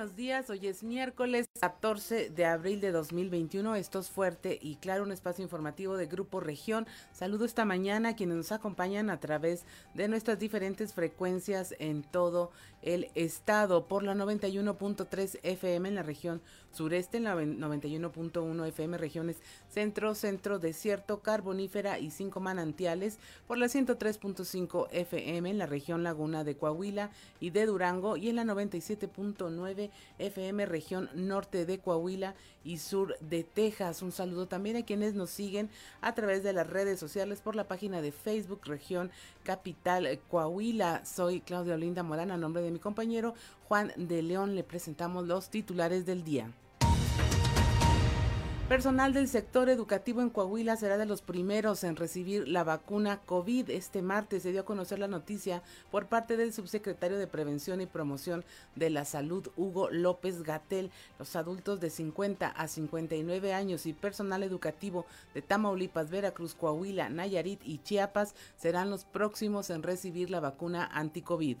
Buenos 0.00 0.16
días, 0.16 0.48
hoy 0.48 0.66
es 0.66 0.82
miércoles 0.82 1.50
14 1.60 2.30
de 2.30 2.46
abril 2.46 2.80
de 2.80 2.90
2021, 2.90 3.76
esto 3.76 3.98
es 3.98 4.08
fuerte 4.08 4.58
y 4.58 4.76
claro, 4.76 5.02
un 5.02 5.12
espacio 5.12 5.44
informativo 5.44 5.98
de 5.98 6.06
Grupo 6.06 6.40
Región. 6.40 6.86
Saludo 7.12 7.44
esta 7.44 7.66
mañana 7.66 8.08
a 8.08 8.16
quienes 8.16 8.38
nos 8.38 8.50
acompañan 8.50 9.10
a 9.10 9.20
través 9.20 9.66
de 9.92 10.08
nuestras 10.08 10.38
diferentes 10.38 10.94
frecuencias 10.94 11.74
en 11.80 12.02
todo 12.02 12.50
el 12.80 13.10
estado 13.14 13.88
por 13.88 14.02
la 14.02 14.14
91.3 14.14 15.38
FM 15.42 15.90
en 15.90 15.94
la 15.94 16.02
región 16.02 16.40
sureste, 16.72 17.16
en 17.18 17.24
la 17.24 17.34
91.1 17.34 18.66
FM 18.66 18.98
regiones 18.98 19.36
centro, 19.68 20.14
centro, 20.14 20.58
desierto, 20.58 21.20
carbonífera 21.20 21.98
y 21.98 22.10
cinco 22.10 22.40
manantiales, 22.40 23.18
por 23.46 23.58
la 23.58 23.66
103.5 23.66 24.88
FM 24.90 25.50
en 25.50 25.58
la 25.58 25.66
región 25.66 26.02
laguna 26.02 26.44
de 26.44 26.56
Coahuila 26.56 27.10
y 27.40 27.50
de 27.50 27.66
Durango 27.66 28.16
y 28.16 28.28
en 28.28 28.36
la 28.36 28.44
97.9 28.44 29.90
FM 30.18 30.66
región 30.66 31.10
norte 31.14 31.66
de 31.66 31.78
Coahuila 31.78 32.34
y 32.64 32.78
sur 32.78 33.18
de 33.20 33.44
Texas. 33.44 34.02
Un 34.02 34.12
saludo 34.12 34.46
también 34.46 34.76
a 34.76 34.84
quienes 34.84 35.14
nos 35.14 35.30
siguen 35.30 35.70
a 36.00 36.14
través 36.14 36.42
de 36.42 36.52
las 36.52 36.66
redes 36.66 36.98
sociales 36.98 37.40
por 37.40 37.56
la 37.56 37.68
página 37.68 38.02
de 38.02 38.12
Facebook 38.12 38.60
región 38.64 39.10
capital 39.44 40.20
Coahuila. 40.28 41.04
Soy 41.04 41.40
Claudia 41.40 41.74
Olinda 41.74 42.02
Morán 42.02 42.30
a 42.30 42.36
nombre 42.36 42.62
de 42.62 42.70
mi 42.70 42.78
compañero 42.78 43.34
Juan 43.68 43.92
de 43.96 44.22
León. 44.22 44.54
Le 44.54 44.64
presentamos 44.64 45.26
los 45.26 45.50
titulares 45.50 46.06
del 46.06 46.24
día. 46.24 46.50
Personal 48.70 49.12
del 49.12 49.26
sector 49.26 49.68
educativo 49.68 50.22
en 50.22 50.30
Coahuila 50.30 50.76
será 50.76 50.96
de 50.96 51.04
los 51.04 51.22
primeros 51.22 51.82
en 51.82 51.96
recibir 51.96 52.46
la 52.46 52.62
vacuna 52.62 53.18
COVID. 53.26 53.68
Este 53.68 54.00
martes 54.00 54.44
se 54.44 54.52
dio 54.52 54.60
a 54.60 54.64
conocer 54.64 55.00
la 55.00 55.08
noticia 55.08 55.64
por 55.90 56.06
parte 56.06 56.36
del 56.36 56.52
subsecretario 56.52 57.18
de 57.18 57.26
Prevención 57.26 57.80
y 57.80 57.86
Promoción 57.86 58.44
de 58.76 58.90
la 58.90 59.04
Salud, 59.04 59.48
Hugo 59.56 59.90
López 59.90 60.44
Gatel. 60.44 60.92
Los 61.18 61.34
adultos 61.34 61.80
de 61.80 61.90
50 61.90 62.46
a 62.46 62.68
59 62.68 63.54
años 63.54 63.86
y 63.86 63.92
personal 63.92 64.44
educativo 64.44 65.04
de 65.34 65.42
Tamaulipas, 65.42 66.08
Veracruz, 66.08 66.54
Coahuila, 66.54 67.08
Nayarit 67.08 67.62
y 67.64 67.78
Chiapas 67.78 68.36
serán 68.56 68.88
los 68.88 69.04
próximos 69.04 69.68
en 69.70 69.82
recibir 69.82 70.30
la 70.30 70.38
vacuna 70.38 70.88
anti-COVID 70.92 71.56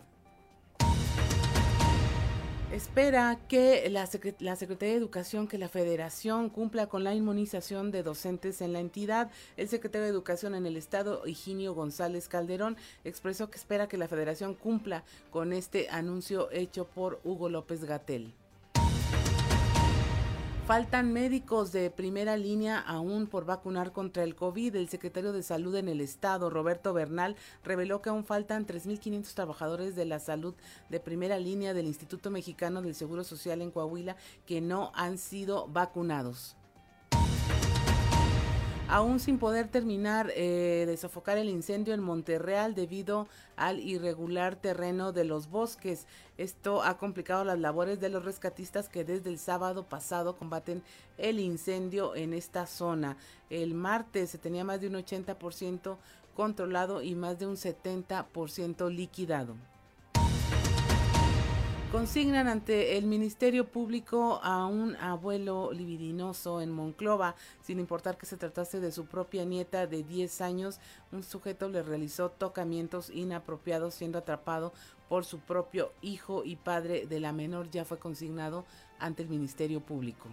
espera 2.72 3.38
que 3.48 3.88
la, 3.90 4.06
Secretaría 4.06 4.54
de 4.54 4.94
Educación, 4.94 5.48
que 5.48 5.58
la 5.58 5.68
Federación 5.68 6.50
cumpla 6.50 6.86
con 6.86 7.02
la 7.02 7.14
inmunización 7.14 7.90
de 7.90 8.02
docentes 8.02 8.60
en 8.60 8.72
la 8.72 8.80
entidad. 8.80 9.30
El 9.56 9.68
secretario 9.68 10.04
de 10.04 10.10
Educación 10.10 10.54
en 10.54 10.66
el 10.66 10.76
Estado, 10.76 11.22
Higinio 11.26 11.74
González 11.74 12.28
Calderón, 12.28 12.76
expresó 13.04 13.50
que 13.50 13.58
espera 13.58 13.88
que 13.88 13.96
la 13.96 14.08
Federación 14.08 14.54
cumpla 14.54 15.02
con 15.30 15.52
este 15.52 15.88
anuncio 15.90 16.48
hecho 16.52 16.86
por 16.86 17.20
Hugo 17.24 17.48
López 17.48 17.84
Gatel. 17.84 18.32
Faltan 20.70 21.12
médicos 21.12 21.72
de 21.72 21.90
primera 21.90 22.36
línea 22.36 22.78
aún 22.78 23.26
por 23.26 23.44
vacunar 23.44 23.90
contra 23.90 24.22
el 24.22 24.36
COVID. 24.36 24.76
El 24.76 24.88
secretario 24.88 25.32
de 25.32 25.42
Salud 25.42 25.74
en 25.74 25.88
el 25.88 26.00
Estado, 26.00 26.48
Roberto 26.48 26.92
Bernal, 26.92 27.34
reveló 27.64 28.00
que 28.00 28.10
aún 28.10 28.22
faltan 28.22 28.68
3.500 28.68 29.34
trabajadores 29.34 29.96
de 29.96 30.04
la 30.04 30.20
salud 30.20 30.54
de 30.88 31.00
primera 31.00 31.40
línea 31.40 31.74
del 31.74 31.88
Instituto 31.88 32.30
Mexicano 32.30 32.82
del 32.82 32.94
Seguro 32.94 33.24
Social 33.24 33.62
en 33.62 33.72
Coahuila 33.72 34.14
que 34.46 34.60
no 34.60 34.92
han 34.94 35.18
sido 35.18 35.66
vacunados 35.66 36.54
aún 38.90 39.20
sin 39.20 39.38
poder 39.38 39.68
terminar 39.68 40.32
eh, 40.34 40.84
de 40.84 40.96
sofocar 40.96 41.38
el 41.38 41.48
incendio 41.48 41.94
en 41.94 42.00
Monterreal 42.00 42.74
debido 42.74 43.28
al 43.56 43.78
irregular 43.78 44.56
terreno 44.56 45.12
de 45.12 45.24
los 45.24 45.48
bosques. 45.48 46.06
Esto 46.38 46.82
ha 46.82 46.98
complicado 46.98 47.44
las 47.44 47.60
labores 47.60 48.00
de 48.00 48.08
los 48.08 48.24
rescatistas 48.24 48.88
que 48.88 49.04
desde 49.04 49.30
el 49.30 49.38
sábado 49.38 49.84
pasado 49.84 50.36
combaten 50.36 50.82
el 51.18 51.38
incendio 51.38 52.16
en 52.16 52.34
esta 52.34 52.66
zona. 52.66 53.16
El 53.48 53.74
martes 53.74 54.30
se 54.30 54.38
tenía 54.38 54.64
más 54.64 54.80
de 54.80 54.88
un 54.88 54.94
80% 54.94 55.96
controlado 56.34 57.00
y 57.00 57.14
más 57.14 57.38
de 57.38 57.46
un 57.46 57.54
70% 57.54 58.90
liquidado 58.90 59.54
consignan 61.90 62.46
ante 62.46 62.98
el 62.98 63.06
Ministerio 63.06 63.66
Público 63.66 64.40
a 64.44 64.66
un 64.66 64.94
abuelo 64.96 65.72
libidinoso 65.72 66.60
en 66.60 66.70
Monclova, 66.70 67.34
sin 67.62 67.80
importar 67.80 68.16
que 68.16 68.26
se 68.26 68.36
tratase 68.36 68.78
de 68.78 68.92
su 68.92 69.06
propia 69.06 69.44
nieta 69.44 69.88
de 69.88 70.04
10 70.04 70.40
años. 70.40 70.78
Un 71.10 71.24
sujeto 71.24 71.68
le 71.68 71.82
realizó 71.82 72.30
tocamientos 72.30 73.10
inapropiados 73.10 73.94
siendo 73.94 74.18
atrapado 74.18 74.72
por 75.08 75.24
su 75.24 75.40
propio 75.40 75.92
hijo 76.00 76.44
y 76.44 76.54
padre 76.54 77.06
de 77.06 77.18
la 77.18 77.32
menor. 77.32 77.70
Ya 77.70 77.84
fue 77.84 77.98
consignado 77.98 78.64
ante 79.00 79.24
el 79.24 79.28
Ministerio 79.28 79.80
Público. 79.80 80.28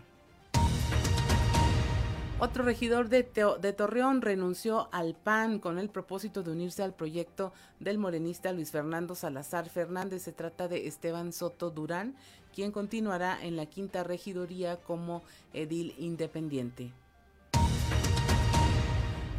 Otro 2.40 2.64
regidor 2.64 3.10
de, 3.10 3.24
de, 3.24 3.74
Torreón 3.74 4.22
renunció 4.22 4.90
al 4.92 5.16
PAN 5.16 5.58
con 5.58 5.80
el 5.80 5.90
propósito 5.90 6.44
de 6.44 6.52
unirse 6.52 6.84
al 6.84 6.94
proyecto 6.94 7.52
del 7.80 7.98
morenista 7.98 8.52
Luis 8.54 8.70
Fernando 8.70 9.16
Salazar 9.16 9.70
Fernández. 9.70 10.22
Se 10.22 10.34
trata 10.34 10.68
de 10.68 10.86
Esteban 10.86 11.34
Soto 11.34 11.72
Durán, 11.72 12.16
quien 12.54 12.72
continuará 12.72 13.44
en 13.44 13.56
la 13.56 13.66
quinta 13.66 14.04
regidoría 14.04 14.78
como 14.78 15.24
edil 15.52 15.96
independiente. 15.98 16.94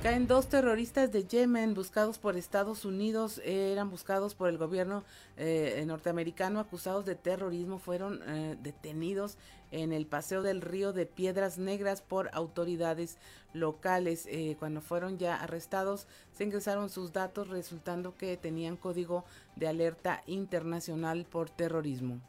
Caen 0.03 0.28
dos 0.28 0.48
terroristas 0.48 1.10
de 1.10 1.26
Yemen 1.26 1.75
buscados 1.75 2.19
por 2.19 2.36
Estados 2.36 2.84
Unidos, 2.84 3.42
eran 3.44 3.91
buscados 3.91 4.36
por 4.36 4.48
el 4.48 4.56
gobierno 4.56 5.03
eh, 5.36 5.82
norteamericano. 5.88 6.60
Acusados 6.60 7.04
de 7.04 7.16
terrorismo, 7.16 7.81
fueron 7.81 8.20
eh, 8.28 8.56
detenidos 8.62 9.38
en 9.72 9.92
el 9.92 10.06
paseo 10.06 10.42
del 10.42 10.60
río 10.60 10.92
de 10.92 11.04
Piedras 11.04 11.59
Negras 11.59 12.00
por 12.00 12.31
autoridades 12.32 13.19
locales. 13.53 14.26
Eh, 14.31 14.54
cuando 14.60 14.82
fueron 14.82 15.19
ya 15.19 15.34
arrestados, 15.34 16.06
se 16.32 16.44
ingresaron 16.44 16.91
sus 16.91 17.12
datos 17.12 17.48
resultando 17.48 18.16
que 18.16 18.36
tenían 18.36 18.76
código 18.76 19.25
de 19.56 19.66
alerta 19.66 20.22
internacional 20.28 21.26
por 21.28 21.50
terrorismo 21.50 22.20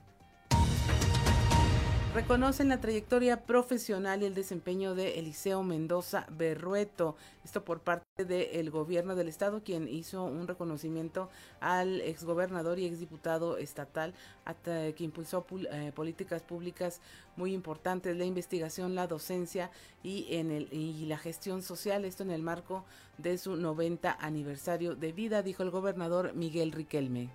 reconocen 2.14 2.70
la 2.70 2.82
trayectoria 2.82 3.44
profesional 3.44 4.24
y 4.24 4.26
el 4.26 4.34
desempeño 4.34 4.96
de 4.96 5.20
Eliseo 5.20 5.62
Mendoza 5.62 6.26
Berrueto. 6.32 7.16
Esto 7.46 7.64
por 7.64 7.82
parte 7.82 8.26
del 8.26 8.72
gobierno 8.72 9.16
del 9.16 9.28
estado, 9.28 9.64
quien 9.64 9.88
hizo 9.88 10.24
un 10.24 10.48
reconocimiento 10.48 11.30
al 11.60 12.02
exgobernador 12.02 12.80
y 12.80 12.86
exdiputado 12.86 13.58
estatal, 13.58 14.16
que 14.64 15.04
impulsó 15.04 15.46
eh, 15.72 15.92
políticas 15.94 16.42
públicas 16.42 17.00
muy 17.36 17.54
importantes, 17.54 18.18
la 18.18 18.26
investigación, 18.26 18.96
la 18.96 19.06
docencia 19.06 19.70
y, 20.02 20.26
en 20.32 20.50
el, 20.50 20.74
y 20.74 21.06
la 21.06 21.18
gestión 21.18 21.62
social. 21.62 22.06
Esto 22.06 22.24
en 22.24 22.32
el 22.32 22.42
marco 22.42 22.86
de 23.20 23.38
su 23.38 23.56
90 23.56 24.18
aniversario 24.20 24.96
de 24.96 25.12
vida, 25.12 25.44
dijo 25.44 25.62
el 25.62 25.70
gobernador 25.70 26.34
Miguel 26.34 26.72
Riquelme. 26.72 27.30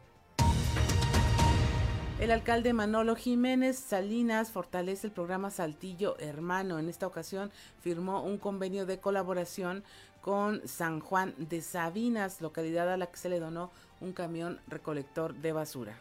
El 2.20 2.30
alcalde 2.30 2.72
Manolo 2.72 3.16
Jiménez 3.16 3.76
Salinas 3.76 4.52
fortalece 4.52 5.08
el 5.08 5.12
programa 5.12 5.50
Saltillo 5.50 6.16
Hermano. 6.20 6.78
En 6.78 6.88
esta 6.88 7.08
ocasión 7.08 7.50
firmó 7.80 8.22
un 8.22 8.38
convenio 8.38 8.86
de 8.86 9.00
colaboración 9.00 9.82
con 10.20 10.66
San 10.66 11.00
Juan 11.00 11.34
de 11.38 11.60
Sabinas, 11.60 12.40
localidad 12.40 12.92
a 12.92 12.96
la 12.96 13.08
que 13.08 13.16
se 13.16 13.28
le 13.28 13.40
donó 13.40 13.72
un 14.00 14.12
camión 14.12 14.60
recolector 14.68 15.34
de 15.34 15.52
basura. 15.52 15.98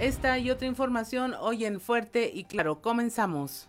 Esta 0.00 0.38
y 0.38 0.50
otra 0.50 0.66
información 0.66 1.34
hoy 1.38 1.66
en 1.66 1.78
Fuerte 1.78 2.30
y 2.32 2.44
Claro. 2.44 2.80
Comenzamos. 2.80 3.68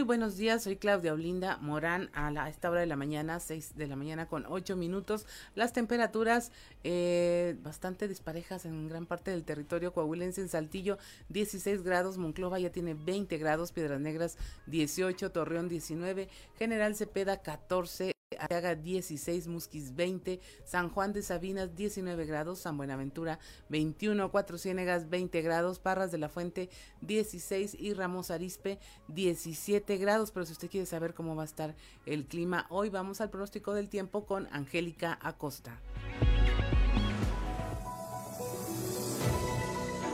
Muy 0.00 0.06
buenos 0.06 0.38
días, 0.38 0.62
soy 0.62 0.76
Claudia 0.76 1.12
Olinda 1.12 1.58
Morán 1.58 2.08
a, 2.14 2.30
la, 2.30 2.48
esta 2.48 2.70
hora 2.70 2.80
de 2.80 2.86
la 2.86 2.96
mañana, 2.96 3.38
6 3.38 3.76
de 3.76 3.86
la 3.86 3.96
mañana 3.96 4.26
con 4.26 4.46
8 4.48 4.74
minutos. 4.74 5.26
Las 5.54 5.74
temperaturas 5.74 6.52
eh, 6.84 7.54
bastante 7.62 8.08
disparejas 8.08 8.64
en 8.64 8.88
gran 8.88 9.04
parte 9.04 9.30
del 9.30 9.44
territorio 9.44 9.92
coahuilense. 9.92 10.40
En 10.40 10.48
Saltillo 10.48 10.96
16 11.28 11.82
grados, 11.82 12.16
Monclova 12.16 12.58
ya 12.58 12.72
tiene 12.72 12.94
20 12.94 13.36
grados, 13.36 13.72
Piedras 13.72 14.00
Negras 14.00 14.38
18, 14.68 15.32
Torreón 15.32 15.68
19, 15.68 16.30
General 16.56 16.96
Cepeda 16.96 17.42
14. 17.42 18.19
Haga 18.38 18.76
16, 18.76 19.48
Musquis 19.48 19.96
20, 19.96 20.40
San 20.64 20.88
Juan 20.90 21.12
de 21.12 21.20
Sabinas 21.20 21.74
19 21.74 22.26
grados, 22.26 22.60
San 22.60 22.76
Buenaventura 22.76 23.40
21, 23.70 24.30
Cuatro 24.30 24.56
Ciénegas 24.56 25.10
20 25.10 25.42
grados, 25.42 25.80
Parras 25.80 26.12
de 26.12 26.18
la 26.18 26.28
Fuente 26.28 26.70
16 27.00 27.74
y 27.74 27.92
Ramos 27.92 28.30
Arispe 28.30 28.78
17 29.08 29.96
grados. 29.96 30.30
Pero 30.30 30.46
si 30.46 30.52
usted 30.52 30.70
quiere 30.70 30.86
saber 30.86 31.12
cómo 31.12 31.34
va 31.34 31.42
a 31.42 31.46
estar 31.46 31.74
el 32.06 32.24
clima 32.26 32.66
hoy, 32.70 32.88
vamos 32.88 33.20
al 33.20 33.30
pronóstico 33.30 33.74
del 33.74 33.88
tiempo 33.88 34.24
con 34.26 34.46
Angélica 34.52 35.18
Acosta. 35.20 35.80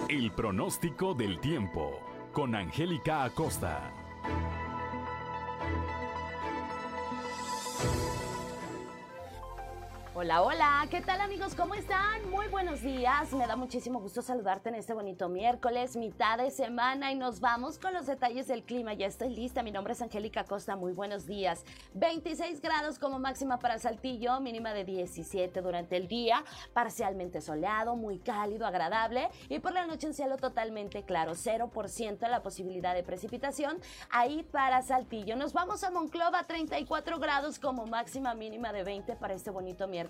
El 0.08 0.32
pronóstico 0.32 1.12
del 1.12 1.38
tiempo 1.40 2.00
con 2.32 2.54
Angélica 2.54 3.24
Acosta. 3.24 3.92
Hola, 10.18 10.40
hola, 10.40 10.86
¿qué 10.90 11.02
tal 11.02 11.20
amigos? 11.20 11.54
¿Cómo 11.54 11.74
están? 11.74 12.30
Muy 12.30 12.46
buenos 12.46 12.80
días. 12.80 13.34
Me 13.34 13.46
da 13.46 13.54
muchísimo 13.54 14.00
gusto 14.00 14.22
saludarte 14.22 14.70
en 14.70 14.76
este 14.76 14.94
bonito 14.94 15.28
miércoles, 15.28 15.94
mitad 15.94 16.38
de 16.38 16.50
semana 16.50 17.12
y 17.12 17.16
nos 17.16 17.40
vamos 17.40 17.78
con 17.78 17.92
los 17.92 18.06
detalles 18.06 18.48
del 18.48 18.62
clima. 18.62 18.94
Ya 18.94 19.04
estoy 19.04 19.28
lista. 19.28 19.62
Mi 19.62 19.72
nombre 19.72 19.92
es 19.92 20.00
Angélica 20.00 20.44
Costa. 20.44 20.74
Muy 20.74 20.94
buenos 20.94 21.26
días. 21.26 21.66
26 21.92 22.62
grados 22.62 22.98
como 22.98 23.18
máxima 23.18 23.58
para 23.58 23.78
Saltillo, 23.78 24.40
mínima 24.40 24.72
de 24.72 24.86
17 24.86 25.60
durante 25.60 25.98
el 25.98 26.08
día, 26.08 26.42
parcialmente 26.72 27.42
soleado, 27.42 27.94
muy 27.94 28.18
cálido, 28.18 28.66
agradable 28.66 29.28
y 29.50 29.58
por 29.58 29.74
la 29.74 29.84
noche 29.84 30.06
en 30.06 30.14
cielo 30.14 30.38
totalmente 30.38 31.02
claro, 31.02 31.32
0% 31.32 32.26
la 32.26 32.42
posibilidad 32.42 32.94
de 32.94 33.02
precipitación 33.02 33.76
ahí 34.08 34.44
para 34.44 34.80
Saltillo. 34.80 35.36
Nos 35.36 35.52
vamos 35.52 35.84
a 35.84 35.90
Monclova, 35.90 36.44
34 36.44 37.18
grados 37.18 37.58
como 37.58 37.84
máxima 37.84 38.32
mínima 38.32 38.72
de 38.72 38.82
20 38.82 39.14
para 39.16 39.34
este 39.34 39.50
bonito 39.50 39.86
miércoles 39.86 40.05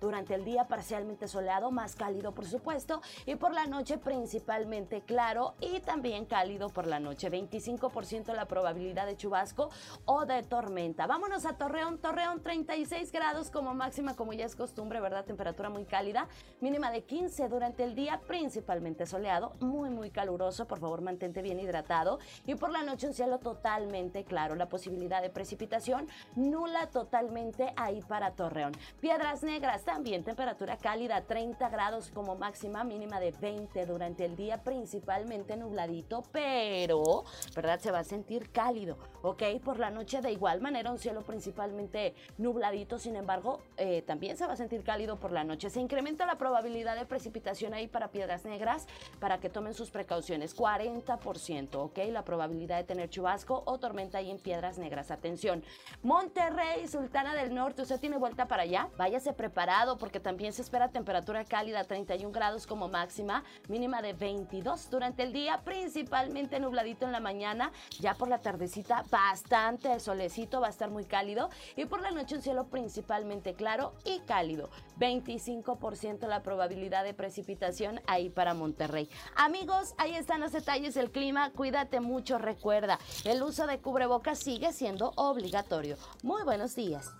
durante 0.00 0.34
el 0.34 0.44
día 0.44 0.68
parcialmente 0.68 1.28
soleado, 1.28 1.70
más 1.70 1.94
cálido 1.94 2.32
por 2.32 2.46
supuesto, 2.46 3.00
y 3.26 3.36
por 3.36 3.52
la 3.52 3.66
noche 3.66 3.98
principalmente 3.98 5.02
claro 5.02 5.54
y 5.60 5.80
también 5.80 6.26
cálido 6.26 6.68
por 6.68 6.86
la 6.86 7.00
noche. 7.00 7.30
25% 7.30 8.34
la 8.34 8.46
probabilidad 8.46 9.06
de 9.06 9.16
chubasco 9.16 9.70
o 10.04 10.26
de 10.26 10.42
tormenta. 10.42 11.06
Vámonos 11.06 11.46
a 11.46 11.54
Torreón. 11.54 11.98
Torreón 11.98 12.42
36 12.42 13.12
grados 13.12 13.50
como 13.50 13.74
máxima, 13.74 14.14
como 14.14 14.32
ya 14.32 14.44
es 14.44 14.56
costumbre, 14.56 15.00
¿verdad? 15.00 15.24
Temperatura 15.24 15.70
muy 15.70 15.84
cálida, 15.84 16.28
mínima 16.60 16.90
de 16.90 17.02
15 17.04 17.48
durante 17.48 17.84
el 17.84 17.94
día, 17.94 18.20
principalmente 18.26 19.06
soleado, 19.06 19.52
muy 19.60 19.90
muy 19.90 20.10
caluroso. 20.10 20.66
Por 20.66 20.80
favor, 20.80 21.00
mantente 21.00 21.42
bien 21.42 21.60
hidratado. 21.60 22.18
Y 22.46 22.54
por 22.54 22.70
la 22.70 22.82
noche 22.82 23.06
un 23.06 23.14
cielo 23.14 23.38
totalmente 23.38 24.24
claro. 24.24 24.54
La 24.54 24.68
posibilidad 24.68 25.22
de 25.22 25.30
precipitación 25.30 26.08
nula 26.36 26.88
totalmente 26.88 27.72
ahí 27.76 28.00
para 28.02 28.32
Torreón. 28.32 28.72
Piedras 29.20 29.42
Negras 29.42 29.84
también 29.84 30.24
temperatura 30.24 30.78
cálida 30.78 31.20
30 31.20 31.68
grados 31.68 32.10
como 32.10 32.36
máxima 32.36 32.84
mínima 32.84 33.20
de 33.20 33.32
20 33.32 33.84
durante 33.84 34.24
el 34.24 34.34
día 34.34 34.64
principalmente 34.64 35.58
nubladito 35.58 36.22
pero 36.32 37.24
verdad 37.54 37.78
se 37.80 37.90
va 37.90 37.98
a 37.98 38.04
sentir 38.04 38.50
cálido 38.50 38.96
ok 39.20 39.42
por 39.62 39.78
la 39.78 39.90
noche 39.90 40.22
de 40.22 40.32
igual 40.32 40.62
manera 40.62 40.90
un 40.90 40.98
cielo 40.98 41.20
principalmente 41.20 42.14
nubladito 42.38 42.98
sin 42.98 43.14
embargo 43.14 43.60
eh, 43.76 44.00
también 44.06 44.38
se 44.38 44.46
va 44.46 44.54
a 44.54 44.56
sentir 44.56 44.82
cálido 44.84 45.20
por 45.20 45.32
la 45.32 45.44
noche. 45.44 45.68
Se 45.68 45.80
incrementa 45.80 46.24
la 46.24 46.36
probabilidad 46.36 46.96
de 46.96 47.04
precipitación 47.04 47.74
ahí 47.74 47.88
para 47.88 48.08
Piedras 48.08 48.46
Negras 48.46 48.86
para 49.18 49.38
que 49.38 49.50
tomen 49.50 49.74
sus 49.74 49.90
precauciones 49.90 50.56
40% 50.56 51.74
ok 51.74 51.98
la 52.10 52.24
probabilidad 52.24 52.78
de 52.78 52.84
tener 52.84 53.10
chubasco 53.10 53.62
o 53.66 53.78
tormenta 53.78 54.16
ahí 54.16 54.30
en 54.30 54.38
Piedras 54.38 54.78
Negras. 54.78 55.10
Atención. 55.10 55.62
Monterrey 56.02 56.88
Sultana 56.88 57.34
del 57.34 57.54
Norte 57.54 57.82
usted 57.82 58.00
tiene 58.00 58.16
vuelta 58.16 58.48
para 58.48 58.62
allá 58.62 58.88
váyase 59.10 59.32
preparado 59.32 59.98
porque 59.98 60.20
también 60.20 60.52
se 60.52 60.62
espera 60.62 60.92
temperatura 60.92 61.44
cálida, 61.44 61.82
31 61.82 62.30
grados 62.30 62.64
como 62.64 62.86
máxima, 62.86 63.42
mínima 63.66 64.02
de 64.02 64.12
22 64.12 64.88
durante 64.88 65.24
el 65.24 65.32
día, 65.32 65.62
principalmente 65.64 66.60
nubladito 66.60 67.06
en 67.06 67.10
la 67.10 67.18
mañana, 67.18 67.72
ya 67.98 68.14
por 68.14 68.28
la 68.28 68.38
tardecita 68.38 69.04
bastante 69.10 69.98
solecito, 69.98 70.60
va 70.60 70.68
a 70.68 70.70
estar 70.70 70.90
muy 70.90 71.06
cálido 71.06 71.50
y 71.74 71.86
por 71.86 72.02
la 72.02 72.12
noche 72.12 72.36
un 72.36 72.42
cielo 72.42 72.68
principalmente 72.68 73.54
claro 73.54 73.94
y 74.04 74.20
cálido, 74.20 74.70
25% 75.00 76.28
la 76.28 76.44
probabilidad 76.44 77.02
de 77.02 77.12
precipitación 77.12 78.00
ahí 78.06 78.30
para 78.30 78.54
Monterrey. 78.54 79.10
Amigos, 79.34 79.92
ahí 79.98 80.14
están 80.14 80.38
los 80.38 80.52
detalles 80.52 80.94
del 80.94 81.10
clima, 81.10 81.50
cuídate 81.50 81.98
mucho, 81.98 82.38
recuerda, 82.38 83.00
el 83.24 83.42
uso 83.42 83.66
de 83.66 83.80
cubrebocas 83.80 84.38
sigue 84.38 84.72
siendo 84.72 85.10
obligatorio. 85.16 85.96
Muy 86.22 86.44
buenos 86.44 86.76
días. 86.76 87.12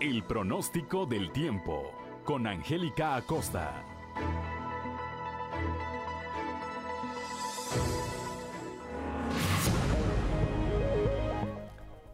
El 0.00 0.22
pronóstico 0.24 1.06
del 1.06 1.32
tiempo 1.32 1.92
con 2.24 2.46
Angélica 2.46 3.16
Acosta. 3.16 3.84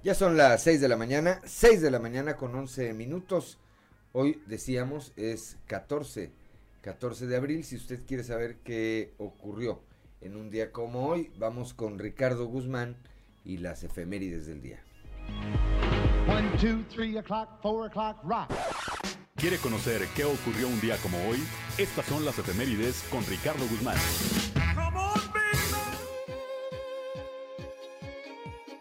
Ya 0.04 0.14
son 0.14 0.36
las 0.36 0.62
6 0.62 0.82
de 0.82 0.88
la 0.88 0.96
mañana, 0.96 1.40
6 1.44 1.80
de 1.80 1.90
la 1.90 1.98
mañana 1.98 2.36
con 2.36 2.54
11 2.54 2.92
minutos. 2.92 3.58
Hoy 4.12 4.42
decíamos 4.46 5.12
es 5.16 5.56
14, 5.66 6.30
14 6.82 7.26
de 7.26 7.36
abril. 7.36 7.64
Si 7.64 7.76
usted 7.76 8.04
quiere 8.06 8.22
saber 8.22 8.58
qué 8.58 9.14
ocurrió 9.18 9.82
en 10.20 10.36
un 10.36 10.50
día 10.50 10.72
como 10.72 11.06
hoy, 11.08 11.32
vamos 11.38 11.72
con 11.72 11.98
Ricardo 11.98 12.46
Guzmán 12.46 12.96
y 13.44 13.56
las 13.56 13.82
efemérides 13.82 14.46
del 14.46 14.60
día. 14.60 14.82
¿Quiere 19.36 19.58
conocer 19.58 20.08
qué 20.16 20.24
ocurrió 20.24 20.68
un 20.68 20.80
día 20.80 20.96
como 21.02 21.18
hoy? 21.28 21.36
Estas 21.76 22.06
son 22.06 22.24
las 22.24 22.38
efemérides 22.38 23.06
con 23.10 23.22
Ricardo 23.26 23.66
Guzmán. 23.68 23.98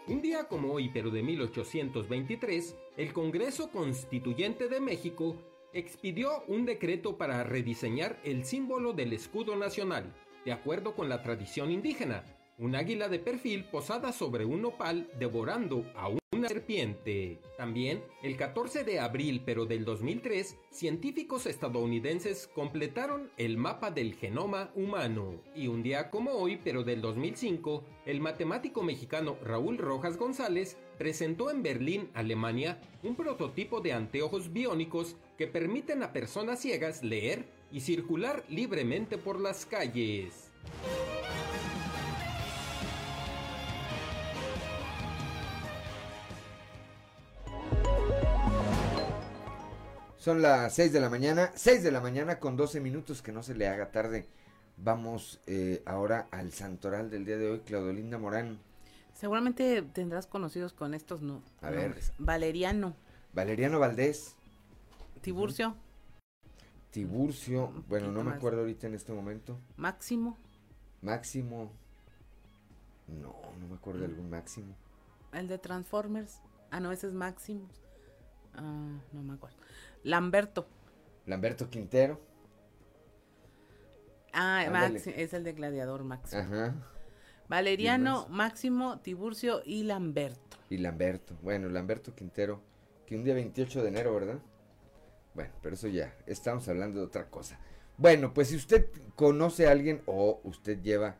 Un 0.08 0.22
día 0.22 0.48
como 0.48 0.72
hoy, 0.72 0.90
pero 0.94 1.10
de 1.10 1.22
1823, 1.22 2.78
el 2.96 3.12
Congreso 3.12 3.70
Constituyente 3.72 4.70
de 4.70 4.80
México 4.80 5.36
expidió 5.74 6.46
un 6.48 6.66
decreto 6.66 7.18
para 7.18 7.44
rediseñar 7.44 8.22
el 8.24 8.46
símbolo 8.46 8.94
del 8.94 9.12
escudo 9.12 9.58
nacional, 9.58 10.14
de 10.46 10.54
acuerdo 10.54 10.96
con 10.96 11.10
la 11.10 11.22
tradición 11.22 11.72
indígena, 11.72 12.24
un 12.58 12.76
águila 12.78 13.10
de 13.10 13.20
perfil 13.20 13.66
posada 13.66 14.14
sobre 14.14 14.46
un 14.46 14.62
nopal 14.62 15.10
devorando 15.20 15.86
a 15.98 16.08
una 16.44 16.50
serpiente. 16.50 17.40
También, 17.58 18.04
el 18.22 18.36
14 18.36 18.84
de 18.84 19.00
abril 19.00 19.42
pero 19.46 19.66
del 19.66 19.86
2003, 19.86 20.58
científicos 20.70 21.46
estadounidenses 21.46 22.48
completaron 22.54 23.32
el 23.38 23.58
mapa 23.58 23.92
del 23.92 24.16
genoma 24.16 24.72
humano. 24.76 25.40
Y 25.56 25.68
un 25.68 25.84
día 25.84 26.10
como 26.10 26.32
hoy 26.32 26.60
pero 26.62 26.84
del 26.84 27.02
2005, 27.02 27.84
el 28.06 28.20
matemático 28.20 28.84
mexicano 28.84 29.38
Raúl 29.42 29.78
Rojas 29.78 30.18
González 30.18 30.78
presentó 30.98 31.50
en 31.50 31.64
Berlín, 31.64 32.10
Alemania, 32.14 32.82
un 33.04 33.16
prototipo 33.16 33.80
de 33.80 33.94
anteojos 33.94 34.52
biónicos 34.52 35.16
que 35.38 35.48
permiten 35.48 36.04
a 36.04 36.12
personas 36.12 36.60
ciegas 36.60 37.04
leer 37.04 37.46
y 37.72 37.82
circular 37.82 38.44
libremente 38.50 39.18
por 39.18 39.40
las 39.40 39.66
calles. 39.66 40.52
Son 50.24 50.42
las 50.42 50.74
6 50.76 50.94
de 50.94 51.02
la 51.02 51.10
mañana, 51.10 51.52
6 51.54 51.84
de 51.84 51.92
la 51.92 52.00
mañana 52.00 52.40
con 52.40 52.56
12 52.56 52.80
minutos, 52.80 53.22
que 53.22 53.34
no 53.34 53.44
se 53.44 53.56
le 53.56 53.68
haga 53.68 53.92
tarde. 53.92 54.26
Vamos 54.78 55.42
eh, 55.48 55.84
ahora 55.86 56.30
al 56.32 56.54
santoral 56.54 57.10
del 57.10 57.26
día 57.26 57.36
de 57.38 57.50
hoy, 57.52 57.60
Claudolinda 57.60 58.18
Morán. 58.18 58.58
Seguramente 59.14 59.82
tendrás 59.82 60.26
conocidos 60.26 60.72
con 60.72 60.94
estos 60.94 61.22
no, 61.22 61.44
A 61.62 61.72
ver. 61.72 61.82
nombres. 61.82 62.14
Valeriano, 62.20 62.96
Valeriano 63.34 63.80
Valdés, 63.80 64.38
Tiburcio, 65.20 65.76
Tiburcio, 66.92 67.66
Un 67.66 67.84
bueno, 67.90 68.08
no 68.10 68.20
me 68.24 68.30
más. 68.30 68.38
acuerdo 68.38 68.62
ahorita 68.62 68.88
en 68.88 68.94
este 68.96 69.12
momento. 69.12 69.60
Máximo, 69.76 70.38
Máximo, 71.02 71.70
no, 73.10 73.36
no 73.60 73.68
me 73.68 73.76
acuerdo 73.76 74.00
de 74.00 74.06
algún 74.06 74.30
máximo. 74.30 74.74
el 75.34 75.50
de 75.50 75.58
Transformers. 75.58 76.40
Ah, 76.72 76.80
no, 76.80 76.94
ese 76.94 77.08
es 77.08 77.14
Maximus. 77.14 77.84
Ah, 78.56 78.62
no 79.12 79.22
me 79.22 79.34
acuerdo. 79.34 79.58
Lamberto. 80.04 80.68
Lamberto 81.26 81.70
Quintero, 81.70 82.20
Ah, 84.34 84.62
Ándale. 84.62 85.00
Es 85.16 85.34
el 85.34 85.44
de 85.44 85.54
Gladiador 85.54 86.04
Máximo. 86.04 86.42
ajá. 86.42 86.74
Valeriano, 87.50 88.26
Máximo, 88.30 89.00
Tiburcio 89.00 89.62
y 89.64 89.84
Lamberto. 89.84 90.58
Y 90.70 90.78
Lamberto. 90.78 91.38
Bueno, 91.44 91.70
Lamberto 91.70 92.16
Quintero, 92.16 92.60
que 93.06 93.16
un 93.16 93.24
día 93.24 93.36
28 93.36 93.84
de 93.84 93.90
enero, 93.90 94.14
¿verdad? 94.16 94.40
Bueno, 95.36 95.52
pero 95.62 95.76
eso 95.76 95.88
ya, 95.88 96.16
estamos 96.26 96.68
hablando 96.68 97.00
de 97.00 97.06
otra 97.06 97.30
cosa. 97.30 97.60
Bueno, 97.98 98.34
pues 98.34 98.48
si 98.48 98.56
usted 98.56 98.88
conoce 99.16 99.68
a 99.68 99.72
alguien 99.72 100.02
o 100.08 100.40
usted 100.46 100.82
lleva 100.82 101.18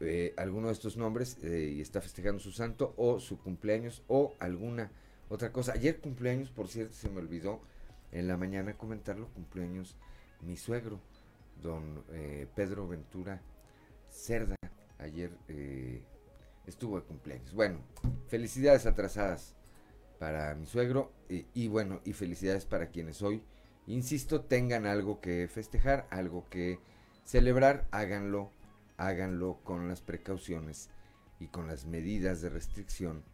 eh, 0.00 0.34
alguno 0.36 0.66
de 0.66 0.74
estos 0.74 0.96
nombres 0.98 1.38
eh, 1.42 1.72
y 1.74 1.80
está 1.80 2.02
festejando 2.02 2.38
su 2.40 2.52
santo 2.52 2.92
o 2.98 3.18
su 3.18 3.38
cumpleaños 3.38 4.02
o 4.08 4.34
alguna 4.40 4.90
otra 5.30 5.52
cosa. 5.52 5.72
Ayer 5.72 6.00
cumpleaños, 6.00 6.50
por 6.50 6.68
cierto, 6.68 6.92
se 6.92 7.08
me 7.08 7.18
olvidó 7.20 7.62
en 8.12 8.28
la 8.28 8.36
mañana 8.36 8.76
comentarlo, 8.76 9.28
cumpleaños 9.28 9.96
mi 10.40 10.56
suegro, 10.56 11.00
don 11.62 12.04
eh, 12.12 12.46
Pedro 12.54 12.86
Ventura 12.86 13.42
Cerda. 14.08 14.56
Ayer 14.98 15.32
estuvo 16.66 17.00
de 17.00 17.04
cumpleaños. 17.04 17.52
Bueno, 17.54 17.80
felicidades 18.28 18.86
atrasadas 18.86 19.56
para 20.20 20.54
mi 20.54 20.66
suegro 20.66 21.12
y 21.28 21.66
bueno, 21.66 22.00
y 22.04 22.12
felicidades 22.12 22.66
para 22.66 22.90
quienes 22.90 23.20
hoy, 23.22 23.42
insisto, 23.88 24.42
tengan 24.42 24.86
algo 24.86 25.20
que 25.20 25.48
festejar, 25.48 26.06
algo 26.10 26.48
que 26.48 26.78
celebrar, 27.24 27.88
háganlo 27.90 28.52
háganlo 29.02 29.58
con 29.64 29.88
las 29.88 30.00
precauciones 30.00 30.88
y 31.40 31.48
con 31.48 31.66
las 31.66 31.86
medidas 31.86 32.40
de 32.40 32.50
restricción 32.50 33.24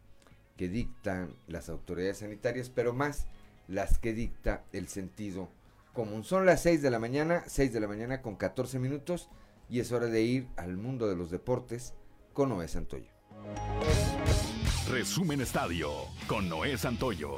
que 0.57 0.67
dictan 0.67 1.35
las 1.47 1.69
autoridades 1.69 2.17
sanitarias, 2.17 2.69
pero 2.69 2.93
más 2.93 3.27
las 3.69 3.99
que 3.99 4.13
dicta 4.13 4.65
el 4.73 4.87
sentido 4.87 5.49
común. 5.93 6.23
Son 6.23 6.45
las 6.45 6.61
6 6.63 6.81
de 6.81 6.91
la 6.91 6.99
mañana, 6.99 7.43
6 7.47 7.71
de 7.71 7.79
la 7.79 7.87
mañana 7.87 8.21
con 8.21 8.35
14 8.35 8.79
minutos 8.79 9.29
y 9.69 9.79
es 9.79 9.91
hora 9.91 10.07
de 10.07 10.21
ir 10.21 10.47
al 10.57 10.75
mundo 10.75 11.07
de 11.07 11.15
los 11.15 11.29
deportes 11.29 11.93
con 12.33 12.49
Noé 12.49 12.67
Santoyo. 12.67 13.11
Resumen 14.89 15.41
Estadio 15.41 15.91
con 16.27 16.49
Noé 16.49 16.77
Santoyo. 16.77 17.37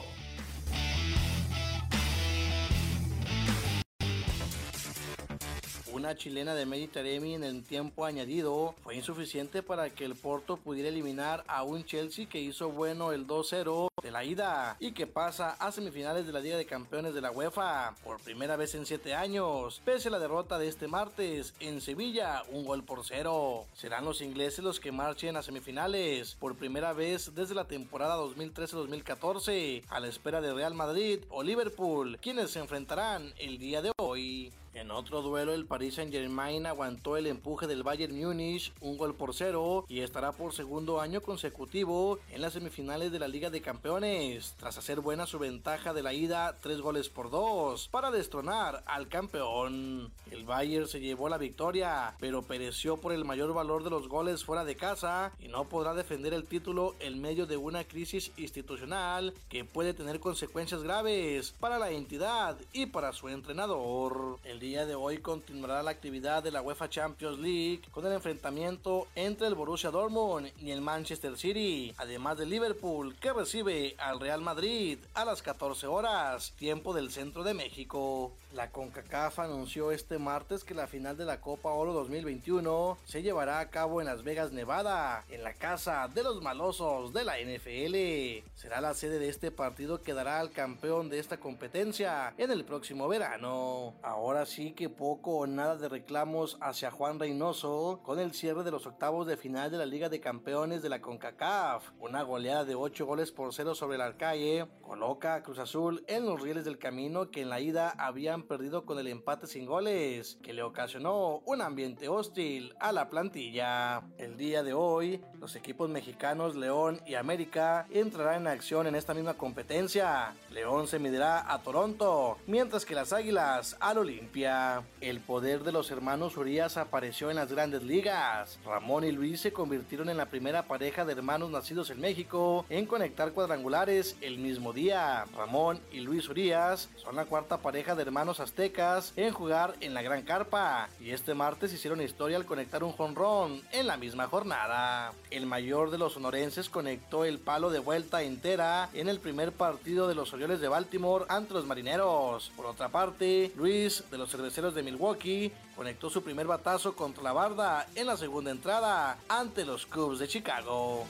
Chilena 6.15 6.55
de 6.55 6.65
Mediterráneo 6.65 7.35
en 7.35 7.43
el 7.43 7.63
tiempo 7.63 8.05
añadido 8.05 8.75
fue 8.83 8.95
insuficiente 8.95 9.63
para 9.63 9.89
que 9.89 10.05
el 10.05 10.15
Porto 10.15 10.57
pudiera 10.57 10.89
eliminar 10.89 11.43
a 11.47 11.63
un 11.63 11.83
Chelsea 11.83 12.27
que 12.27 12.39
hizo 12.39 12.69
bueno 12.69 13.11
el 13.11 13.27
2-0 13.27 13.87
de 14.01 14.11
la 14.11 14.23
ida 14.23 14.77
y 14.79 14.91
que 14.91 15.07
pasa 15.07 15.51
a 15.51 15.71
semifinales 15.71 16.25
de 16.25 16.33
la 16.33 16.39
Liga 16.39 16.57
de 16.57 16.65
Campeones 16.65 17.13
de 17.13 17.21
la 17.21 17.31
UEFA 17.31 17.95
por 18.03 18.19
primera 18.19 18.55
vez 18.55 18.75
en 18.75 18.85
7 18.85 19.13
años, 19.13 19.81
pese 19.85 20.07
a 20.07 20.11
la 20.11 20.19
derrota 20.19 20.57
de 20.57 20.67
este 20.67 20.87
martes 20.87 21.53
en 21.59 21.81
Sevilla, 21.81 22.43
un 22.49 22.65
gol 22.65 22.83
por 22.83 23.05
cero. 23.05 23.65
Serán 23.73 24.05
los 24.05 24.21
ingleses 24.21 24.63
los 24.63 24.79
que 24.79 24.91
marchen 24.91 25.37
a 25.37 25.43
semifinales 25.43 26.35
por 26.35 26.55
primera 26.55 26.93
vez 26.93 27.33
desde 27.35 27.55
la 27.55 27.65
temporada 27.65 28.17
2013-2014 28.17 29.83
a 29.89 29.99
la 29.99 30.07
espera 30.07 30.41
de 30.41 30.53
Real 30.53 30.73
Madrid 30.73 31.19
o 31.29 31.43
Liverpool, 31.43 32.17
quienes 32.21 32.51
se 32.51 32.59
enfrentarán 32.59 33.33
el 33.37 33.57
día 33.57 33.81
de 33.81 33.91
hoy. 33.97 34.51
En 34.73 34.89
otro 34.89 35.21
duelo, 35.21 35.53
el 35.53 35.65
Paris 35.65 35.95
Saint-Germain 35.95 36.65
aguantó 36.65 37.17
el 37.17 37.27
empuje 37.27 37.67
del 37.67 37.83
Bayern 37.83 38.17
Múnich, 38.17 38.71
un 38.79 38.97
gol 38.97 39.13
por 39.13 39.33
cero, 39.33 39.85
y 39.89 39.99
estará 39.99 40.31
por 40.31 40.53
segundo 40.53 41.01
año 41.01 41.19
consecutivo 41.19 42.19
en 42.31 42.41
las 42.41 42.53
semifinales 42.53 43.11
de 43.11 43.19
la 43.19 43.27
Liga 43.27 43.49
de 43.49 43.61
Campeones, 43.61 44.55
tras 44.57 44.77
hacer 44.77 45.01
buena 45.01 45.27
su 45.27 45.39
ventaja 45.39 45.93
de 45.93 46.03
la 46.03 46.13
ida, 46.13 46.57
tres 46.61 46.79
goles 46.79 47.09
por 47.09 47.29
dos, 47.29 47.89
para 47.89 48.11
destronar 48.11 48.81
al 48.85 49.09
campeón. 49.09 50.09
El 50.31 50.45
Bayern 50.45 50.87
se 50.87 51.01
llevó 51.01 51.27
la 51.27 51.37
victoria, 51.37 52.15
pero 52.21 52.41
pereció 52.41 52.95
por 52.95 53.11
el 53.11 53.25
mayor 53.25 53.53
valor 53.53 53.83
de 53.83 53.89
los 53.89 54.07
goles 54.07 54.45
fuera 54.45 54.63
de 54.63 54.77
casa 54.77 55.33
y 55.41 55.49
no 55.49 55.65
podrá 55.65 55.93
defender 55.93 56.33
el 56.33 56.45
título 56.45 56.95
en 57.01 57.19
medio 57.19 57.45
de 57.45 57.57
una 57.57 57.83
crisis 57.83 58.31
institucional 58.37 59.33
que 59.49 59.65
puede 59.65 59.93
tener 59.93 60.21
consecuencias 60.21 60.81
graves 60.81 61.53
para 61.59 61.77
la 61.77 61.91
entidad 61.91 62.57
y 62.71 62.85
para 62.85 63.11
su 63.11 63.27
entrenador. 63.27 64.39
El 64.45 64.60
día 64.61 64.85
de 64.85 64.93
hoy 64.93 65.17
continuará 65.17 65.81
la 65.81 65.89
actividad 65.89 66.43
de 66.43 66.51
la 66.51 66.61
UEFA 66.61 66.87
Champions 66.87 67.39
League 67.39 67.81
con 67.89 68.05
el 68.05 68.13
enfrentamiento 68.13 69.07
entre 69.15 69.47
el 69.47 69.55
Borussia 69.55 69.89
Dortmund 69.89 70.51
y 70.59 70.69
el 70.69 70.81
Manchester 70.81 71.35
City, 71.35 71.95
además 71.97 72.37
de 72.37 72.45
Liverpool 72.45 73.15
que 73.15 73.33
recibe 73.33 73.95
al 73.97 74.19
Real 74.19 74.41
Madrid 74.41 74.99
a 75.15 75.25
las 75.25 75.41
14 75.41 75.87
horas, 75.87 76.53
tiempo 76.59 76.93
del 76.93 77.09
centro 77.09 77.43
de 77.43 77.55
México. 77.55 78.33
La 78.53 78.69
CONCACAF 78.69 79.39
anunció 79.39 79.91
este 79.91 80.19
martes 80.19 80.63
que 80.63 80.75
la 80.75 80.85
final 80.85 81.17
de 81.17 81.25
la 81.25 81.41
Copa 81.41 81.69
Oro 81.69 81.93
2021 81.93 82.97
se 83.05 83.23
llevará 83.23 83.61
a 83.61 83.69
cabo 83.69 83.99
en 83.99 84.07
Las 84.07 84.23
Vegas, 84.23 84.51
Nevada, 84.51 85.23
en 85.29 85.43
la 85.43 85.53
casa 85.53 86.07
de 86.13 86.21
los 86.21 86.43
malosos 86.43 87.13
de 87.13 87.23
la 87.23 87.39
NFL. 87.39 88.45
Será 88.55 88.81
la 88.81 88.93
sede 88.93 89.17
de 89.17 89.29
este 89.29 89.49
partido 89.49 90.03
que 90.03 90.13
dará 90.13 90.39
al 90.39 90.51
campeón 90.51 91.09
de 91.09 91.17
esta 91.17 91.37
competencia 91.37 92.33
en 92.37 92.51
el 92.51 92.65
próximo 92.65 93.07
verano. 93.07 93.93
Ahora 94.03 94.45
sí 94.51 94.73
que 94.73 94.89
poco 94.89 95.37
o 95.37 95.47
nada 95.47 95.77
de 95.77 95.87
reclamos 95.87 96.57
hacia 96.59 96.91
Juan 96.91 97.19
Reynoso 97.19 98.01
con 98.03 98.19
el 98.19 98.33
cierre 98.33 98.63
de 98.63 98.71
los 98.71 98.85
octavos 98.85 99.25
de 99.25 99.37
final 99.37 99.71
de 99.71 99.77
la 99.77 99.85
Liga 99.85 100.09
de 100.09 100.19
Campeones 100.19 100.81
de 100.81 100.89
la 100.89 100.99
CONCACAF. 100.99 101.91
Una 101.99 102.23
goleada 102.23 102.65
de 102.65 102.75
8 102.75 103.05
goles 103.05 103.31
por 103.31 103.53
0 103.53 103.75
sobre 103.75 103.95
el 103.95 104.01
Arcaye 104.01 104.67
coloca 104.81 105.35
a 105.35 105.43
Cruz 105.43 105.57
Azul 105.59 106.03
en 106.07 106.25
los 106.25 106.41
rieles 106.41 106.65
del 106.65 106.77
camino 106.77 107.31
que 107.31 107.43
en 107.43 107.49
la 107.49 107.61
ida 107.61 107.91
habían 107.97 108.43
perdido 108.43 108.85
con 108.85 108.99
el 108.99 109.07
empate 109.07 109.47
sin 109.47 109.65
goles, 109.65 110.37
que 110.43 110.51
le 110.51 110.63
ocasionó 110.63 111.41
un 111.45 111.61
ambiente 111.61 112.09
hostil 112.09 112.75
a 112.81 112.91
la 112.91 113.09
plantilla. 113.09 114.01
El 114.17 114.35
día 114.35 114.63
de 114.63 114.73
hoy, 114.73 115.23
los 115.39 115.55
equipos 115.55 115.89
mexicanos 115.89 116.57
León 116.57 116.99
y 117.05 117.15
América 117.15 117.87
entrarán 117.89 118.41
en 118.41 118.47
acción 118.47 118.85
en 118.85 118.95
esta 118.95 119.13
misma 119.13 119.35
competencia. 119.35 120.35
León 120.49 120.87
se 120.87 120.99
medirá 120.99 121.49
a 121.51 121.59
Toronto, 121.59 122.37
mientras 122.47 122.83
que 122.83 122.95
las 122.95 123.13
Águilas 123.13 123.77
al 123.79 123.99
Olimpia. 123.99 124.40
El 124.41 125.19
poder 125.19 125.63
de 125.63 125.71
los 125.71 125.91
hermanos 125.91 126.35
Urias 126.35 126.77
apareció 126.77 127.29
en 127.29 127.35
las 127.35 127.51
grandes 127.51 127.83
ligas. 127.83 128.57
Ramón 128.65 129.03
y 129.03 129.11
Luis 129.11 129.39
se 129.41 129.53
convirtieron 129.53 130.09
en 130.09 130.17
la 130.17 130.25
primera 130.25 130.63
pareja 130.63 131.05
de 131.05 131.13
hermanos 131.13 131.51
nacidos 131.51 131.91
en 131.91 132.01
México 132.01 132.65
en 132.69 132.87
conectar 132.87 133.33
cuadrangulares 133.33 134.15
el 134.21 134.39
mismo 134.39 134.73
día. 134.73 135.25
Ramón 135.35 135.79
y 135.91 135.99
Luis 135.99 136.27
Urias 136.27 136.89
son 136.95 137.17
la 137.17 137.25
cuarta 137.25 137.59
pareja 137.59 137.93
de 137.93 138.01
hermanos 138.01 138.39
aztecas 138.39 139.13
en 139.15 139.31
jugar 139.31 139.75
en 139.79 139.93
la 139.93 140.01
Gran 140.01 140.23
Carpa 140.23 140.89
y 140.99 141.11
este 141.11 141.35
martes 141.35 141.71
hicieron 141.73 142.01
historia 142.01 142.37
al 142.37 142.45
conectar 142.45 142.83
un 142.83 142.93
jonrón 142.93 143.61
en 143.71 143.85
la 143.85 143.97
misma 143.97 144.25
jornada. 144.25 145.13
El 145.29 145.45
mayor 145.45 145.91
de 145.91 145.99
los 145.99 146.13
sonorenses 146.13 146.67
conectó 146.69 147.25
el 147.25 147.37
palo 147.37 147.69
de 147.69 147.79
vuelta 147.79 148.23
entera 148.23 148.89
en 148.93 149.07
el 149.07 149.19
primer 149.19 149.51
partido 149.51 150.07
de 150.07 150.15
los 150.15 150.33
Orioles 150.33 150.61
de 150.61 150.67
Baltimore 150.67 151.25
ante 151.29 151.53
los 151.53 151.65
Marineros. 151.65 152.51
Por 152.55 152.65
otra 152.65 152.89
parte, 152.89 153.51
Luis 153.55 154.03
de 154.09 154.17
los 154.17 154.30
Cerveceros 154.31 154.73
de 154.73 154.81
Milwaukee 154.81 155.51
conectó 155.75 156.09
su 156.09 156.23
primer 156.23 156.47
batazo 156.47 156.95
contra 156.95 157.21
la 157.21 157.33
barda 157.33 157.85
en 157.95 158.07
la 158.07 158.15
segunda 158.15 158.49
entrada 158.49 159.17
ante 159.27 159.65
los 159.65 159.85
Cubs 159.85 160.19
de 160.19 160.27
Chicago. 160.29 161.05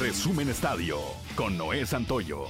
Resumen 0.00 0.48
Estadio 0.48 0.98
con 1.36 1.58
Noé 1.58 1.84
Santoyo. 1.84 2.46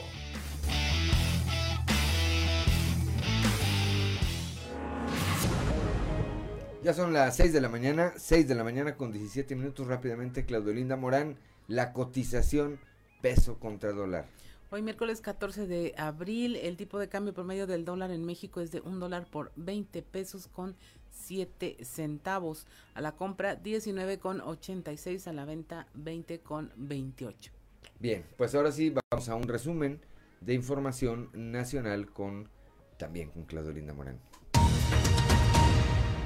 Ya 6.84 6.94
son 6.94 7.12
las 7.12 7.34
6 7.36 7.52
de 7.52 7.60
la 7.60 7.68
mañana, 7.68 8.12
6 8.16 8.46
de 8.46 8.54
la 8.54 8.62
mañana 8.62 8.96
con 8.96 9.10
17 9.10 9.56
minutos 9.56 9.88
rápidamente. 9.88 10.46
Claudio 10.46 10.72
Linda 10.72 10.96
Morán, 10.96 11.36
la 11.66 11.92
cotización 11.92 12.78
peso 13.20 13.58
contra 13.58 13.92
dólar. 13.92 14.26
Hoy 14.70 14.82
miércoles 14.82 15.22
14 15.22 15.66
de 15.66 15.94
abril, 15.96 16.54
el 16.54 16.76
tipo 16.76 16.98
de 16.98 17.08
cambio 17.08 17.32
promedio 17.32 17.66
del 17.66 17.86
dólar 17.86 18.10
en 18.10 18.26
México 18.26 18.60
es 18.60 18.70
de 18.70 18.82
un 18.82 19.00
dólar 19.00 19.24
por 19.24 19.50
20 19.56 20.02
pesos 20.02 20.46
con 20.46 20.76
7 21.10 21.78
centavos. 21.80 22.66
A 22.92 23.00
la 23.00 23.12
compra 23.16 23.56
19 23.56 24.18
con 24.18 24.42
86, 24.42 25.26
a 25.26 25.32
la 25.32 25.46
venta 25.46 25.86
20 25.94 26.40
con 26.40 26.70
28. 26.76 27.50
Bien, 27.98 28.26
pues 28.36 28.54
ahora 28.54 28.70
sí 28.70 28.92
vamos 29.10 29.30
a 29.30 29.36
un 29.36 29.44
resumen 29.44 30.02
de 30.42 30.52
información 30.52 31.30
nacional 31.32 32.12
con 32.12 32.50
también 32.98 33.30
con 33.30 33.44
Claudio 33.44 33.72
Linda 33.72 33.94
Morán. 33.94 34.20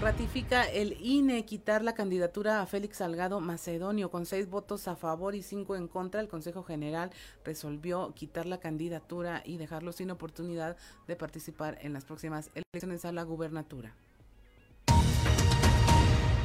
Ratifica 0.03 0.65
el 0.65 0.97
INE 1.01 1.45
quitar 1.45 1.85
la 1.85 1.95
candidatura 1.95 2.61
a 2.61 2.67
Félix 2.67 2.97
Salgado 2.97 3.39
Macedonio 3.39 4.11
con 4.11 4.27
seis 4.27 4.51
votos 4.51 4.89
a 4.89 4.97
favor 4.97 5.37
y 5.37 5.43
cinco 5.43 5.77
en 5.77 5.87
contra. 5.87 6.21
El 6.21 6.27
Consejo 6.27 6.65
General 6.65 7.13
resolvió 7.45 8.13
quitar 8.13 8.47
la 8.47 8.59
candidatura 8.59 9.43
y 9.45 9.59
dejarlo 9.59 9.93
sin 9.93 10.11
oportunidad 10.11 10.77
de 11.07 11.15
participar 11.15 11.79
en 11.83 11.93
las 11.93 12.05
próximas 12.05 12.51
elecciones 12.57 13.05
a 13.05 13.13
la 13.13 13.23
gubernatura. 13.23 13.95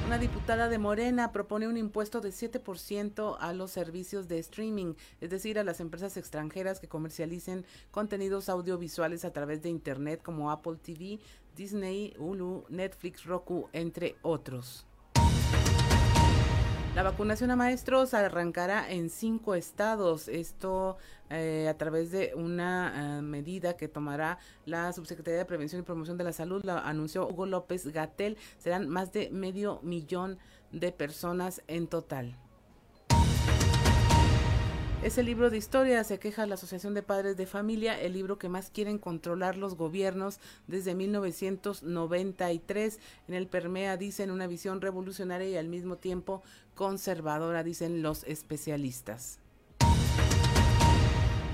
Una 0.08 0.20
diputada 0.20 0.70
de 0.70 0.78
Morena 0.78 1.34
propone 1.34 1.68
un 1.68 1.76
impuesto 1.76 2.22
de 2.22 2.30
7% 2.30 3.38
a 3.42 3.52
los 3.52 3.72
servicios 3.72 4.30
de 4.30 4.40
streaming, 4.40 4.94
es 5.20 5.30
decir, 5.30 5.60
a 5.60 5.66
las 5.66 5.82
empresas 5.82 6.16
extranjeras 6.16 6.80
que 6.80 6.88
comercialicen 6.88 7.66
contenidos 7.92 8.48
audiovisuales 8.48 9.26
a 9.26 9.34
través 9.34 9.62
de 9.64 9.70
Internet 9.70 10.22
como 10.24 10.50
Apple 10.50 10.78
TV, 10.82 11.20
Disney, 11.58 12.14
Hulu, 12.18 12.66
Netflix, 12.70 13.26
Roku, 13.26 13.68
entre 13.74 14.16
otros. 14.22 14.86
La 16.96 17.04
vacunación 17.04 17.52
a 17.52 17.56
maestros 17.56 18.16
arrancará 18.16 18.90
en 18.90 19.10
cinco 19.10 19.54
estados. 19.54 20.28
Esto 20.28 20.98
eh, 21.30 21.68
a 21.70 21.78
través 21.78 22.12
de 22.12 22.34
una 22.36 23.20
eh, 23.20 23.22
medida 23.22 23.78
que 23.78 23.88
tomará 23.88 24.40
la 24.66 24.92
Subsecretaría 24.94 25.38
de 25.38 25.46
Prevención 25.46 25.82
y 25.82 25.84
Promoción 25.84 26.18
de 26.18 26.24
la 26.24 26.34
Salud, 26.34 26.64
la 26.64 26.80
anunció 26.80 27.28
Hugo 27.28 27.46
López 27.46 27.88
Gatel. 27.88 28.38
Serán 28.58 28.88
más 28.88 29.14
de 29.14 29.30
medio 29.30 29.80
millón 29.84 30.40
de 30.72 30.92
personas 30.92 31.62
en 31.68 31.88
total. 31.88 32.36
Ese 35.04 35.22
libro 35.22 35.52
de 35.52 35.58
historia 35.58 36.04
se 36.04 36.18
queja 36.18 36.48
la 36.48 36.56
Asociación 36.56 36.96
de 36.96 37.04
Padres 37.04 37.38
de 37.38 37.46
Familia, 37.46 38.02
el 38.02 38.14
libro 38.14 38.40
que 38.40 38.50
más 38.50 38.72
quieren 38.72 38.98
controlar 38.98 39.56
los 39.56 39.76
gobiernos 39.76 40.40
desde 40.66 40.96
1993. 40.96 43.00
En 43.28 43.36
el 43.36 43.46
Permea 43.46 43.96
dicen 43.96 44.32
una 44.32 44.48
visión 44.48 44.82
revolucionaria 44.82 45.50
y 45.50 45.56
al 45.56 45.68
mismo 45.68 45.98
tiempo 45.98 46.42
conservadora, 46.74 47.64
dicen 47.64 48.02
los 48.02 48.24
especialistas. 48.24 49.38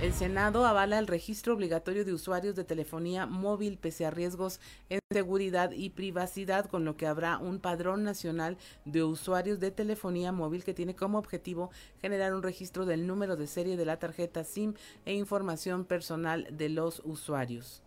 El 0.01 0.13
Senado 0.13 0.65
avala 0.65 0.99
el 0.99 1.07
registro 1.07 1.53
obligatorio 1.53 2.03
de 2.03 2.13
usuarios 2.13 2.55
de 2.55 2.65
telefonía 2.65 3.25
móvil 3.25 3.77
pese 3.77 4.05
a 4.05 4.11
riesgos 4.11 4.59
en 4.89 4.99
seguridad 5.11 5.71
y 5.71 5.91
privacidad, 5.91 6.65
con 6.65 6.83
lo 6.83 6.97
que 6.97 7.07
habrá 7.07 7.37
un 7.37 7.59
padrón 7.59 8.03
nacional 8.03 8.57
de 8.83 9.03
usuarios 9.03 9.59
de 9.59 9.71
telefonía 9.71 10.31
móvil 10.31 10.63
que 10.63 10.73
tiene 10.73 10.95
como 10.95 11.19
objetivo 11.19 11.71
generar 12.01 12.33
un 12.33 12.43
registro 12.43 12.85
del 12.85 13.07
número 13.07 13.37
de 13.37 13.47
serie 13.47 13.77
de 13.77 13.85
la 13.85 13.97
tarjeta 13.97 14.43
SIM 14.43 14.73
e 15.05 15.13
información 15.13 15.85
personal 15.85 16.47
de 16.51 16.69
los 16.69 17.01
usuarios. 17.05 17.82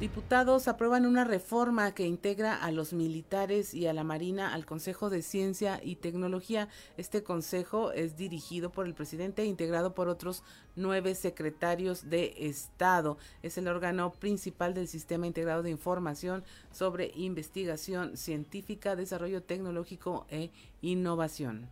Diputados 0.00 0.68
aprueban 0.68 1.06
una 1.06 1.24
reforma 1.24 1.94
que 1.94 2.06
integra 2.06 2.54
a 2.54 2.70
los 2.70 2.92
militares 2.92 3.72
y 3.72 3.86
a 3.86 3.94
la 3.94 4.04
Marina 4.04 4.52
al 4.52 4.66
Consejo 4.66 5.08
de 5.08 5.22
Ciencia 5.22 5.80
y 5.82 5.96
Tecnología. 5.96 6.68
Este 6.98 7.22
consejo 7.22 7.92
es 7.92 8.14
dirigido 8.14 8.70
por 8.70 8.84
el 8.86 8.92
presidente 8.92 9.40
e 9.40 9.46
integrado 9.46 9.94
por 9.94 10.08
otros 10.08 10.42
nueve 10.74 11.14
secretarios 11.14 12.10
de 12.10 12.34
Estado. 12.40 13.16
Es 13.42 13.56
el 13.56 13.68
órgano 13.68 14.12
principal 14.12 14.74
del 14.74 14.86
Sistema 14.86 15.26
Integrado 15.26 15.62
de 15.62 15.70
Información 15.70 16.44
sobre 16.70 17.12
Investigación 17.14 18.18
Científica, 18.18 18.96
Desarrollo 18.96 19.42
Tecnológico 19.42 20.26
e 20.28 20.50
Innovación. 20.82 21.70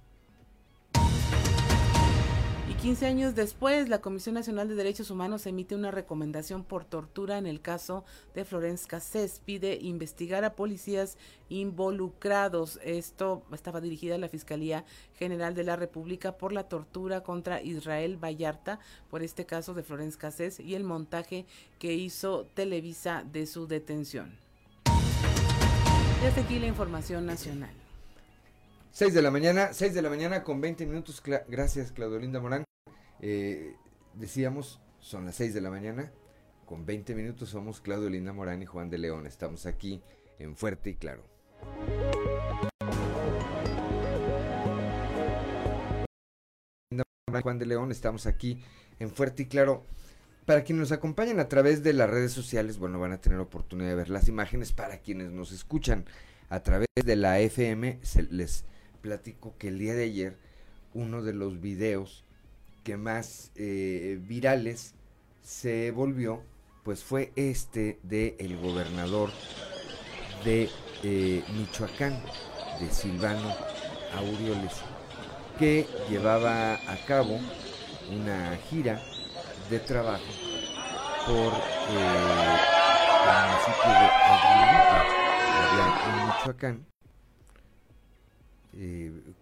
Y 2.84 2.88
15 2.88 3.06
años 3.06 3.34
después, 3.34 3.88
la 3.88 4.02
Comisión 4.02 4.34
Nacional 4.34 4.68
de 4.68 4.74
Derechos 4.74 5.10
Humanos 5.10 5.46
emite 5.46 5.74
una 5.74 5.90
recomendación 5.90 6.64
por 6.64 6.84
tortura 6.84 7.38
en 7.38 7.46
el 7.46 7.62
caso 7.62 8.04
de 8.34 8.44
Florence 8.44 8.86
Cassés. 8.86 9.40
Pide 9.42 9.78
investigar 9.80 10.44
a 10.44 10.54
policías 10.54 11.16
involucrados. 11.48 12.78
Esto 12.84 13.42
estaba 13.54 13.80
dirigida 13.80 14.16
a 14.16 14.18
la 14.18 14.28
Fiscalía 14.28 14.84
General 15.14 15.54
de 15.54 15.64
la 15.64 15.76
República 15.76 16.36
por 16.36 16.52
la 16.52 16.64
tortura 16.68 17.22
contra 17.22 17.62
Israel 17.62 18.22
Vallarta 18.22 18.80
por 19.08 19.22
este 19.22 19.46
caso 19.46 19.72
de 19.72 19.82
Florence 19.82 20.18
Cassés 20.18 20.60
y 20.60 20.74
el 20.74 20.84
montaje 20.84 21.46
que 21.78 21.94
hizo 21.94 22.44
Televisa 22.52 23.24
de 23.24 23.46
su 23.46 23.66
detención. 23.66 24.36
Y 26.22 26.26
hasta 26.26 26.42
aquí 26.42 26.58
la 26.58 26.66
información 26.66 27.24
nacional. 27.24 27.72
6 28.92 29.14
de 29.14 29.22
la 29.22 29.30
mañana, 29.30 29.72
6 29.72 29.94
de 29.94 30.02
la 30.02 30.10
mañana 30.10 30.42
con 30.42 30.60
20 30.60 30.84
minutos. 30.84 31.22
gracias, 31.48 31.90
Claudolinda 31.90 32.40
Morán. 32.40 32.64
Eh, 33.26 33.74
decíamos, 34.12 34.80
son 35.00 35.24
las 35.24 35.36
6 35.36 35.54
de 35.54 35.62
la 35.62 35.70
mañana, 35.70 36.12
con 36.66 36.84
20 36.84 37.14
minutos 37.14 37.48
somos 37.48 37.80
Claudio 37.80 38.10
Linda 38.10 38.34
Morán 38.34 38.60
y 38.60 38.66
Juan 38.66 38.90
de 38.90 38.98
León. 38.98 39.26
Estamos 39.26 39.64
aquí 39.64 40.02
en 40.38 40.54
Fuerte 40.54 40.90
y 40.90 40.96
Claro. 40.96 41.24
Juan 47.42 47.58
de 47.58 47.64
León, 47.64 47.90
estamos 47.92 48.26
aquí 48.26 48.62
en 48.98 49.10
Fuerte 49.10 49.44
y 49.44 49.46
Claro. 49.46 49.86
Para 50.44 50.62
quienes 50.62 50.80
nos 50.80 50.92
acompañan 50.92 51.40
a 51.40 51.48
través 51.48 51.82
de 51.82 51.94
las 51.94 52.10
redes 52.10 52.32
sociales, 52.32 52.76
bueno, 52.76 53.00
van 53.00 53.12
a 53.12 53.22
tener 53.22 53.38
oportunidad 53.38 53.88
de 53.88 53.94
ver 53.94 54.10
las 54.10 54.28
imágenes. 54.28 54.72
Para 54.72 54.98
quienes 54.98 55.30
nos 55.30 55.50
escuchan 55.50 56.04
a 56.50 56.62
través 56.62 56.88
de 57.02 57.16
la 57.16 57.40
FM, 57.40 58.00
se 58.02 58.24
les 58.24 58.66
platico 59.00 59.56
que 59.56 59.68
el 59.68 59.78
día 59.78 59.94
de 59.94 60.04
ayer 60.04 60.36
uno 60.92 61.22
de 61.22 61.32
los 61.32 61.62
videos 61.62 62.26
que 62.84 62.96
más 62.98 63.50
eh, 63.56 64.18
virales 64.20 64.94
se 65.42 65.90
volvió, 65.90 66.42
pues 66.84 67.02
fue 67.02 67.32
este 67.34 67.98
de 68.02 68.36
el 68.38 68.58
gobernador 68.58 69.30
de 70.44 70.68
eh, 71.02 71.42
Michoacán, 71.54 72.22
de 72.78 72.90
Silvano 72.90 73.54
Aureoles, 74.14 74.74
que 75.58 75.86
llevaba 76.10 76.74
a 76.74 76.96
cabo 77.06 77.40
una 78.10 78.56
gira 78.68 79.00
de 79.70 79.80
trabajo 79.80 80.24
por 81.26 81.52
eh, 81.52 82.56
el 83.24 83.36
municipio 83.48 83.90
de 83.90 84.06
Aguililla, 84.30 85.00
allá 85.72 85.86
en 86.06 86.26
Michoacán, 86.26 86.86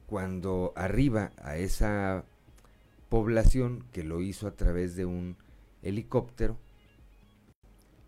cuando 0.07 0.73
arriba 0.77 1.33
a 1.43 1.57
esa 1.57 2.25
población 3.13 3.85
que 3.93 4.05
lo 4.05 4.23
hizo 4.23 4.47
a 4.47 4.53
través 4.53 4.97
de 4.97 5.05
un 5.05 5.37
helicóptero, 5.83 6.57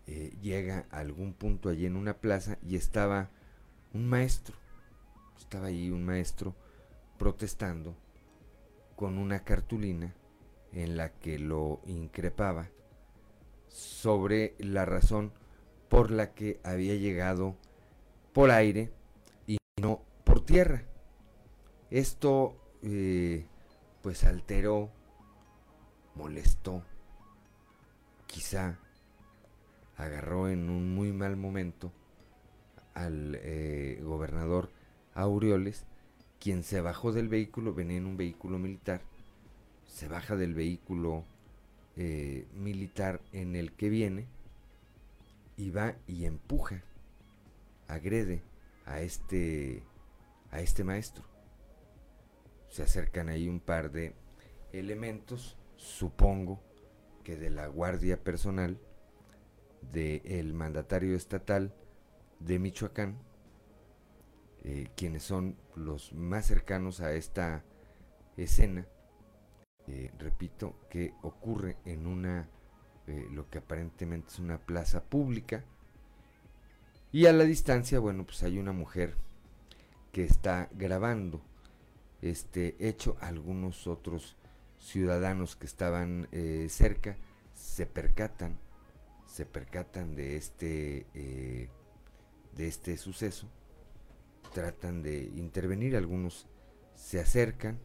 eh, 0.07 0.35
llega 0.41 0.87
a 0.89 0.97
algún 0.97 1.35
punto 1.35 1.69
allí 1.69 1.85
en 1.85 1.95
una 1.95 2.15
plaza 2.15 2.57
y 2.67 2.75
estaba 2.75 3.29
un 3.93 4.07
maestro, 4.07 4.55
estaba 5.37 5.67
allí 5.67 5.91
un 5.91 6.03
maestro 6.03 6.55
protestando 7.19 7.95
con 8.95 9.19
una 9.19 9.43
cartulina 9.43 10.15
en 10.73 10.97
la 10.97 11.13
que 11.13 11.37
lo 11.37 11.81
increpaba 11.85 12.69
sobre 13.67 14.55
la 14.57 14.85
razón 14.85 15.33
por 15.87 16.09
la 16.09 16.33
que 16.33 16.59
había 16.63 16.95
llegado 16.95 17.55
por 18.33 18.49
aire 18.49 18.89
y 19.45 19.59
no 19.79 20.01
por 20.23 20.43
tierra. 20.43 20.81
Esto 21.91 22.55
eh, 22.81 23.45
pues 24.05 24.23
alteró, 24.23 24.91
molestó, 26.15 26.83
quizá 28.27 28.79
agarró 29.97 30.49
en 30.49 30.69
un 30.69 30.93
muy 30.93 31.11
mal 31.11 31.37
momento 31.37 31.91
al 32.93 33.37
eh, 33.41 33.99
gobernador 34.03 34.69
Aureoles, 35.13 35.85
quien 36.39 36.63
se 36.63 36.81
bajó 36.81 37.11
del 37.11 37.29
vehículo, 37.29 37.73
venía 37.73 37.97
en 37.97 38.05
un 38.05 38.17
vehículo 38.17 38.59
militar, 38.59 39.01
se 39.87 40.07
baja 40.07 40.35
del 40.35 40.53
vehículo 40.53 41.23
eh, 41.95 42.47
militar 42.53 43.21
en 43.31 43.55
el 43.55 43.71
que 43.71 43.89
viene 43.89 44.27
y 45.57 45.69
va 45.69 45.95
y 46.07 46.25
empuja, 46.25 46.83
agrede 47.87 48.41
a 48.85 48.99
este, 48.99 49.83
a 50.51 50.59
este 50.59 50.83
maestro. 50.83 51.23
Se 52.69 52.83
acercan 52.83 53.29
ahí 53.29 53.47
un 53.47 53.61
par 53.61 53.91
de 53.91 54.13
elementos, 54.73 55.55
supongo 55.77 56.61
que 57.23 57.37
de 57.37 57.49
la 57.49 57.67
Guardia 57.67 58.23
Personal 58.23 58.79
del 59.91 60.53
mandatario 60.53 61.15
estatal 61.15 61.73
de 62.39 62.59
Michoacán, 62.59 63.17
eh, 64.63 64.89
quienes 64.95 65.23
son 65.23 65.57
los 65.75 66.13
más 66.13 66.45
cercanos 66.45 67.01
a 67.01 67.13
esta 67.13 67.63
escena, 68.37 68.87
eh, 69.87 70.11
repito, 70.17 70.75
que 70.89 71.13
ocurre 71.21 71.77
en 71.85 72.07
una, 72.07 72.49
eh, 73.07 73.27
lo 73.31 73.49
que 73.49 73.59
aparentemente 73.59 74.29
es 74.29 74.39
una 74.39 74.57
plaza 74.57 75.03
pública, 75.03 75.63
y 77.11 77.27
a 77.27 77.33
la 77.33 77.43
distancia, 77.45 77.99
bueno, 77.99 78.25
pues 78.25 78.43
hay 78.43 78.57
una 78.57 78.73
mujer 78.73 79.15
que 80.11 80.23
está 80.23 80.69
grabando 80.73 81.41
este 82.21 82.75
hecho. 82.79 83.15
Algunos 83.21 83.87
otros 83.87 84.35
ciudadanos 84.85 85.55
que 85.55 85.65
estaban 85.65 86.27
eh, 86.31 86.67
cerca 86.69 87.17
se 87.55 87.87
percatan, 87.87 88.59
se 89.25 89.45
percatan 89.45 90.15
de 90.15 90.37
este, 90.37 91.07
eh, 91.15 91.69
de 92.55 92.67
este 92.67 92.95
suceso, 92.97 93.47
tratan 94.53 95.01
de 95.01 95.23
intervenir, 95.35 95.95
algunos 95.95 96.47
se 96.93 97.19
acercan, 97.19 97.79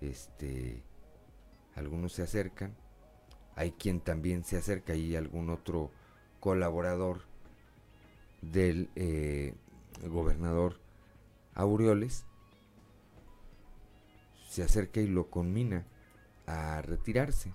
este, 0.00 0.82
algunos 1.76 2.14
se 2.14 2.22
acercan, 2.22 2.74
hay 3.54 3.70
quien 3.70 4.00
también 4.00 4.44
se 4.44 4.56
acerca 4.56 4.96
y 4.96 5.14
algún 5.14 5.50
otro 5.50 5.92
colaborador 6.40 7.22
del 8.42 8.90
eh, 8.96 9.54
gobernador 10.02 10.80
Aureoles 11.54 12.24
se 14.48 14.62
acerca 14.64 15.00
y 15.00 15.06
lo 15.06 15.30
conmina 15.30 15.86
a 16.48 16.80
retirarse, 16.80 17.52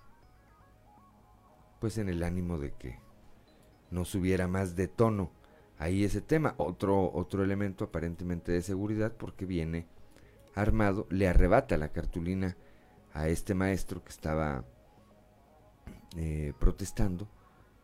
pues 1.80 1.98
en 1.98 2.10
el 2.10 2.24
ánimo 2.24 2.60
de 2.60 2.72
que 2.74 3.00
no 3.90 4.06
subiera 4.06 4.48
más 4.48 4.76
de 4.76 4.88
tono 4.88 5.32
ahí 5.80 6.04
ese 6.04 6.22
tema. 6.22 6.54
Otro, 6.58 7.12
otro 7.12 7.44
elemento 7.44 7.86
aparentemente 7.86 8.52
de 8.52 8.62
seguridad 8.62 9.12
porque 9.12 9.46
viene 9.46 9.88
armado, 10.54 11.08
le 11.10 11.28
arrebata 11.28 11.78
la 11.78 11.90
cartulina 11.90 12.56
a 13.14 13.28
este 13.28 13.56
maestro 13.56 14.04
que 14.04 14.12
estaba 14.12 14.64
eh, 16.16 16.54
protestando, 16.60 17.28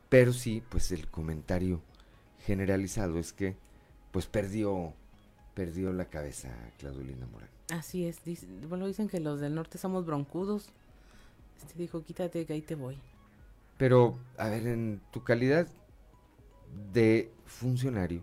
pero 0.10 0.32
sí, 0.32 0.64
pues 0.70 0.92
el 0.92 1.10
comentario 1.10 1.82
generalizado 2.46 3.18
es 3.18 3.34
que 3.34 3.58
pues 4.12 4.28
perdió, 4.28 4.94
perdió 5.56 5.92
la 5.92 6.06
cabeza 6.06 6.50
Claudelina 6.78 7.26
Morán. 7.26 7.50
Así 7.70 8.06
es, 8.06 8.22
bueno, 8.68 8.86
dicen 8.86 9.08
que 9.08 9.20
los 9.20 9.40
del 9.40 9.56
norte 9.56 9.80
somos 9.80 10.06
broncudos. 10.06 10.70
Este 11.60 11.74
dijo, 11.78 12.04
quítate 12.04 12.46
que 12.46 12.54
ahí 12.54 12.62
te 12.62 12.76
voy. 12.76 12.98
Pero, 13.78 14.18
a 14.38 14.50
ver, 14.50 14.68
en 14.68 15.02
tu 15.12 15.24
calidad 15.24 15.68
de 16.94 17.32
funcionario, 17.46 18.22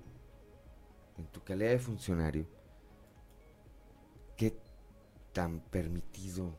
en 1.18 1.26
tu 1.26 1.42
calidad 1.42 1.70
de 1.70 1.78
funcionario, 1.78 2.46
¿qué 4.36 4.54
tan 5.32 5.60
permitido 5.60 6.54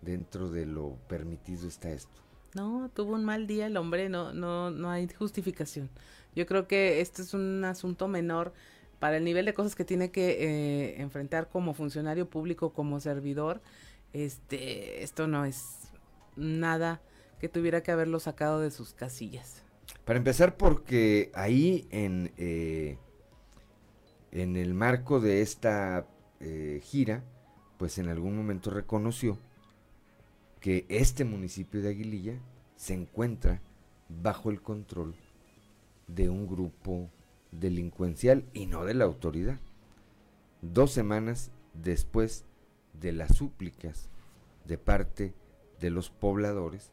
dentro 0.00 0.50
de 0.50 0.66
lo 0.66 0.96
permitido 1.08 1.68
está 1.68 1.90
esto? 1.90 2.20
No, 2.54 2.90
tuvo 2.94 3.14
un 3.14 3.24
mal 3.24 3.46
día 3.46 3.66
el 3.66 3.76
hombre, 3.76 4.08
no, 4.08 4.32
no, 4.32 4.70
no 4.70 4.90
hay 4.90 5.08
justificación. 5.08 5.88
Yo 6.34 6.46
creo 6.46 6.66
que 6.66 7.00
este 7.00 7.22
es 7.22 7.34
un 7.34 7.64
asunto 7.64 8.08
menor 8.08 8.52
para 8.98 9.16
el 9.16 9.24
nivel 9.24 9.46
de 9.46 9.54
cosas 9.54 9.74
que 9.74 9.84
tiene 9.84 10.10
que 10.10 10.44
eh, 10.44 11.00
enfrentar 11.00 11.48
como 11.48 11.74
funcionario 11.74 12.28
público, 12.28 12.72
como 12.72 13.00
servidor. 13.00 13.60
Este, 14.12 15.02
esto 15.02 15.26
no 15.26 15.44
es 15.44 15.81
nada 16.36 17.00
que 17.40 17.48
tuviera 17.48 17.82
que 17.82 17.90
haberlo 17.90 18.20
sacado 18.20 18.60
de 18.60 18.70
sus 18.70 18.94
casillas. 18.94 19.62
Para 20.04 20.18
empezar, 20.18 20.56
porque 20.56 21.30
ahí 21.34 21.86
en, 21.90 22.32
eh, 22.36 22.98
en 24.30 24.56
el 24.56 24.74
marco 24.74 25.20
de 25.20 25.42
esta 25.42 26.06
eh, 26.40 26.80
gira, 26.82 27.22
pues 27.78 27.98
en 27.98 28.08
algún 28.08 28.36
momento 28.36 28.70
reconoció 28.70 29.38
que 30.60 30.86
este 30.88 31.24
municipio 31.24 31.82
de 31.82 31.90
Aguililla 31.90 32.38
se 32.76 32.94
encuentra 32.94 33.60
bajo 34.08 34.50
el 34.50 34.62
control 34.62 35.14
de 36.06 36.28
un 36.28 36.46
grupo 36.46 37.10
delincuencial 37.50 38.44
y 38.52 38.66
no 38.66 38.84
de 38.84 38.94
la 38.94 39.04
autoridad. 39.04 39.58
Dos 40.62 40.92
semanas 40.92 41.50
después 41.74 42.44
de 42.92 43.12
las 43.12 43.36
súplicas 43.36 44.08
de 44.64 44.78
parte 44.78 45.34
de 45.82 45.90
los 45.90 46.10
pobladores 46.10 46.92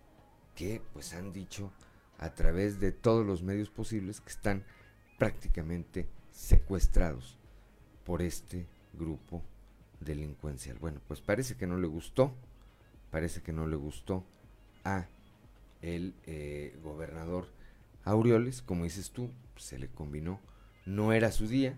que 0.55 0.81
pues 0.93 1.13
han 1.13 1.31
dicho 1.31 1.71
a 2.17 2.33
través 2.33 2.79
de 2.79 2.91
todos 2.91 3.25
los 3.25 3.43
medios 3.43 3.69
posibles 3.69 4.19
que 4.19 4.31
están 4.31 4.65
prácticamente 5.17 6.09
secuestrados 6.31 7.37
por 8.03 8.23
este 8.23 8.65
grupo 8.93 9.43
delincuencial. 10.01 10.77
Bueno, 10.79 10.99
pues 11.07 11.21
parece 11.21 11.55
que 11.55 11.67
no 11.67 11.77
le 11.77 11.87
gustó, 11.87 12.33
parece 13.11 13.41
que 13.41 13.53
no 13.53 13.67
le 13.67 13.75
gustó 13.75 14.25
a 14.83 15.05
el 15.81 16.15
eh, 16.25 16.77
gobernador 16.83 17.47
Aureoles, 18.03 18.63
como 18.63 18.85
dices 18.85 19.11
tú, 19.11 19.29
se 19.55 19.77
le 19.77 19.87
combinó, 19.87 20.39
no 20.85 21.13
era 21.13 21.31
su 21.31 21.47
día, 21.47 21.77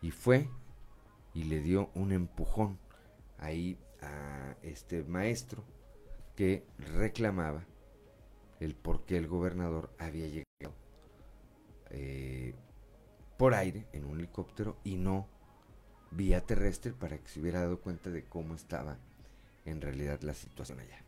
y 0.00 0.12
fue 0.12 0.48
y 1.34 1.44
le 1.44 1.60
dio 1.60 1.90
un 1.94 2.12
empujón 2.12 2.78
ahí 3.38 3.76
a 4.00 4.54
este 4.62 5.02
maestro 5.02 5.64
que 6.36 6.64
reclamaba 6.78 7.64
el 8.60 8.74
por 8.74 9.04
qué 9.04 9.16
el 9.16 9.26
gobernador 9.26 9.90
había 9.98 10.26
llegado 10.26 10.74
eh, 11.90 12.54
por 13.36 13.54
aire 13.54 13.86
en 13.92 14.04
un 14.04 14.18
helicóptero 14.18 14.76
y 14.84 14.96
no 14.96 15.28
vía 16.10 16.40
terrestre 16.40 16.92
para 16.92 17.18
que 17.18 17.28
se 17.28 17.40
hubiera 17.40 17.60
dado 17.60 17.80
cuenta 17.80 18.10
de 18.10 18.24
cómo 18.24 18.54
estaba 18.54 18.96
en 19.64 19.80
realidad 19.80 20.20
la 20.22 20.34
situación 20.34 20.80
allá. 20.80 21.02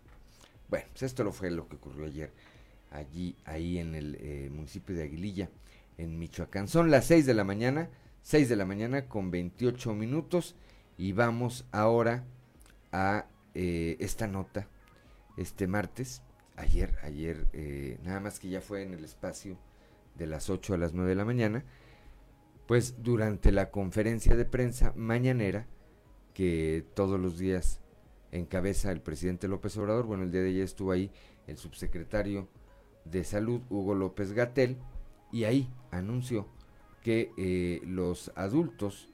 Bueno, 0.68 0.86
pues 0.90 1.02
esto 1.02 1.22
lo 1.22 1.32
fue 1.32 1.50
lo 1.50 1.68
que 1.68 1.76
ocurrió 1.76 2.06
ayer 2.06 2.32
allí, 2.90 3.36
ahí 3.44 3.78
en 3.78 3.94
el 3.94 4.16
eh, 4.20 4.48
municipio 4.52 4.94
de 4.94 5.04
Aguililla, 5.04 5.50
en 5.98 6.18
Michoacán. 6.18 6.68
Son 6.68 6.90
las 6.90 7.06
6 7.06 7.26
de 7.26 7.34
la 7.34 7.44
mañana, 7.44 7.88
6 8.22 8.48
de 8.48 8.56
la 8.56 8.64
mañana 8.64 9.06
con 9.08 9.30
28 9.30 9.94
minutos 9.94 10.56
y 10.98 11.12
vamos 11.12 11.66
ahora 11.72 12.24
a 12.92 13.26
eh, 13.54 13.96
esta 14.00 14.26
nota 14.26 14.68
este 15.37 15.66
martes, 15.66 16.22
ayer, 16.57 16.96
ayer, 17.03 17.46
eh, 17.53 17.99
nada 18.03 18.20
más 18.20 18.40
que 18.40 18.49
ya 18.49 18.61
fue 18.61 18.83
en 18.83 18.94
el 18.94 19.05
espacio 19.05 19.59
de 20.16 20.27
las 20.27 20.51
8 20.51 20.75
a 20.75 20.79
las 20.79 20.94
9 20.94 21.11
de 21.11 21.16
la 21.16 21.25
mañana, 21.25 21.64
pues 22.66 23.03
durante 23.03 23.53
la 23.53 23.70
conferencia 23.70 24.35
de 24.35 24.44
prensa 24.44 24.92
mañanera, 24.96 25.66
que 26.35 26.85
todos 26.94 27.18
los 27.18 27.38
días 27.38 27.81
encabeza 28.33 28.92
el 28.92 29.01
presidente 29.01 29.49
López 29.49 29.77
Obrador, 29.77 30.07
bueno, 30.07 30.25
el 30.25 30.33
día 30.33 30.42
de 30.42 30.51
ayer 30.51 30.64
estuvo 30.64 30.92
ahí 30.92 31.11
el 31.46 31.57
subsecretario 31.57 32.49
de 33.05 33.25
Salud, 33.25 33.62
Hugo 33.70 33.94
López 33.94 34.33
Gatel, 34.33 34.77
y 35.33 35.44
ahí 35.44 35.70
anunció 35.90 36.46
que 37.03 37.31
eh, 37.37 37.81
los 37.87 38.33
adultos 38.35 39.09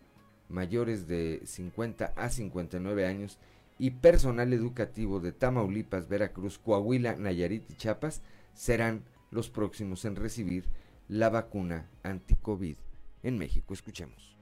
mayores 0.49 1.07
de 1.07 1.43
50 1.45 2.13
a 2.17 2.31
59 2.31 3.07
años 3.07 3.39
y 3.83 3.91
personal 3.91 4.53
educativo 4.53 5.19
de 5.19 5.33
Tamaulipas, 5.33 6.07
Veracruz, 6.07 6.57
Coahuila, 6.57 7.17
Nayarit 7.17 7.69
y 7.69 7.75
Chiapas 7.75 8.23
serán 8.55 9.03
los 9.33 9.51
próximos 9.51 10.05
en 10.05 10.15
recibir 10.15 10.67
la 11.09 11.31
vacuna 11.31 11.91
anti-COVID 12.05 12.77
en 13.25 13.39
México. 13.39 13.75
Escuchemos. 13.75 14.37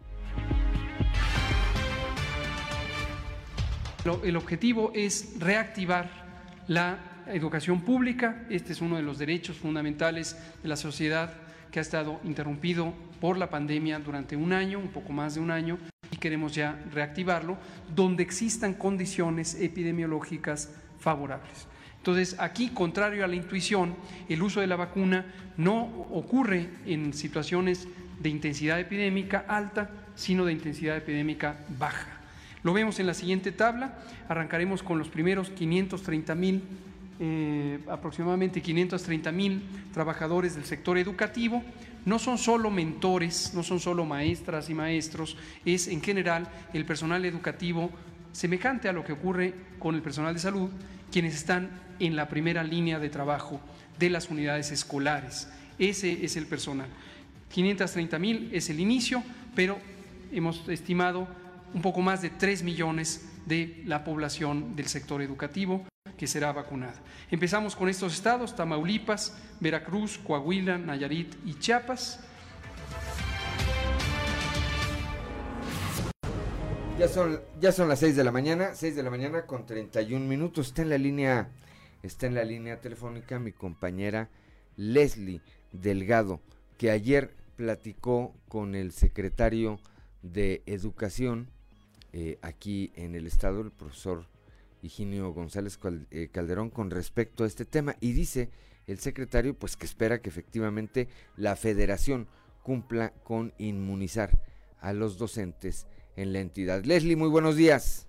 El 4.23 4.37
objetivo 4.37 4.93
es 4.95 5.41
reactivar 5.41 6.11
la 6.69 7.25
educación 7.27 7.81
pública. 7.81 8.45
Este 8.51 8.75
es 8.75 8.83
uno 8.83 8.97
de 8.97 9.03
los 9.03 9.19
derechos 9.19 9.57
fundamentales 9.57 10.37
de 10.63 10.69
la 10.69 10.77
sociedad 10.77 11.33
que 11.71 11.79
ha 11.79 11.83
estado 11.83 12.21
interrumpido 12.25 12.93
por 13.23 13.39
la 13.39 13.49
pandemia 13.49 14.01
durante 14.01 14.37
un 14.37 14.53
año, 14.53 14.79
un 14.79 14.89
poco 14.89 15.15
más 15.15 15.35
de 15.37 15.41
un 15.41 15.51
año, 15.51 15.79
queremos 16.21 16.55
ya 16.55 16.79
reactivarlo, 16.93 17.59
donde 17.95 18.23
existan 18.23 18.75
condiciones 18.75 19.55
epidemiológicas 19.61 20.71
favorables. 21.01 21.67
Entonces, 21.97 22.37
aquí, 22.39 22.69
contrario 22.69 23.25
a 23.25 23.29
la 23.29 23.37
intuición, 23.37 23.95
el 24.29 24.43
uso 24.43 24.61
de 24.61 24.67
la 24.67 24.77
vacuna 24.77 25.27
no 25.57 25.83
ocurre 26.11 26.69
en 26.87 27.13
situaciones 27.13 27.89
de 28.21 28.29
intensidad 28.29 28.81
epidémica 28.81 29.45
alta, 29.49 29.91
sino 30.15 30.45
de 30.45 30.53
intensidad 30.53 30.97
epidémica 30.97 31.57
baja. 31.79 32.21
Lo 32.63 32.73
vemos 32.73 33.01
en 33.01 33.07
la 33.07 33.15
siguiente 33.15 33.53
tabla, 33.53 33.99
arrancaremos 34.29 34.83
con 34.83 34.99
los 34.99 35.09
primeros 35.09 35.51
530 35.51 36.35
mil, 36.35 36.63
eh, 37.19 37.81
aproximadamente 37.89 38.61
530 38.61 39.33
mil 39.33 39.63
trabajadores 39.93 40.55
del 40.55 40.65
sector 40.65 40.99
educativo, 40.99 41.63
no 42.05 42.19
son 42.19 42.39
solo 42.39 42.71
mentores, 42.71 43.53
no 43.55 43.63
son 43.63 43.81
solo 43.81 44.05
maestras 44.05 44.71
y 44.71 44.75
maestros, 44.75 45.37
es 45.65 45.89
en 45.89 46.03
general 46.03 46.49
el 46.73 46.85
personal 46.85 47.25
educativo 47.25 47.91
semejante 48.33 48.89
a 48.89 48.93
lo 48.93 49.05
que 49.05 49.13
ocurre 49.13 49.55
con 49.79 49.95
el 49.95 50.03
personal 50.03 50.35
de 50.35 50.41
salud, 50.41 50.71
quienes 51.11 51.35
están 51.35 51.71
en 51.99 52.17
la 52.17 52.29
primera 52.29 52.63
línea 52.65 52.99
de 52.99 53.11
trabajo 53.11 53.61
de 53.99 54.11
las 54.11 54.31
unidades 54.31 54.71
escolares. 54.71 55.49
Ese 55.79 56.25
es 56.25 56.37
el 56.37 56.47
personal. 56.47 56.89
530 57.53 58.19
mil 58.19 58.51
es 58.53 58.71
el 58.71 58.81
inicio, 58.81 59.23
pero 59.55 59.79
hemos 60.33 60.69
estimado 60.69 61.27
un 61.75 61.83
poco 61.83 62.01
más 62.01 62.23
de 62.23 62.31
3 62.31 62.63
millones 62.63 63.27
de 63.47 63.83
la 63.87 64.05
población 64.05 64.77
del 64.77 64.87
sector 64.87 65.23
educativo 65.23 65.90
que 66.21 66.27
será 66.27 66.53
vacunada. 66.53 67.01
Empezamos 67.31 67.75
con 67.75 67.89
estos 67.89 68.13
estados, 68.13 68.55
Tamaulipas, 68.55 69.37
Veracruz, 69.59 70.19
Coahuila, 70.19 70.77
Nayarit 70.77 71.35
y 71.47 71.55
Chiapas. 71.59 72.21
Ya 76.99 77.09
son, 77.09 77.41
ya 77.59 77.73
son 77.73 77.89
las 77.89 78.01
6 78.01 78.17
de 78.17 78.25
la 78.25 78.33
mañana, 78.33 78.75
6 78.75 78.97
de 78.97 79.03
la 79.03 79.09
mañana 79.09 79.47
con 79.47 79.65
31 79.65 80.27
minutos. 80.27 80.69
Está 80.69 80.83
en 80.83 80.91
la 80.91 80.99
línea, 80.99 81.49
está 82.03 82.27
en 82.27 82.35
la 82.35 82.45
línea 82.45 82.81
telefónica 82.81 83.39
mi 83.39 83.53
compañera 83.53 84.29
Leslie 84.77 85.41
Delgado, 85.73 86.41
que 86.77 86.91
ayer 86.91 87.35
platicó 87.57 88.35
con 88.49 88.75
el 88.75 88.93
secretario 88.93 89.81
de 90.23 90.63
Educación 90.67 91.49
eh, 92.13 92.39
aquí 92.43 92.93
en 92.95 93.15
el 93.15 93.27
estado, 93.27 93.63
el 93.63 93.71
profesor 93.71 94.27
Higinio 94.83 95.33
González 95.33 95.79
eh, 96.11 96.29
Calderón 96.33 96.71
con 96.71 96.91
respecto 96.91 97.45
a 97.45 97.47
este 97.47 97.65
tema 97.65 97.95
y 98.01 98.13
dice 98.13 98.51
el 98.87 98.99
secretario 98.99 99.55
pues 99.55 99.77
que 99.77 99.87
espera 99.87 100.21
que 100.21 100.29
efectivamente 100.29 101.09
la 101.37 101.57
federación 101.57 102.29
cumpla 102.63 103.13
con 103.23 103.53
inmunizar 103.59 104.31
a 104.81 104.93
los 104.93 105.19
docentes 105.19 105.87
en 106.17 106.33
la 106.33 106.41
entidad. 106.41 106.85
Leslie, 106.85 107.17
muy 107.17 107.29
buenos 107.29 107.57
días. 107.57 108.07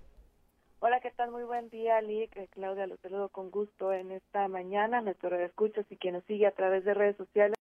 Hola, 0.80 1.00
¿qué 1.00 1.12
tal? 1.12 1.30
Muy 1.30 1.44
buen 1.44 1.70
día, 1.70 2.00
Lick. 2.00 2.50
Claudia, 2.50 2.88
los 2.88 2.98
saludo 3.00 3.28
con 3.28 3.50
gusto 3.50 3.92
en 3.92 4.10
esta 4.10 4.48
mañana. 4.48 5.00
Nuestro 5.00 5.38
escuchas 5.38 5.86
y 5.90 5.96
quien 5.96 6.14
nos 6.14 6.24
sigue 6.24 6.46
a 6.46 6.54
través 6.54 6.84
de 6.84 6.92
redes 6.92 7.16
sociales, 7.16 7.56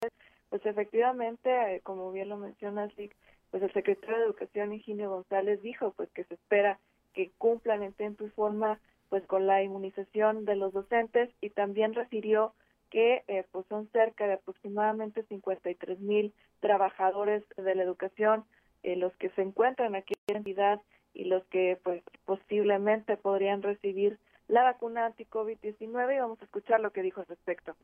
pues 0.48 0.64
efectivamente, 0.64 1.50
eh, 1.50 1.80
como 1.82 2.12
bien 2.12 2.28
lo 2.28 2.36
menciona 2.36 2.86
Lick, 2.96 3.16
pues 3.50 3.62
el 3.62 3.72
secretario 3.72 4.18
de 4.18 4.24
Educación, 4.24 4.72
Ingenio 4.72 5.10
González, 5.10 5.60
dijo 5.62 5.92
pues 5.96 6.08
que 6.10 6.24
se 6.24 6.34
espera 6.34 6.78
que 7.12 7.32
cumplan 7.38 7.82
en 7.82 7.92
tiempo 7.92 8.24
y 8.24 8.30
forma 8.30 8.78
pues 9.08 9.26
con 9.26 9.46
la 9.46 9.62
inmunización 9.62 10.44
de 10.44 10.56
los 10.56 10.72
docentes 10.72 11.30
y 11.40 11.50
también 11.50 11.94
refirió 11.94 12.54
que 12.90 13.22
eh, 13.28 13.44
pues 13.52 13.66
son 13.68 13.88
cerca 13.92 14.26
de 14.26 14.34
aproximadamente 14.34 15.22
53 15.24 16.00
mil 16.00 16.34
trabajadores 16.60 17.44
de 17.56 17.74
la 17.74 17.82
educación 17.82 18.44
eh, 18.82 18.96
los 18.96 19.14
que 19.16 19.30
se 19.30 19.42
encuentran 19.42 19.94
aquí 19.94 20.14
en 20.28 20.34
la 20.34 20.38
entidad 20.38 20.80
y 21.14 21.24
los 21.24 21.44
que 21.46 21.78
pues 21.82 22.02
posiblemente 22.24 23.16
podrían 23.16 23.62
recibir 23.62 24.18
la 24.46 24.62
vacuna 24.62 25.06
anti-COVID-19 25.06 26.14
y 26.14 26.20
vamos 26.20 26.40
a 26.40 26.44
escuchar 26.44 26.80
lo 26.80 26.90
que 26.92 27.02
dijo 27.02 27.20
al 27.20 27.26
respecto. 27.26 27.74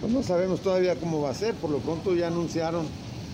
Pues 0.00 0.12
no 0.12 0.22
sabemos 0.22 0.62
todavía 0.62 0.94
cómo 0.94 1.22
va 1.22 1.30
a 1.30 1.34
ser, 1.34 1.54
por 1.56 1.70
lo 1.70 1.78
pronto 1.78 2.14
ya 2.14 2.28
anunciaron. 2.28 2.86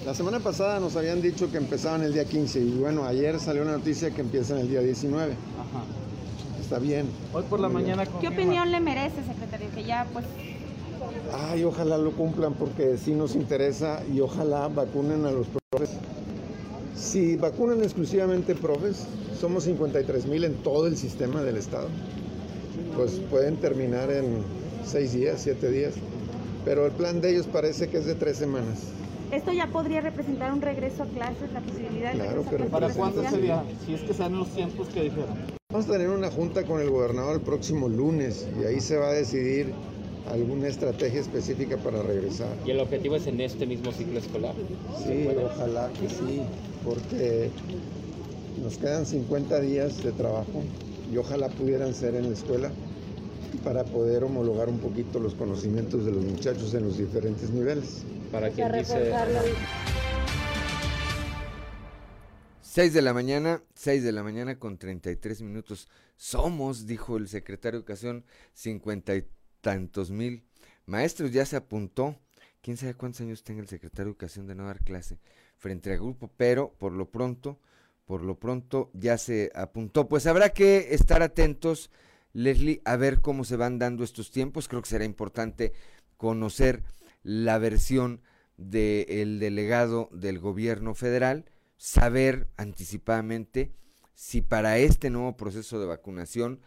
La 0.04 0.12
semana 0.12 0.38
pasada 0.38 0.80
nos 0.80 0.96
habían 0.96 1.22
dicho 1.22 1.50
que 1.50 1.56
empezaban 1.56 2.02
el 2.02 2.12
día 2.12 2.26
15 2.26 2.60
y 2.60 2.70
bueno, 2.72 3.04
ayer 3.04 3.40
salió 3.40 3.62
una 3.62 3.72
noticia 3.72 4.10
que 4.10 4.20
empiezan 4.20 4.58
el 4.58 4.68
día 4.68 4.80
19. 4.80 5.32
Ajá. 5.32 5.84
Está 6.60 6.78
bien. 6.78 7.06
Hoy 7.32 7.42
por 7.48 7.58
la 7.58 7.70
mañana. 7.70 8.04
¿Qué 8.20 8.28
opinión 8.28 8.70
le 8.70 8.80
merece, 8.80 9.24
secretario? 9.24 9.68
Que 9.74 9.84
ya 9.84 10.06
pues... 10.12 10.26
Ay, 11.32 11.64
ojalá 11.64 11.96
lo 11.96 12.12
cumplan 12.12 12.54
porque 12.54 12.98
sí 12.98 13.12
nos 13.14 13.34
interesa 13.34 14.02
y 14.12 14.20
ojalá 14.20 14.68
vacunen 14.68 15.24
a 15.24 15.30
los 15.30 15.46
profes. 15.70 15.90
Si 16.94 17.36
vacunan 17.36 17.82
exclusivamente 17.82 18.54
profes, 18.54 19.06
somos 19.40 19.64
53 19.64 20.26
mil 20.26 20.44
en 20.44 20.54
todo 20.62 20.86
el 20.86 20.96
sistema 20.96 21.42
del 21.42 21.56
Estado. 21.56 21.88
Pues 22.94 23.12
pueden 23.30 23.56
terminar 23.56 24.10
en 24.10 24.42
seis 24.84 25.12
días, 25.12 25.40
siete 25.42 25.70
días 25.70 25.94
pero 26.64 26.86
el 26.86 26.92
plan 26.92 27.20
de 27.20 27.30
ellos 27.30 27.46
parece 27.46 27.88
que 27.88 27.98
es 27.98 28.06
de 28.06 28.14
tres 28.14 28.38
semanas. 28.38 28.78
¿Esto 29.32 29.52
ya 29.52 29.66
podría 29.66 30.00
representar 30.00 30.52
un 30.52 30.60
regreso 30.60 31.02
a 31.02 31.06
clases, 31.06 31.52
la 31.52 31.60
posibilidad 31.60 32.12
de 32.12 32.18
claro, 32.18 32.44
pero 32.48 32.66
¿Para 32.66 32.88
cuándo 32.90 33.22
sería? 33.28 33.64
Si 33.84 33.94
es 33.94 34.02
que 34.02 34.14
sean 34.14 34.38
los 34.38 34.48
tiempos 34.50 34.88
que 34.88 35.02
dijeron. 35.02 35.37
Vamos 35.72 35.88
a 35.88 35.92
tener 35.92 36.08
una 36.08 36.30
junta 36.30 36.64
con 36.64 36.80
el 36.80 36.90
gobernador 36.90 37.37
el 37.37 37.42
próximo 37.42 37.88
lunes 37.88 38.46
y 38.60 38.64
ahí 38.64 38.80
se 38.80 38.96
va 38.96 39.08
a 39.08 39.12
decidir 39.12 39.72
alguna 40.30 40.68
estrategia 40.68 41.20
específica 41.20 41.76
para 41.78 42.02
regresar. 42.02 42.48
¿Y 42.64 42.70
el 42.70 42.80
objetivo 42.80 43.16
es 43.16 43.26
en 43.26 43.40
este 43.40 43.66
mismo 43.66 43.92
ciclo 43.92 44.18
escolar? 44.18 44.54
Sí, 45.04 45.26
ojalá 45.44 45.90
que 46.00 46.08
sí, 46.08 46.42
porque 46.84 47.50
nos 48.62 48.78
quedan 48.78 49.04
50 49.04 49.60
días 49.60 50.02
de 50.02 50.12
trabajo 50.12 50.62
y 51.12 51.16
ojalá 51.16 51.48
pudieran 51.48 51.92
ser 51.92 52.14
en 52.14 52.28
la 52.28 52.34
escuela 52.34 52.70
para 53.56 53.84
poder 53.84 54.24
homologar 54.24 54.68
un 54.68 54.78
poquito 54.78 55.18
los 55.18 55.34
conocimientos 55.34 56.04
de 56.04 56.12
los 56.12 56.24
muchachos 56.24 56.74
en 56.74 56.84
los 56.84 56.98
diferentes 56.98 57.50
niveles. 57.50 58.02
Para 58.30 58.50
quien 58.50 58.72
dice... 58.72 59.12
6 62.74 62.92
de 62.92 63.02
la 63.02 63.14
mañana, 63.14 63.62
6 63.74 64.02
de 64.02 64.10
la 64.10 64.24
mañana 64.24 64.58
con 64.58 64.78
33 64.78 65.42
minutos. 65.42 65.88
Somos, 66.16 66.88
dijo 66.88 67.16
el 67.16 67.28
secretario 67.28 67.78
de 67.78 67.82
Educación, 67.82 68.24
cincuenta 68.52 69.14
y 69.14 69.24
tantos 69.60 70.10
mil 70.10 70.42
maestros. 70.84 71.30
Ya 71.30 71.46
se 71.46 71.54
apuntó. 71.54 72.16
Quién 72.62 72.76
sabe 72.76 72.94
cuántos 72.94 73.20
años 73.20 73.44
tenga 73.44 73.60
el 73.60 73.68
secretario 73.68 74.06
de 74.06 74.10
Educación 74.10 74.48
de 74.48 74.56
no 74.56 74.66
dar 74.66 74.80
clase 74.80 75.20
frente 75.56 75.92
al 75.92 75.98
grupo, 75.98 76.32
pero 76.36 76.74
por 76.76 76.90
lo 76.90 77.12
pronto, 77.12 77.60
por 78.06 78.22
lo 78.22 78.40
pronto 78.40 78.90
ya 78.92 79.18
se 79.18 79.52
apuntó. 79.54 80.08
Pues 80.08 80.26
habrá 80.26 80.48
que 80.48 80.94
estar 80.94 81.22
atentos 81.22 81.92
Leslie, 82.34 82.82
a 82.84 82.96
ver 82.96 83.20
cómo 83.22 83.44
se 83.44 83.56
van 83.56 83.78
dando 83.78 84.04
estos 84.04 84.30
tiempos. 84.30 84.68
Creo 84.68 84.82
que 84.82 84.88
será 84.88 85.04
importante 85.04 85.72
conocer 86.18 86.82
la 87.22 87.58
versión 87.58 88.20
del 88.58 89.38
delegado 89.38 90.10
del 90.12 90.38
gobierno 90.38 90.94
federal, 90.94 91.46
saber 91.76 92.48
anticipadamente 92.56 93.72
si 94.14 94.42
para 94.42 94.78
este 94.78 95.10
nuevo 95.10 95.36
proceso 95.36 95.80
de 95.80 95.86
vacunación 95.86 96.60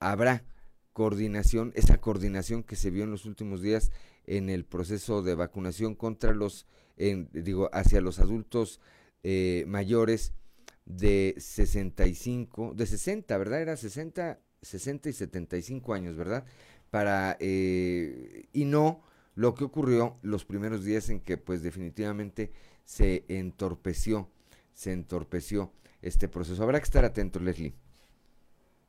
habrá 0.00 0.44
coordinación, 0.92 1.72
esa 1.76 2.00
coordinación 2.00 2.62
que 2.62 2.76
se 2.76 2.90
vio 2.90 3.04
en 3.04 3.10
los 3.10 3.24
últimos 3.24 3.62
días 3.62 3.90
en 4.26 4.50
el 4.50 4.64
proceso 4.64 5.22
de 5.22 5.34
vacunación 5.34 5.94
contra 5.94 6.32
los, 6.32 6.66
digo, 6.96 7.70
hacia 7.72 8.00
los 8.00 8.18
adultos 8.18 8.80
eh, 9.22 9.64
mayores 9.66 10.32
de 10.84 11.34
65, 11.38 12.74
de 12.74 12.86
60, 12.86 13.38
¿verdad? 13.38 13.62
Era 13.62 13.76
60 13.76 14.40
60 14.62 15.08
y 15.08 15.12
75 15.12 15.94
años, 15.94 16.16
¿verdad? 16.16 16.44
Para, 16.90 17.36
eh, 17.40 18.46
y 18.52 18.64
no 18.64 19.02
lo 19.34 19.54
que 19.54 19.64
ocurrió 19.64 20.16
los 20.22 20.44
primeros 20.44 20.84
días 20.84 21.08
en 21.08 21.20
que 21.20 21.36
pues 21.38 21.62
definitivamente 21.62 22.50
se 22.84 23.24
entorpeció, 23.28 24.28
se 24.74 24.92
entorpeció 24.92 25.72
este 26.02 26.28
proceso. 26.28 26.62
Habrá 26.62 26.78
que 26.78 26.84
estar 26.84 27.04
atentos, 27.04 27.40
Leslie. 27.42 27.74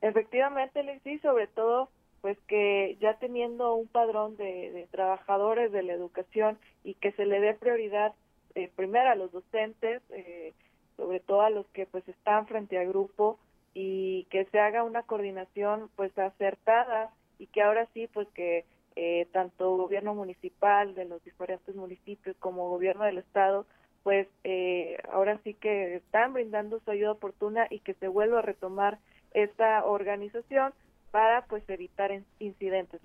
Efectivamente, 0.02 0.84
Leslie, 0.84 1.20
sobre 1.20 1.48
todo 1.48 1.90
pues 2.22 2.38
que 2.48 2.98
ya 3.02 3.16
teniendo 3.18 3.74
un 3.74 3.88
padrón 3.88 4.38
de, 4.38 4.88
trabajadores 4.92 5.72
de 5.72 5.82
la 5.84 5.94
educación 5.94 6.60
y 6.84 6.94
que 6.94 7.12
se 7.14 7.26
le 7.26 7.40
dé 7.40 7.56
prioridad 7.56 8.14
eh, 8.54 8.70
primero 8.76 9.10
a 9.10 9.16
los 9.16 9.32
docentes, 9.32 10.04
eh, 10.12 10.54
sobre 10.98 11.20
todo 11.20 11.42
a 11.42 11.50
los 11.50 11.66
que 11.70 11.88
pues 11.88 12.08
están 12.08 12.46
frente 12.46 12.78
al 12.78 12.90
grupo, 12.90 13.40
y 13.74 14.26
que 14.26 14.46
se 14.46 14.60
haga 14.60 14.84
una 14.84 15.04
coordinación 15.04 15.90
pues 15.96 16.18
acertada 16.18 17.12
y 17.40 17.48
que 17.48 17.62
ahora 17.62 17.88
sí 17.94 18.08
pues 18.14 18.28
que 18.34 18.66
eh, 18.96 19.28
tanto 19.32 19.78
gobierno 19.78 20.14
municipal 20.14 20.94
de 20.96 21.06
los 21.06 21.24
diferentes 21.24 21.76
municipios 21.76 22.36
como 22.40 22.70
gobierno 22.70 23.06
del 23.06 23.20
estado 23.20 23.66
pues 24.04 24.28
eh, 24.44 24.98
ahora 25.12 25.40
sí 25.44 25.54
que 25.54 25.96
están 25.96 26.34
brindando 26.34 26.80
su 26.84 26.92
ayuda 26.92 27.12
oportuna 27.12 27.68
y 27.70 27.80
que 27.80 27.94
se 27.96 28.08
vuelva 28.08 28.40
a 28.40 28.42
retomar 28.42 29.00
esta 29.34 29.86
organización 29.86 30.74
para 31.12 31.46
pues 31.46 31.64
evitar 31.70 32.12
incidentes. 32.40 33.00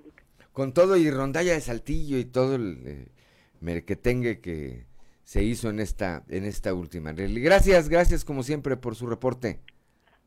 Con 0.52 0.72
todo 0.72 0.96
y 0.96 1.11
rondalla 1.11 1.52
de 1.52 1.61
Saltillo 1.61 2.18
y 2.18 2.24
todo 2.24 2.55
el 2.55 3.11
eh, 3.64 3.85
que 3.85 3.96
tenga 3.96 4.37
que 4.37 4.87
se 5.22 5.42
hizo 5.42 5.68
en 5.68 5.81
esta 5.81 6.24
en 6.29 6.44
esta 6.44 6.72
última. 6.72 7.12
Gracias, 7.12 7.88
gracias 7.88 8.24
como 8.24 8.42
siempre 8.42 8.76
por 8.76 8.94
su 8.94 9.07
reporte. 9.07 9.61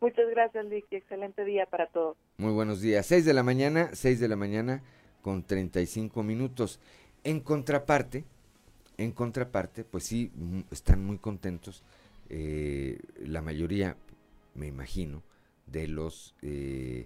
Muchas 0.02 0.30
gracias, 0.30 0.66
Lick, 0.66 0.86
excelente 0.92 1.44
día 1.44 1.66
para 1.66 1.88
todos. 1.88 2.16
Muy 2.38 2.54
buenos 2.54 2.80
días. 2.80 3.06
6 3.06 3.26
de 3.26 3.34
la 3.34 3.44
mañana, 3.44 3.90
6 3.94 4.20
de 4.22 4.28
la 4.30 4.38
mañana 4.38 4.82
con 5.22 5.44
35 5.44 6.24
minutos. 6.24 6.80
En 7.26 7.42
contraparte, 7.42 8.24
en 8.98 9.12
contraparte, 9.12 9.84
pues 9.84 10.06
sí, 10.06 10.32
están 10.72 11.04
muy 11.04 11.18
contentos 11.18 11.84
eh, 12.30 13.00
la 13.20 13.42
mayoría, 13.42 13.98
me 14.54 14.68
imagino, 14.68 15.22
de 15.68 15.90
los 15.90 16.34
eh, 16.44 17.06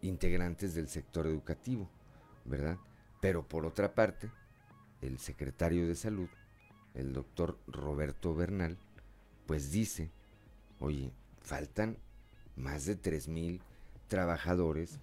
integrantes 0.00 0.74
del 0.74 0.88
sector 0.88 1.26
educativo, 1.26 1.90
¿verdad? 2.46 2.78
Pero 3.20 3.46
por 3.46 3.66
otra 3.66 3.94
parte, 3.94 4.30
el 5.02 5.18
secretario 5.18 5.86
de 5.86 5.94
salud, 5.94 6.28
el 6.94 7.12
doctor 7.12 7.58
Roberto 7.66 8.34
Bernal, 8.34 8.78
pues 9.46 9.70
dice, 9.70 10.10
oye, 10.80 11.12
faltan 11.48 11.96
más 12.56 12.84
de 12.84 13.00
3.000 13.00 13.60
trabajadores 14.06 15.00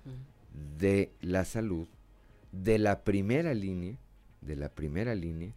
de 0.77 1.12
la 1.19 1.43
salud 1.43 1.88
de 2.51 2.77
la 2.77 3.03
primera 3.03 3.55
línea, 3.55 3.97
de 4.41 4.55
la 4.55 4.69
primera 4.69 5.15
línea 5.15 5.53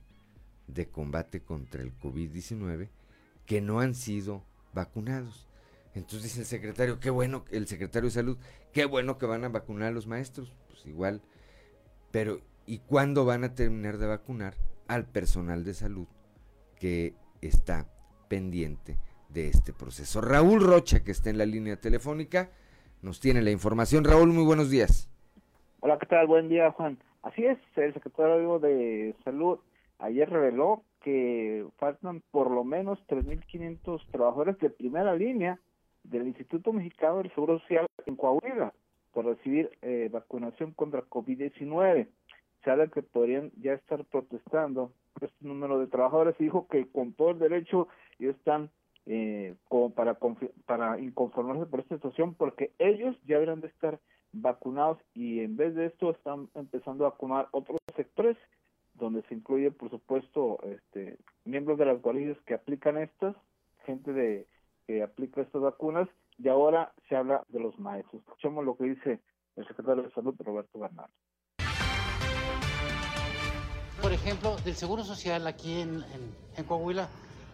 de 0.66 0.88
combate 0.88 1.40
contra 1.40 1.82
el 1.82 1.96
COVID-19 1.98 2.88
que 3.44 3.60
no 3.60 3.80
han 3.80 3.94
sido 3.94 4.42
vacunados. 4.72 5.46
Entonces 5.94 6.22
dice 6.22 6.40
el 6.40 6.46
secretario, 6.46 7.00
qué 7.00 7.10
bueno, 7.10 7.44
el 7.50 7.66
secretario 7.66 8.08
de 8.08 8.14
salud, 8.14 8.38
qué 8.72 8.86
bueno 8.86 9.18
que 9.18 9.26
van 9.26 9.44
a 9.44 9.50
vacunar 9.50 9.88
a 9.88 9.92
los 9.92 10.06
maestros. 10.06 10.54
Pues 10.68 10.86
igual, 10.86 11.20
pero 12.10 12.40
¿y 12.66 12.78
cuándo 12.78 13.26
van 13.26 13.44
a 13.44 13.54
terminar 13.54 13.98
de 13.98 14.06
vacunar 14.06 14.54
al 14.86 15.04
personal 15.04 15.64
de 15.64 15.74
salud 15.74 16.06
que 16.78 17.14
está 17.42 17.86
pendiente 18.28 18.96
de 19.28 19.48
este 19.48 19.72
proceso. 19.72 20.20
Raúl 20.20 20.60
Rocha, 20.60 21.04
que 21.04 21.10
está 21.10 21.30
en 21.30 21.38
la 21.38 21.46
línea 21.46 21.76
telefónica, 21.76 22.50
nos 23.02 23.20
tiene 23.20 23.42
la 23.42 23.50
información. 23.50 24.04
Raúl, 24.04 24.28
muy 24.28 24.44
buenos 24.44 24.70
días. 24.70 25.10
Hola, 25.80 25.98
¿qué 25.98 26.06
tal? 26.06 26.26
Buen 26.26 26.48
día, 26.48 26.70
Juan. 26.72 26.98
Así 27.22 27.44
es, 27.44 27.58
el 27.76 27.92
secretario 27.94 28.58
de 28.58 29.14
Salud 29.24 29.58
ayer 29.98 30.28
reveló 30.30 30.82
que 31.02 31.66
faltan 31.76 32.22
por 32.30 32.50
lo 32.50 32.64
menos 32.64 32.98
3.500 33.08 34.06
trabajadores 34.10 34.58
de 34.58 34.70
primera 34.70 35.14
línea 35.14 35.58
del 36.04 36.26
Instituto 36.26 36.72
Mexicano 36.72 37.18
del 37.18 37.32
Seguro 37.34 37.58
Social 37.60 37.86
en 38.06 38.16
Coahuila 38.16 38.72
por 39.12 39.26
recibir 39.26 39.70
eh, 39.82 40.08
vacunación 40.12 40.72
contra 40.72 41.04
COVID-19. 41.04 42.08
Se 42.64 42.70
habla 42.70 42.88
que 42.88 43.02
podrían 43.02 43.50
ya 43.60 43.72
estar 43.74 44.04
protestando 44.04 44.92
este 45.20 45.46
número 45.46 45.78
de 45.78 45.86
trabajadores 45.86 46.36
y 46.38 46.44
dijo 46.44 46.66
que 46.68 46.86
con 46.90 47.12
todo 47.12 47.30
el 47.30 47.38
derecho 47.38 47.88
ellos 48.18 48.36
están 48.36 48.70
eh, 49.10 49.56
como 49.68 49.88
para, 49.94 50.18
para 50.66 51.00
inconformarse 51.00 51.64
por 51.64 51.80
esta 51.80 51.94
situación, 51.94 52.34
porque 52.34 52.72
ellos 52.78 53.16
ya 53.24 53.36
deberán 53.36 53.62
de 53.62 53.68
estar 53.68 53.98
vacunados 54.32 54.98
y 55.14 55.40
en 55.40 55.56
vez 55.56 55.74
de 55.74 55.86
esto 55.86 56.10
están 56.10 56.50
empezando 56.54 57.06
a 57.06 57.10
vacunar 57.10 57.48
otros 57.52 57.78
sectores 57.96 58.36
donde 58.92 59.22
se 59.22 59.34
incluye 59.34 59.70
por 59.70 59.88
supuesto 59.88 60.58
este 60.64 61.16
miembros 61.46 61.78
de 61.78 61.86
las 61.86 62.02
guardias 62.02 62.36
que 62.44 62.52
aplican 62.52 62.98
estas 62.98 63.34
gente 63.86 64.12
de 64.12 64.46
que 64.86 65.02
aplica 65.02 65.40
estas 65.40 65.62
vacunas 65.62 66.06
y 66.36 66.48
ahora 66.48 66.92
se 67.08 67.16
habla 67.16 67.42
de 67.48 67.60
los 67.60 67.78
maestros. 67.78 68.20
Escuchemos 68.20 68.62
lo 68.62 68.76
que 68.76 68.84
dice 68.84 69.20
el 69.56 69.66
secretario 69.66 70.02
de 70.02 70.10
salud 70.10 70.34
Roberto 70.38 70.78
Bernal. 70.78 71.08
Por 74.02 74.12
ejemplo 74.12 74.56
del 74.66 74.74
seguro 74.74 75.02
social 75.02 75.46
aquí 75.46 75.80
en 75.80 76.04
Coahuila 76.66 77.08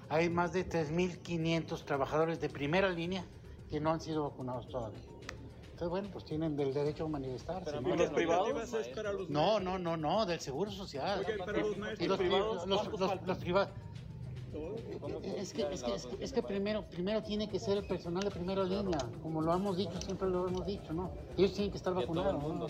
hay 0.08 0.28
más 0.28 0.52
de 0.52 0.68
3.500 0.68 1.84
trabajadores 1.84 2.40
de 2.40 2.48
primera 2.48 2.88
línea 2.90 3.26
que 3.68 3.80
no 3.80 3.90
han 3.90 4.00
sido 4.00 4.24
vacunados 4.30 4.68
todavía 4.68 5.00
entonces, 5.74 5.90
bueno, 5.90 6.08
pues 6.12 6.24
tienen 6.24 6.58
el 6.60 6.72
derecho 6.72 7.06
a 7.06 7.08
manifestarse. 7.08 7.64
Pero 7.72 7.80
¿no? 7.80 7.96
los 7.96 8.10
privados 8.10 8.72
es 8.74 8.86
para 8.94 9.12
los 9.12 9.28
No, 9.28 9.58
no, 9.58 9.76
no, 9.76 9.96
no, 9.96 10.24
del 10.24 10.38
Seguro 10.38 10.70
Social. 10.70 11.24
Oye, 11.26 11.36
para 11.36 11.50
los 11.58 11.76
Y 11.76 11.80
maestros 11.80 12.08
los, 12.10 12.18
privados, 12.18 12.66
los, 12.68 12.78
¿cuántos 12.82 13.00
los- 13.00 13.26
los 13.26 13.38
privados. 13.38 13.70
Es 15.36 15.52
que, 15.52 15.62
es, 15.62 15.82
que, 15.82 15.94
es, 15.94 16.06
que, 16.06 16.24
es 16.24 16.32
que 16.32 16.42
primero, 16.42 16.82
primero 16.82 17.22
tiene 17.22 17.48
que 17.48 17.58
ser 17.58 17.78
el 17.78 17.86
personal 17.86 18.22
de 18.22 18.30
primera 18.30 18.62
línea, 18.62 18.98
como 19.22 19.42
lo 19.42 19.52
hemos 19.52 19.76
dicho, 19.76 20.00
siempre 20.00 20.28
lo 20.28 20.46
hemos 20.46 20.64
dicho, 20.64 20.92
¿no? 20.92 21.10
Ellos 21.36 21.52
tienen 21.52 21.70
que 21.70 21.78
estar 21.78 21.92
vacunados. 21.92 22.42
¿no? 22.42 22.68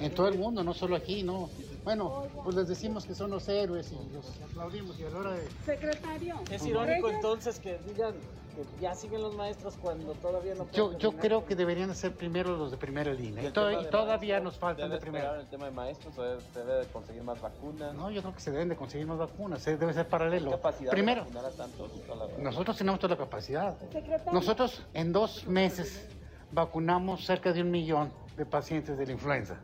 En 0.00 0.14
todo 0.14 0.28
el 0.28 0.38
mundo, 0.38 0.64
no 0.64 0.72
solo 0.72 0.96
aquí, 0.96 1.22
¿no? 1.22 1.50
Bueno, 1.84 2.24
pues 2.42 2.56
les 2.56 2.68
decimos 2.68 3.04
que 3.04 3.14
son 3.14 3.30
los 3.30 3.48
héroes 3.48 3.92
y 3.92 4.14
los 4.14 4.24
aplaudimos 4.50 4.98
y 4.98 5.04
a 5.04 5.10
la 5.10 5.18
hora 5.18 5.32
de... 5.32 5.46
Secretario. 5.64 6.36
Es 6.50 6.64
irónico 6.64 7.10
entonces 7.10 7.58
que 7.58 7.78
digan 7.86 8.14
que 8.56 8.80
ya 8.80 8.94
siguen 8.94 9.22
los 9.22 9.34
maestros 9.36 9.76
cuando 9.80 10.12
todavía 10.14 10.54
no 10.54 10.66
Yo, 10.72 10.86
pueden 10.86 10.98
yo 10.98 11.12
creo 11.12 11.44
que 11.44 11.54
deberían 11.54 11.94
ser 11.94 12.16
primero 12.16 12.56
los 12.56 12.70
de 12.70 12.76
primera 12.76 13.12
línea. 13.12 13.44
Y, 13.48 13.52
to- 13.52 13.84
todavía 13.90 14.34
maestros, 14.40 14.42
nos 14.44 14.58
faltan 14.58 14.90
de 14.90 14.96
¿Debe 14.96 15.06
esperar 15.06 15.22
primera. 15.22 15.40
el 15.42 15.46
tema 15.48 15.64
de 15.66 15.70
maestros 15.72 16.18
o 16.18 16.22
debe, 16.22 16.42
debe 16.54 16.74
de 16.74 16.86
conseguir 16.86 17.22
más 17.22 17.40
vacunas? 17.40 17.94
No, 17.94 18.10
yo 18.10 18.22
creo 18.22 18.34
que 18.34 18.40
se 18.40 18.50
deben 18.50 18.68
de 18.70 18.76
conseguir 18.76 19.06
más 19.06 19.18
vacunas, 19.18 19.66
eh, 19.66 19.76
debe 19.76 19.92
ser 19.92 20.08
paralelo. 20.08 20.50
capacidad 20.50 20.90
Primero, 20.90 21.24
de 21.24 21.38
a 21.38 21.50
tantos? 21.50 21.90
Nosotros 22.38 22.76
tenemos 22.76 22.98
toda 22.98 23.14
la 23.14 23.18
capacidad. 23.18 23.76
Secretario. 23.92 24.32
Nosotros 24.32 24.82
en 24.94 25.12
dos 25.12 25.46
meses 25.46 26.08
vacunamos 26.50 27.24
cerca 27.24 27.52
de 27.52 27.60
un 27.62 27.70
millón 27.70 28.10
de 28.36 28.46
pacientes 28.46 28.96
de 28.96 29.06
la 29.06 29.12
influenza. 29.12 29.56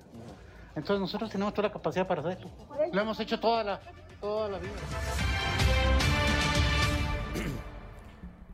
Entonces 0.74 1.00
nosotros 1.00 1.30
tenemos 1.30 1.52
toda 1.54 1.68
la 1.68 1.72
capacidad 1.72 2.06
para 2.06 2.22
hacerlo. 2.22 2.50
Lo 2.92 3.00
hemos 3.02 3.18
hecho 3.20 3.38
toda 3.38 3.62
la, 3.64 3.80
toda 4.20 4.48
la 4.48 4.58
vida. 4.58 4.70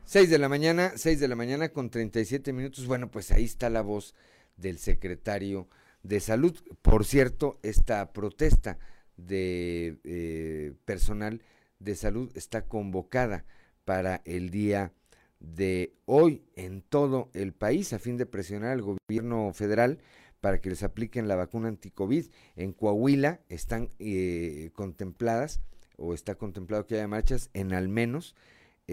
6 0.09 0.27
de 0.31 0.39
la 0.39 0.49
mañana, 0.49 0.93
6 0.95 1.19
de 1.19 1.27
la 1.27 1.35
mañana 1.35 1.69
con 1.69 1.91
37 1.91 2.51
minutos. 2.51 2.87
Bueno, 2.87 3.11
pues 3.11 3.31
ahí 3.31 3.43
está 3.43 3.69
la 3.69 3.83
voz 3.83 4.15
del 4.57 4.79
secretario 4.79 5.67
de 6.01 6.19
salud. 6.19 6.57
Por 6.81 7.05
cierto, 7.05 7.59
esta 7.61 8.11
protesta 8.11 8.79
de 9.17 9.99
eh, 10.03 10.73
personal 10.85 11.43
de 11.77 11.93
salud 11.93 12.31
está 12.33 12.63
convocada 12.63 13.45
para 13.85 14.23
el 14.25 14.49
día 14.49 14.93
de 15.39 15.93
hoy 16.05 16.41
en 16.55 16.81
todo 16.81 17.29
el 17.35 17.53
país 17.53 17.93
a 17.93 17.99
fin 17.99 18.17
de 18.17 18.25
presionar 18.25 18.71
al 18.71 18.81
gobierno 18.81 19.53
federal 19.53 19.99
para 20.41 20.59
que 20.59 20.71
les 20.71 20.81
apliquen 20.81 21.27
la 21.27 21.35
vacuna 21.35 21.67
anticovid. 21.67 22.31
En 22.55 22.73
Coahuila 22.73 23.41
están 23.47 23.91
eh, 23.99 24.71
contempladas 24.73 25.61
o 25.97 26.15
está 26.15 26.33
contemplado 26.33 26.87
que 26.87 26.95
haya 26.95 27.07
marchas 27.07 27.51
en 27.53 27.73
al 27.73 27.89
menos 27.89 28.35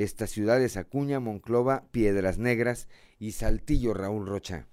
estas 0.03 0.31
ciudades 0.31 0.77
Acuña, 0.77 1.21
Monclova, 1.21 1.85
Piedras 1.93 2.39
Negras 2.39 2.89
y 3.19 3.33
Saltillo, 3.33 3.95
Raúl 3.95 4.27
Rocha. 4.27 4.67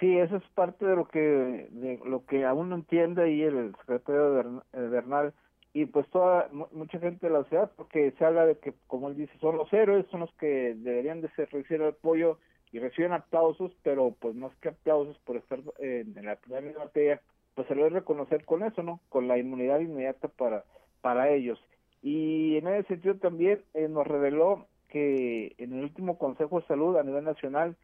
Sí, 0.00 0.18
eso 0.18 0.36
es 0.36 0.42
parte 0.54 0.84
de 0.84 0.96
lo 0.96 1.06
que 1.06 1.20
de 1.20 2.00
lo 2.04 2.24
que 2.26 2.44
aún 2.44 2.70
no 2.70 2.76
entiende 2.76 3.22
ahí 3.22 3.42
el 3.42 3.72
secretario 3.80 4.64
eh, 4.72 4.80
Bernal 4.80 5.32
y 5.72 5.86
pues 5.86 6.08
toda 6.10 6.48
mu- 6.52 6.66
mucha 6.72 6.98
gente 6.98 7.28
de 7.28 7.32
la 7.32 7.44
ciudad 7.44 7.70
porque 7.76 8.12
se 8.18 8.24
habla 8.24 8.44
de 8.46 8.58
que 8.58 8.74
como 8.88 9.08
él 9.08 9.16
dice 9.16 9.32
son 9.40 9.56
los 9.58 9.72
héroes, 9.72 10.04
son 10.10 10.20
los 10.20 10.32
que 10.34 10.74
deberían 10.76 11.20
de 11.20 11.28
recibir 11.28 11.82
apoyo 11.84 12.38
y 12.72 12.80
reciben 12.80 13.12
aplausos, 13.12 13.72
pero 13.84 14.14
pues 14.18 14.34
más 14.34 14.52
que 14.56 14.70
aplausos 14.70 15.16
por 15.20 15.36
estar 15.36 15.60
eh, 15.78 16.04
en 16.16 16.26
la 16.26 16.36
primera 16.36 16.78
batalla, 16.78 17.20
pues 17.54 17.68
se 17.68 17.74
lo 17.74 17.84
debe 17.84 18.00
reconocer 18.00 18.44
con 18.44 18.64
eso, 18.64 18.82
¿no? 18.82 19.00
Con 19.08 19.28
la 19.28 19.38
inmunidad 19.38 19.80
inmediata 19.80 20.28
para 20.28 20.64
para 21.00 21.30
ellos. 21.30 21.58
Y 22.02 22.56
en 22.56 22.66
ese 22.66 22.88
sentido 22.88 23.14
también 23.16 23.62
eh, 23.74 23.88
nos 23.88 24.06
reveló 24.06 24.66
que 24.88 25.54
en 25.58 25.72
el 25.72 25.84
último 25.84 26.18
Consejo 26.18 26.60
de 26.60 26.66
Salud 26.66 26.96
a 26.96 27.02
nivel 27.02 27.24
nacional 27.24 27.76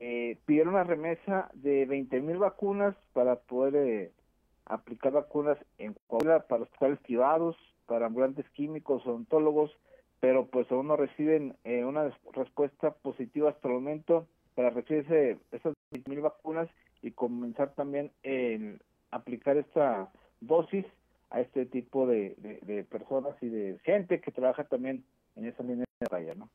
eh, 0.00 0.38
pidieron 0.46 0.74
una 0.74 0.84
remesa 0.84 1.50
de 1.54 1.84
20 1.86 2.20
mil 2.20 2.38
vacunas 2.38 2.96
para 3.12 3.36
poder 3.36 3.76
eh, 3.76 4.12
aplicar 4.66 5.12
vacunas 5.12 5.58
en 5.78 5.94
Coahuila 6.06 6.46
para 6.48 6.62
hospitales 6.62 6.98
privados, 7.00 7.56
para 7.86 8.06
ambulantes 8.06 8.48
químicos, 8.50 9.06
odontólogos, 9.06 9.70
pero 10.20 10.46
pues 10.46 10.70
aún 10.72 10.88
no 10.88 10.96
reciben 10.96 11.56
eh, 11.64 11.84
una 11.84 12.10
respuesta 12.32 12.92
positiva 12.92 13.50
hasta 13.50 13.68
el 13.68 13.74
momento 13.74 14.26
para 14.54 14.70
recibirse 14.70 15.38
esas 15.52 15.74
20 15.90 16.10
mil 16.10 16.20
vacunas 16.22 16.68
y 17.02 17.10
comenzar 17.10 17.74
también 17.74 18.10
en 18.22 18.80
aplicar 19.10 19.58
esta 19.58 20.10
dosis 20.40 20.86
a 21.34 21.40
este 21.40 21.66
tipo 21.66 22.06
de, 22.06 22.36
de, 22.62 22.84
personas 22.84 23.34
y 23.42 23.48
de 23.48 23.76
gente 23.82 24.20
que 24.20 24.30
trabaja 24.30 24.62
también 24.68 25.04
en 25.34 25.46
esa 25.46 25.64
línea 25.64 25.84
de 25.98 26.06
raya, 26.06 26.34
¿no? 26.36 26.48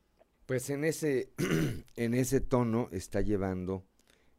Pues 0.46 0.70
en 0.70 0.84
ese, 0.84 1.28
en 1.96 2.14
ese 2.14 2.40
tono 2.40 2.88
está 2.90 3.20
llevando, 3.20 3.84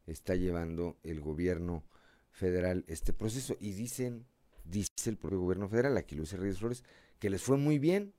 está 0.04 0.34
llevando 0.34 0.96
el 1.04 1.20
gobierno 1.20 1.84
federal 2.32 2.84
este 2.88 3.12
proceso. 3.12 3.56
Y 3.60 3.72
dicen, 3.72 4.26
dice 4.64 5.10
el 5.10 5.16
propio 5.16 5.38
gobierno 5.38 5.68
federal, 5.68 5.96
aquí 5.96 6.16
Luis 6.16 6.36
Reyes 6.36 6.58
Flores, 6.58 6.82
que 7.20 7.30
les 7.30 7.40
fue 7.40 7.56
muy 7.56 7.78
bien. 7.78 8.12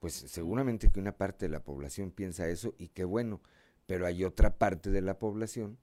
Pues 0.00 0.12
seguramente 0.12 0.90
que 0.90 1.00
una 1.00 1.16
parte 1.16 1.46
de 1.46 1.52
la 1.52 1.64
población 1.64 2.10
piensa 2.10 2.46
eso 2.46 2.74
y 2.76 2.88
qué 2.88 3.04
bueno, 3.04 3.40
pero 3.86 4.04
hay 4.04 4.22
otra 4.22 4.58
parte 4.58 4.90
de 4.90 5.00
la 5.00 5.18
población, 5.18 5.78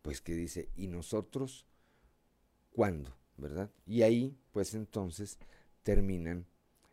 pues 0.00 0.22
que 0.22 0.32
dice, 0.32 0.70
¿y 0.74 0.88
nosotros 0.88 1.66
cuándo? 2.72 3.14
¿Verdad? 3.36 3.70
Y 3.86 4.02
ahí, 4.02 4.36
pues 4.52 4.74
entonces, 4.74 5.38
terminan 5.82 6.46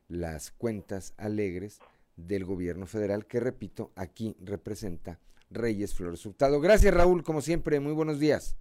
las 0.08 0.52
cuentas 0.52 1.14
alegres 1.18 1.80
del 2.16 2.46
gobierno 2.46 2.86
federal, 2.86 3.26
que 3.26 3.40
repito, 3.40 3.92
aquí 3.96 4.36
representa 4.42 5.20
Reyes 5.50 5.96
Flores 5.96 6.26
Hurtado. 6.26 6.60
Gracias 6.60 6.94
Raúl, 6.94 7.24
como 7.24 7.42
siempre, 7.42 7.80
muy 7.80 7.94
buenos 7.94 8.20
días. 8.20 8.58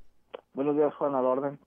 Buenos 0.52 0.76
días, 0.76 0.94
Juan, 0.94 1.14
a 1.14 1.22
la 1.22 1.28
orden. 1.28 1.58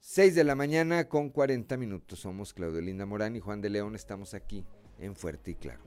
6 0.00 0.34
de 0.34 0.44
la 0.44 0.54
mañana 0.54 1.08
con 1.08 1.30
40 1.30 1.76
minutos. 1.76 2.20
Somos 2.20 2.54
Claudio 2.54 2.80
Linda 2.80 3.04
Morán 3.06 3.36
y 3.36 3.40
Juan 3.40 3.60
de 3.60 3.70
León. 3.70 3.94
Estamos 3.94 4.34
aquí 4.34 4.64
en 4.98 5.14
Fuerte 5.14 5.52
y 5.52 5.54
Claro. 5.56 5.80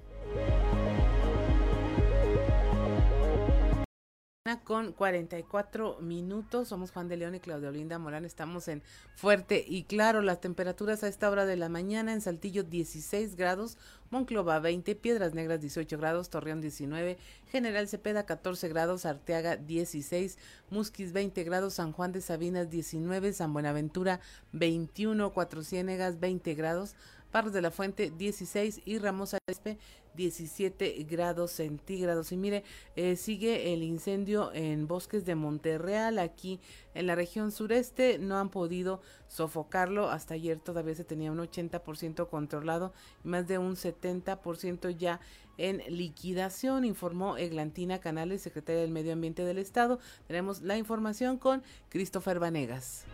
Con 4.65 4.91
44 4.91 5.99
minutos, 6.01 6.67
somos 6.67 6.91
Juan 6.91 7.08
de 7.08 7.15
León 7.15 7.34
y 7.34 7.39
Claudia 7.39 7.69
Olinda 7.69 7.97
Morán, 7.97 8.25
estamos 8.25 8.67
en 8.67 8.84
Fuerte 9.15 9.63
y 9.65 9.84
Claro, 9.84 10.21
las 10.21 10.41
temperaturas 10.41 11.01
a 11.01 11.08
esta 11.08 11.29
hora 11.29 11.45
de 11.45 11.56
la 11.56 11.69
mañana 11.69 12.12
en 12.12 12.19
Saltillo 12.19 12.63
16 12.63 13.38
grados, 13.38 13.77
Monclova 14.10 14.60
20, 14.60 14.95
Piedras 14.95 15.34
Negras 15.34 15.62
18 15.62 15.97
grados, 15.97 16.29
Torreón 16.29 16.60
19, 16.60 17.17
General 17.53 17.88
Cepeda 17.88 18.25
14 18.25 18.67
grados, 18.67 19.06
Arteaga 19.06 19.56
16, 19.56 20.38
Musquis 20.69 21.13
20 21.13 21.41
grados, 21.45 21.75
San 21.75 21.93
Juan 21.93 22.12
de 22.12 22.19
Sabinas 22.19 22.69
19, 22.69 23.32
San 23.32 23.53
Buenaventura 23.53 24.19
21, 24.51 25.32
Cuatro 25.32 25.63
Ciénegas 25.63 26.19
20 26.19 26.53
grados, 26.56 26.97
Parros 27.32 27.53
de 27.53 27.62
la 27.62 27.71
Fuente 27.71 28.12
16 28.12 28.82
y 28.84 28.97
Ramos 28.99 29.34
Arizpe 29.34 29.79
17 30.15 31.06
grados 31.10 31.52
centígrados. 31.52 32.32
Y 32.32 32.38
mire, 32.38 32.63
eh, 32.95 33.15
sigue 33.15 33.73
el 33.73 33.84
incendio 33.84 34.52
en 34.54 34.88
bosques 34.88 35.26
de 35.26 35.36
Monterreal, 35.36 36.19
aquí 36.19 36.60
en 36.93 37.08
la 37.08 37.15
región 37.15 37.52
sureste. 37.52 38.19
No 38.19 38.38
han 38.38 38.50
podido 38.50 39.02
sofocarlo. 39.27 40.10
Hasta 40.10 40.35
ayer 40.35 40.60
todavía 40.60 40.96
se 40.96 41.04
tenía 41.04 41.31
un 41.31 41.40
80% 41.40 42.29
controlado 42.29 42.94
y 43.23 43.27
más 43.27 43.48
de 43.48 43.58
un 43.58 43.75
70% 43.75 44.90
ya 44.96 45.19
en 45.58 45.83
liquidación, 45.87 46.83
informó 46.85 47.37
Eglantina 47.37 48.00
Canales, 48.00 48.42
secretaria 48.42 48.81
del 48.81 48.92
Medio 48.92 49.13
Ambiente 49.13 49.44
del 49.44 49.60
Estado. 49.60 50.00
Tenemos 50.27 50.62
la 50.62 50.77
información 50.77 51.37
con 51.37 51.63
Christopher 51.90 52.40
Vanegas. 52.40 53.06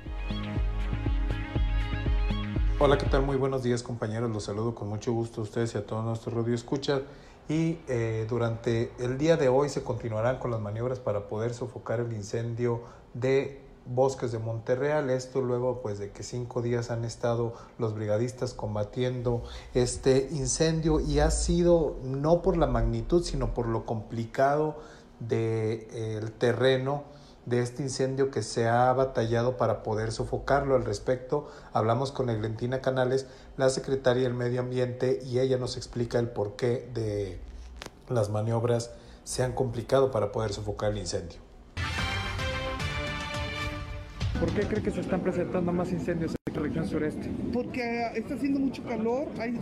Hola, 2.81 2.97
¿qué 2.97 3.07
tal? 3.07 3.23
Muy 3.23 3.35
buenos 3.35 3.61
días 3.61 3.83
compañeros, 3.83 4.31
los 4.31 4.45
saludo 4.45 4.73
con 4.73 4.87
mucho 4.87 5.11
gusto 5.11 5.41
a 5.41 5.43
ustedes 5.43 5.75
y 5.75 5.77
a 5.77 5.85
todos 5.85 6.05
nuestros 6.05 6.33
radio 6.33 6.55
escuchas 6.55 7.01
y 7.49 7.77
eh, 7.89 8.25
durante 8.29 8.93
el 8.99 9.17
día 9.17 9.35
de 9.35 9.49
hoy 9.49 9.67
se 9.67 9.83
continuarán 9.83 10.39
con 10.39 10.49
las 10.49 10.61
maniobras 10.61 10.97
para 10.97 11.27
poder 11.27 11.53
sofocar 11.53 11.99
el 11.99 12.13
incendio 12.13 12.83
de 13.13 13.59
bosques 13.85 14.31
de 14.31 14.39
Monterreal, 14.39 15.09
esto 15.09 15.41
luego 15.41 15.81
pues 15.81 15.99
de 15.99 16.11
que 16.11 16.23
cinco 16.23 16.61
días 16.61 16.89
han 16.89 17.03
estado 17.03 17.53
los 17.79 17.95
brigadistas 17.95 18.53
combatiendo 18.53 19.43
este 19.73 20.29
incendio 20.31 21.01
y 21.01 21.19
ha 21.19 21.31
sido 21.31 21.97
no 22.05 22.41
por 22.41 22.55
la 22.55 22.67
magnitud 22.67 23.25
sino 23.25 23.53
por 23.53 23.67
lo 23.67 23.85
complicado 23.85 24.77
del 25.19 25.27
de, 25.27 25.87
eh, 25.91 26.31
terreno 26.37 27.03
de 27.45 27.61
este 27.61 27.83
incendio 27.83 28.31
que 28.31 28.43
se 28.43 28.67
ha 28.67 28.91
batallado 28.93 29.57
para 29.57 29.83
poder 29.83 30.11
sofocarlo. 30.11 30.75
Al 30.75 30.85
respecto, 30.85 31.49
hablamos 31.73 32.11
con 32.11 32.29
Eglentina 32.29 32.81
Canales, 32.81 33.25
la 33.57 33.69
secretaria 33.69 34.23
del 34.23 34.33
Medio 34.33 34.61
Ambiente, 34.61 35.19
y 35.25 35.39
ella 35.39 35.57
nos 35.57 35.77
explica 35.77 36.19
el 36.19 36.29
porqué 36.29 36.89
de 36.93 37.39
las 38.09 38.29
maniobras 38.29 38.91
se 39.23 39.43
han 39.43 39.53
complicado 39.53 40.11
para 40.11 40.31
poder 40.31 40.53
sofocar 40.53 40.91
el 40.91 40.97
incendio. 40.97 41.48
¿Por 44.39 44.49
qué 44.53 44.61
cree 44.61 44.81
que 44.81 44.91
se 44.91 45.01
están 45.01 45.19
presentando 45.19 45.73
más 45.73 45.91
incendios 45.91 46.33
en 46.47 46.53
la 46.55 46.61
región 46.61 46.87
sureste? 46.87 47.29
Porque 47.51 48.07
está 48.15 48.35
haciendo 48.35 48.61
mucho 48.61 48.81
calor, 48.85 49.27
hay 49.37 49.57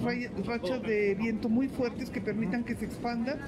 rachas 0.45 0.83
de 0.83 1.15
viento 1.15 1.49
muy 1.49 1.67
fuertes 1.67 2.11
que 2.11 2.21
permitan 2.21 2.63
que 2.63 2.75
se 2.75 2.85
expanda 2.85 3.39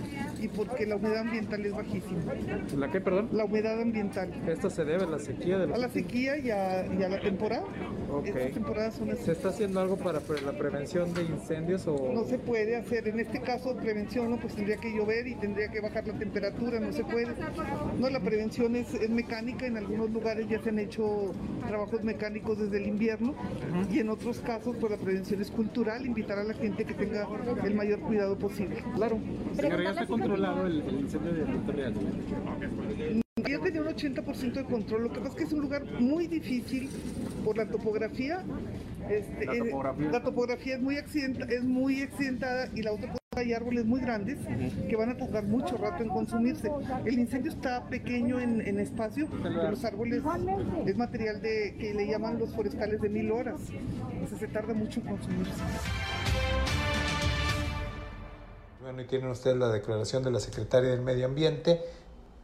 y 0.41 0.47
porque 0.47 0.87
la 0.87 0.95
humedad 0.95 1.19
ambiental 1.19 1.63
es 1.63 1.73
bajísima. 1.73 2.33
¿La 2.75 2.89
qué, 2.89 2.99
perdón? 2.99 3.29
La 3.31 3.45
humedad 3.45 3.79
ambiental. 3.79 4.31
¿Esto 4.47 4.71
se 4.71 4.83
debe 4.83 5.03
a 5.03 5.07
la 5.07 5.19
sequía? 5.19 5.59
De 5.59 5.67
los... 5.67 5.75
A 5.75 5.79
la 5.79 5.89
sequía 5.89 6.37
y 6.39 6.49
a, 6.49 6.87
y 6.87 7.03
a 7.03 7.09
la 7.09 7.19
temporada. 7.19 7.63
Okay. 8.11 8.31
Estas 8.31 8.51
temporadas 8.53 8.95
son 8.95 9.11
así. 9.11 9.23
¿Se 9.23 9.31
está 9.33 9.49
haciendo 9.49 9.79
algo 9.81 9.97
para 9.97 10.19
la 10.43 10.57
prevención 10.57 11.13
de 11.13 11.23
incendios 11.25 11.87
o...? 11.87 12.11
No 12.11 12.23
se 12.23 12.39
puede 12.39 12.75
hacer. 12.75 13.07
En 13.07 13.19
este 13.19 13.39
caso, 13.39 13.75
prevención, 13.75 14.31
¿no? 14.31 14.37
pues 14.37 14.55
tendría 14.55 14.77
que 14.77 14.91
llover 14.91 15.27
y 15.27 15.35
tendría 15.35 15.67
que 15.67 15.79
bajar 15.79 16.07
la 16.07 16.17
temperatura, 16.17 16.79
no 16.79 16.91
se 16.91 17.03
puede. 17.03 17.27
No, 17.99 18.09
la 18.09 18.19
prevención 18.19 18.75
es, 18.75 18.91
es 18.95 19.11
mecánica, 19.11 19.67
en 19.67 19.77
algunos 19.77 20.09
lugares 20.09 20.47
ya 20.49 20.59
se 20.59 20.69
han 20.69 20.79
hecho 20.79 21.18
trabajos 21.67 22.03
mecánicos 22.03 22.59
desde 22.59 22.77
el 22.77 22.87
invierno 22.87 23.35
y 23.91 23.99
en 23.99 24.09
otros 24.09 24.39
casos 24.39 24.75
pues 24.79 24.91
la 24.91 24.97
prevención 24.97 25.41
es 25.41 25.51
cultural, 25.51 26.05
invitar 26.05 26.39
a 26.39 26.43
la 26.43 26.53
gente 26.53 26.85
que 26.85 26.93
tenga 26.93 27.27
el 27.63 27.75
mayor 27.75 27.99
cuidado 27.99 28.37
posible. 28.37 28.83
Claro. 28.95 29.19
Señora, 29.55 29.83
¿ya 29.83 29.89
está 29.91 30.07
controlado 30.07 30.67
el, 30.67 30.81
el 30.81 30.99
incendio 31.01 31.33
de 31.33 31.45
Monterrey? 31.45 31.93
Ya 33.49 33.59
tenía 33.59 33.81
un 33.81 33.87
80% 33.87 34.53
de 34.53 34.63
control, 34.65 35.03
lo 35.03 35.13
que 35.13 35.19
pasa 35.19 35.29
es 35.29 35.35
que 35.35 35.43
es 35.45 35.53
un 35.53 35.61
lugar 35.61 35.83
muy 35.99 36.27
difícil 36.27 36.89
por 37.43 37.57
la 37.57 37.65
topografía. 37.65 38.43
Este, 39.09 39.45
la, 39.45 39.57
topografía. 39.57 40.11
la 40.11 40.23
topografía 40.23 40.75
es 40.75 40.81
muy, 40.81 40.97
accidenta, 40.97 41.45
es 41.45 41.63
muy 41.63 42.01
accidentada 42.01 42.69
y 42.75 42.83
la 42.83 42.91
otra 42.91 43.07
cosa 43.07 43.18
hay 43.39 43.53
árboles 43.53 43.85
muy 43.85 44.01
grandes 44.01 44.37
que 44.89 44.95
van 44.95 45.11
a 45.11 45.17
tardar 45.17 45.43
mucho 45.43 45.77
rato 45.77 46.03
en 46.03 46.09
consumirse. 46.09 46.71
El 47.05 47.19
incendio 47.19 47.51
está 47.51 47.87
pequeño 47.87 48.39
en, 48.39 48.59
en 48.61 48.79
espacio, 48.79 49.27
pero 49.41 49.69
los 49.71 49.85
árboles 49.85 50.21
es 50.85 50.97
material 50.97 51.41
de 51.41 51.75
que 51.79 51.93
le 51.93 52.07
llaman 52.07 52.37
los 52.37 52.53
forestales 52.53 52.99
de 53.01 53.09
mil 53.09 53.31
horas. 53.31 53.61
Entonces 54.11 54.39
se 54.39 54.47
tarda 54.47 54.73
mucho 54.73 54.99
en 54.99 55.07
consumirse. 55.07 55.53
Bueno, 58.81 59.01
y 59.01 59.05
tienen 59.05 59.29
ustedes 59.29 59.57
la 59.57 59.69
declaración 59.69 60.23
de 60.23 60.31
la 60.31 60.39
Secretaria 60.39 60.89
del 60.89 61.01
Medio 61.01 61.25
Ambiente 61.25 61.79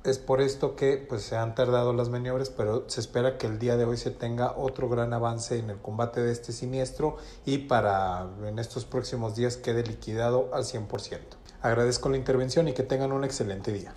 es 0.05 0.19
por 0.19 0.41
esto 0.41 0.75
que 0.75 0.97
pues, 0.97 1.23
se 1.23 1.35
han 1.35 1.55
tardado 1.55 1.93
las 1.93 2.09
maniobras, 2.09 2.49
pero 2.49 2.87
se 2.89 2.99
espera 2.99 3.37
que 3.37 3.47
el 3.47 3.59
día 3.59 3.75
de 3.75 3.85
hoy 3.85 3.97
se 3.97 4.11
tenga 4.11 4.55
otro 4.55 4.87
gran 4.87 5.13
avance 5.13 5.57
en 5.57 5.69
el 5.69 5.77
combate 5.77 6.21
de 6.21 6.31
este 6.31 6.51
siniestro 6.51 7.17
y 7.45 7.59
para 7.59 8.29
en 8.45 8.59
estos 8.59 8.85
próximos 8.85 9.35
días 9.35 9.57
quede 9.57 9.83
liquidado 9.83 10.49
al 10.53 10.63
100%. 10.63 11.19
Agradezco 11.61 12.09
la 12.09 12.17
intervención 12.17 12.67
y 12.67 12.73
que 12.73 12.83
tengan 12.83 13.11
un 13.11 13.23
excelente 13.23 13.71
día. 13.73 13.93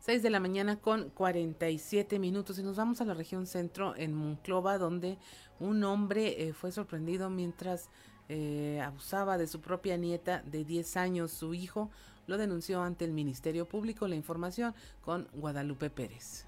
6 0.00 0.22
de 0.22 0.30
la 0.30 0.40
mañana 0.40 0.80
con 0.80 1.10
47 1.10 2.18
minutos 2.18 2.58
y 2.58 2.62
nos 2.62 2.76
vamos 2.76 3.00
a 3.00 3.04
la 3.04 3.14
región 3.14 3.46
centro 3.46 3.94
en 3.94 4.14
Monclova 4.14 4.78
donde 4.78 5.18
un 5.60 5.84
hombre 5.84 6.48
eh, 6.48 6.52
fue 6.54 6.72
sorprendido 6.72 7.28
mientras 7.28 7.90
eh, 8.30 8.80
abusaba 8.84 9.38
de 9.38 9.46
su 9.46 9.60
propia 9.60 9.96
nieta 9.96 10.42
de 10.46 10.64
10 10.64 10.96
años. 10.96 11.30
Su 11.30 11.54
hijo 11.54 11.90
lo 12.28 12.38
denunció 12.38 12.80
ante 12.82 13.04
el 13.04 13.12
Ministerio 13.12 13.66
Público. 13.66 14.06
La 14.06 14.14
información 14.14 14.74
con 15.00 15.26
Guadalupe 15.34 15.90
Pérez. 15.90 16.44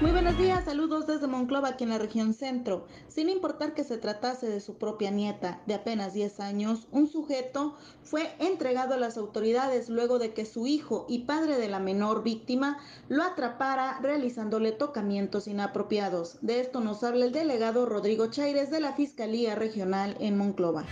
Muy 0.00 0.12
buenos 0.12 0.38
días, 0.38 0.64
saludos 0.64 1.06
desde 1.06 1.26
Monclova, 1.26 1.68
aquí 1.68 1.84
en 1.84 1.90
la 1.90 1.98
región 1.98 2.32
centro. 2.32 2.86
Sin 3.08 3.28
importar 3.28 3.74
que 3.74 3.84
se 3.84 3.98
tratase 3.98 4.48
de 4.48 4.60
su 4.60 4.78
propia 4.78 5.10
nieta 5.10 5.60
de 5.66 5.74
apenas 5.74 6.14
10 6.14 6.40
años, 6.40 6.88
un 6.90 7.06
sujeto 7.06 7.76
fue 8.02 8.32
entregado 8.38 8.94
a 8.94 8.96
las 8.98 9.18
autoridades 9.18 9.90
luego 9.90 10.18
de 10.18 10.32
que 10.32 10.46
su 10.46 10.66
hijo 10.66 11.04
y 11.06 11.24
padre 11.24 11.58
de 11.58 11.68
la 11.68 11.80
menor 11.80 12.22
víctima 12.22 12.78
lo 13.10 13.22
atrapara 13.22 13.98
realizándole 14.00 14.72
tocamientos 14.72 15.46
inapropiados. 15.46 16.38
De 16.40 16.60
esto 16.60 16.80
nos 16.80 17.04
habla 17.04 17.26
el 17.26 17.32
delegado 17.32 17.84
Rodrigo 17.84 18.28
Chaires 18.28 18.70
de 18.70 18.80
la 18.80 18.94
Fiscalía 18.94 19.54
Regional 19.54 20.16
en 20.18 20.38
Monclova. 20.38 20.86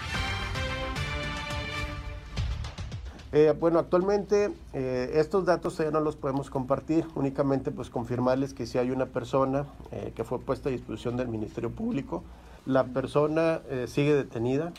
Eh, 3.31 3.55
bueno, 3.59 3.79
actualmente 3.79 4.51
eh, 4.73 5.11
estos 5.15 5.45
datos 5.45 5.77
ya 5.77 5.91
no 5.91 6.01
los 6.01 6.17
podemos 6.17 6.49
compartir, 6.49 7.07
únicamente 7.15 7.71
pues 7.71 7.91
confirmarles 7.91 8.55
que 8.55 8.65
si 8.65 8.79
hay 8.79 8.91
una 8.91 9.05
persona 9.05 9.67
eh, 9.93 10.13
que 10.17 10.25
fue 10.25 10.39
puesta 10.39 10.71
a 10.71 10.73
disposición 10.73 11.19
del 11.19 11.29
Ministerio 11.29 11.71
Público, 11.71 12.23
la 12.65 12.85
persona 12.85 13.61
sigue 13.87 14.15
detenida, 14.15 14.73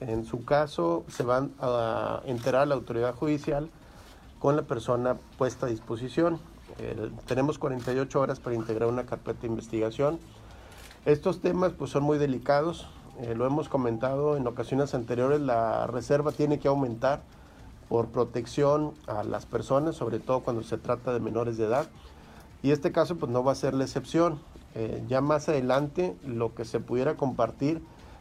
en 0.00 0.24
su 0.24 0.44
caso 0.46 1.04
se 1.08 1.22
van 1.22 1.52
a 1.60 2.22
enterar 2.24 2.66
la 2.66 2.74
autoridad 2.74 3.14
judicial 3.14 3.68
con 4.38 4.56
la 4.56 4.62
persona 4.62 5.18
puesta 5.36 5.66
a 5.66 5.68
disposición. 5.68 6.38
tenemos 7.26 7.58
48 7.58 8.18
horas 8.18 8.40
para 8.40 8.56
integrar 8.56 8.88
una 8.88 9.04
carpeta 9.04 9.42
de 9.42 9.48
investigación. 9.48 10.18
Estos 11.04 11.42
temas 11.42 11.72
pues 11.72 11.90
son 11.90 12.04
muy 12.04 12.16
delicados, 12.16 12.88
lo 13.36 13.44
hemos 13.44 13.68
comentado 13.68 14.38
en 14.38 14.46
ocasiones 14.46 14.94
anteriores, 14.94 15.40
la 15.40 15.86
reserva 15.86 16.32
tiene 16.32 16.58
que 16.58 16.68
aumentar 16.68 17.20
por 17.88 18.08
protección 18.08 18.92
a 19.06 19.22
las 19.22 19.46
personas, 19.46 19.96
sobre 19.96 20.18
todo 20.18 20.40
cuando 20.40 20.62
se 20.62 20.78
trata 20.78 21.12
de 21.12 21.20
menores 21.20 21.56
de 21.56 21.66
edad. 21.66 21.86
Y 22.62 22.70
este 22.70 22.92
caso 22.92 23.16
pues 23.16 23.30
no 23.30 23.44
va 23.44 23.52
a 23.52 23.54
ser 23.54 23.74
la 23.74 23.84
excepción. 23.84 24.40
Eh, 24.74 25.02
ya 25.08 25.20
más 25.20 25.48
adelante 25.48 26.16
lo 26.26 26.54
que 26.54 26.64
se 26.64 26.80
pudiera 26.80 27.16
compartir 27.16 27.80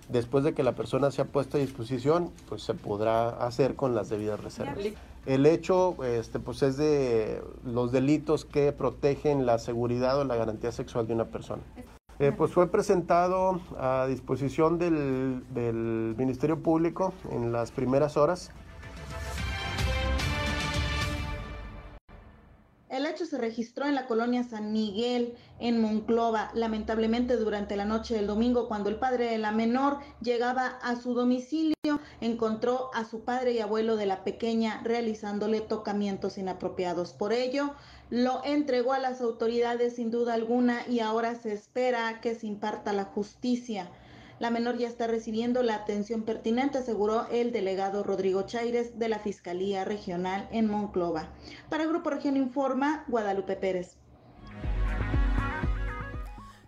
después 0.09 0.43
de 0.43 0.53
que 0.53 0.63
la 0.63 0.73
persona 0.73 1.11
se 1.11 1.21
ha 1.21 1.25
puesto 1.25 1.57
a 1.57 1.59
disposición, 1.59 2.31
pues 2.47 2.63
se 2.63 2.73
podrá 2.73 3.29
hacer 3.29 3.75
con 3.75 3.95
las 3.95 4.09
debidas 4.09 4.39
reservas. 4.39 4.77
El 5.25 5.47
hecho 5.47 5.95
este, 6.03 6.39
pues 6.39 6.61
es 6.61 6.77
de 6.77 7.41
los 7.65 7.91
delitos 7.91 8.45
que 8.45 8.71
protegen 8.71 9.47
la 9.47 9.57
seguridad 9.57 10.19
o 10.19 10.23
la 10.23 10.35
garantía 10.35 10.71
sexual 10.71 11.07
de 11.07 11.15
una 11.15 11.25
persona. 11.25 11.63
Eh, 12.19 12.31
pues 12.31 12.51
fue 12.51 12.67
presentado 12.67 13.59
a 13.77 14.05
disposición 14.07 14.77
del, 14.77 15.43
del 15.53 16.15
Ministerio 16.17 16.61
Público 16.61 17.13
en 17.31 17.51
las 17.51 17.71
primeras 17.71 18.15
horas 18.15 18.51
El 22.95 23.05
hecho 23.05 23.25
se 23.25 23.37
registró 23.37 23.87
en 23.87 23.93
la 23.93 24.07
colonia 24.07 24.45
San 24.45 24.71
Miguel, 24.71 25.35
en 25.59 25.81
Monclova, 25.81 26.49
lamentablemente 26.53 27.35
durante 27.35 27.75
la 27.75 27.83
noche 27.83 28.15
del 28.15 28.25
domingo, 28.25 28.69
cuando 28.69 28.87
el 28.87 28.95
padre 28.95 29.25
de 29.25 29.37
la 29.37 29.51
menor 29.51 29.99
llegaba 30.21 30.79
a 30.81 30.95
su 30.95 31.13
domicilio, 31.13 31.75
encontró 32.21 32.91
a 32.93 33.03
su 33.03 33.25
padre 33.25 33.51
y 33.51 33.59
abuelo 33.59 33.97
de 33.97 34.05
la 34.05 34.23
pequeña 34.23 34.79
realizándole 34.85 35.59
tocamientos 35.59 36.37
inapropiados. 36.37 37.11
Por 37.11 37.33
ello, 37.33 37.73
lo 38.09 38.41
entregó 38.45 38.93
a 38.93 38.99
las 38.99 39.19
autoridades 39.19 39.97
sin 39.97 40.09
duda 40.09 40.33
alguna 40.33 40.87
y 40.87 41.01
ahora 41.01 41.35
se 41.35 41.51
espera 41.51 42.21
que 42.21 42.33
se 42.33 42.47
imparta 42.47 42.93
la 42.93 43.03
justicia. 43.03 43.89
La 44.37 44.51
menor 44.51 44.77
ya 44.77 44.89
está 44.89 45.07
recibiendo 45.07 45.63
la 45.63 45.75
atención 45.75 46.23
pertinente, 46.23 46.77
aseguró 46.77 47.25
el 47.31 47.53
delegado 47.53 48.03
Rodrigo 48.03 48.41
Chaires 48.41 48.99
de 48.99 49.07
la 49.07 49.19
Fiscalía 49.19 49.85
Regional 49.85 50.49
en 50.51 50.69
Monclova. 50.69 51.29
Para 51.69 51.85
Grupo 51.85 52.09
Región 52.09 52.35
Informa, 52.35 53.05
Guadalupe 53.07 53.55
Pérez. 53.55 53.97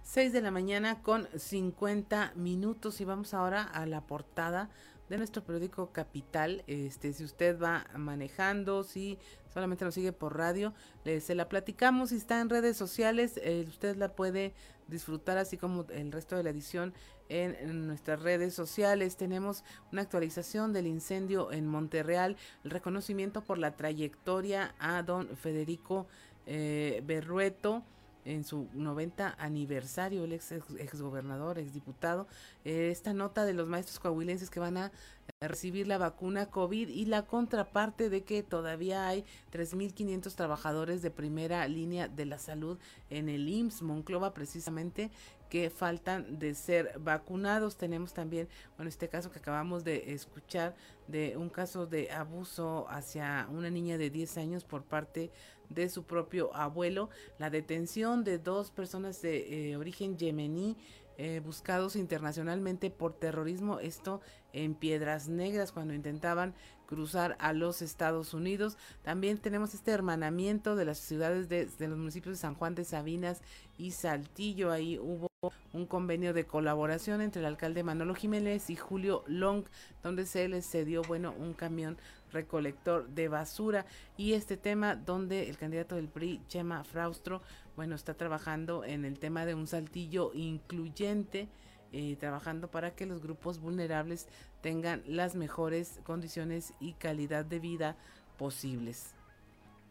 6 0.03 0.31
de 0.31 0.41
la 0.41 0.51
mañana 0.51 1.01
con 1.03 1.27
50 1.35 2.31
minutos 2.35 3.01
y 3.01 3.05
vamos 3.05 3.33
ahora 3.33 3.63
a 3.63 3.85
la 3.85 3.99
portada 3.99 4.69
de 5.09 5.17
nuestro 5.17 5.43
periódico 5.43 5.91
Capital. 5.91 6.63
Este, 6.67 7.11
si 7.11 7.25
usted 7.25 7.59
va 7.61 7.85
manejando, 7.97 8.85
si 8.85 9.19
solamente 9.53 9.83
nos 9.83 9.93
sigue 9.93 10.13
por 10.13 10.37
radio, 10.37 10.73
se 11.03 11.35
la 11.35 11.49
platicamos. 11.49 12.09
Si 12.09 12.15
está 12.15 12.39
en 12.39 12.49
redes 12.49 12.77
sociales, 12.77 13.39
eh, 13.43 13.65
usted 13.67 13.97
la 13.97 14.15
puede 14.15 14.53
disfrutar 14.87 15.37
así 15.37 15.57
como 15.57 15.85
el 15.89 16.11
resto 16.13 16.37
de 16.37 16.43
la 16.43 16.49
edición 16.49 16.93
en, 17.29 17.87
nuestras 17.87 18.21
redes 18.21 18.53
sociales. 18.53 19.17
Tenemos 19.17 19.63
una 19.91 20.01
actualización 20.01 20.73
del 20.73 20.87
incendio 20.87 21.51
en 21.51 21.67
Monterreal, 21.67 22.37
el 22.63 22.71
reconocimiento 22.71 23.41
por 23.41 23.57
la 23.57 23.75
trayectoria 23.75 24.73
a 24.79 25.03
don 25.03 25.27
Federico 25.37 26.07
eh, 26.45 27.01
Berrueto 27.05 27.83
en 28.27 28.43
su 28.43 28.67
90 28.73 29.35
aniversario, 29.39 30.25
el 30.25 30.33
ex, 30.33 30.51
ex 30.51 31.01
gobernador, 31.01 31.57
ex 31.59 31.73
diputado, 31.73 32.27
eh, 32.65 32.89
esta 32.91 33.13
nota 33.13 33.45
de 33.45 33.53
los 33.53 33.67
maestros 33.67 33.99
coahuilenses 33.99 34.49
que 34.49 34.59
van 34.59 34.77
a 34.77 34.91
recibir 35.39 35.87
la 35.87 35.97
vacuna 35.97 36.47
COVID 36.47 36.89
y 36.89 37.05
la 37.05 37.25
contraparte 37.25 38.09
de 38.09 38.23
que 38.23 38.43
todavía 38.43 39.07
hay 39.07 39.23
3.500 39.51 40.35
trabajadores 40.35 41.01
de 41.01 41.11
primera 41.11 41.67
línea 41.67 42.07
de 42.07 42.25
la 42.25 42.37
salud 42.37 42.77
en 43.09 43.29
el 43.29 43.47
IMSS 43.47 43.81
Monclova 43.81 44.33
precisamente 44.33 45.09
que 45.49 45.69
faltan 45.69 46.39
de 46.39 46.53
ser 46.53 46.97
vacunados. 46.99 47.77
Tenemos 47.77 48.13
también, 48.13 48.47
bueno, 48.75 48.89
este 48.89 49.09
caso 49.09 49.31
que 49.31 49.39
acabamos 49.39 49.83
de 49.83 50.13
escuchar 50.13 50.75
de 51.07 51.37
un 51.37 51.49
caso 51.49 51.85
de 51.85 52.11
abuso 52.11 52.85
hacia 52.89 53.47
una 53.51 53.69
niña 53.69 53.97
de 53.97 54.09
10 54.09 54.37
años 54.37 54.63
por 54.63 54.83
parte 54.83 55.31
de 55.69 55.89
su 55.89 56.03
propio 56.03 56.55
abuelo, 56.55 57.09
la 57.39 57.49
detención 57.49 58.23
de 58.23 58.37
dos 58.37 58.71
personas 58.71 59.21
de 59.21 59.71
eh, 59.71 59.77
origen 59.77 60.17
yemení 60.17 60.77
eh, 61.19 61.41
buscados 61.43 61.95
internacionalmente 61.95 62.91
por 62.91 63.13
terrorismo, 63.13 63.79
esto 63.79 64.21
en 64.53 64.75
Piedras 64.75 65.27
Negras 65.27 65.71
cuando 65.71 65.95
intentaban 65.95 66.53
cruzar 66.85 67.35
a 67.39 67.53
los 67.53 67.81
Estados 67.81 68.35
Unidos. 68.35 68.77
También 69.01 69.39
tenemos 69.39 69.73
este 69.73 69.91
hermanamiento 69.91 70.75
de 70.75 70.85
las 70.85 70.99
ciudades 70.99 71.49
de, 71.49 71.65
de 71.65 71.87
los 71.87 71.97
municipios 71.97 72.35
de 72.35 72.41
San 72.41 72.53
Juan 72.53 72.75
de 72.75 72.85
Sabinas 72.85 73.41
y 73.79 73.91
Saltillo. 73.91 74.71
Ahí 74.71 74.99
hubo 74.99 75.27
un 75.71 75.85
convenio 75.85 76.33
de 76.33 76.47
colaboración 76.47 77.21
entre 77.21 77.41
el 77.41 77.45
alcalde 77.45 77.83
Manolo 77.83 78.15
Jiménez 78.15 78.71
y 78.71 78.75
Julio 78.75 79.23
Long, 79.27 79.65
donde 80.01 80.25
se 80.25 80.47
les 80.47 80.67
cedió, 80.67 81.03
bueno, 81.03 81.31
un 81.37 81.53
camión 81.53 81.95
recolector 82.31 83.07
de 83.09 83.27
basura 83.27 83.85
y 84.17 84.33
este 84.33 84.57
tema 84.57 84.95
donde 84.95 85.47
el 85.47 85.57
candidato 85.59 85.95
del 85.95 86.07
PRI, 86.07 86.41
Chema 86.47 86.83
Fraustro, 86.83 87.43
bueno, 87.75 87.93
está 87.93 88.15
trabajando 88.15 88.83
en 88.83 89.05
el 89.05 89.19
tema 89.19 89.45
de 89.45 89.53
un 89.53 89.67
saltillo 89.67 90.31
incluyente, 90.33 91.47
eh, 91.91 92.15
trabajando 92.19 92.71
para 92.71 92.95
que 92.95 93.05
los 93.05 93.21
grupos 93.21 93.59
vulnerables 93.59 94.27
tengan 94.61 95.03
las 95.05 95.35
mejores 95.35 95.99
condiciones 96.03 96.73
y 96.79 96.93
calidad 96.93 97.45
de 97.45 97.59
vida 97.59 97.95
posibles. 98.39 99.13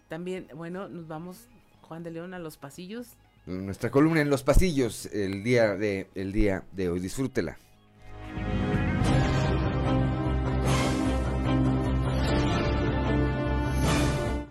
También, 0.08 0.48
bueno, 0.56 0.88
nos 0.88 1.06
vamos, 1.06 1.46
Juan 1.82 2.02
de 2.02 2.10
León, 2.10 2.34
a 2.34 2.40
los 2.40 2.56
pasillos. 2.56 3.16
Nuestra 3.46 3.92
columna 3.92 4.20
en 4.20 4.28
los 4.28 4.42
pasillos 4.42 5.06
el 5.06 5.44
día 5.44 5.76
de, 5.76 6.08
el 6.16 6.32
día 6.32 6.64
de 6.72 6.88
hoy. 6.88 6.98
Disfrútela. 6.98 7.56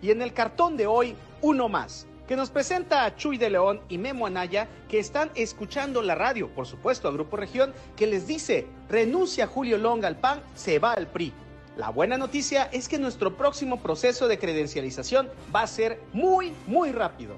Y 0.00 0.10
en 0.10 0.22
el 0.22 0.32
cartón 0.32 0.78
de 0.78 0.86
hoy, 0.86 1.14
uno 1.42 1.68
más, 1.68 2.06
que 2.26 2.36
nos 2.36 2.48
presenta 2.48 3.04
a 3.04 3.14
Chuy 3.16 3.36
de 3.36 3.50
León 3.50 3.82
y 3.90 3.98
Memo 3.98 4.26
Anaya, 4.26 4.66
que 4.88 4.98
están 4.98 5.30
escuchando 5.34 6.00
la 6.00 6.14
radio, 6.14 6.48
por 6.48 6.66
supuesto, 6.66 7.06
a 7.06 7.12
Grupo 7.12 7.36
Región, 7.36 7.74
que 7.96 8.06
les 8.06 8.26
dice, 8.26 8.66
renuncia 8.88 9.46
Julio 9.46 9.76
Longa 9.76 10.08
al 10.08 10.18
PAN, 10.18 10.40
se 10.54 10.78
va 10.78 10.92
al 10.92 11.06
PRI. 11.06 11.34
La 11.76 11.90
buena 11.90 12.16
noticia 12.16 12.70
es 12.72 12.88
que 12.88 12.98
nuestro 12.98 13.36
próximo 13.36 13.78
proceso 13.82 14.26
de 14.26 14.38
credencialización 14.38 15.28
va 15.54 15.62
a 15.62 15.66
ser 15.66 16.00
muy, 16.14 16.54
muy 16.66 16.92
rápido. 16.92 17.36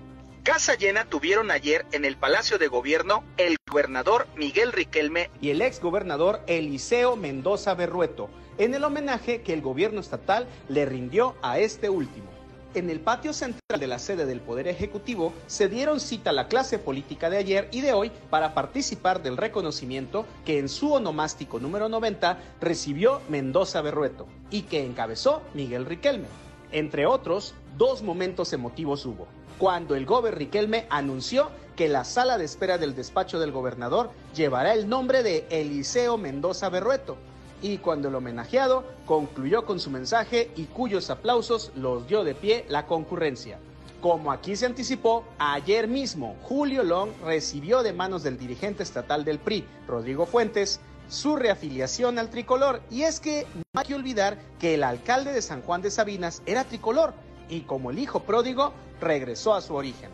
Casa 0.49 0.77
llena 0.77 1.05
tuvieron 1.05 1.51
ayer 1.51 1.85
en 1.93 2.07
el 2.07 2.17
Palacio 2.17 2.57
de 2.57 2.69
Gobierno 2.69 3.23
el 3.37 3.59
gobernador 3.71 4.27
Miguel 4.35 4.73
Riquelme 4.73 5.29
y 5.43 5.51
el 5.51 5.61
ex 5.61 5.79
gobernador 5.79 6.41
Eliseo 6.47 7.17
Mendoza 7.17 7.75
Berrueto, 7.75 8.31
en 8.57 8.73
el 8.73 8.83
homenaje 8.83 9.43
que 9.43 9.53
el 9.53 9.61
gobierno 9.61 10.01
estatal 10.01 10.47
le 10.71 10.87
rindió 10.87 11.35
a 11.43 11.59
este 11.59 11.91
último. 11.91 12.31
En 12.73 12.89
el 12.89 12.99
patio 13.01 13.35
central 13.35 13.79
de 13.79 13.87
la 13.87 13.99
sede 13.99 14.25
del 14.25 14.41
Poder 14.41 14.69
Ejecutivo 14.69 15.35
se 15.47 15.69
dieron 15.69 16.01
cita 16.01 16.31
a 16.31 16.33
la 16.33 16.49
clase 16.49 16.79
política 16.79 17.29
de 17.29 17.37
ayer 17.37 17.69
y 17.71 17.83
de 17.83 17.93
hoy 17.93 18.11
para 18.31 18.55
participar 18.55 19.23
del 19.23 19.37
reconocimiento 19.37 20.25
que 20.47 20.59
en 20.59 20.71
su 20.71 20.95
onomástico 20.95 21.61
número 21.61 21.91
90 21.91 22.39
recibió 22.59 23.21
Mendoza 23.29 23.83
Berrueto 23.83 24.27
y 24.51 24.63
que 24.63 24.83
encabezó 24.83 25.43
Miguel 25.53 25.85
Riquelme. 25.85 26.29
Entre 26.73 27.05
otros, 27.05 27.55
dos 27.77 28.03
momentos 28.03 28.55
emotivos 28.55 29.05
hubo. 29.05 29.29
Cuando 29.59 29.97
el 29.97 30.07
gober 30.07 30.39
Riquelme 30.39 30.87
anunció 30.89 31.51
que 31.75 31.89
la 31.89 32.05
sala 32.05 32.39
de 32.39 32.45
espera 32.45 32.79
del 32.79 32.95
despacho 32.95 33.41
del 33.41 33.51
gobernador 33.51 34.11
llevará 34.33 34.73
el 34.73 34.89
nombre 34.89 35.25
de 35.25 35.47
Eliseo 35.51 36.17
Mendoza 36.17 36.69
Berrueto, 36.69 37.17
y 37.61 37.79
cuando 37.79 38.07
el 38.07 38.15
homenajeado 38.15 38.85
concluyó 39.05 39.67
con 39.67 39.81
su 39.81 39.91
mensaje 39.91 40.53
y 40.55 40.67
cuyos 40.67 41.11
aplausos 41.11 41.73
los 41.75 42.07
dio 42.07 42.23
de 42.23 42.37
pie 42.37 42.67
la 42.69 42.87
concurrencia. 42.87 43.59
Como 44.01 44.31
aquí 44.31 44.55
se 44.55 44.67
anticipó, 44.67 45.25
ayer 45.41 45.89
mismo 45.89 46.37
Julio 46.45 46.85
Long 46.85 47.11
recibió 47.25 47.83
de 47.83 47.93
manos 47.93 48.23
del 48.23 48.39
dirigente 48.39 48.85
estatal 48.85 49.25
del 49.25 49.41
PRI, 49.41 49.65
Rodrigo 49.89 50.25
Fuentes, 50.25 50.79
su 51.09 51.35
reafiliación 51.35 52.21
al 52.21 52.31
tricolor. 52.31 52.81
Y 52.93 53.03
es 53.03 53.19
que 53.19 53.45
no 53.55 53.81
hay 53.81 53.87
que 53.87 53.97
olvidar 53.97 54.39
que 54.61 54.75
el 54.75 54.85
alcalde 54.85 55.33
de 55.33 55.43
San 55.43 55.63
Juan 55.63 55.83
de 55.83 55.91
Sabinas 55.91 56.43
era 56.47 56.63
tricolor 56.63 57.13
y 57.49 57.63
como 57.63 57.91
el 57.91 57.99
hijo 57.99 58.21
pródigo 58.21 58.73
regresó 59.01 59.55
a 59.55 59.61
su 59.61 59.75
origen. 59.75 60.11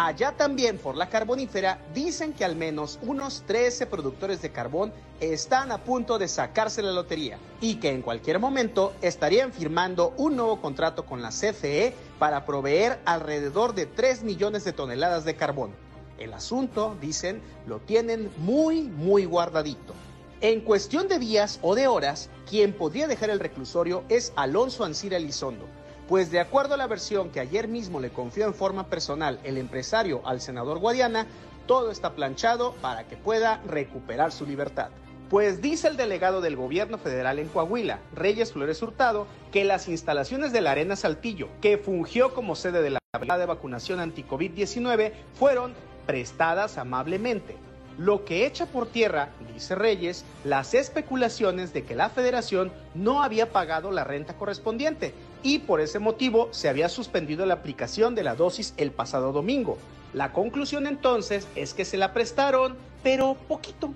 Allá 0.00 0.30
también 0.30 0.78
por 0.78 0.96
la 0.96 1.08
carbonífera 1.08 1.80
dicen 1.92 2.32
que 2.32 2.44
al 2.44 2.54
menos 2.54 3.00
unos 3.02 3.42
13 3.48 3.86
productores 3.86 4.40
de 4.40 4.52
carbón 4.52 4.92
están 5.18 5.72
a 5.72 5.78
punto 5.78 6.18
de 6.18 6.28
sacarse 6.28 6.82
la 6.82 6.92
lotería 6.92 7.36
y 7.60 7.80
que 7.80 7.90
en 7.90 8.02
cualquier 8.02 8.38
momento 8.38 8.92
estarían 9.02 9.52
firmando 9.52 10.14
un 10.16 10.36
nuevo 10.36 10.60
contrato 10.60 11.04
con 11.04 11.20
la 11.20 11.30
CFE 11.30 11.94
para 12.20 12.46
proveer 12.46 13.00
alrededor 13.06 13.74
de 13.74 13.86
3 13.86 14.22
millones 14.22 14.62
de 14.62 14.72
toneladas 14.72 15.24
de 15.24 15.34
carbón. 15.34 15.72
El 16.18 16.32
asunto, 16.32 16.96
dicen, 17.00 17.40
lo 17.66 17.80
tienen 17.80 18.30
muy, 18.38 18.82
muy 18.82 19.24
guardadito. 19.24 19.94
En 20.40 20.60
cuestión 20.60 21.08
de 21.08 21.18
días 21.18 21.58
o 21.62 21.74
de 21.74 21.88
horas, 21.88 22.30
quien 22.48 22.72
podría 22.72 23.08
dejar 23.08 23.30
el 23.30 23.40
reclusorio 23.40 24.04
es 24.08 24.32
Alonso 24.36 24.84
Ancira 24.84 25.16
Elizondo, 25.16 25.66
pues 26.08 26.30
de 26.30 26.40
acuerdo 26.40 26.74
a 26.74 26.78
la 26.78 26.86
versión 26.86 27.28
que 27.28 27.38
ayer 27.38 27.68
mismo 27.68 28.00
le 28.00 28.08
confió 28.08 28.46
en 28.46 28.54
forma 28.54 28.86
personal 28.86 29.38
el 29.44 29.58
empresario 29.58 30.22
al 30.26 30.40
senador 30.40 30.78
Guadiana, 30.78 31.26
todo 31.66 31.90
está 31.90 32.14
planchado 32.14 32.72
para 32.80 33.06
que 33.06 33.18
pueda 33.18 33.60
recuperar 33.66 34.32
su 34.32 34.46
libertad. 34.46 34.88
Pues 35.28 35.60
dice 35.60 35.86
el 35.88 35.98
delegado 35.98 36.40
del 36.40 36.56
gobierno 36.56 36.96
federal 36.96 37.38
en 37.38 37.48
Coahuila, 37.48 37.98
Reyes 38.14 38.54
Flores 38.54 38.82
Hurtado, 38.82 39.26
que 39.52 39.64
las 39.64 39.86
instalaciones 39.86 40.52
de 40.52 40.62
la 40.62 40.70
Arena 40.70 40.96
Saltillo, 40.96 41.50
que 41.60 41.76
fungió 41.76 42.32
como 42.32 42.56
sede 42.56 42.80
de 42.80 42.90
la 42.90 42.98
de 43.36 43.46
vacunación 43.46 44.00
anti-COVID-19, 44.00 45.12
fueron 45.34 45.74
prestadas 46.06 46.78
amablemente 46.78 47.56
lo 47.98 48.24
que 48.24 48.46
echa 48.46 48.66
por 48.66 48.86
tierra, 48.86 49.30
dice 49.52 49.74
Reyes, 49.74 50.24
las 50.44 50.72
especulaciones 50.72 51.72
de 51.72 51.82
que 51.82 51.96
la 51.96 52.08
federación 52.08 52.72
no 52.94 53.24
había 53.24 53.50
pagado 53.50 53.90
la 53.90 54.04
renta 54.04 54.34
correspondiente 54.34 55.12
y 55.42 55.60
por 55.60 55.80
ese 55.80 55.98
motivo 55.98 56.48
se 56.52 56.68
había 56.68 56.88
suspendido 56.88 57.46
la 57.46 57.54
aplicación 57.54 58.14
de 58.14 58.24
la 58.24 58.34
dosis 58.34 58.74
el 58.76 58.90
pasado 58.90 59.32
domingo. 59.32 59.78
La 60.14 60.32
conclusión 60.32 60.86
entonces 60.86 61.46
es 61.54 61.74
que 61.74 61.84
se 61.84 61.98
la 61.98 62.12
prestaron, 62.12 62.76
pero 63.02 63.34
poquito. 63.46 63.92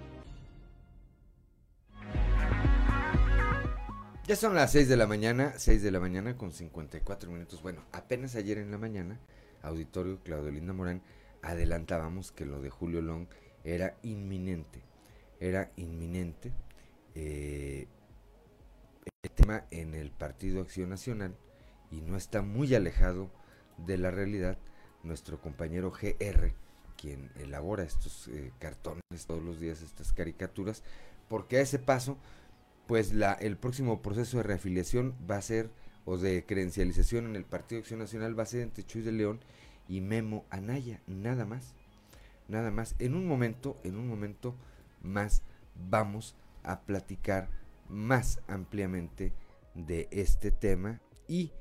Ya 4.26 4.36
son 4.36 4.54
las 4.54 4.72
6 4.72 4.88
de 4.88 4.96
la 4.96 5.06
mañana, 5.06 5.54
6 5.56 5.82
de 5.82 5.90
la 5.90 5.98
mañana 5.98 6.36
con 6.36 6.52
54 6.52 7.30
minutos. 7.30 7.60
Bueno, 7.60 7.82
apenas 7.92 8.36
ayer 8.36 8.58
en 8.58 8.70
la 8.70 8.78
mañana, 8.78 9.18
auditorio 9.62 10.20
Claudio 10.22 10.52
Linda 10.52 10.72
Morán, 10.72 11.02
adelantábamos 11.42 12.30
que 12.30 12.46
lo 12.46 12.60
de 12.60 12.70
Julio 12.70 13.02
Long 13.02 13.26
era 13.64 13.96
inminente, 14.02 14.80
era 15.40 15.70
inminente 15.76 16.52
eh, 17.14 17.88
en 19.70 19.94
el 19.94 20.10
Partido 20.10 20.60
Acción 20.60 20.90
Nacional 20.90 21.36
y 21.90 22.00
no 22.00 22.16
está 22.16 22.42
muy 22.42 22.74
alejado 22.74 23.30
de 23.86 23.98
la 23.98 24.10
realidad 24.10 24.58
nuestro 25.02 25.40
compañero 25.40 25.90
GR, 25.90 26.52
quien 26.96 27.30
elabora 27.36 27.82
estos 27.82 28.28
eh, 28.28 28.52
cartones 28.58 29.02
todos 29.26 29.42
los 29.42 29.60
días, 29.60 29.82
estas 29.82 30.12
caricaturas, 30.12 30.82
porque 31.28 31.58
a 31.58 31.60
ese 31.60 31.78
paso, 31.78 32.18
pues 32.86 33.12
la, 33.12 33.32
el 33.32 33.56
próximo 33.56 34.00
proceso 34.02 34.38
de 34.38 34.44
reafiliación 34.44 35.14
va 35.30 35.36
a 35.36 35.42
ser, 35.42 35.70
o 36.04 36.18
de 36.18 36.44
credencialización 36.44 37.26
en 37.26 37.36
el 37.36 37.44
Partido 37.44 37.80
Acción 37.80 38.00
Nacional, 38.00 38.38
va 38.38 38.42
a 38.42 38.46
ser 38.46 38.62
entre 38.62 38.84
Chuy 38.84 39.02
de 39.02 39.12
León 39.12 39.40
y 39.88 40.00
Memo 40.00 40.44
Anaya, 40.50 41.00
nada 41.06 41.44
más 41.44 41.74
nada 42.48 42.70
más. 42.70 42.94
En 42.98 43.14
un 43.14 43.26
momento, 43.26 43.78
en 43.82 43.96
un 43.96 44.08
momento 44.08 44.54
más 45.02 45.42
vamos 45.90 46.36
a 46.62 46.82
platicar 46.82 47.48
más 47.92 48.40
ampliamente 48.48 49.32
de 49.74 50.08
este 50.10 50.50
tema 50.50 51.00
y 51.28 51.52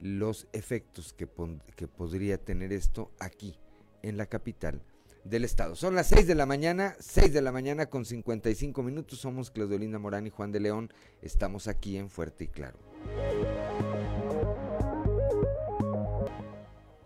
los 0.00 0.46
efectos 0.52 1.12
que, 1.12 1.28
que 1.76 1.88
podría 1.88 2.38
tener 2.38 2.72
esto 2.72 3.10
aquí 3.18 3.58
en 4.02 4.16
la 4.16 4.26
capital 4.26 4.82
del 5.24 5.44
estado. 5.44 5.74
Son 5.74 5.94
las 5.94 6.08
6 6.08 6.26
de 6.26 6.34
la 6.34 6.46
mañana, 6.46 6.96
6 7.00 7.32
de 7.32 7.42
la 7.42 7.52
mañana 7.52 7.86
con 7.86 8.04
55 8.04 8.82
minutos. 8.82 9.20
Somos 9.20 9.50
Claudio 9.50 9.98
Morán 9.98 10.26
y 10.26 10.30
Juan 10.30 10.52
de 10.52 10.60
León. 10.60 10.92
Estamos 11.22 11.66
aquí 11.68 11.96
en 11.96 12.10
Fuerte 12.10 12.44
y 12.44 12.48
Claro. 12.48 12.78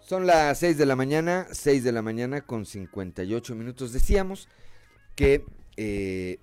Son 0.01 0.27
las 0.27 0.59
6 0.59 0.77
de 0.77 0.87
la 0.87 0.97
mañana, 0.97 1.47
6 1.53 1.85
de 1.85 1.93
la 1.93 2.03
mañana 2.03 2.41
con 2.41 2.67
58 2.67 3.55
minutos. 3.55 3.93
Decíamos 3.93 4.49
que 5.15 5.45
eh, 5.77 6.39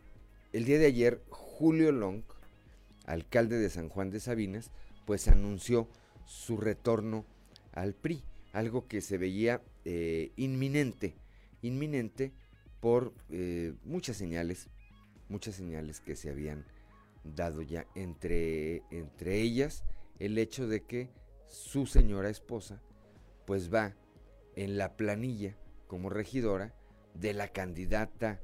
el 0.54 0.66
día 0.66 0.80
de 0.80 0.86
ayer 0.86 1.22
Julio 1.58 1.92
Long, 1.92 2.22
alcalde 3.08 3.58
de 3.58 3.72
San 3.72 3.90
Juan 3.90 4.12
de 4.12 4.20
Sabinas, 4.20 4.70
pues 5.08 5.28
anunció 5.28 5.90
su 6.24 6.56
retorno 6.56 7.26
al 7.74 7.96
PRI, 7.96 8.24
algo 8.54 8.88
que 8.88 9.02
se 9.02 9.18
veía 9.18 9.64
eh, 9.84 10.32
inminente, 10.36 11.16
inminente 11.64 12.32
por 12.80 13.12
eh, 13.32 13.74
muchas 13.84 14.18
señales, 14.18 14.70
muchas 15.30 15.56
señales 15.56 16.00
que 16.00 16.16
se 16.16 16.30
habían 16.30 16.64
dado 17.24 17.64
ya 17.64 17.88
entre, 17.96 18.84
entre 18.92 19.42
ellas 19.42 19.84
el 20.20 20.38
hecho 20.38 20.68
de 20.68 20.84
que 20.84 21.10
su 21.48 21.88
señora 21.88 22.30
esposa 22.30 22.84
pues 23.48 23.74
va 23.74 23.96
en 24.56 24.78
la 24.78 24.96
planilla 24.96 25.58
como 25.88 26.12
regidora 26.12 26.76
de 27.16 27.34
la 27.34 27.48
candidata 27.48 28.42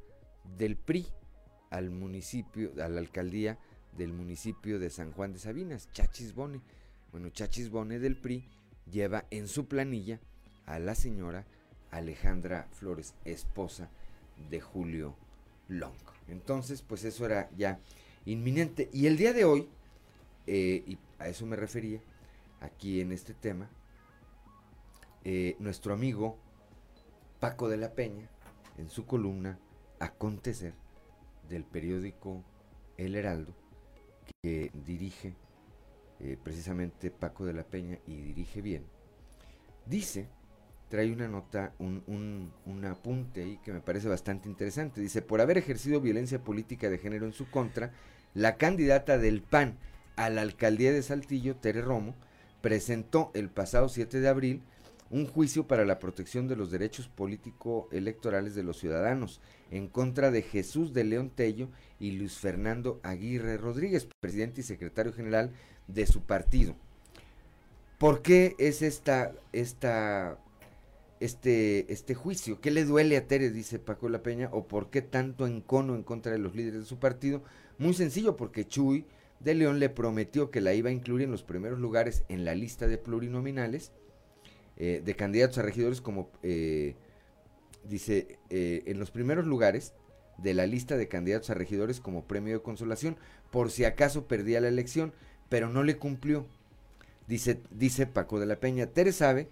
del 0.57 0.77
PRI 0.77 1.05
al 1.73 1.89
municipio, 1.89 2.71
a 2.83 2.87
la 2.87 2.99
alcaldía 2.99 3.57
del 3.97 4.13
municipio 4.13 4.77
de 4.77 4.91
San 4.91 5.11
Juan 5.11 5.33
de 5.33 5.39
Sabinas, 5.39 5.89
Chachis 5.91 6.35
Bone. 6.35 6.61
Bueno, 7.11 7.29
Chachis 7.29 7.71
Bone 7.71 7.97
del 7.97 8.15
PRI 8.15 8.47
lleva 8.91 9.25
en 9.31 9.47
su 9.47 9.67
planilla 9.67 10.19
a 10.67 10.77
la 10.77 10.93
señora 10.93 11.45
Alejandra 11.89 12.67
Flores, 12.73 13.15
esposa 13.25 13.89
de 14.51 14.61
Julio 14.61 15.15
Long. 15.67 15.95
Entonces, 16.27 16.83
pues 16.83 17.03
eso 17.05 17.25
era 17.25 17.49
ya 17.57 17.79
inminente. 18.25 18.91
Y 18.93 19.07
el 19.07 19.17
día 19.17 19.33
de 19.33 19.43
hoy, 19.43 19.67
eh, 20.45 20.83
y 20.85 20.99
a 21.17 21.27
eso 21.27 21.47
me 21.47 21.55
refería 21.55 21.99
aquí 22.61 23.01
en 23.01 23.11
este 23.11 23.33
tema, 23.33 23.67
eh, 25.23 25.55
nuestro 25.57 25.91
amigo 25.91 26.37
Paco 27.39 27.67
de 27.67 27.77
la 27.77 27.93
Peña, 27.93 28.29
en 28.77 28.91
su 28.91 29.07
columna 29.07 29.57
Acontecer 29.99 30.82
del 31.49 31.63
periódico 31.63 32.43
El 32.97 33.15
Heraldo, 33.15 33.53
que 34.41 34.71
dirige 34.85 35.33
eh, 36.19 36.37
precisamente 36.41 37.11
Paco 37.11 37.45
de 37.45 37.53
la 37.53 37.63
Peña 37.63 37.97
y 38.07 38.21
dirige 38.21 38.61
bien, 38.61 38.85
dice, 39.85 40.27
trae 40.89 41.11
una 41.11 41.27
nota, 41.27 41.73
un, 41.79 42.51
un, 42.65 42.85
apunte 42.85 43.41
ahí 43.41 43.59
que 43.63 43.73
me 43.73 43.81
parece 43.81 44.07
bastante 44.07 44.47
interesante. 44.47 45.01
Dice, 45.01 45.21
por 45.21 45.41
haber 45.41 45.57
ejercido 45.57 46.01
violencia 46.01 46.43
política 46.43 46.89
de 46.89 46.99
género 46.99 47.25
en 47.25 47.33
su 47.33 47.49
contra, 47.49 47.91
la 48.33 48.57
candidata 48.57 49.17
del 49.17 49.41
PAN 49.41 49.77
a 50.15 50.29
la 50.29 50.41
alcaldía 50.41 50.91
de 50.91 51.01
Saltillo, 51.01 51.55
Tere 51.55 51.81
Romo, 51.81 52.15
presentó 52.61 53.31
el 53.33 53.49
pasado 53.49 53.89
7 53.89 54.19
de 54.19 54.27
abril 54.27 54.61
un 55.09 55.27
juicio 55.27 55.67
para 55.67 55.85
la 55.85 55.99
protección 55.99 56.47
de 56.47 56.55
los 56.55 56.71
derechos 56.71 57.07
político-electorales 57.07 58.55
de 58.55 58.63
los 58.63 58.77
ciudadanos 58.79 59.41
en 59.71 59.87
contra 59.87 60.31
de 60.31 60.41
Jesús 60.41 60.93
de 60.93 61.03
León 61.03 61.29
Tello 61.29 61.69
y 61.99 62.11
Luis 62.11 62.37
Fernando 62.37 62.99
Aguirre 63.03 63.57
Rodríguez, 63.57 64.07
presidente 64.19 64.61
y 64.61 64.63
secretario 64.63 65.13
general 65.13 65.51
de 65.87 66.05
su 66.05 66.21
partido. 66.21 66.75
¿Por 67.97 68.21
qué 68.21 68.55
es 68.57 68.81
esta, 68.81 69.33
este, 69.51 70.35
este 71.19 72.15
juicio? 72.15 72.59
¿Qué 72.59 72.71
le 72.71 72.83
duele 72.83 73.15
a 73.15 73.27
Tere, 73.27 73.49
dice 73.49 73.79
Paco 73.79 74.09
La 74.09 74.23
Peña, 74.23 74.49
o 74.51 74.67
por 74.67 74.89
qué 74.89 75.01
tanto 75.01 75.47
encono 75.47 75.95
en 75.95 76.03
contra 76.03 76.31
de 76.31 76.39
los 76.39 76.55
líderes 76.55 76.81
de 76.81 76.85
su 76.85 76.99
partido? 76.99 77.43
Muy 77.77 77.93
sencillo, 77.93 78.35
porque 78.35 78.67
Chuy 78.67 79.05
de 79.39 79.53
León 79.53 79.79
le 79.79 79.89
prometió 79.89 80.51
que 80.51 80.61
la 80.61 80.73
iba 80.73 80.89
a 80.89 80.93
incluir 80.93 81.23
en 81.23 81.31
los 81.31 81.43
primeros 81.43 81.79
lugares 81.79 82.23
en 82.29 82.45
la 82.45 82.55
lista 82.55 82.87
de 82.87 82.97
plurinominales 82.97 83.91
eh, 84.77 85.01
de 85.03 85.15
candidatos 85.15 85.57
a 85.59 85.61
regidores 85.61 86.01
como, 86.01 86.29
eh, 86.41 86.95
dice, 87.83 88.39
eh, 88.49 88.83
en 88.85 88.99
los 88.99 89.11
primeros 89.11 89.45
lugares 89.45 89.93
de 90.37 90.53
la 90.53 90.65
lista 90.65 90.97
de 90.97 91.07
candidatos 91.07 91.49
a 91.49 91.53
regidores 91.53 91.99
como 91.99 92.25
premio 92.25 92.53
de 92.53 92.63
consolación, 92.63 93.17
por 93.51 93.69
si 93.69 93.85
acaso 93.85 94.27
perdía 94.27 94.61
la 94.61 94.67
elección, 94.67 95.13
pero 95.49 95.69
no 95.69 95.83
le 95.83 95.97
cumplió. 95.97 96.45
Dice, 97.27 97.61
dice 97.69 98.07
Paco 98.07 98.39
de 98.39 98.47
la 98.47 98.55
Peña, 98.55 98.87
Tere 98.87 99.11
sabe 99.11 99.47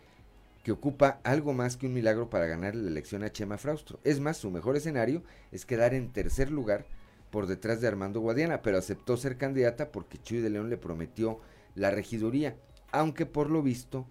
que 0.63 0.71
ocupa 0.71 1.19
algo 1.23 1.53
más 1.53 1.77
que 1.77 1.87
un 1.87 1.93
milagro 1.93 2.29
para 2.29 2.45
ganar 2.45 2.75
la 2.75 2.89
elección 2.89 3.23
a 3.23 3.31
Chema 3.31 3.57
Fraustro. 3.57 3.99
Es 4.03 4.19
más, 4.19 4.37
su 4.37 4.51
mejor 4.51 4.75
escenario 4.75 5.23
es 5.51 5.65
quedar 5.65 5.93
en 5.93 6.11
tercer 6.11 6.51
lugar 6.51 6.85
por 7.31 7.47
detrás 7.47 7.81
de 7.81 7.87
Armando 7.87 8.19
Guadiana, 8.19 8.61
pero 8.61 8.77
aceptó 8.77 9.17
ser 9.17 9.37
candidata 9.37 9.91
porque 9.91 10.21
Chuy 10.21 10.39
de 10.39 10.49
León 10.49 10.69
le 10.69 10.77
prometió 10.77 11.39
la 11.75 11.89
regiduría, 11.89 12.57
aunque 12.91 13.25
por 13.25 13.49
lo 13.49 13.63
visto 13.63 14.05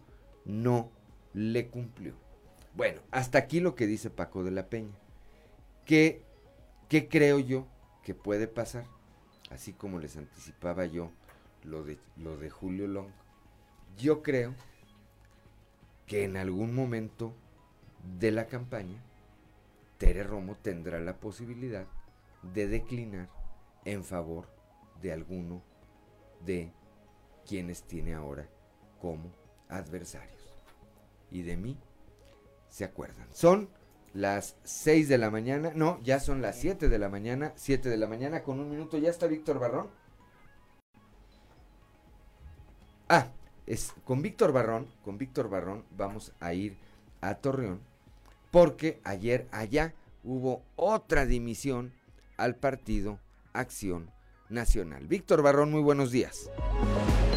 no 0.44 0.90
le 1.32 1.68
cumplió. 1.68 2.14
Bueno, 2.74 3.00
hasta 3.10 3.38
aquí 3.38 3.60
lo 3.60 3.74
que 3.74 3.86
dice 3.86 4.10
Paco 4.10 4.44
de 4.44 4.50
la 4.50 4.68
Peña. 4.68 4.94
¿Qué, 5.84 6.22
qué 6.88 7.08
creo 7.08 7.38
yo 7.38 7.66
que 8.02 8.14
puede 8.14 8.46
pasar? 8.46 8.84
Así 9.50 9.72
como 9.72 9.98
les 9.98 10.16
anticipaba 10.16 10.86
yo 10.86 11.10
lo 11.64 11.82
de, 11.82 11.98
lo 12.16 12.36
de 12.36 12.50
Julio 12.50 12.86
Long. 12.86 13.10
Yo 13.98 14.22
creo 14.22 14.54
que 16.06 16.24
en 16.24 16.36
algún 16.36 16.74
momento 16.74 17.34
de 18.18 18.30
la 18.30 18.46
campaña, 18.46 19.02
Tere 19.98 20.22
Romo 20.22 20.56
tendrá 20.56 21.00
la 21.00 21.18
posibilidad 21.18 21.86
de 22.54 22.66
declinar 22.68 23.28
en 23.84 24.04
favor 24.04 24.48
de 25.02 25.12
alguno 25.12 25.62
de 26.44 26.72
quienes 27.46 27.82
tiene 27.82 28.14
ahora 28.14 28.48
como 29.00 29.30
adversarios 29.68 30.39
y 31.30 31.42
de 31.42 31.56
mí 31.56 31.78
se 32.68 32.84
acuerdan. 32.84 33.26
Son 33.32 33.68
las 34.12 34.56
6 34.64 35.08
de 35.08 35.18
la 35.18 35.30
mañana, 35.30 35.72
no, 35.74 36.00
ya 36.02 36.20
son 36.20 36.42
las 36.42 36.58
7 36.58 36.88
de 36.88 36.98
la 36.98 37.08
mañana, 37.08 37.52
7 37.56 37.88
de 37.88 37.96
la 37.96 38.06
mañana 38.06 38.42
con 38.42 38.60
un 38.60 38.70
minuto, 38.70 38.98
ya 38.98 39.10
está 39.10 39.26
Víctor 39.26 39.58
Barrón. 39.58 39.88
Ah, 43.08 43.28
es 43.66 43.92
con 44.04 44.22
Víctor 44.22 44.52
Barrón, 44.52 44.88
con 45.04 45.18
Víctor 45.18 45.48
Barrón 45.48 45.84
vamos 45.96 46.32
a 46.40 46.54
ir 46.54 46.76
a 47.20 47.34
Torreón 47.36 47.90
porque 48.50 49.00
ayer 49.04 49.46
allá 49.52 49.94
hubo 50.24 50.62
otra 50.76 51.26
dimisión 51.26 51.92
al 52.36 52.56
partido 52.56 53.18
Acción 53.52 54.10
Nacional. 54.48 55.06
Víctor 55.06 55.42
Barrón, 55.42 55.70
muy 55.70 55.82
buenos 55.82 56.10
días. 56.10 56.50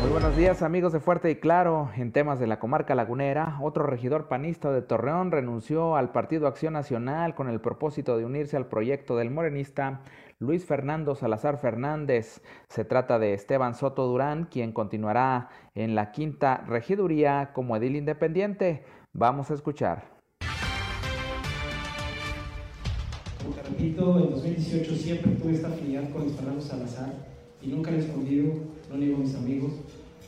Muy 0.04 0.12
buenos 0.12 0.36
días 0.36 0.62
amigos 0.62 0.92
de 0.92 1.00
Fuerte 1.00 1.32
y 1.32 1.36
Claro. 1.38 1.90
En 1.96 2.12
temas 2.12 2.38
de 2.38 2.46
la 2.46 2.60
comarca 2.60 2.94
lagunera, 2.94 3.58
otro 3.62 3.86
regidor 3.86 4.28
panista 4.28 4.70
de 4.70 4.82
Torreón 4.82 5.32
renunció 5.32 5.96
al 5.96 6.12
Partido 6.12 6.46
Acción 6.46 6.74
Nacional 6.74 7.36
con 7.36 7.48
el 7.48 7.62
propósito 7.62 8.18
de 8.18 8.26
unirse 8.26 8.58
al 8.58 8.66
proyecto 8.66 9.16
del 9.16 9.32
morenista 9.32 10.02
Luis 10.40 10.66
Fernando 10.66 11.16
Salazar 11.16 11.58
Fernández. 11.58 12.42
Se 12.68 12.84
trata 12.84 13.18
de 13.18 13.34
Esteban 13.34 13.76
Soto 13.76 14.06
Durán, 14.06 14.50
quien 14.52 14.74
continuará 14.74 15.48
en 15.74 15.96
la 15.96 16.12
quinta 16.12 16.58
regiduría 16.68 17.52
como 17.54 17.78
edil 17.78 17.96
independiente. 17.96 18.84
Vamos 19.14 19.52
a 19.52 19.54
escuchar. 19.54 20.04
Repito, 23.70 24.20
en 24.20 24.32
2018 24.32 24.96
siempre 24.96 25.32
tuve 25.32 25.66
afinidad 25.66 26.10
con 26.10 26.24
Luis 26.24 26.36
Fernando 26.36 26.60
Salazar 26.60 27.33
y 27.66 27.70
nunca 27.70 27.92
he 27.92 28.00
escondido, 28.00 28.54
no 28.90 28.98
niego 28.98 29.16
a 29.16 29.20
mis 29.20 29.36
amigos 29.36 29.72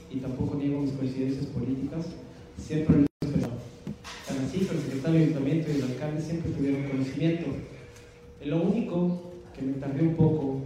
y 0.09 0.17
tampoco 0.17 0.55
niego 0.55 0.81
mis 0.81 0.91
coincidencias 0.91 1.45
políticas, 1.47 2.05
siempre 2.57 2.95
lo 2.95 3.01
he 3.03 3.25
respetado. 3.25 3.53
Tan 4.27 4.37
así 4.45 4.59
que 4.59 4.75
el 4.75 4.81
secretario 4.81 5.19
de 5.19 5.25
ayuntamiento 5.25 5.71
y 5.71 5.75
el 5.75 5.83
alcalde 5.83 6.21
siempre 6.21 6.51
tuvieron 6.51 6.83
conocimiento. 6.83 7.47
Lo 8.45 8.61
único 8.61 9.33
que 9.53 9.65
me 9.65 9.73
tardé 9.73 10.01
un 10.03 10.15
poco, 10.15 10.61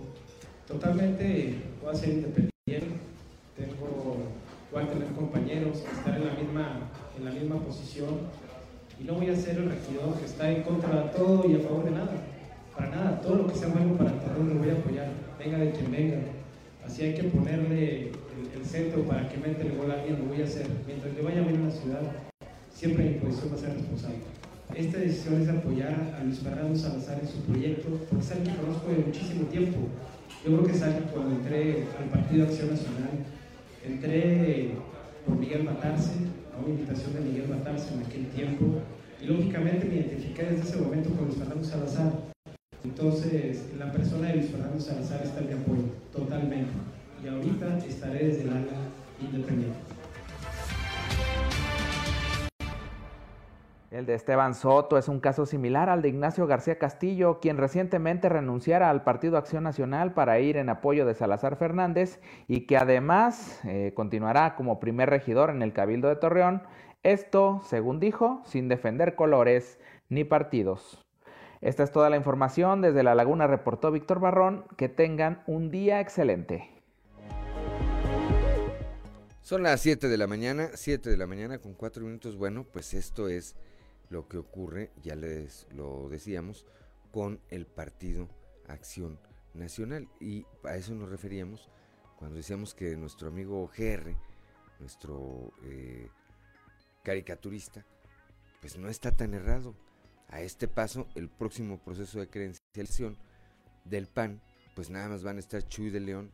totalmente 0.68 1.56
voy 1.82 1.92
a 1.92 1.96
ser 1.96 2.10
independiente, 2.10 3.00
tengo, 3.58 4.18
voy 4.72 4.84
a 4.84 4.92
tener 4.92 5.08
compañeros, 5.10 5.78
estar 5.78 6.16
en 6.16 6.26
la 6.26 6.34
misma, 6.34 6.92
en 7.18 7.26
la 7.26 7.32
misma 7.32 7.60
posición. 7.60 8.10
Y 9.00 9.06
no 9.06 9.14
voy 9.14 9.30
a 9.30 9.36
ser 9.36 9.58
el 9.58 9.70
regidor 9.70 10.20
que 10.20 10.26
está 10.26 10.52
en 10.52 10.62
contra 10.64 11.04
de 11.04 11.10
todo 11.10 11.50
y 11.50 11.56
a 11.56 11.60
favor 11.60 11.86
de 11.86 11.92
nada. 11.92 12.12
Para 12.76 12.90
nada, 12.90 13.22
todo 13.22 13.36
lo 13.36 13.48
que 13.48 13.56
sea 13.56 13.70
bueno 13.70 13.96
para 13.96 14.20
terreno 14.20 14.54
lo 14.54 14.60
voy 14.60 14.70
a 14.70 14.74
apoyar, 14.74 15.12
venga 15.40 15.58
de 15.58 15.72
quien 15.72 15.92
venga 15.92 16.18
si 16.90 17.04
hay 17.04 17.14
que 17.14 17.24
ponerle 17.24 18.12
el, 18.56 18.66
centro 18.66 19.04
para 19.04 19.28
que 19.30 19.38
mete 19.38 19.66
el 19.66 19.78
gol 19.78 19.90
a 19.90 19.96
alguien, 19.96 20.20
lo 20.20 20.26
voy 20.26 20.42
a 20.42 20.46
hacer. 20.46 20.68
Mientras 20.86 21.14
le 21.16 21.22
vaya 21.22 21.42
bien 21.42 21.62
a 21.62 21.66
la 21.66 21.72
ciudad, 21.72 22.02
siempre 22.72 23.06
mi 23.06 23.14
posición 23.16 23.52
va 23.52 23.56
a 23.56 23.60
ser 23.60 23.74
responsable. 23.74 24.18
Esta 24.76 24.98
decisión 25.00 25.42
es 25.42 25.50
apoyar 25.50 26.16
a 26.20 26.24
Luis 26.24 26.40
Fernando 26.40 26.78
Salazar 26.78 27.20
en 27.20 27.28
su 27.28 27.38
proyecto, 27.42 27.90
porque 28.10 28.24
es 28.24 28.32
alguien 28.32 28.56
que 28.56 28.62
conozco 28.62 28.92
de 28.92 28.98
muchísimo 28.98 29.48
tiempo. 29.48 29.78
Yo 30.46 30.52
creo 30.52 30.64
que 30.66 30.72
es 30.72 30.82
alguien 30.84 31.06
cuando 31.12 31.36
entré 31.36 31.86
al 31.98 32.10
Partido 32.10 32.46
Acción 32.46 32.70
Nacional, 32.70 33.10
entré 33.84 34.72
por 35.26 35.38
Miguel 35.38 35.64
Matarse, 35.64 36.14
a 36.54 36.60
una 36.60 36.70
invitación 36.70 37.14
de 37.14 37.22
Miguel 37.22 37.48
Matarse 37.50 37.94
en 37.94 38.02
aquel 38.02 38.28
tiempo, 38.28 38.66
y 39.22 39.26
lógicamente 39.26 39.86
me 39.86 39.96
identifiqué 39.96 40.44
desde 40.44 40.62
ese 40.62 40.78
momento 40.78 41.10
con 41.10 41.26
Luis 41.26 41.38
Fernando 41.38 41.64
Salazar 41.64 42.30
entonces, 42.84 43.66
la 43.78 43.92
persona 43.92 44.30
de 44.30 44.36
Luis 44.36 44.50
Fernando 44.52 44.80
Salazar 44.80 45.22
está 45.24 45.42
de 45.42 45.54
apoyo, 45.54 45.84
totalmente. 46.20 46.72
Y 47.24 47.28
ahorita 47.28 47.78
estaré 47.78 48.28
desde 48.28 48.44
el 48.44 48.68
independiente. 49.22 49.78
El 53.92 54.06
de 54.06 54.14
Esteban 54.14 54.54
Soto 54.54 55.00
es 55.00 55.08
un 55.08 55.20
caso 55.20 55.48
similar 55.48 55.90
al 55.90 56.04
de 56.04 56.10
Ignacio 56.10 56.46
García 56.46 56.78
Castillo, 56.78 57.40
quien 57.40 57.58
recientemente 57.58 58.30
renunciara 58.30 58.90
al 58.90 59.04
Partido 59.04 59.36
Acción 59.36 59.64
Nacional 59.64 60.14
para 60.14 60.40
ir 60.40 60.58
en 60.58 60.70
apoyo 60.70 61.08
de 61.08 61.16
Salazar 61.16 61.56
Fernández 61.56 62.22
y 62.48 62.68
que 62.68 62.78
además 62.78 63.60
eh, 63.66 63.94
continuará 63.96 64.56
como 64.56 64.80
primer 64.80 65.10
regidor 65.10 65.50
en 65.50 65.64
el 65.64 65.74
Cabildo 65.74 66.08
de 66.08 66.18
Torreón. 66.18 66.62
Esto, 67.02 67.62
según 67.64 68.00
dijo, 68.00 68.42
sin 68.46 68.68
defender 68.68 69.16
colores 69.16 69.80
ni 70.08 70.24
partidos. 70.24 71.09
Esta 71.62 71.84
es 71.84 71.92
toda 71.92 72.10
la 72.10 72.18
información. 72.18 72.82
Desde 72.82 73.04
La 73.04 73.16
Laguna 73.16 73.48
reportó 73.48 73.92
Víctor 73.92 74.20
Barrón. 74.20 74.66
Que 74.78 74.90
tengan 74.90 75.44
un 75.46 75.72
día 75.72 76.00
excelente. 76.00 76.70
Son 79.42 79.64
las 79.64 79.82
7 79.82 80.08
de 80.08 80.18
la 80.18 80.28
mañana, 80.28 80.70
7 80.76 81.10
de 81.10 81.18
la 81.18 81.26
mañana 81.26 81.58
con 81.58 81.74
4 81.74 82.04
minutos. 82.06 82.38
Bueno, 82.38 82.66
pues 82.72 82.94
esto 82.94 83.28
es 83.28 83.56
lo 84.10 84.28
que 84.28 84.38
ocurre, 84.38 84.92
ya 85.02 85.16
les 85.16 85.68
lo 85.72 86.08
decíamos, 86.08 86.66
con 87.12 87.42
el 87.50 87.66
Partido 87.66 88.30
Acción 88.68 89.20
Nacional. 89.54 90.08
Y 90.20 90.46
a 90.64 90.76
eso 90.76 90.94
nos 90.94 91.10
referíamos 91.10 91.70
cuando 92.18 92.38
decíamos 92.38 92.76
que 92.76 92.96
nuestro 92.96 93.30
amigo 93.30 93.70
GR, 93.76 94.16
nuestro 94.80 95.52
eh, 95.64 96.10
caricaturista, 97.04 97.86
pues 98.62 98.78
no 98.78 98.88
está 98.88 99.16
tan 99.16 99.34
errado. 99.34 99.74
A 100.30 100.42
este 100.42 100.68
paso, 100.68 101.08
el 101.16 101.28
próximo 101.28 101.80
proceso 101.80 102.20
de 102.20 102.30
credencialización 102.30 103.18
del 103.86 104.08
PAN, 104.08 104.42
pues 104.76 104.90
nada 104.90 105.10
más 105.10 105.24
van 105.24 105.38
a 105.38 105.40
estar 105.40 105.68
Chuy 105.68 105.90
de 105.90 106.00
León 106.00 106.32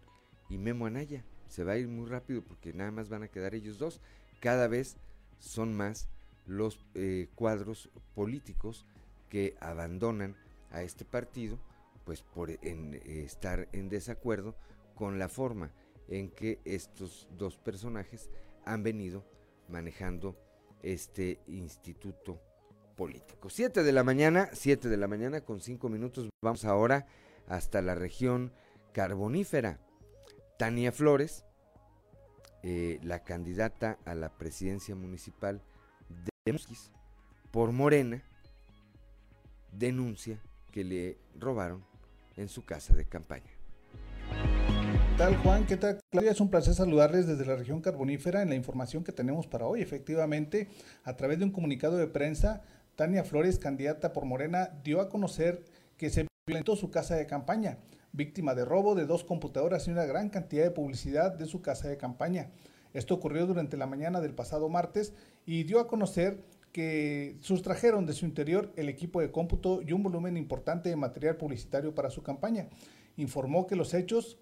y 0.50 0.58
Memo 0.58 0.86
Anaya. 0.86 1.24
Se 1.48 1.64
va 1.64 1.74
a 1.74 1.78
ir 1.78 1.88
muy 1.88 2.10
rápido 2.10 2.44
porque 2.44 2.74
nada 2.74 2.92
más 2.92 3.10
van 3.10 3.24
a 3.24 3.30
quedar 3.30 3.56
ellos 3.56 3.78
dos. 3.78 4.02
Cada 4.42 4.68
vez 4.68 4.98
son 5.40 5.74
más 5.74 6.10
los 6.46 6.80
eh, 6.94 7.30
cuadros 7.36 7.90
políticos 8.14 8.86
que 9.30 9.56
abandonan 9.62 10.36
a 10.72 10.82
este 10.84 11.06
partido, 11.06 11.60
pues 12.04 12.22
por 12.22 12.52
eh, 12.52 12.60
estar 13.06 13.70
en 13.72 13.90
desacuerdo 13.90 14.56
con 14.94 15.20
la 15.20 15.30
forma 15.30 15.72
en 16.08 16.30
que 16.30 16.60
estos 16.66 17.28
dos 17.38 17.58
personajes 17.58 18.30
han 18.66 18.84
venido 18.84 19.26
manejando 19.70 20.38
este 20.84 21.40
instituto 21.48 22.40
político. 22.96 23.50
Siete 23.50 23.84
de 23.84 23.92
la 23.92 24.04
mañana, 24.04 24.50
siete 24.54 24.90
de 24.90 24.98
la 24.98 25.08
mañana 25.08 25.42
con 25.42 25.62
cinco 25.62 25.90
minutos. 25.90 26.30
Vamos 26.42 26.66
ahora 26.66 27.06
hasta 27.48 27.82
la 27.82 27.96
región 27.96 28.52
carbonífera. 28.94 29.80
Tania 30.58 30.92
Flores, 30.92 31.44
eh, 32.64 33.00
la 33.04 33.24
candidata 33.24 34.00
a 34.06 34.16
la 34.16 34.38
presidencia 34.38 34.96
municipal 34.96 35.62
de 36.10 36.54
Musquis 36.54 36.92
por 37.52 37.72
Morena, 37.72 38.24
denuncia 39.72 40.42
que 40.72 40.84
le 40.84 41.18
robaron 41.38 41.86
en 42.38 42.50
su 42.50 42.66
casa 42.66 42.94
de 42.94 43.06
campaña. 43.06 43.52
¿Qué 45.16 45.20
tal 45.20 45.38
Juan? 45.38 45.66
¿Qué 45.66 45.78
tal 45.78 46.00
Claudia? 46.12 46.32
Es 46.32 46.42
un 46.42 46.50
placer 46.50 46.74
saludarles 46.74 47.26
desde 47.26 47.46
la 47.46 47.56
región 47.56 47.80
carbonífera 47.80 48.42
en 48.42 48.50
la 48.50 48.56
información 48.56 49.04
que 49.04 49.14
tenemos 49.14 49.48
para 49.48 49.66
hoy. 49.66 49.82
Efectivamente, 49.82 50.68
a 51.06 51.16
través 51.16 51.40
de 51.40 51.46
un 51.46 51.52
comunicado 51.52 51.96
de 51.96 52.08
prensa, 52.08 52.64
Tania 52.96 53.24
Flores, 53.24 53.60
candidata 53.60 54.14
por 54.14 54.26
Morena, 54.26 54.70
dio 54.84 55.02
a 55.02 55.10
conocer 55.10 55.64
que 55.98 56.10
se 56.10 56.28
violentó 56.48 56.76
su 56.76 56.92
casa 56.92 57.16
de 57.16 57.26
campaña, 57.26 57.80
víctima 58.14 58.56
de 58.56 58.64
robo 58.64 58.96
de 58.96 59.06
dos 59.06 59.24
computadoras 59.24 59.88
y 59.88 59.92
una 59.92 60.06
gran 60.06 60.30
cantidad 60.30 60.64
de 60.64 60.72
publicidad 60.72 61.34
de 61.34 61.46
su 61.46 61.62
casa 61.62 61.90
de 61.90 61.98
campaña. 61.98 62.52
Esto 62.94 63.14
ocurrió 63.14 63.46
durante 63.46 63.76
la 63.76 63.86
mañana 63.86 64.22
del 64.22 64.34
pasado 64.34 64.70
martes 64.70 65.14
y 65.46 65.64
dio 65.64 65.80
a 65.80 65.88
conocer 65.88 66.40
que 66.72 67.38
sustrajeron 67.42 68.06
de 68.06 68.14
su 68.14 68.26
interior 68.26 68.72
el 68.78 68.88
equipo 68.88 69.20
de 69.20 69.32
cómputo 69.32 69.82
y 69.82 69.92
un 69.92 70.04
volumen 70.04 70.38
importante 70.38 70.90
de 70.90 70.96
material 70.96 71.36
publicitario 71.36 71.94
para 71.94 72.10
su 72.10 72.24
campaña. 72.24 72.70
Informó 73.18 73.68
que 73.68 73.76
los 73.76 73.94
hechos 73.94 74.38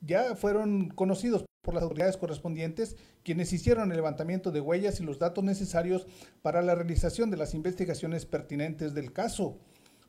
ya 0.00 0.34
fueron 0.34 0.90
conocidos 0.90 1.44
por 1.64 1.74
las 1.74 1.82
autoridades 1.82 2.18
correspondientes, 2.18 2.96
quienes 3.24 3.52
hicieron 3.52 3.90
el 3.90 3.96
levantamiento 3.96 4.52
de 4.52 4.60
huellas 4.60 5.00
y 5.00 5.02
los 5.02 5.18
datos 5.18 5.42
necesarios 5.42 6.06
para 6.42 6.62
la 6.62 6.74
realización 6.74 7.30
de 7.30 7.38
las 7.38 7.54
investigaciones 7.54 8.26
pertinentes 8.26 8.94
del 8.94 9.12
caso. 9.12 9.56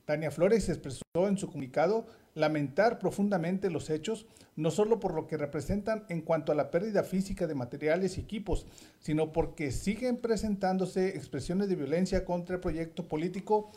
Tania 0.03 0.30
Flores 0.30 0.70
expresó 0.70 1.01
en 1.16 1.38
su 1.38 1.47
comunicado 1.47 2.06
lamentar 2.36 2.99
profundamente 2.99 3.72
los 3.72 3.89
hechos, 3.89 4.28
no 4.56 4.70
solo 4.70 4.99
por 4.99 5.16
lo 5.16 5.28
que 5.28 5.38
representan 5.38 6.06
en 6.10 6.22
cuanto 6.22 6.51
a 6.51 6.56
la 6.56 6.70
pérdida 6.70 7.03
física 7.03 7.47
de 7.47 7.56
materiales 7.56 8.18
y 8.18 8.22
equipos, 8.22 8.68
sino 8.99 9.32
porque 9.32 9.72
siguen 9.72 10.18
presentándose 10.18 11.10
expresiones 11.10 11.70
de 11.70 11.78
violencia 11.78 12.26
contra 12.26 12.56
el 12.56 12.62
proyecto 12.62 13.08
político 13.08 13.72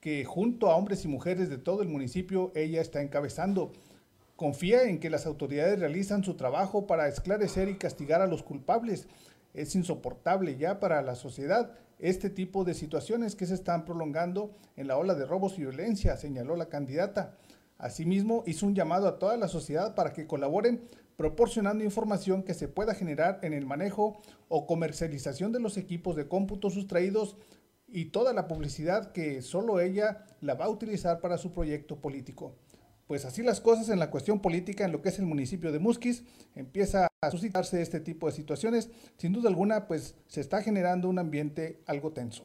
que 0.00 0.24
junto 0.24 0.70
a 0.70 0.76
hombres 0.76 1.04
y 1.04 1.08
mujeres 1.08 1.50
de 1.50 1.58
todo 1.58 1.82
el 1.82 1.88
municipio 1.88 2.52
ella 2.54 2.80
está 2.80 3.02
encabezando. 3.02 3.72
Confía 4.36 4.84
en 4.84 4.98
que 4.98 5.10
las 5.10 5.26
autoridades 5.26 5.78
realizan 5.78 6.24
su 6.24 6.34
trabajo 6.34 6.88
para 6.88 7.06
esclarecer 7.06 7.68
y 7.68 7.78
castigar 7.78 8.20
a 8.20 8.26
los 8.26 8.42
culpables. 8.42 9.06
Es 9.54 9.76
insoportable 9.76 10.56
ya 10.56 10.80
para 10.80 11.02
la 11.02 11.14
sociedad 11.14 11.70
este 12.00 12.30
tipo 12.30 12.64
de 12.64 12.74
situaciones 12.74 13.36
que 13.36 13.46
se 13.46 13.54
están 13.54 13.84
prolongando 13.84 14.50
en 14.76 14.88
la 14.88 14.96
ola 14.96 15.14
de 15.14 15.24
robos 15.24 15.56
y 15.56 15.62
violencia, 15.62 16.16
señaló 16.16 16.56
la 16.56 16.68
candidata. 16.68 17.36
Asimismo, 17.78 18.42
hizo 18.46 18.66
un 18.66 18.74
llamado 18.74 19.06
a 19.06 19.18
toda 19.20 19.36
la 19.36 19.46
sociedad 19.46 19.94
para 19.94 20.12
que 20.12 20.26
colaboren 20.26 20.82
proporcionando 21.16 21.84
información 21.84 22.42
que 22.42 22.54
se 22.54 22.66
pueda 22.66 22.94
generar 22.94 23.38
en 23.42 23.52
el 23.52 23.66
manejo 23.66 24.20
o 24.48 24.66
comercialización 24.66 25.52
de 25.52 25.60
los 25.60 25.76
equipos 25.76 26.16
de 26.16 26.26
cómputo 26.26 26.70
sustraídos 26.70 27.36
y 27.86 28.06
toda 28.06 28.32
la 28.32 28.48
publicidad 28.48 29.12
que 29.12 29.40
solo 29.42 29.78
ella 29.78 30.24
la 30.40 30.54
va 30.54 30.64
a 30.64 30.70
utilizar 30.70 31.20
para 31.20 31.38
su 31.38 31.52
proyecto 31.52 32.00
político. 32.00 32.56
Pues 33.06 33.24
así 33.26 33.42
las 33.42 33.60
cosas 33.60 33.90
en 33.90 33.98
la 33.98 34.10
cuestión 34.10 34.40
política 34.40 34.84
en 34.84 34.92
lo 34.92 35.02
que 35.02 35.10
es 35.10 35.18
el 35.18 35.26
municipio 35.26 35.72
de 35.72 35.78
Musquis, 35.78 36.24
empieza 36.54 37.06
a 37.20 37.30
suscitarse 37.30 37.82
este 37.82 38.00
tipo 38.00 38.26
de 38.26 38.32
situaciones. 38.32 38.88
Sin 39.18 39.32
duda 39.32 39.48
alguna, 39.48 39.86
pues 39.86 40.14
se 40.26 40.40
está 40.40 40.62
generando 40.62 41.08
un 41.08 41.18
ambiente 41.18 41.80
algo 41.86 42.12
tenso. 42.12 42.44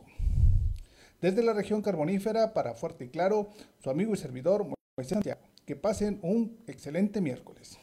Desde 1.21 1.43
la 1.43 1.53
región 1.53 1.81
carbonífera, 1.81 2.53
para 2.53 2.73
Fuerte 2.73 3.05
y 3.05 3.09
Claro, 3.09 3.49
su 3.83 3.89
amigo 3.89 4.13
y 4.13 4.17
servidor 4.17 4.65
Moisés 4.65 5.13
Santiago. 5.13 5.41
Que 5.65 5.75
pasen 5.75 6.19
un 6.23 6.57
excelente 6.67 7.21
miércoles. 7.21 7.77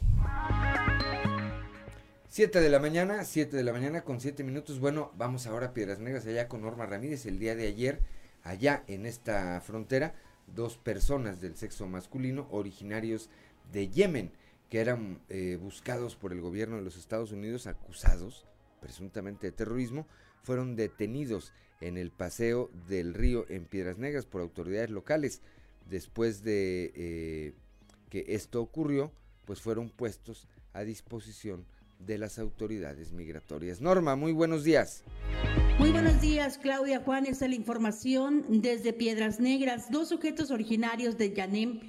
7 2.29 2.61
de 2.61 2.69
la 2.69 2.79
mañana, 2.79 3.25
7 3.25 3.57
de 3.57 3.63
la 3.63 3.73
mañana 3.73 4.03
con 4.03 4.21
7 4.21 4.45
minutos. 4.45 4.81
Bueno, 4.81 5.13
vamos 5.17 5.47
ahora 5.47 5.69
a 5.69 5.73
Piedras 5.73 5.99
Negras, 5.99 6.27
allá 6.27 6.49
con 6.49 6.61
Norma 6.61 6.85
Ramírez. 6.85 7.25
El 7.25 7.39
día 7.39 7.55
de 7.55 7.67
ayer, 7.67 8.01
allá 8.43 8.85
en 8.89 9.07
esta 9.07 9.61
frontera, 9.63 10.15
dos 10.47 10.77
personas 10.77 11.41
del 11.41 11.57
sexo 11.57 11.87
masculino 11.87 12.47
originarios 12.51 13.31
de 13.73 13.89
Yemen 13.89 14.33
que 14.71 14.81
eran 14.81 15.21
eh, 15.29 15.59
buscados 15.61 16.17
por 16.17 16.33
el 16.33 16.41
gobierno 16.41 16.77
de 16.77 16.83
los 16.83 16.97
Estados 16.97 17.33
Unidos 17.33 17.67
acusados 17.67 18.47
presuntamente 18.81 19.47
de 19.47 19.53
terrorismo 19.53 20.07
fueron 20.43 20.77
detenidos 20.77 21.53
en 21.81 21.97
el 21.99 22.11
paseo 22.11 22.71
del 22.89 23.15
río 23.15 23.47
en 23.49 23.65
Piedras 23.65 23.99
Negras 23.99 24.27
por 24.27 24.41
autoridades 24.41 24.91
locales. 24.91 25.43
Después 25.89 26.43
de 26.43 26.93
eh, 26.95 27.55
que 28.11 28.25
esto 28.29 28.61
ocurrió, 28.61 29.13
pues 29.45 29.61
fueron 29.61 29.91
puestos 29.91 30.47
a 30.73 30.83
disposición 30.83 31.65
de 31.99 32.19
las 32.19 32.39
autoridades 32.39 33.13
migratorias. 33.13 33.81
Norma, 33.81 34.17
muy 34.17 34.33
buenos 34.33 34.65
días. 34.65 35.03
Muy 35.79 35.93
buenos 35.93 36.21
días, 36.21 36.59
Claudia 36.59 37.01
Juan. 37.01 37.27
Esta 37.27 37.45
es 37.45 37.51
la 37.51 37.57
información 37.57 38.45
desde 38.49 38.93
Piedras 38.93 39.41
Negras. 39.41 39.91
Dos 39.91 40.09
sujetos 40.09 40.51
originarios 40.51 41.19
de 41.19 41.33
Yanem 41.33 41.81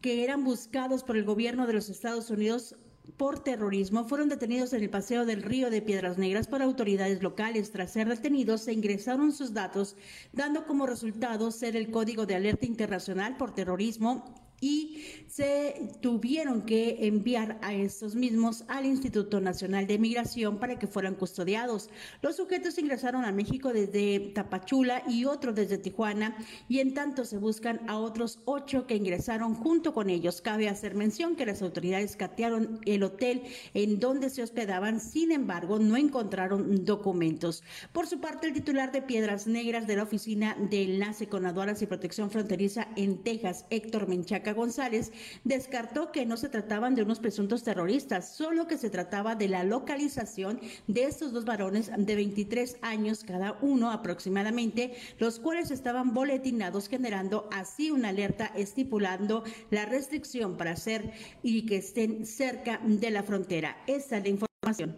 que 0.00 0.24
eran 0.24 0.44
buscados 0.44 1.04
por 1.04 1.16
el 1.16 1.24
gobierno 1.24 1.66
de 1.66 1.72
los 1.72 1.88
Estados 1.88 2.28
Unidos 2.30 2.76
por 3.16 3.42
terrorismo 3.42 4.04
fueron 4.04 4.28
detenidos 4.28 4.72
en 4.72 4.82
el 4.82 4.90
paseo 4.90 5.24
del 5.24 5.42
río 5.42 5.70
de 5.70 5.82
Piedras 5.82 6.18
Negras 6.18 6.46
por 6.46 6.62
autoridades 6.62 7.22
locales. 7.22 7.70
Tras 7.70 7.92
ser 7.92 8.08
detenidos, 8.08 8.62
se 8.62 8.72
ingresaron 8.72 9.32
sus 9.32 9.54
datos, 9.54 9.96
dando 10.32 10.66
como 10.66 10.86
resultado 10.86 11.50
ser 11.50 11.76
el 11.76 11.90
Código 11.90 12.26
de 12.26 12.34
Alerta 12.34 12.66
Internacional 12.66 13.36
por 13.36 13.54
Terrorismo 13.54 14.41
y 14.62 15.02
se 15.26 15.90
tuvieron 16.00 16.62
que 16.62 17.06
enviar 17.06 17.58
a 17.62 17.74
estos 17.74 18.14
mismos 18.14 18.64
al 18.68 18.86
Instituto 18.86 19.40
Nacional 19.40 19.86
de 19.86 19.98
Migración 19.98 20.58
para 20.58 20.78
que 20.78 20.86
fueran 20.86 21.16
custodiados. 21.16 21.90
Los 22.20 22.36
sujetos 22.36 22.78
ingresaron 22.78 23.24
a 23.24 23.32
México 23.32 23.72
desde 23.72 24.20
Tapachula 24.34 25.02
y 25.08 25.24
otros 25.24 25.54
desde 25.54 25.78
Tijuana 25.78 26.36
y 26.68 26.78
en 26.78 26.94
tanto 26.94 27.24
se 27.24 27.38
buscan 27.38 27.80
a 27.88 27.98
otros 27.98 28.38
ocho 28.44 28.86
que 28.86 28.94
ingresaron 28.94 29.54
junto 29.54 29.92
con 29.92 30.10
ellos. 30.10 30.40
Cabe 30.40 30.68
hacer 30.68 30.94
mención 30.94 31.34
que 31.34 31.46
las 31.46 31.60
autoridades 31.62 32.14
catearon 32.14 32.78
el 32.84 33.02
hotel 33.02 33.42
en 33.74 33.98
donde 33.98 34.30
se 34.30 34.42
hospedaban, 34.42 35.00
sin 35.00 35.32
embargo 35.32 35.80
no 35.80 35.96
encontraron 35.96 36.84
documentos. 36.84 37.64
Por 37.92 38.06
su 38.06 38.20
parte, 38.20 38.46
el 38.46 38.52
titular 38.52 38.92
de 38.92 39.02
Piedras 39.02 39.48
Negras 39.48 39.88
de 39.88 39.96
la 39.96 40.04
Oficina 40.04 40.56
de 40.70 40.84
Enlace 40.84 41.26
con 41.26 41.46
Aduanas 41.46 41.82
y 41.82 41.86
Protección 41.86 42.30
Fronteriza 42.30 42.86
en 42.94 43.24
Texas, 43.24 43.64
Héctor 43.70 44.08
Menchaca 44.08 44.51
González, 44.52 45.12
descartó 45.44 46.12
que 46.12 46.26
no 46.26 46.36
se 46.36 46.48
trataban 46.48 46.94
de 46.94 47.02
unos 47.02 47.20
presuntos 47.20 47.62
terroristas, 47.62 48.34
solo 48.34 48.66
que 48.66 48.78
se 48.78 48.90
trataba 48.90 49.34
de 49.34 49.48
la 49.48 49.64
localización 49.64 50.60
de 50.86 51.04
estos 51.04 51.32
dos 51.32 51.44
varones 51.44 51.90
de 51.96 52.14
23 52.14 52.76
años 52.82 53.24
cada 53.24 53.52
uno 53.60 53.90
aproximadamente, 53.90 54.96
los 55.18 55.38
cuales 55.38 55.70
estaban 55.70 56.14
boletinados 56.14 56.88
generando 56.88 57.48
así 57.52 57.90
una 57.90 58.08
alerta 58.08 58.46
estipulando 58.54 59.44
la 59.70 59.86
restricción 59.86 60.56
para 60.56 60.72
hacer 60.72 61.12
y 61.42 61.66
que 61.66 61.76
estén 61.76 62.26
cerca 62.26 62.80
de 62.82 63.10
la 63.10 63.22
frontera. 63.22 63.76
Esta 63.86 64.18
es 64.18 64.22
la 64.22 64.28
información. 64.28 64.96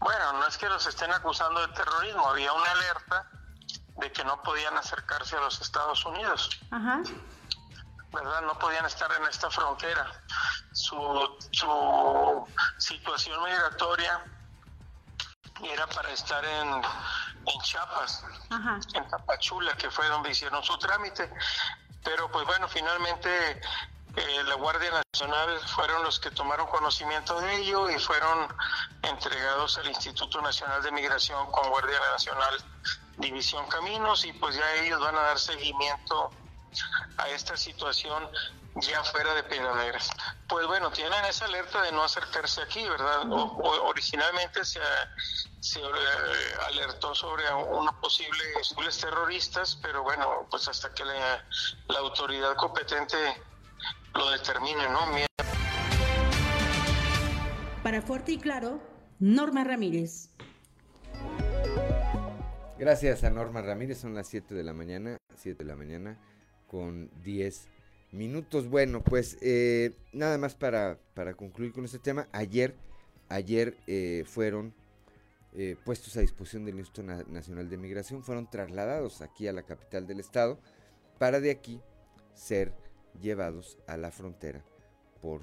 Bueno, 0.00 0.32
no 0.32 0.46
es 0.48 0.58
que 0.58 0.68
los 0.68 0.86
estén 0.86 1.12
acusando 1.12 1.60
de 1.60 1.68
terrorismo, 1.74 2.28
había 2.28 2.52
una 2.52 2.70
alerta 2.72 3.41
de 3.96 4.12
que 4.12 4.24
no 4.24 4.42
podían 4.42 4.76
acercarse 4.76 5.36
a 5.36 5.40
los 5.40 5.60
Estados 5.60 6.04
Unidos. 6.04 6.58
¿Verdad? 8.12 8.42
No 8.42 8.58
podían 8.58 8.84
estar 8.84 9.10
en 9.12 9.26
esta 9.26 9.50
frontera. 9.50 10.06
Su, 10.72 11.38
su 11.50 12.46
situación 12.78 13.42
migratoria 13.42 14.22
era 15.62 15.86
para 15.86 16.10
estar 16.10 16.44
en, 16.44 16.68
en 17.46 17.60
Chiapas, 17.62 18.24
en 18.94 19.08
Tapachula, 19.08 19.76
que 19.76 19.90
fue 19.90 20.06
donde 20.08 20.30
hicieron 20.30 20.62
su 20.62 20.76
trámite. 20.78 21.32
Pero 22.04 22.30
pues 22.30 22.46
bueno, 22.46 22.68
finalmente 22.68 23.60
eh, 24.16 24.42
la 24.44 24.54
Guardia 24.56 24.90
Nacional 25.12 25.58
fueron 25.68 26.02
los 26.02 26.18
que 26.18 26.30
tomaron 26.30 26.66
conocimiento 26.66 27.40
de 27.40 27.56
ello 27.56 27.88
y 27.90 27.98
fueron 27.98 28.54
entregados 29.02 29.78
al 29.78 29.88
Instituto 29.88 30.42
Nacional 30.42 30.82
de 30.82 30.90
Migración 30.90 31.50
con 31.50 31.68
Guardia 31.70 31.98
Nacional 32.12 32.56
División 33.22 33.66
Caminos 33.68 34.26
y 34.26 34.32
pues 34.34 34.56
ya 34.56 34.74
ellos 34.74 35.00
van 35.00 35.16
a 35.16 35.22
dar 35.22 35.38
seguimiento 35.38 36.30
a 37.16 37.28
esta 37.30 37.56
situación 37.56 38.28
ya 38.76 39.02
fuera 39.04 39.34
de 39.34 39.42
Piedras 39.44 39.76
Negras. 39.76 40.10
Pues 40.48 40.66
bueno, 40.66 40.90
tienen 40.90 41.24
esa 41.26 41.44
alerta 41.44 41.82
de 41.82 41.92
no 41.92 42.02
acercarse 42.02 42.62
aquí, 42.62 42.86
¿verdad? 42.88 43.22
originalmente 43.30 44.64
se, 44.64 44.78
eh, 44.80 45.82
alertó 46.66 47.14
sobre 47.14 47.44
posible 48.00 48.44
posibles 48.54 48.98
terroristas, 48.98 49.78
pero 49.82 50.02
bueno, 50.02 50.46
pues 50.50 50.68
hasta 50.68 50.92
que 50.92 51.04
la, 51.04 51.44
la 51.88 51.98
autoridad 51.98 52.56
competente 52.56 53.16
lo 54.14 54.30
determine, 54.30 54.88
¿no? 54.88 55.00
Para 57.82 58.00
Fuerte 58.00 58.32
y 58.32 58.38
Claro, 58.38 58.80
Norma 59.18 59.64
Ramírez. 59.64 60.30
Gracias 62.82 63.22
a 63.22 63.30
Norma 63.30 63.62
Ramírez, 63.62 63.98
son 63.98 64.12
las 64.12 64.26
7 64.26 64.56
de 64.56 64.64
la 64.64 64.72
mañana, 64.72 65.16
7 65.36 65.62
de 65.62 65.68
la 65.70 65.76
mañana 65.76 66.18
con 66.66 67.12
10 67.22 67.68
minutos. 68.10 68.68
Bueno, 68.68 69.04
pues 69.04 69.38
eh, 69.40 69.92
nada 70.12 70.36
más 70.36 70.56
para, 70.56 70.98
para, 71.14 71.34
concluir 71.34 71.72
con 71.72 71.84
este 71.84 72.00
tema. 72.00 72.26
Ayer, 72.32 72.74
ayer 73.28 73.76
eh, 73.86 74.24
fueron 74.26 74.74
eh, 75.52 75.76
puestos 75.84 76.16
a 76.16 76.22
disposición 76.22 76.64
del 76.64 76.80
Instituto 76.80 77.24
Nacional 77.28 77.70
de 77.70 77.76
Migración, 77.76 78.24
fueron 78.24 78.50
trasladados 78.50 79.22
aquí 79.22 79.46
a 79.46 79.52
la 79.52 79.62
capital 79.62 80.08
del 80.08 80.18
estado 80.18 80.58
para 81.20 81.38
de 81.38 81.52
aquí 81.52 81.80
ser 82.34 82.72
llevados 83.20 83.78
a 83.86 83.96
la 83.96 84.10
frontera 84.10 84.64
por 85.20 85.42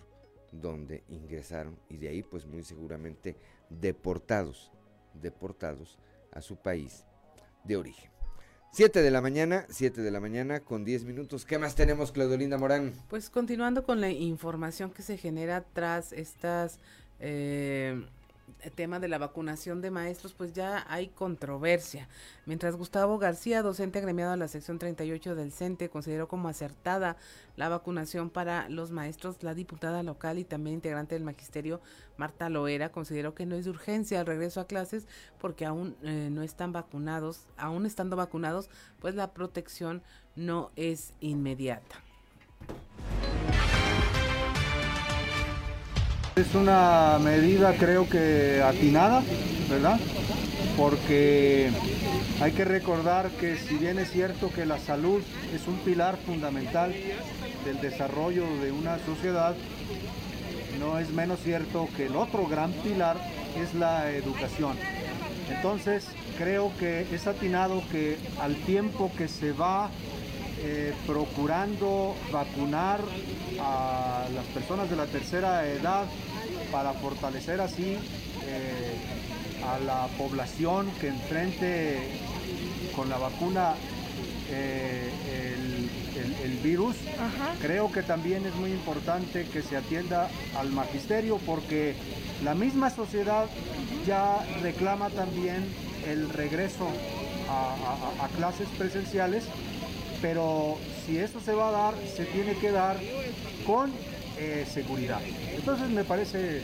donde 0.51 1.05
ingresaron 1.07 1.79
y 1.87 1.95
de 1.95 2.09
ahí 2.09 2.21
pues 2.21 2.45
muy 2.45 2.63
seguramente 2.63 3.37
deportados, 3.69 4.73
deportados 5.13 5.97
a 6.33 6.41
su 6.41 6.57
país 6.57 7.05
de 7.69 7.77
origen. 7.77 8.09
7 8.71 9.01
de 9.01 9.11
la 9.11 9.21
mañana, 9.21 9.65
7 9.69 10.01
de 10.01 10.11
la 10.11 10.19
mañana 10.19 10.59
con 10.59 10.83
10 10.83 11.05
minutos. 11.05 11.45
¿Qué 11.45 11.57
más 11.57 11.75
tenemos, 11.75 12.11
Claudolinda 12.11 12.57
Morán? 12.57 12.93
Pues 13.09 13.29
continuando 13.29 13.83
con 13.83 14.01
la 14.01 14.09
información 14.09 14.91
que 14.91 15.01
se 15.01 15.17
genera 15.17 15.63
tras 15.73 16.11
estas 16.11 16.79
eh, 17.19 18.05
tema 18.75 18.99
de 18.99 19.07
la 19.07 19.17
vacunación 19.17 19.81
de 19.81 19.91
maestros, 19.91 20.33
pues 20.33 20.53
ya 20.53 20.85
hay 20.89 21.07
controversia. 21.07 22.07
Mientras 22.45 22.75
Gustavo 22.75 23.17
García, 23.17 23.61
docente 23.61 23.99
agremiado 23.99 24.33
a 24.33 24.37
la 24.37 24.47
sección 24.47 24.79
38 24.79 25.35
del 25.35 25.51
CENTE, 25.51 25.89
consideró 25.89 26.27
como 26.27 26.49
acertada 26.49 27.17
la 27.55 27.69
vacunación 27.69 28.29
para 28.29 28.69
los 28.69 28.91
maestros, 28.91 29.41
la 29.43 29.53
diputada 29.53 30.03
local 30.03 30.37
y 30.39 30.43
también 30.43 30.75
integrante 30.75 31.15
del 31.15 31.23
magisterio, 31.23 31.81
Marta 32.17 32.49
Loera, 32.49 32.91
consideró 32.91 33.33
que 33.33 33.45
no 33.45 33.55
es 33.55 33.65
de 33.65 33.71
urgencia 33.71 34.19
el 34.19 34.25
regreso 34.25 34.59
a 34.61 34.67
clases 34.67 35.07
porque 35.39 35.65
aún 35.65 35.95
eh, 36.03 36.29
no 36.31 36.43
están 36.43 36.73
vacunados, 36.73 37.47
aún 37.57 37.85
estando 37.85 38.15
vacunados, 38.15 38.69
pues 38.99 39.15
la 39.15 39.33
protección 39.33 40.03
no 40.35 40.71
es 40.75 41.13
inmediata. 41.19 42.03
Es 46.35 46.55
una 46.55 47.19
medida 47.21 47.75
creo 47.77 48.07
que 48.07 48.61
atinada, 48.63 49.21
¿verdad? 49.69 49.99
Porque 50.77 51.69
hay 52.41 52.51
que 52.53 52.63
recordar 52.63 53.29
que 53.31 53.57
si 53.57 53.75
bien 53.75 53.99
es 53.99 54.11
cierto 54.11 54.49
que 54.49 54.65
la 54.65 54.79
salud 54.79 55.21
es 55.53 55.67
un 55.67 55.77
pilar 55.79 56.17
fundamental 56.25 56.95
del 57.65 57.81
desarrollo 57.81 58.45
de 58.61 58.71
una 58.71 58.97
sociedad, 58.99 59.55
no 60.79 60.97
es 60.97 61.11
menos 61.11 61.39
cierto 61.43 61.89
que 61.97 62.05
el 62.05 62.15
otro 62.15 62.47
gran 62.47 62.71
pilar 62.71 63.17
es 63.61 63.73
la 63.73 64.09
educación. 64.11 64.77
Entonces 65.49 66.05
creo 66.37 66.71
que 66.79 67.05
es 67.13 67.27
atinado 67.27 67.83
que 67.91 68.17
al 68.39 68.55
tiempo 68.55 69.11
que 69.17 69.27
se 69.27 69.51
va 69.51 69.89
eh, 70.61 70.93
procurando 71.07 72.17
vacunar 72.33 72.99
a 73.61 74.25
las 74.35 74.45
personas 74.47 74.89
de 74.89 74.97
la 74.97 75.05
tercera 75.05 75.65
edad 75.65 76.03
para 76.69 76.91
fortalecer 76.91 77.61
así 77.61 77.97
eh, 78.45 78.97
a 79.65 79.79
la 79.79 80.07
población 80.17 80.91
que 80.99 81.07
enfrente 81.07 81.99
con 82.93 83.09
la 83.09 83.17
vacuna 83.17 83.75
eh, 84.51 85.09
el, 86.43 86.57
virus. 86.61 86.97
Creo 87.61 87.89
que 87.89 88.03
también 88.03 88.45
es 88.45 88.53
muy 88.55 88.71
importante 88.71 89.45
que 89.45 89.61
se 89.61 89.77
atienda 89.77 90.29
al 90.57 90.71
magisterio 90.71 91.37
porque 91.45 91.95
la 92.43 92.53
misma 92.53 92.89
sociedad 92.89 93.45
ya 94.05 94.45
reclama 94.61 95.09
también 95.09 95.65
el 96.05 96.27
regreso 96.29 96.89
a 97.49 98.27
clases 98.35 98.67
presenciales, 98.77 99.45
pero 100.21 100.77
si 101.05 101.17
eso 101.17 101.39
se 101.39 101.53
va 101.53 101.69
a 101.69 101.71
dar, 101.71 101.93
se 102.15 102.25
tiene 102.25 102.53
que 102.53 102.71
dar 102.71 102.97
con 103.65 103.91
eh, 104.39 104.65
seguridad. 104.69 105.19
Entonces 105.53 105.89
me 105.89 106.03
parece, 106.03 106.61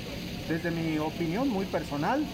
desde 0.47 0.71
mi 0.71 0.97
opinión 0.97 1.49
muy 1.49 1.65
personal, 1.65 2.25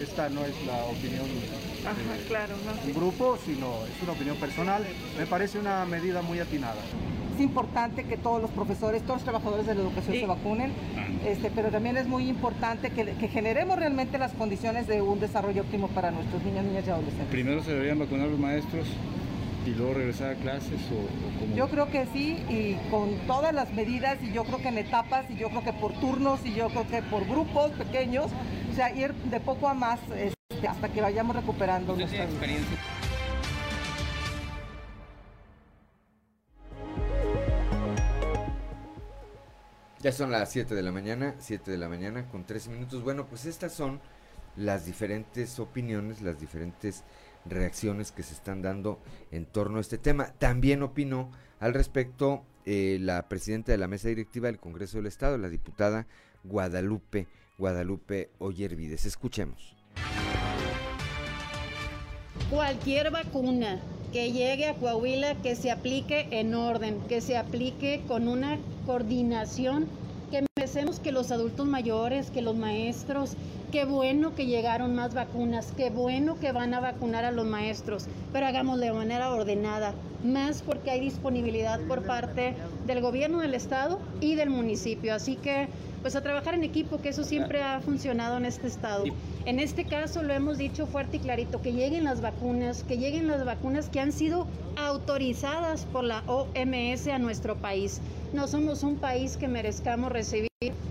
esta 0.00 0.28
no 0.28 0.44
es 0.44 0.54
la 0.66 0.84
opinión 0.84 1.26
de 1.26 2.88
un 2.88 2.94
grupo, 2.94 3.38
sino 3.44 3.84
es 3.84 4.02
una 4.02 4.12
opinión 4.12 4.36
personal, 4.36 4.82
me 5.18 5.26
parece 5.26 5.58
una 5.58 5.84
medida 5.84 6.22
muy 6.22 6.38
atinada. 6.40 6.80
Es 7.34 7.40
importante 7.40 8.04
que 8.04 8.18
todos 8.18 8.40
los 8.42 8.50
profesores, 8.50 9.02
todos 9.02 9.16
los 9.16 9.24
trabajadores 9.24 9.66
de 9.66 9.74
la 9.74 9.80
educación 9.80 10.14
se 10.14 10.26
vacunen, 10.26 10.72
este, 11.26 11.50
pero 11.50 11.70
también 11.70 11.96
es 11.96 12.06
muy 12.06 12.28
importante 12.28 12.90
que, 12.90 13.04
que, 13.12 13.28
generemos 13.28 13.78
realmente 13.78 14.18
las 14.18 14.32
condiciones 14.32 14.86
de 14.86 15.00
un 15.00 15.20
desarrollo 15.20 15.62
óptimo 15.62 15.88
para 15.88 16.10
nuestros 16.10 16.42
niños, 16.42 16.64
niñas 16.64 16.84
y 16.86 16.90
adolescentes. 16.90 17.28
Primero 17.30 17.62
se 17.62 17.72
deberían 17.72 17.98
vacunar 17.98 18.28
los 18.28 18.38
maestros 18.38 18.86
y 19.66 19.70
luego 19.70 19.94
regresar 19.94 20.32
a 20.32 20.34
clases 20.36 20.80
o, 20.90 21.54
Yo 21.54 21.68
creo 21.68 21.90
que 21.90 22.06
sí 22.06 22.38
y 22.48 22.74
con 22.90 23.14
todas 23.26 23.52
las 23.54 23.72
medidas 23.72 24.18
y 24.22 24.32
yo 24.32 24.44
creo 24.44 24.58
que 24.58 24.68
en 24.68 24.78
etapas 24.78 25.30
y 25.30 25.36
yo 25.36 25.48
creo 25.50 25.64
que 25.64 25.72
por 25.72 25.92
turnos 26.00 26.44
y 26.44 26.54
yo 26.54 26.68
creo 26.68 26.88
que 26.88 27.02
por 27.02 27.26
grupos 27.26 27.70
pequeños, 27.72 28.26
o 28.70 28.74
sea, 28.74 28.94
ir 28.94 29.12
de 29.14 29.40
poco 29.40 29.68
a 29.68 29.74
más 29.74 30.00
este, 30.14 30.68
hasta 30.68 30.88
que 30.88 31.00
vayamos 31.00 31.36
recuperando 31.36 31.94
nuestra 31.94 32.24
experiencia. 32.24 32.78
Ya 40.02 40.12
son 40.12 40.30
las 40.30 40.50
7 40.50 40.74
de 40.74 40.82
la 40.82 40.92
mañana, 40.92 41.34
7 41.38 41.70
de 41.70 41.76
la 41.76 41.90
mañana 41.90 42.26
con 42.30 42.44
3 42.44 42.68
minutos. 42.68 43.02
Bueno, 43.02 43.26
pues 43.26 43.44
estas 43.44 43.74
son 43.74 44.00
las 44.56 44.86
diferentes 44.86 45.58
opiniones, 45.58 46.22
las 46.22 46.40
diferentes 46.40 47.04
reacciones 47.44 48.12
que 48.12 48.22
se 48.22 48.34
están 48.34 48.62
dando 48.62 49.00
en 49.30 49.46
torno 49.46 49.78
a 49.78 49.80
este 49.80 49.98
tema. 49.98 50.32
También 50.38 50.82
opinó 50.82 51.30
al 51.58 51.74
respecto 51.74 52.44
eh, 52.66 52.98
la 53.00 53.28
presidenta 53.28 53.72
de 53.72 53.78
la 53.78 53.88
mesa 53.88 54.08
directiva 54.08 54.48
del 54.48 54.58
Congreso 54.58 54.98
del 54.98 55.06
Estado, 55.06 55.38
la 55.38 55.48
diputada 55.48 56.06
Guadalupe, 56.44 57.28
Guadalupe 57.58 58.30
Oyervides. 58.38 59.06
Escuchemos. 59.06 59.76
Cualquier 62.50 63.10
vacuna 63.10 63.80
que 64.12 64.32
llegue 64.32 64.66
a 64.66 64.74
Coahuila, 64.74 65.36
que 65.36 65.54
se 65.54 65.70
aplique 65.70 66.26
en 66.32 66.54
orden, 66.54 67.00
que 67.08 67.20
se 67.20 67.36
aplique 67.36 68.02
con 68.08 68.28
una 68.28 68.58
coordinación 68.86 69.86
que 70.70 70.76
merecemos 70.76 71.00
que 71.00 71.10
los 71.10 71.32
adultos 71.32 71.66
mayores, 71.66 72.30
que 72.30 72.42
los 72.42 72.54
maestros, 72.54 73.32
qué 73.72 73.84
bueno 73.84 74.36
que 74.36 74.46
llegaron 74.46 74.94
más 74.94 75.14
vacunas, 75.14 75.72
qué 75.76 75.90
bueno 75.90 76.38
que 76.38 76.52
van 76.52 76.74
a 76.74 76.80
vacunar 76.80 77.24
a 77.24 77.32
los 77.32 77.44
maestros, 77.44 78.04
pero 78.32 78.46
hagámoslo 78.46 78.84
de 78.84 78.92
manera 78.92 79.32
ordenada, 79.32 79.94
más 80.24 80.62
porque 80.62 80.92
hay 80.92 81.00
disponibilidad 81.00 81.80
por 81.88 82.04
parte 82.04 82.54
del 82.86 83.00
gobierno 83.00 83.40
del 83.40 83.54
estado 83.54 83.98
y 84.20 84.36
del 84.36 84.50
municipio. 84.50 85.12
Así 85.12 85.34
que, 85.34 85.68
pues 86.02 86.14
a 86.14 86.22
trabajar 86.22 86.54
en 86.54 86.62
equipo, 86.62 86.98
que 86.98 87.08
eso 87.08 87.24
siempre 87.24 87.62
ha 87.62 87.80
funcionado 87.80 88.36
en 88.36 88.44
este 88.44 88.68
estado. 88.68 89.04
En 89.46 89.58
este 89.58 89.84
caso 89.84 90.22
lo 90.22 90.32
hemos 90.32 90.56
dicho 90.56 90.86
fuerte 90.86 91.16
y 91.16 91.20
clarito, 91.20 91.60
que 91.60 91.72
lleguen 91.72 92.04
las 92.04 92.20
vacunas, 92.20 92.84
que 92.84 92.96
lleguen 92.96 93.26
las 93.26 93.44
vacunas 93.44 93.88
que 93.88 93.98
han 93.98 94.12
sido 94.12 94.46
autorizadas 94.76 95.84
por 95.86 96.04
la 96.04 96.22
OMS 96.28 97.08
a 97.08 97.18
nuestro 97.18 97.56
país. 97.56 98.00
No 98.32 98.46
somos 98.46 98.84
un 98.84 98.96
país 98.96 99.36
que 99.36 99.48
merezcamos 99.48 100.12
recibir 100.12 100.48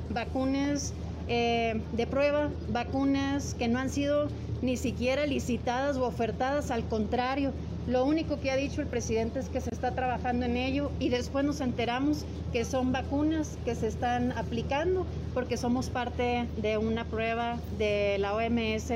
vacunas 0.09 0.93
eh, 1.27 1.81
de 1.93 2.05
prueba, 2.05 2.49
vacunas 2.69 3.53
que 3.53 3.69
no 3.69 3.79
han 3.79 3.89
sido 3.89 4.27
ni 4.61 4.75
siquiera 4.75 5.25
licitadas 5.25 5.95
o 5.95 6.05
ofertadas, 6.05 6.69
al 6.69 6.83
contrario, 6.83 7.53
Lo 7.87 8.05
único 8.05 8.39
que 8.39 8.51
ha 8.51 8.55
dicho 8.55 8.81
el 8.81 8.87
presidente 8.87 9.39
es 9.39 9.49
que 9.49 9.61
se 9.61 9.71
está 9.71 9.95
trabajando 9.95 10.45
en 10.45 10.57
ello 10.57 10.91
y 10.99 11.09
después 11.09 11.43
nos 11.43 11.59
enteramos 11.59 12.23
que 12.51 12.63
son 12.63 12.91
vacunas 12.91 13.57
que 13.65 13.73
se 13.73 13.87
están 13.87 14.31
aplicando 14.33 15.07
porque 15.33 15.57
somos 15.57 15.89
parte 15.89 16.45
de 16.57 16.77
una 16.77 17.05
prueba 17.05 17.57
de 17.79 18.17
la 18.19 18.35
OMS 18.35 18.91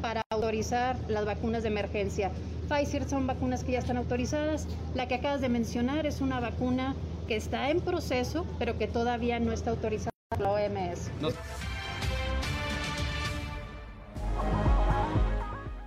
para 0.00 0.22
autorizar 0.30 0.96
las 1.08 1.26
vacunas 1.26 1.62
de 1.62 1.68
emergencia. 1.68 2.30
Pfizer 2.70 3.06
son 3.06 3.26
vacunas 3.26 3.64
que 3.64 3.72
ya 3.72 3.80
están 3.80 3.98
autorizadas. 3.98 4.66
La 4.94 5.08
que 5.08 5.16
acabas 5.16 5.42
de 5.42 5.50
mencionar 5.50 6.06
es 6.06 6.22
una 6.22 6.40
vacuna 6.40 6.94
que 7.28 7.36
está 7.36 7.70
en 7.70 7.80
proceso, 7.80 8.46
pero 8.58 8.78
que 8.78 8.88
todavía 8.88 9.38
no 9.38 9.52
está 9.52 9.70
autorizada 9.70 10.10
por 10.30 10.40
la 10.40 10.50
OMS. 10.50 11.10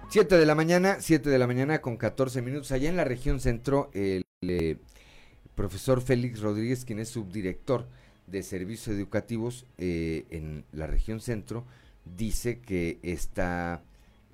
7 0.09 0.37
de 0.37 0.45
la 0.45 0.55
mañana, 0.55 0.97
7 0.99 1.29
de 1.29 1.39
la 1.39 1.47
mañana 1.47 1.81
con 1.81 1.97
14 1.97 2.41
minutos. 2.41 2.71
Allá 2.71 2.89
en 2.89 2.95
la 2.95 3.05
región 3.05 3.39
centro, 3.39 3.89
el 3.93 4.23
eh, 4.41 4.77
profesor 5.55 6.01
Félix 6.01 6.41
Rodríguez, 6.41 6.85
quien 6.85 6.99
es 6.99 7.09
subdirector 7.09 7.87
de 8.27 8.43
servicios 8.43 8.95
educativos 8.95 9.65
eh, 9.77 10.25
en 10.29 10.63
la 10.71 10.85
región 10.85 11.21
centro, 11.21 11.65
dice 12.05 12.59
que 12.59 12.99
esta 13.01 13.81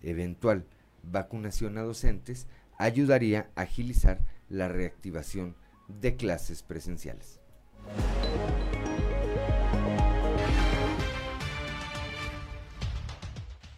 eventual 0.03 0.65
vacunación 1.03 1.77
a 1.77 1.83
docentes 1.83 2.47
ayudaría 2.77 3.49
a 3.55 3.61
agilizar 3.61 4.19
la 4.49 4.67
reactivación 4.67 5.55
de 5.87 6.15
clases 6.15 6.63
presenciales. 6.63 7.39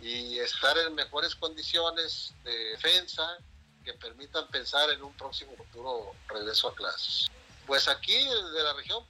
y 0.01 0.39
estar 0.39 0.75
en 0.77 0.95
mejores 0.95 1.35
condiciones 1.35 2.33
de 2.43 2.51
defensa 2.71 3.37
que 3.83 3.93
permitan 3.93 4.47
pensar 4.47 4.89
en 4.89 5.03
un 5.03 5.13
próximo 5.13 5.55
futuro 5.55 6.13
regreso 6.27 6.69
a 6.69 6.75
clases. 6.75 7.27
Pues 7.67 7.87
aquí 7.87 8.15
de 8.15 8.63
la 8.63 8.73
región, 8.73 9.03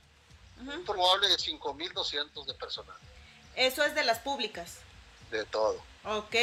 un 0.59 0.83
probable 0.83 1.29
de 1.29 1.37
5.200 1.37 2.45
de 2.45 2.53
personal. 2.55 2.97
Eso 3.55 3.83
es 3.83 3.95
de 3.95 4.03
las 4.03 4.19
públicas. 4.19 4.79
De 5.31 5.45
todo. 5.45 5.81
Ok. 6.05 6.35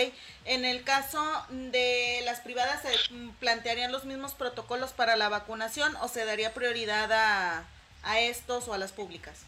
En 0.44 0.64
el 0.64 0.84
caso 0.84 1.22
de 1.48 2.20
las 2.24 2.40
privadas, 2.40 2.82
¿se 2.82 2.90
plantearían 3.40 3.90
los 3.90 4.04
mismos 4.04 4.34
protocolos 4.34 4.92
para 4.92 5.16
la 5.16 5.28
vacunación 5.28 5.96
o 5.96 6.08
se 6.08 6.24
daría 6.24 6.54
prioridad 6.54 7.10
a, 7.12 7.64
a 8.02 8.20
estos 8.20 8.68
o 8.68 8.74
a 8.74 8.78
las 8.78 8.92
públicas? 8.92 9.38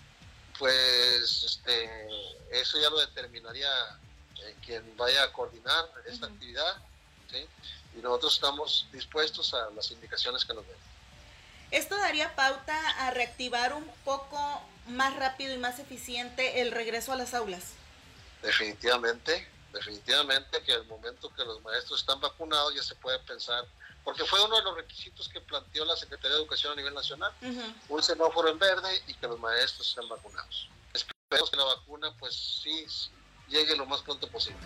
Pues 0.58 1.44
este, 1.44 2.08
eso 2.50 2.80
ya 2.80 2.90
lo 2.90 2.98
determinaría 3.00 3.70
eh, 4.42 4.56
quien 4.64 4.96
vaya 4.96 5.22
a 5.22 5.32
coordinar 5.32 5.84
esta 6.06 6.26
actividad, 6.26 6.76
y 7.94 8.00
nosotros 8.00 8.34
estamos 8.34 8.88
dispuestos 8.92 9.52
a 9.54 9.70
las 9.70 9.90
indicaciones 9.90 10.44
que 10.44 10.54
nos 10.54 10.66
den. 10.66 10.76
¿Esto 11.70 11.96
daría 11.96 12.34
pauta 12.34 12.76
a 13.06 13.10
reactivar 13.10 13.74
un 13.74 13.84
poco 14.04 14.62
más 14.86 15.14
rápido 15.16 15.54
y 15.54 15.58
más 15.58 15.78
eficiente 15.78 16.62
el 16.62 16.72
regreso 16.72 17.12
a 17.12 17.16
las 17.16 17.34
aulas? 17.34 17.72
Definitivamente, 18.42 19.46
definitivamente 19.72 20.62
que 20.62 20.72
al 20.72 20.86
momento 20.86 21.32
que 21.34 21.44
los 21.44 21.62
maestros 21.62 22.00
están 22.00 22.20
vacunados 22.20 22.74
ya 22.74 22.82
se 22.82 22.94
puede 22.96 23.18
pensar, 23.20 23.64
porque 24.04 24.24
fue 24.24 24.42
uno 24.44 24.56
de 24.56 24.62
los 24.62 24.76
requisitos 24.76 25.28
que 25.28 25.40
planteó 25.40 25.84
la 25.84 25.96
Secretaría 25.96 26.36
de 26.36 26.42
Educación 26.42 26.72
a 26.72 26.76
nivel 26.76 26.94
nacional, 26.94 27.32
un 27.88 28.02
semáforo 28.02 28.48
en 28.48 28.58
verde 28.58 29.02
y 29.06 29.14
que 29.14 29.26
los 29.26 29.38
maestros 29.38 29.88
estén 29.88 30.08
vacunados. 30.08 30.68
Esperemos 30.94 31.50
que 31.50 31.56
la 31.56 31.64
vacuna 31.64 32.14
pues 32.18 32.34
sí 32.62 32.86
llegue 33.48 33.76
lo 33.76 33.86
más 33.86 34.00
pronto 34.02 34.28
posible. 34.30 34.60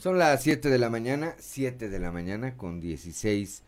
Son 0.00 0.16
las 0.16 0.44
7 0.44 0.68
de 0.68 0.78
la 0.78 0.90
mañana, 0.90 1.34
7 1.40 1.88
de 1.88 1.98
la 1.98 2.12
mañana 2.12 2.56
con 2.56 2.80
16 2.80 3.64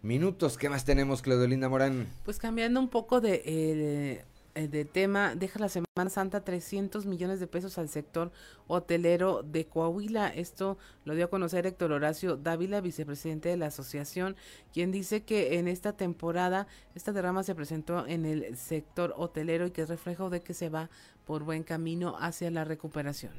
minutos. 0.00 0.56
¿Qué 0.56 0.70
más 0.70 0.86
tenemos, 0.86 1.20
Claudelinda 1.20 1.68
Morán? 1.68 2.08
Pues 2.24 2.38
cambiando 2.38 2.80
un 2.80 2.88
poco 2.88 3.20
de, 3.20 3.42
eh, 3.44 4.24
de 4.54 4.84
tema, 4.84 5.34
deja 5.34 5.58
la 5.58 5.68
Semana 5.68 6.10
Santa 6.10 6.44
300 6.44 7.06
millones 7.06 7.40
de 7.40 7.46
pesos 7.46 7.76
al 7.78 7.88
sector 7.88 8.30
hotelero 8.66 9.42
de 9.42 9.66
Coahuila. 9.66 10.28
Esto 10.28 10.78
lo 11.04 11.14
dio 11.14 11.26
a 11.26 11.30
conocer 11.30 11.66
Héctor 11.66 11.92
Horacio 11.92 12.36
Dávila, 12.36 12.80
vicepresidente 12.80 13.48
de 13.48 13.56
la 13.56 13.66
asociación, 13.66 14.36
quien 14.72 14.92
dice 14.92 15.24
que 15.24 15.58
en 15.58 15.68
esta 15.68 15.92
temporada 15.96 16.66
esta 16.94 17.12
derrama 17.12 17.42
se 17.42 17.54
presentó 17.54 18.06
en 18.06 18.24
el 18.24 18.56
sector 18.56 19.12
hotelero 19.16 19.66
y 19.66 19.70
que 19.70 19.82
es 19.82 19.88
reflejo 19.88 20.30
de 20.30 20.40
que 20.40 20.54
se 20.54 20.68
va 20.68 20.88
por 21.26 21.42
buen 21.42 21.62
camino 21.62 22.16
hacia 22.18 22.50
la 22.50 22.64
recuperación. 22.64 23.32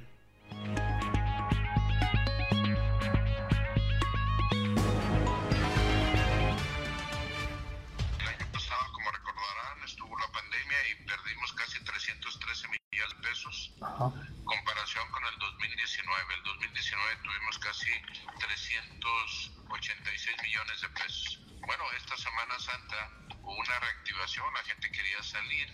Comparación 14.45 15.11
con 15.11 15.25
el 15.25 15.37
2019. 15.39 16.33
El 16.35 16.43
2019 16.43 17.15
tuvimos 17.23 17.59
casi 17.59 17.91
386 18.39 20.37
millones 20.43 20.81
de 20.81 20.89
pesos. 20.89 21.39
Bueno, 21.65 21.83
esta 21.97 22.15
Semana 22.17 22.59
Santa 22.59 23.09
hubo 23.41 23.57
una 23.57 23.79
reactivación, 23.79 24.53
la 24.53 24.63
gente 24.63 24.91
quería 24.91 25.23
salir 25.23 25.67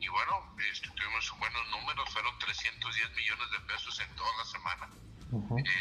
y 0.00 0.08
bueno, 0.08 0.54
este, 0.70 0.90
tuvimos 0.90 1.30
buenos 1.38 1.66
números, 1.68 2.10
fueron 2.10 2.38
310 2.38 3.16
millones 3.16 3.50
de 3.50 3.60
pesos 3.60 3.98
en 4.00 4.14
toda 4.16 4.36
la 4.36 4.44
semana. 4.44 4.90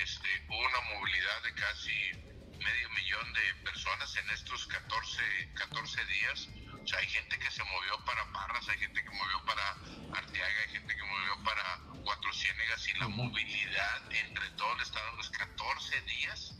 este, 0.03 0.45
hubo 0.49 0.59
una 0.59 0.81
movilidad 0.95 1.43
de 1.43 1.53
casi 1.53 2.11
medio 2.57 2.89
millón 2.89 3.33
de 3.33 3.53
personas 3.63 4.15
en 4.17 4.29
estos 4.31 4.67
14, 4.67 5.53
14 5.55 6.05
días 6.05 6.49
hay 6.97 7.07
gente 7.07 7.37
que 7.37 7.51
se 7.51 7.63
movió 7.63 8.03
para 8.05 8.25
Parras, 8.31 8.67
hay 8.69 8.77
gente 8.79 9.03
que 9.03 9.09
movió 9.09 9.45
para 9.45 9.69
Arteaga, 10.17 10.61
hay 10.65 10.71
gente 10.71 10.95
que 10.95 11.03
movió 11.03 11.43
para 11.43 11.79
Cuatro 12.03 12.33
Ciénegas 12.33 12.87
y 12.87 12.93
la 12.93 13.07
movilidad 13.07 14.11
entre 14.11 14.49
todo 14.51 14.73
el 14.75 14.81
estado 14.81 15.09
en 15.11 15.17
los 15.17 15.29
14 15.29 16.01
días, 16.01 16.55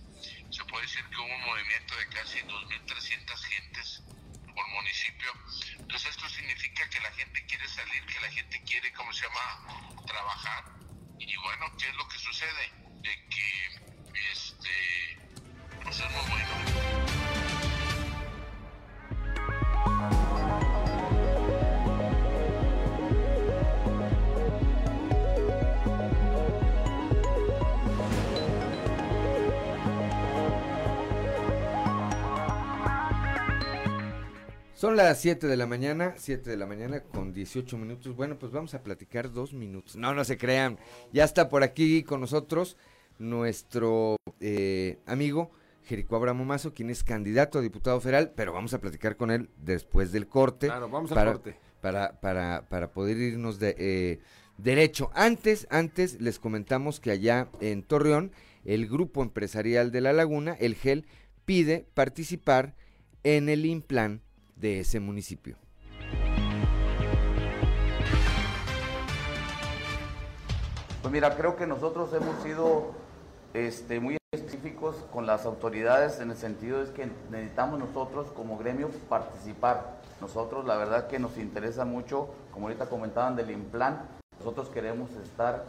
se 0.51 0.63
puede 0.65 0.83
decir 0.83 1.03
que 1.05 1.15
hubo 1.15 1.35
un 1.35 1.45
movimiento 1.45 1.95
de 1.95 2.07
casi 2.09 2.39
2.300 2.39 3.43
gentes 3.43 4.03
por 4.53 4.67
municipio. 4.69 5.31
Entonces 5.79 6.09
esto 6.11 6.29
significa 6.29 6.87
que 6.89 6.99
la 6.99 7.11
gente 7.11 7.45
quiere 7.45 7.67
salir, 7.67 8.05
que 8.05 8.19
la 8.19 8.31
gente 8.31 8.61
quiere, 8.63 8.91
¿cómo 8.93 9.11
se 9.13 9.25
llama?, 9.25 10.05
trabajar. 10.05 10.65
Y 11.17 11.35
bueno, 11.37 11.65
¿qué 11.77 11.87
es 11.87 11.95
lo 11.95 12.07
que 12.07 12.17
sucede? 12.19 12.71
De 13.01 13.27
que, 13.29 14.31
este, 14.31 15.17
pues 15.83 15.99
es 15.99 16.11
muy 16.11 16.29
bueno. 16.29 17.18
Son 34.79 34.95
las 34.95 35.19
7 35.19 35.45
de 35.47 35.57
la 35.57 35.65
mañana, 35.65 36.13
7 36.15 36.49
de 36.49 36.55
la 36.55 36.65
mañana 36.65 37.03
con 37.03 37.33
18 37.33 37.77
minutos. 37.77 38.15
Bueno, 38.15 38.39
pues 38.39 38.53
vamos 38.53 38.73
a 38.73 38.81
platicar 38.81 39.29
dos 39.29 39.53
minutos. 39.53 39.97
No, 39.97 40.13
no 40.13 40.23
se 40.23 40.37
crean. 40.37 40.79
Ya 41.11 41.25
está 41.25 41.49
por 41.49 41.63
aquí 41.63 42.01
con 42.03 42.21
nosotros 42.21 42.77
nuestro 43.17 44.15
eh, 44.39 44.99
amigo 45.05 45.51
Jerico 45.89 46.15
Abramo 46.15 46.45
Mazo, 46.45 46.71
quien 46.71 46.91
es 46.91 47.03
candidato 47.03 47.57
a 47.57 47.61
diputado 47.63 47.99
federal, 47.99 48.31
pero 48.35 48.53
vamos 48.53 48.75
a 48.75 48.79
platicar 48.79 49.17
con 49.17 49.31
él 49.31 49.49
después 49.57 50.11
del 50.11 50.27
corte. 50.27 50.67
Claro, 50.67 50.87
vamos 50.87 51.11
al 51.11 51.15
para, 51.15 51.31
corte. 51.31 51.55
Para, 51.81 52.21
para, 52.21 52.69
para 52.69 52.91
poder 52.91 53.17
irnos 53.17 53.57
de 53.57 53.75
eh, 53.79 54.19
derecho. 54.59 55.09
Antes, 55.15 55.65
antes 55.71 56.21
les 56.21 56.37
comentamos 56.37 56.99
que 56.99 57.09
allá 57.09 57.49
en 57.59 57.81
Torreón, 57.81 58.31
el 58.65 58.87
grupo 58.87 59.23
empresarial 59.23 59.91
de 59.91 60.01
La 60.01 60.13
Laguna, 60.13 60.55
el 60.59 60.75
GEL, 60.75 61.07
pide 61.45 61.87
participar 61.95 62.75
en 63.23 63.49
el 63.49 63.65
Implan 63.65 64.21
de 64.55 64.81
ese 64.81 64.99
municipio. 64.99 65.57
Pues 71.01 71.11
mira, 71.11 71.35
creo 71.35 71.55
que 71.55 71.65
nosotros 71.65 72.13
hemos 72.13 72.43
sido 72.43 72.93
este, 73.55 73.99
muy 73.99 74.19
con 75.11 75.25
las 75.25 75.45
autoridades 75.45 76.19
en 76.19 76.31
el 76.31 76.37
sentido 76.37 76.81
es 76.81 76.89
que 76.89 77.09
necesitamos 77.31 77.79
nosotros 77.79 78.27
como 78.35 78.57
gremio 78.57 78.89
participar. 79.07 79.99
Nosotros 80.19 80.65
la 80.65 80.75
verdad 80.75 81.07
que 81.07 81.17
nos 81.17 81.37
interesa 81.37 81.85
mucho, 81.85 82.27
como 82.51 82.67
ahorita 82.67 82.87
comentaban 82.87 83.37
del 83.37 83.51
Implan, 83.51 84.01
nosotros 84.37 84.67
queremos 84.69 85.11
estar 85.23 85.63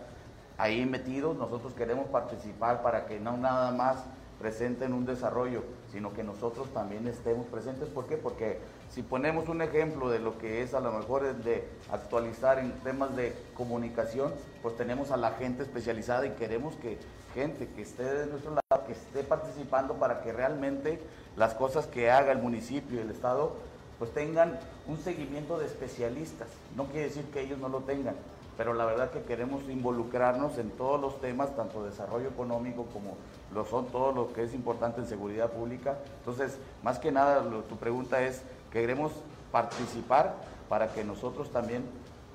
ahí 0.58 0.84
metidos, 0.86 1.36
nosotros 1.36 1.72
queremos 1.74 2.08
participar 2.08 2.82
para 2.82 3.06
que 3.06 3.20
no 3.20 3.36
nada 3.36 3.70
más 3.70 3.98
presenten 4.40 4.92
un 4.92 5.06
desarrollo, 5.06 5.62
sino 5.92 6.12
que 6.12 6.24
nosotros 6.24 6.72
también 6.72 7.06
estemos 7.06 7.46
presentes. 7.46 7.88
¿Por 7.88 8.06
qué? 8.06 8.16
Porque 8.16 8.58
Si 8.90 9.02
ponemos 9.02 9.48
un 9.48 9.62
ejemplo 9.62 10.10
de 10.10 10.18
lo 10.18 10.36
que 10.36 10.62
es 10.62 10.74
a 10.74 10.80
lo 10.80 10.90
mejor 10.90 11.22
de 11.44 11.68
actualizar 11.92 12.58
en 12.58 12.72
temas 12.80 13.14
de 13.14 13.36
comunicación, 13.54 14.32
pues 14.62 14.76
tenemos 14.76 15.12
a 15.12 15.16
la 15.16 15.30
gente 15.32 15.62
especializada 15.62 16.26
y 16.26 16.30
queremos 16.30 16.74
que 16.74 16.98
gente 17.34 17.68
que 17.68 17.82
esté 17.82 18.02
de 18.02 18.26
nuestro 18.26 18.50
lado, 18.50 18.86
que 18.86 18.92
esté 18.92 19.22
participando 19.22 19.94
para 19.94 20.22
que 20.22 20.32
realmente 20.32 21.00
las 21.36 21.54
cosas 21.54 21.86
que 21.86 22.10
haga 22.10 22.32
el 22.32 22.38
municipio 22.38 22.98
y 22.98 23.02
el 23.02 23.10
Estado, 23.10 23.52
pues 23.98 24.12
tengan 24.12 24.58
un 24.86 24.98
seguimiento 24.98 25.58
de 25.58 25.66
especialistas. 25.66 26.48
No 26.76 26.86
quiere 26.86 27.08
decir 27.08 27.24
que 27.26 27.42
ellos 27.42 27.58
no 27.58 27.68
lo 27.68 27.80
tengan, 27.80 28.14
pero 28.56 28.74
la 28.74 28.84
verdad 28.84 29.10
que 29.10 29.22
queremos 29.22 29.62
involucrarnos 29.68 30.58
en 30.58 30.70
todos 30.70 31.00
los 31.00 31.20
temas, 31.20 31.54
tanto 31.54 31.84
desarrollo 31.84 32.28
económico 32.28 32.86
como 32.92 33.16
lo 33.54 33.64
son 33.64 33.86
todo 33.86 34.12
lo 34.12 34.32
que 34.32 34.44
es 34.44 34.54
importante 34.54 35.00
en 35.00 35.06
seguridad 35.06 35.50
pública. 35.50 35.98
Entonces, 36.18 36.58
más 36.82 36.98
que 36.98 37.12
nada, 37.12 37.42
tu 37.68 37.76
pregunta 37.76 38.22
es, 38.22 38.42
queremos 38.72 39.12
participar 39.52 40.34
para 40.68 40.92
que 40.92 41.04
nosotros 41.04 41.50
también 41.50 41.84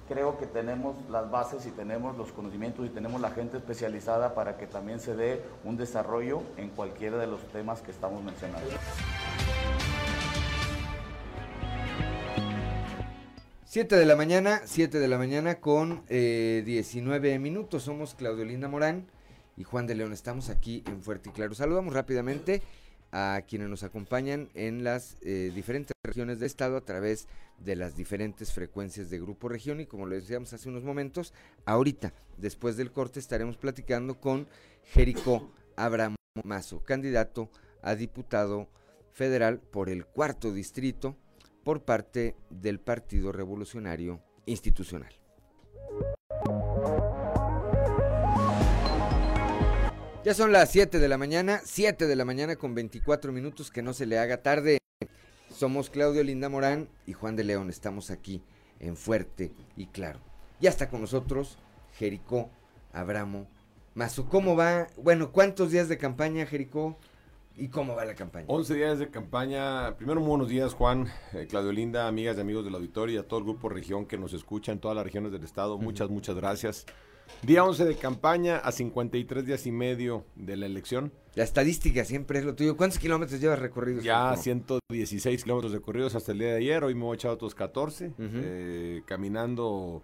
creo 0.07 0.37
que 0.37 0.45
tenemos 0.45 0.95
las 1.09 1.29
bases 1.29 1.65
y 1.65 1.71
tenemos 1.71 2.17
los 2.17 2.31
conocimientos 2.31 2.85
y 2.85 2.89
tenemos 2.89 3.21
la 3.21 3.31
gente 3.31 3.57
especializada 3.57 4.35
para 4.35 4.57
que 4.57 4.67
también 4.67 4.99
se 4.99 5.15
dé 5.15 5.41
un 5.63 5.77
desarrollo 5.77 6.41
en 6.57 6.69
cualquiera 6.69 7.17
de 7.17 7.27
los 7.27 7.41
temas 7.51 7.81
que 7.81 7.91
estamos 7.91 8.23
mencionando. 8.23 8.69
7 13.75 13.97
de 13.97 14.05
la 14.05 14.15
mañana, 14.15 14.61
7 14.63 14.99
de 14.99 15.07
la 15.07 15.17
mañana 15.17 15.55
con 15.55 16.03
eh, 16.07 16.63
19 16.65 17.39
minutos. 17.39 17.83
Somos 17.83 18.15
Claudio 18.15 18.45
Linda 18.45 18.69
Morán 18.69 19.07
y 19.57 19.65
Juan 19.65 19.85
de 19.85 19.95
León. 19.95 20.13
Estamos 20.13 20.49
aquí 20.49 20.81
en 20.87 21.01
Fuerte 21.01 21.29
y 21.29 21.31
Claro. 21.33 21.53
Saludamos 21.55 21.93
rápidamente 21.93 22.61
a 23.11 23.41
quienes 23.47 23.67
nos 23.67 23.83
acompañan 23.83 24.49
en 24.53 24.83
las 24.83 25.17
eh, 25.21 25.51
diferentes 25.53 25.93
regiones 26.03 26.39
del 26.39 26.47
estado 26.47 26.77
a 26.77 26.81
través 26.85 27.23
de 27.23 27.44
las 27.63 27.95
diferentes 27.95 28.53
frecuencias 28.53 29.09
de 29.09 29.19
Grupo 29.19 29.49
Región 29.49 29.79
y 29.79 29.85
como 29.85 30.05
lo 30.05 30.15
decíamos 30.15 30.53
hace 30.53 30.69
unos 30.69 30.83
momentos, 30.83 31.33
ahorita, 31.65 32.13
después 32.37 32.77
del 32.77 32.91
corte, 32.91 33.19
estaremos 33.19 33.57
platicando 33.57 34.19
con 34.19 34.47
Jerico 34.83 35.51
Abramo 35.75 36.15
Mazo, 36.43 36.83
candidato 36.83 37.49
a 37.81 37.95
diputado 37.95 38.69
federal 39.11 39.59
por 39.59 39.89
el 39.89 40.05
cuarto 40.05 40.51
distrito 40.51 41.15
por 41.63 41.83
parte 41.83 42.35
del 42.49 42.79
Partido 42.79 43.31
Revolucionario 43.31 44.21
Institucional. 44.45 45.13
Ya 50.25 50.33
son 50.33 50.51
las 50.51 50.71
7 50.71 50.97
de 50.97 51.07
la 51.07 51.19
mañana, 51.19 51.61
7 51.63 52.07
de 52.07 52.15
la 52.15 52.25
mañana 52.25 52.55
con 52.55 52.73
24 52.73 53.31
minutos, 53.31 53.69
que 53.69 53.83
no 53.83 53.93
se 53.93 54.07
le 54.07 54.17
haga 54.17 54.41
tarde. 54.41 54.79
Somos 55.55 55.89
Claudio 55.89 56.21
Linda 56.21 56.49
Morán 56.49 56.89
y 57.07 57.13
Juan 57.13 57.37
de 57.37 57.45
León, 57.45 57.69
estamos 57.69 58.11
aquí 58.11 58.43
en 58.81 58.97
Fuerte 58.97 59.53
y 59.77 59.85
Claro. 59.85 60.19
Ya 60.59 60.69
está 60.69 60.89
con 60.89 60.99
nosotros 60.99 61.57
Jericó 61.93 62.49
Abramo 62.91 63.47
Mazo. 63.93 64.27
¿Cómo 64.27 64.57
va? 64.57 64.87
Bueno, 64.97 65.31
¿cuántos 65.31 65.71
días 65.71 65.87
de 65.87 65.97
campaña, 65.97 66.45
Jericó? 66.45 66.97
¿Y 67.55 67.69
cómo 67.69 67.95
va 67.95 68.03
la 68.03 68.15
campaña? 68.15 68.47
11 68.49 68.73
días 68.73 68.99
de 68.99 69.09
campaña. 69.09 69.95
Primero, 69.95 70.19
muy 70.19 70.27
buenos 70.31 70.49
días, 70.49 70.73
Juan, 70.73 71.07
eh, 71.31 71.47
Claudio 71.49 71.71
Linda, 71.71 72.09
amigas 72.09 72.35
y 72.35 72.41
amigos 72.41 72.65
del 72.65 72.75
auditorio 72.75 73.15
y 73.15 73.17
a 73.17 73.25
todo 73.25 73.39
el 73.39 73.45
grupo 73.45 73.69
región 73.69 74.05
que 74.05 74.17
nos 74.17 74.33
escucha 74.33 74.73
en 74.73 74.79
todas 74.79 74.95
las 74.97 75.05
regiones 75.05 75.31
del 75.31 75.45
estado. 75.45 75.77
Muchas, 75.77 76.09
muchas 76.09 76.35
gracias. 76.35 76.85
Día 77.41 77.63
11 77.63 77.85
de 77.85 77.95
campaña 77.95 78.57
a 78.57 78.71
53 78.71 79.45
días 79.45 79.67
y 79.67 79.71
medio 79.71 80.25
de 80.35 80.57
la 80.57 80.65
elección. 80.65 81.11
La 81.35 81.43
estadística 81.43 82.03
siempre 82.05 82.39
es 82.39 82.45
lo 82.45 82.55
tuyo. 82.55 82.75
¿Cuántos 82.75 82.97
kilómetros 82.97 83.39
llevas 83.39 83.59
recorridos? 83.59 84.03
Ya 84.03 84.35
116 84.35 85.43
kilómetros 85.43 85.73
recorridos 85.73 86.15
hasta 86.15 86.31
el 86.31 86.39
día 86.39 86.47
de 86.47 86.57
ayer. 86.57 86.83
Hoy 86.83 86.95
me 86.95 87.03
voy 87.03 87.13
a 87.13 87.15
echar 87.15 87.31
otros 87.31 87.53
14. 87.53 88.13
Eh, 88.17 89.01
caminando, 89.05 90.01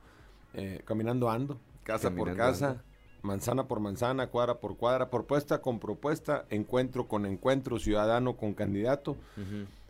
eh, 0.54 0.82
caminando 0.86 1.30
ando, 1.30 1.60
casa 1.84 2.12
por 2.12 2.36
casa, 2.36 2.84
manzana 3.22 3.68
por 3.68 3.80
manzana, 3.80 4.28
cuadra 4.28 4.60
por 4.60 4.78
cuadra, 4.78 5.10
propuesta 5.10 5.62
con 5.62 5.80
propuesta, 5.80 6.46
encuentro 6.50 7.08
con 7.08 7.26
encuentro, 7.26 7.80
ciudadano 7.80 8.36
con 8.36 8.54
candidato. 8.54 9.16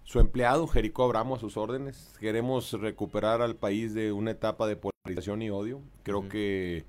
Su 0.04 0.20
empleado, 0.20 0.68
Jericó 0.68 1.04
Abramo, 1.04 1.36
a 1.36 1.40
sus 1.40 1.58
órdenes. 1.58 2.14
Queremos 2.20 2.74
recuperar 2.74 3.42
al 3.42 3.56
país 3.56 3.94
de 3.94 4.12
una 4.12 4.32
etapa 4.32 4.68
de 4.68 4.78
polarización 4.78 5.42
y 5.42 5.50
odio. 5.50 5.82
Creo 6.04 6.30
que 6.30 6.86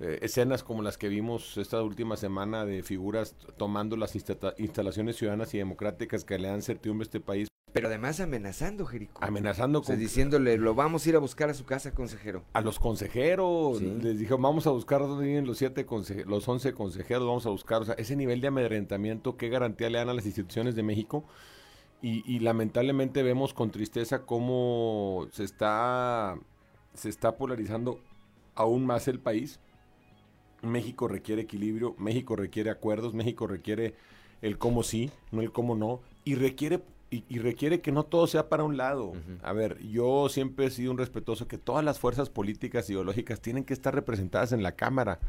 eh, 0.00 0.18
escenas 0.22 0.64
como 0.64 0.82
las 0.82 0.98
que 0.98 1.08
vimos 1.08 1.56
esta 1.56 1.80
última 1.82 2.16
semana 2.16 2.64
de 2.64 2.82
figuras 2.82 3.36
tomando 3.56 3.96
las 3.96 4.16
instalaciones 4.16 5.16
ciudadanas 5.16 5.54
y 5.54 5.58
democráticas 5.58 6.24
que 6.24 6.38
le 6.38 6.48
dan 6.48 6.62
certidumbre 6.62 7.04
a 7.04 7.06
este 7.06 7.20
país. 7.20 7.48
Pero 7.72 7.88
además 7.88 8.20
amenazando, 8.20 8.86
Jerico. 8.86 9.24
Amenazando. 9.24 9.82
con... 9.82 9.98
diciéndole, 9.98 10.56
lo 10.58 10.74
vamos 10.74 11.04
a 11.04 11.08
ir 11.08 11.16
a 11.16 11.18
buscar 11.18 11.50
a 11.50 11.54
su 11.54 11.64
casa, 11.64 11.92
consejero. 11.92 12.44
A 12.52 12.60
los 12.60 12.78
consejeros. 12.78 13.82
Les 13.82 14.18
dijo, 14.18 14.38
vamos 14.38 14.66
a 14.66 14.70
buscar 14.70 15.00
dónde 15.00 15.26
viven 15.26 15.46
los 15.46 15.58
siete 15.58 15.84
los 16.26 16.48
once 16.48 16.72
consejeros, 16.72 17.26
vamos 17.26 17.46
a 17.46 17.50
buscar. 17.50 17.82
O 17.82 17.84
sea, 17.84 17.94
ese 17.94 18.14
nivel 18.14 18.40
de 18.40 18.48
amedrentamiento, 18.48 19.36
¿qué 19.36 19.48
garantía 19.48 19.90
le 19.90 19.98
dan 19.98 20.08
a 20.08 20.14
las 20.14 20.26
instituciones 20.26 20.76
de 20.76 20.84
México? 20.84 21.24
Y, 22.00 22.22
y 22.32 22.40
lamentablemente 22.40 23.22
vemos 23.22 23.54
con 23.54 23.70
tristeza 23.70 24.22
cómo 24.22 25.26
se 25.32 25.42
está, 25.42 26.36
se 26.94 27.08
está 27.08 27.36
polarizando 27.36 27.98
aún 28.54 28.86
más 28.86 29.08
el 29.08 29.18
país 29.18 29.58
México 30.64 31.08
requiere 31.08 31.42
equilibrio, 31.42 31.94
México 31.98 32.36
requiere 32.36 32.70
acuerdos, 32.70 33.14
México 33.14 33.46
requiere 33.46 33.94
el 34.42 34.58
cómo 34.58 34.82
sí, 34.82 35.10
no 35.32 35.40
el 35.40 35.52
cómo 35.52 35.74
no, 35.74 36.00
y 36.24 36.34
requiere 36.34 36.82
y, 37.10 37.38
requiere 37.38 37.80
que 37.80 37.92
no 37.92 38.02
todo 38.02 38.26
sea 38.26 38.48
para 38.48 38.64
un 38.64 38.76
lado. 38.76 39.12
A 39.44 39.52
ver, 39.52 39.78
yo 39.86 40.28
siempre 40.28 40.66
he 40.66 40.70
sido 40.70 40.90
un 40.90 40.98
respetuoso 40.98 41.46
que 41.46 41.58
todas 41.58 41.84
las 41.84 42.00
fuerzas 42.00 42.28
políticas 42.28 42.90
ideológicas 42.90 43.40
tienen 43.40 43.62
que 43.62 43.72
estar 43.72 43.94
representadas 43.94 44.50
en 44.50 44.64
la 44.64 44.72
Cámara 44.72 45.20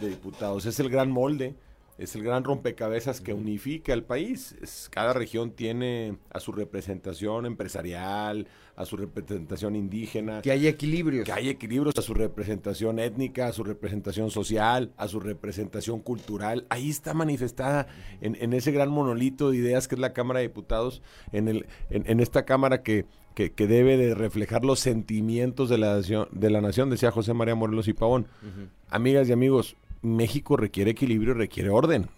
de 0.00 0.08
Diputados. 0.08 0.64
Es 0.64 0.80
el 0.80 0.88
gran 0.88 1.10
molde 1.10 1.54
es 1.98 2.14
el 2.14 2.22
gran 2.22 2.44
rompecabezas 2.44 3.20
que 3.20 3.34
unifica 3.34 3.92
al 3.92 4.04
país. 4.04 4.54
cada 4.90 5.12
región 5.12 5.50
tiene 5.50 6.16
a 6.30 6.38
su 6.38 6.52
representación 6.52 7.44
empresarial, 7.44 8.46
a 8.76 8.84
su 8.84 8.96
representación 8.96 9.74
indígena. 9.74 10.40
Que 10.40 10.52
hay 10.52 10.68
equilibrios. 10.68 11.24
Que 11.24 11.32
hay 11.32 11.48
equilibrios 11.48 11.96
a 11.98 12.02
su 12.02 12.14
representación 12.14 13.00
étnica, 13.00 13.48
a 13.48 13.52
su 13.52 13.64
representación 13.64 14.30
social, 14.30 14.92
a 14.96 15.08
su 15.08 15.18
representación 15.18 15.98
cultural. 15.98 16.66
Ahí 16.70 16.88
está 16.88 17.14
manifestada 17.14 17.88
en, 18.20 18.52
ese 18.52 18.70
gran 18.70 18.90
monolito 18.90 19.50
de 19.50 19.56
ideas 19.56 19.88
que 19.88 19.96
es 19.96 20.00
la 20.00 20.12
Cámara 20.12 20.38
de 20.38 20.46
Diputados, 20.46 21.02
en, 21.32 21.48
el, 21.48 21.66
en, 21.90 22.20
esta 22.20 22.44
Cámara 22.44 22.84
que, 22.84 23.06
que, 23.34 23.66
debe 23.66 23.96
de 23.96 24.14
reflejar 24.14 24.64
los 24.64 24.78
sentimientos 24.78 25.68
de 25.68 25.78
la, 25.78 25.96
nación, 25.96 26.28
de 26.30 26.50
la 26.50 26.60
nación, 26.60 26.90
decía 26.90 27.10
José 27.10 27.34
María 27.34 27.56
Morelos 27.56 27.88
y 27.88 27.92
Pavón. 27.92 28.28
Amigas 28.88 29.28
y 29.28 29.32
amigos, 29.32 29.76
México 30.02 30.56
requiere 30.56 30.92
equilibrio, 30.92 31.34
requiere 31.34 31.70
orden, 31.70 32.08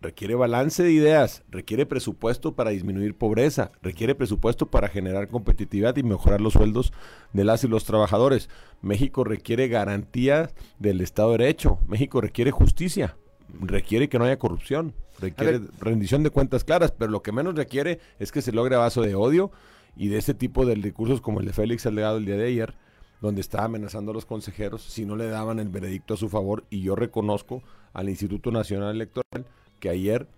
requiere 0.00 0.34
balance 0.34 0.82
de 0.82 0.92
ideas, 0.92 1.42
requiere 1.50 1.86
presupuesto 1.86 2.54
para 2.54 2.70
disminuir 2.70 3.14
pobreza, 3.14 3.72
requiere 3.82 4.14
presupuesto 4.14 4.66
para 4.66 4.88
generar 4.88 5.28
competitividad 5.28 5.96
y 5.96 6.02
mejorar 6.02 6.40
los 6.40 6.54
sueldos 6.54 6.92
de 7.32 7.44
las 7.44 7.64
y 7.64 7.68
los 7.68 7.84
trabajadores. 7.84 8.48
México 8.82 9.24
requiere 9.24 9.68
garantía 9.68 10.50
del 10.78 11.00
Estado 11.00 11.32
de 11.32 11.38
Derecho, 11.38 11.78
México 11.86 12.20
requiere 12.20 12.50
justicia, 12.50 13.16
requiere 13.60 14.08
que 14.08 14.18
no 14.18 14.24
haya 14.24 14.38
corrupción, 14.38 14.94
requiere 15.20 15.60
rendición 15.80 16.22
de 16.22 16.30
cuentas 16.30 16.64
claras, 16.64 16.92
pero 16.92 17.10
lo 17.10 17.22
que 17.22 17.32
menos 17.32 17.54
requiere 17.54 18.00
es 18.18 18.32
que 18.32 18.42
se 18.42 18.52
logre 18.52 18.76
base 18.76 19.00
de 19.00 19.14
odio 19.14 19.50
y 19.96 20.08
de 20.08 20.18
ese 20.18 20.34
tipo 20.34 20.64
de 20.64 20.76
recursos 20.76 21.20
como 21.20 21.40
el 21.40 21.46
de 21.46 21.52
Félix 21.52 21.82
Salgado 21.82 22.16
el 22.16 22.24
día 22.24 22.36
de 22.36 22.46
ayer, 22.46 22.74
donde 23.20 23.40
estaba 23.40 23.64
amenazando 23.64 24.10
a 24.12 24.14
los 24.14 24.26
consejeros 24.26 24.82
si 24.82 25.04
no 25.04 25.16
le 25.16 25.28
daban 25.28 25.58
el 25.58 25.68
veredicto 25.68 26.14
a 26.14 26.16
su 26.16 26.28
favor 26.28 26.64
y 26.70 26.82
yo 26.82 26.96
reconozco 26.96 27.62
al 27.92 28.08
Instituto 28.08 28.50
Nacional 28.50 28.94
Electoral 28.94 29.46
que 29.78 29.88
ayer 29.88 30.28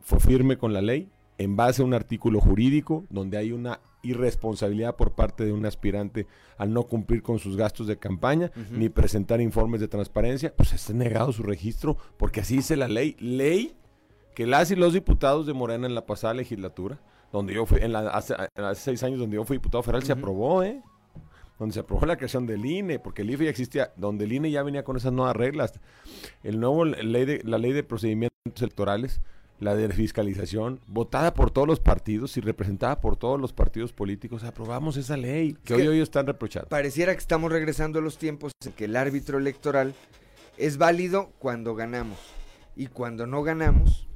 fue 0.00 0.20
firme 0.20 0.58
con 0.58 0.72
la 0.72 0.82
ley 0.82 1.10
en 1.38 1.56
base 1.56 1.82
a 1.82 1.84
un 1.84 1.94
artículo 1.94 2.40
jurídico 2.40 3.04
donde 3.10 3.38
hay 3.38 3.52
una 3.52 3.80
irresponsabilidad 4.02 4.96
por 4.96 5.12
parte 5.12 5.44
de 5.44 5.52
un 5.52 5.66
aspirante 5.66 6.26
al 6.56 6.72
no 6.72 6.84
cumplir 6.84 7.22
con 7.22 7.38
sus 7.38 7.56
gastos 7.56 7.86
de 7.86 7.98
campaña 7.98 8.50
ni 8.70 8.88
presentar 8.88 9.40
informes 9.40 9.80
de 9.80 9.88
transparencia, 9.88 10.54
pues 10.54 10.72
está 10.72 10.92
negado 10.92 11.32
su 11.32 11.42
registro 11.42 11.96
porque 12.16 12.40
así 12.40 12.56
dice 12.56 12.76
la 12.76 12.88
ley, 12.88 13.16
ley 13.18 13.74
que 14.34 14.46
las 14.46 14.70
y 14.70 14.76
los 14.76 14.92
diputados 14.92 15.46
de 15.46 15.52
Morena 15.52 15.86
en 15.86 15.96
la 15.96 16.06
pasada 16.06 16.34
legislatura, 16.34 17.00
donde 17.32 17.54
yo 17.54 17.66
fui, 17.66 17.80
en 17.80 17.92
la, 17.92 18.08
hace, 18.10 18.34
seis 18.76 19.02
años 19.02 19.18
donde 19.18 19.34
yo 19.34 19.44
fui 19.44 19.56
diputado 19.56 19.82
federal, 19.82 20.04
se 20.04 20.12
aprobó, 20.12 20.62
¿eh? 20.62 20.80
Donde 21.58 21.74
se 21.74 21.80
aprobó 21.80 22.06
la 22.06 22.16
creación 22.16 22.46
del 22.46 22.64
INE, 22.64 22.98
porque 22.98 23.22
el 23.22 23.30
IFE 23.30 23.44
ya 23.44 23.50
existía, 23.50 23.92
donde 23.96 24.24
el 24.24 24.32
INE 24.32 24.50
ya 24.50 24.62
venía 24.62 24.84
con 24.84 24.96
esas 24.96 25.12
nuevas 25.12 25.36
reglas. 25.36 25.72
El 26.42 26.60
nuevo 26.60 26.84
ley 26.84 27.24
de, 27.24 27.42
la 27.44 27.58
ley 27.58 27.72
de 27.72 27.82
procedimientos 27.82 28.30
electorales, 28.56 29.20
la 29.58 29.74
de 29.74 29.88
fiscalización, 29.88 30.80
votada 30.86 31.34
por 31.34 31.50
todos 31.50 31.66
los 31.66 31.80
partidos 31.80 32.36
y 32.36 32.40
representada 32.40 33.00
por 33.00 33.16
todos 33.16 33.40
los 33.40 33.52
partidos 33.52 33.92
políticos, 33.92 34.44
aprobamos 34.44 34.96
esa 34.96 35.16
ley 35.16 35.56
que, 35.64 35.74
hoy, 35.74 35.88
hoy 35.88 36.00
están 36.00 36.26
reprochando. 36.26 36.68
Pareciera 36.68 37.12
que 37.12 37.18
estamos 37.18 37.50
regresando 37.50 37.98
a 37.98 38.02
los 38.02 38.18
tiempos 38.18 38.52
en 38.64 38.72
que 38.72 38.84
el 38.84 38.94
árbitro 38.94 39.38
electoral 39.38 39.94
es 40.56 40.78
válido 40.78 41.32
cuando 41.38 41.74
ganamos 41.74 42.18
y 42.76 42.86
cuando 42.86 43.26
no 43.26 43.42
ganamos, 43.42 44.06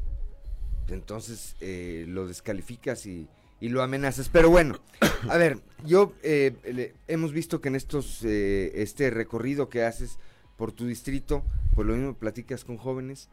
entonces 0.88 1.56
eh, 1.60 2.04
lo 2.06 2.28
descalificas 2.28 3.06
y 3.06 3.28
y 3.62 3.68
lo 3.68 3.80
amenazas. 3.80 4.28
Pero 4.28 4.50
bueno, 4.50 4.80
a 5.28 5.36
ver, 5.36 5.60
yo 5.84 6.12
eh, 6.22 6.94
hemos 7.08 7.32
visto 7.32 7.60
que 7.60 7.68
en 7.68 7.76
estos 7.76 8.24
eh, 8.24 8.72
este 8.82 9.10
recorrido 9.10 9.68
que 9.68 9.84
haces 9.84 10.18
por 10.56 10.72
tu 10.72 10.86
distrito, 10.86 11.42
por 11.74 11.86
lo 11.86 11.94
mismo 11.94 12.14
platicas 12.14 12.64
con 12.64 12.76
jóvenes, 12.76 13.28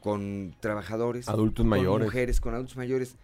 con 0.00 0.54
trabajadores, 0.60 1.28
adultos 1.28 1.62
con 1.62 1.68
mayores, 1.68 2.06
mujeres, 2.06 2.40
con 2.40 2.54
adultos 2.54 2.76
mayores. 2.76 3.16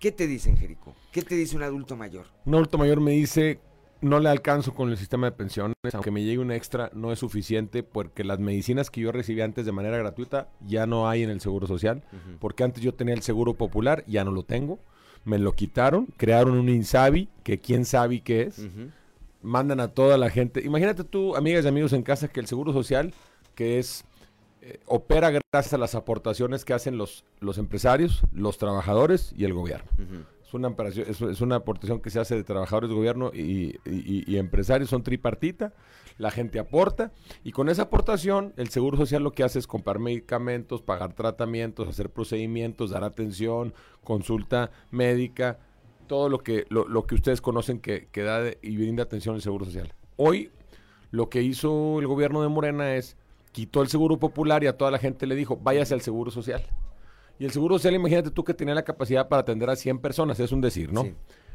¿Qué 0.00 0.12
te 0.12 0.26
dicen, 0.26 0.56
Jerico? 0.56 0.94
¿Qué 1.12 1.22
te 1.22 1.34
dice 1.34 1.56
un 1.56 1.62
adulto 1.62 1.96
mayor? 1.96 2.26
Un 2.44 2.54
adulto 2.54 2.76
mayor 2.76 3.00
me 3.00 3.12
dice, 3.12 3.60
no 4.00 4.20
le 4.20 4.28
alcanzo 4.28 4.74
con 4.74 4.90
el 4.90 4.98
sistema 4.98 5.28
de 5.28 5.32
pensiones, 5.32 5.74
aunque 5.92 6.10
me 6.10 6.22
llegue 6.22 6.38
un 6.38 6.50
extra, 6.50 6.90
no 6.92 7.12
es 7.12 7.20
suficiente 7.20 7.82
porque 7.82 8.24
las 8.24 8.38
medicinas 8.38 8.90
que 8.90 9.00
yo 9.00 9.12
recibí 9.12 9.40
antes 9.40 9.64
de 9.64 9.72
manera 9.72 9.96
gratuita 9.96 10.50
ya 10.60 10.86
no 10.86 11.08
hay 11.08 11.22
en 11.22 11.30
el 11.30 11.40
Seguro 11.40 11.66
Social, 11.66 12.02
porque 12.38 12.64
antes 12.64 12.82
yo 12.82 12.94
tenía 12.94 13.14
el 13.14 13.22
Seguro 13.22 13.54
Popular, 13.54 14.04
ya 14.06 14.24
no 14.24 14.32
lo 14.32 14.42
tengo, 14.42 14.78
me 15.24 15.38
lo 15.38 15.52
quitaron, 15.52 16.06
crearon 16.16 16.58
un 16.58 16.68
INSABI, 16.68 17.28
que 17.42 17.58
quién 17.58 17.84
sabe 17.84 18.20
qué 18.20 18.42
es, 18.42 18.60
mandan 19.42 19.80
a 19.80 19.88
toda 19.88 20.18
la 20.18 20.30
gente, 20.30 20.62
imagínate 20.64 21.04
tú, 21.04 21.36
amigas 21.36 21.64
y 21.64 21.68
amigos 21.68 21.92
en 21.92 22.02
casa, 22.02 22.28
que 22.28 22.40
el 22.40 22.46
Seguro 22.46 22.72
Social, 22.72 23.12
que 23.54 23.78
es 23.78 24.04
eh, 24.66 24.80
opera 24.86 25.30
gracias 25.30 25.74
a 25.74 25.78
las 25.78 25.94
aportaciones 25.94 26.64
que 26.64 26.72
hacen 26.72 26.96
los, 26.96 27.24
los 27.40 27.58
empresarios, 27.58 28.22
los 28.32 28.56
trabajadores 28.56 29.34
y 29.36 29.44
el 29.44 29.52
gobierno. 29.52 29.90
Es 30.42 30.54
una, 30.54 30.74
es, 31.06 31.40
una 31.42 31.56
aportación 31.56 32.00
que 32.00 32.08
se 32.08 32.18
hace 32.18 32.34
de 32.34 32.44
trabajadores, 32.44 32.90
gobierno 32.90 33.30
y, 33.34 33.78
empresarios, 34.36 34.88
son 34.88 35.02
tripartita, 35.02 35.74
la 36.16 36.30
gente 36.30 36.58
aporta 36.58 37.12
y 37.42 37.52
con 37.52 37.68
esa 37.68 37.82
aportación 37.82 38.52
el 38.56 38.68
Seguro 38.68 38.96
Social 38.96 39.22
lo 39.22 39.32
que 39.32 39.44
hace 39.44 39.58
es 39.58 39.66
comprar 39.66 39.98
medicamentos, 39.98 40.82
pagar 40.82 41.12
tratamientos, 41.12 41.88
hacer 41.88 42.10
procedimientos, 42.10 42.90
dar 42.90 43.04
atención, 43.04 43.74
consulta 44.02 44.70
médica, 44.90 45.58
todo 46.06 46.28
lo 46.28 46.38
que, 46.38 46.66
lo, 46.68 47.06
que 47.06 47.14
ustedes 47.14 47.40
conocen 47.40 47.80
que, 47.80 48.08
que 48.12 48.22
da 48.22 48.42
y 48.62 48.76
brinda 48.76 49.02
atención 49.02 49.34
al 49.34 49.42
Seguro 49.42 49.64
Social. 49.64 49.92
Hoy 50.16 50.50
lo 51.10 51.28
que 51.28 51.42
hizo 51.42 52.00
el 52.00 52.06
gobierno 52.06 52.42
de 52.42 52.48
Morena 52.48 52.94
es 52.94 53.16
quitó 53.54 53.82
el 53.82 53.88
seguro 53.88 54.18
popular 54.18 54.64
y 54.64 54.66
a 54.66 54.76
toda 54.76 54.90
la 54.90 54.98
gente 54.98 55.28
le 55.28 55.36
dijo, 55.36 55.56
váyase 55.56 55.94
al 55.94 56.00
seguro 56.00 56.32
social. 56.32 56.66
Y 57.38 57.44
el 57.44 57.52
seguro 57.52 57.78
social, 57.78 57.94
imagínate 57.94 58.32
tú 58.32 58.42
que 58.42 58.52
tenía 58.52 58.74
la 58.74 58.82
capacidad 58.82 59.28
para 59.28 59.42
atender 59.42 59.70
a 59.70 59.76
100 59.76 60.00
personas, 60.00 60.40
es 60.40 60.50
un 60.50 60.60
decir, 60.60 60.92
¿no? 60.92 61.06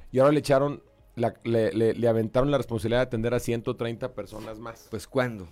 Y 0.09 0.19
ahora 0.19 0.31
le 0.31 0.39
echaron, 0.39 0.81
le, 1.43 1.93
le, 1.93 2.07
aventaron 2.07 2.51
la 2.51 2.57
responsabilidad 2.57 2.99
de 2.99 3.07
atender 3.07 3.33
a 3.33 3.39
130 3.39 4.13
personas 4.13 4.59
más. 4.59 4.87
Pues 4.89 5.07
¿cuándo? 5.07 5.47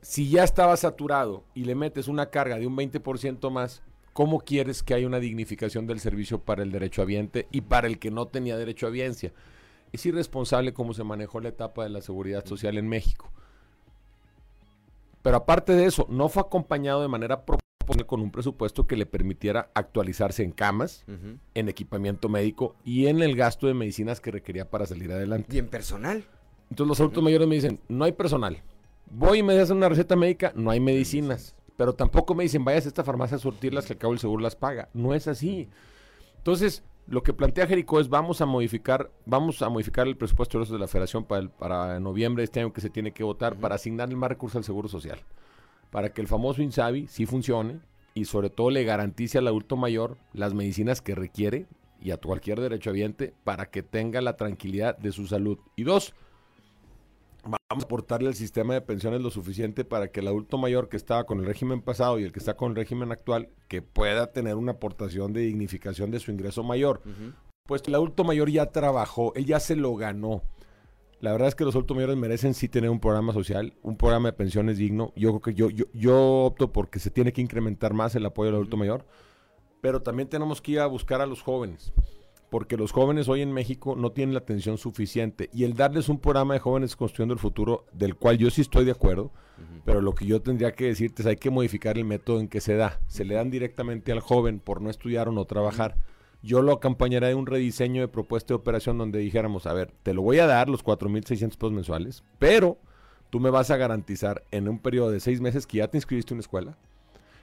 Si 0.00 0.30
ya 0.30 0.44
estaba 0.44 0.76
saturado 0.76 1.44
y 1.54 1.64
le 1.64 1.74
metes 1.74 2.08
una 2.08 2.30
carga 2.30 2.58
de 2.58 2.66
un 2.66 2.76
20% 2.76 3.50
más, 3.50 3.82
¿cómo 4.12 4.40
quieres 4.40 4.82
que 4.82 4.94
haya 4.94 5.06
una 5.06 5.20
dignificación 5.20 5.86
del 5.86 6.00
servicio 6.00 6.40
para 6.40 6.62
el 6.62 6.70
derecho 6.70 7.02
derechohabiente 7.02 7.48
y 7.50 7.62
para 7.62 7.86
el 7.86 7.98
que 7.98 8.10
no 8.10 8.26
tenía 8.26 8.56
derecho 8.56 8.86
a 8.86 8.90
audiencia? 8.90 9.32
Es 9.92 10.04
irresponsable 10.06 10.72
cómo 10.72 10.94
se 10.94 11.04
manejó 11.04 11.40
la 11.40 11.48
etapa 11.48 11.84
de 11.84 11.90
la 11.90 12.00
seguridad 12.00 12.44
social 12.44 12.78
en 12.78 12.88
México. 12.88 13.30
Pero 15.22 15.36
aparte 15.36 15.72
de 15.72 15.86
eso, 15.86 16.06
no 16.08 16.28
fue 16.28 16.42
acompañado 16.42 17.02
de 17.02 17.08
manera 17.08 17.44
con 18.06 18.20
un 18.20 18.30
presupuesto 18.30 18.86
que 18.86 18.96
le 18.96 19.06
permitiera 19.06 19.70
actualizarse 19.74 20.42
en 20.42 20.52
camas, 20.52 21.04
en 21.54 21.68
equipamiento 21.68 22.28
médico 22.28 22.76
y 22.84 23.06
en 23.06 23.22
el 23.22 23.36
gasto 23.36 23.66
de 23.66 23.74
medicinas 23.74 24.20
que 24.20 24.30
requería 24.30 24.70
para 24.70 24.86
salir 24.86 25.10
adelante. 25.12 25.54
¿Y 25.54 25.58
en 25.58 25.68
personal? 25.68 26.24
Entonces 26.70 26.88
los 26.88 27.00
adultos 27.00 27.22
mayores 27.22 27.48
me 27.48 27.54
dicen, 27.54 27.80
no 27.88 28.04
hay 28.04 28.12
personal. 28.12 28.62
Voy 29.10 29.38
y 29.38 29.42
me 29.42 29.58
hacen 29.58 29.78
una 29.78 29.88
receta 29.88 30.16
médica, 30.16 30.52
no 30.54 30.70
hay 30.70 30.80
medicinas. 30.80 31.54
Pero 31.76 31.94
tampoco 31.94 32.34
me 32.34 32.42
dicen, 32.42 32.64
vayas 32.64 32.84
a 32.84 32.88
esta 32.88 33.04
farmacia 33.04 33.36
a 33.36 33.40
surtirlas 33.40 33.86
que 33.86 33.94
al 33.94 33.98
cabo 33.98 34.12
el 34.12 34.18
seguro 34.18 34.42
las 34.42 34.56
paga. 34.56 34.88
No 34.92 35.14
es 35.14 35.28
así. 35.28 35.68
Entonces, 36.36 36.82
lo 37.06 37.22
que 37.22 37.32
plantea 37.32 37.66
Jerico 37.66 38.00
es 38.00 38.08
vamos 38.08 38.40
a 38.40 38.46
modificar, 38.46 39.10
vamos 39.24 39.62
a 39.62 39.68
modificar 39.70 40.06
el 40.06 40.16
presupuesto 40.16 40.62
de 40.62 40.78
la 40.78 40.88
Federación 40.88 41.24
para, 41.24 41.48
para 41.48 42.00
noviembre 42.00 42.42
de 42.42 42.44
este 42.44 42.60
año 42.60 42.72
que 42.72 42.82
se 42.82 42.90
tiene 42.90 43.12
que 43.12 43.24
votar 43.24 43.56
para 43.56 43.76
asignarle 43.76 44.14
más 44.14 44.28
recursos 44.28 44.56
al 44.56 44.64
Seguro 44.64 44.88
Social. 44.88 45.20
Para 45.90 46.12
que 46.12 46.20
el 46.20 46.28
famoso 46.28 46.62
INSABI 46.62 47.06
sí 47.08 47.26
funcione 47.26 47.80
y 48.14 48.24
sobre 48.24 48.50
todo 48.50 48.70
le 48.70 48.84
garantice 48.84 49.38
al 49.38 49.46
adulto 49.46 49.76
mayor 49.76 50.18
las 50.32 50.54
medicinas 50.54 51.00
que 51.00 51.14
requiere 51.14 51.66
y 52.00 52.10
a 52.10 52.16
cualquier 52.16 52.58
derecho 52.60 52.90
derechohabiente 52.90 53.34
para 53.44 53.70
que 53.70 53.82
tenga 53.82 54.20
la 54.20 54.36
tranquilidad 54.36 54.96
de 54.98 55.12
su 55.12 55.26
salud. 55.26 55.58
Y 55.76 55.84
dos, 55.84 56.14
vamos 57.42 57.58
a 57.68 57.74
aportarle 57.74 58.28
al 58.28 58.34
sistema 58.34 58.74
de 58.74 58.80
pensiones 58.80 59.20
lo 59.20 59.30
suficiente 59.30 59.84
para 59.84 60.08
que 60.08 60.20
el 60.20 60.28
adulto 60.28 60.58
mayor 60.58 60.88
que 60.88 60.96
estaba 60.96 61.24
con 61.24 61.40
el 61.40 61.46
régimen 61.46 61.80
pasado 61.80 62.18
y 62.18 62.24
el 62.24 62.32
que 62.32 62.38
está 62.38 62.54
con 62.54 62.70
el 62.70 62.76
régimen 62.76 63.12
actual, 63.12 63.48
que 63.68 63.82
pueda 63.82 64.32
tener 64.32 64.56
una 64.56 64.72
aportación 64.72 65.32
de 65.32 65.40
dignificación 65.40 66.10
de 66.10 66.20
su 66.20 66.30
ingreso 66.30 66.62
mayor. 66.62 67.02
Pues 67.66 67.82
el 67.86 67.94
adulto 67.94 68.24
mayor 68.24 68.50
ya 68.50 68.66
trabajó, 68.66 69.34
él 69.34 69.46
ya 69.46 69.60
se 69.60 69.76
lo 69.76 69.94
ganó. 69.94 70.42
La 71.20 71.32
verdad 71.32 71.48
es 71.48 71.54
que 71.54 71.64
los 71.64 71.74
adultos 71.74 71.96
mayores 71.96 72.16
merecen 72.16 72.54
sí 72.54 72.68
tener 72.68 72.90
un 72.90 73.00
programa 73.00 73.32
social, 73.32 73.74
un 73.82 73.96
programa 73.96 74.28
de 74.28 74.34
pensiones 74.34 74.78
digno. 74.78 75.12
Yo 75.16 75.30
creo 75.30 75.40
que 75.40 75.54
yo, 75.54 75.70
yo, 75.70 75.86
yo 75.92 76.44
opto 76.44 76.72
porque 76.72 77.00
se 77.00 77.10
tiene 77.10 77.32
que 77.32 77.40
incrementar 77.40 77.92
más 77.92 78.14
el 78.14 78.24
apoyo 78.24 78.50
al 78.50 78.56
adulto 78.56 78.76
mayor, 78.76 79.04
pero 79.80 80.02
también 80.02 80.28
tenemos 80.28 80.60
que 80.60 80.72
ir 80.72 80.80
a 80.80 80.86
buscar 80.86 81.20
a 81.20 81.26
los 81.26 81.42
jóvenes 81.42 81.92
porque 82.50 82.76
los 82.76 82.92
jóvenes 82.92 83.28
hoy 83.28 83.42
en 83.42 83.52
México 83.52 83.94
no 83.96 84.12
tienen 84.12 84.34
la 84.34 84.40
atención 84.40 84.78
suficiente 84.78 85.50
y 85.52 85.64
el 85.64 85.74
darles 85.74 86.08
un 86.08 86.18
programa 86.18 86.54
de 86.54 86.60
jóvenes 86.60 86.96
construyendo 86.96 87.34
el 87.34 87.40
futuro, 87.40 87.84
del 87.92 88.14
cual 88.16 88.38
yo 88.38 88.50
sí 88.50 88.62
estoy 88.62 88.84
de 88.84 88.92
acuerdo, 88.92 89.30
pero 89.84 90.00
lo 90.00 90.14
que 90.14 90.26
yo 90.26 90.40
tendría 90.40 90.72
que 90.72 90.86
decirte 90.86 91.22
es 91.22 91.26
hay 91.26 91.36
que 91.36 91.50
modificar 91.50 91.98
el 91.98 92.04
método 92.04 92.40
en 92.40 92.48
que 92.48 92.60
se 92.60 92.76
da. 92.76 93.00
Se 93.06 93.24
le 93.24 93.34
dan 93.34 93.50
directamente 93.50 94.12
al 94.12 94.20
joven 94.20 94.60
por 94.60 94.80
no 94.80 94.88
estudiar 94.88 95.28
o 95.28 95.32
no 95.32 95.44
trabajar. 95.44 95.96
Yo 96.42 96.62
lo 96.62 96.72
acompañaría 96.72 97.28
de 97.28 97.34
un 97.34 97.46
rediseño 97.46 98.00
de 98.00 98.08
propuesta 98.08 98.48
de 98.48 98.56
operación 98.56 98.98
donde 98.98 99.18
dijéramos, 99.18 99.66
a 99.66 99.72
ver, 99.72 99.92
te 100.02 100.14
lo 100.14 100.22
voy 100.22 100.38
a 100.38 100.46
dar 100.46 100.68
los 100.68 100.84
4.600 100.84 101.50
pesos 101.56 101.72
mensuales, 101.72 102.22
pero 102.38 102.78
tú 103.30 103.40
me 103.40 103.50
vas 103.50 103.70
a 103.70 103.76
garantizar 103.76 104.44
en 104.50 104.68
un 104.68 104.78
periodo 104.78 105.10
de 105.10 105.20
seis 105.20 105.40
meses 105.40 105.66
que 105.66 105.78
ya 105.78 105.88
te 105.88 105.98
inscribiste 105.98 106.32
en 106.32 106.36
una 106.36 106.42
escuela, 106.42 106.78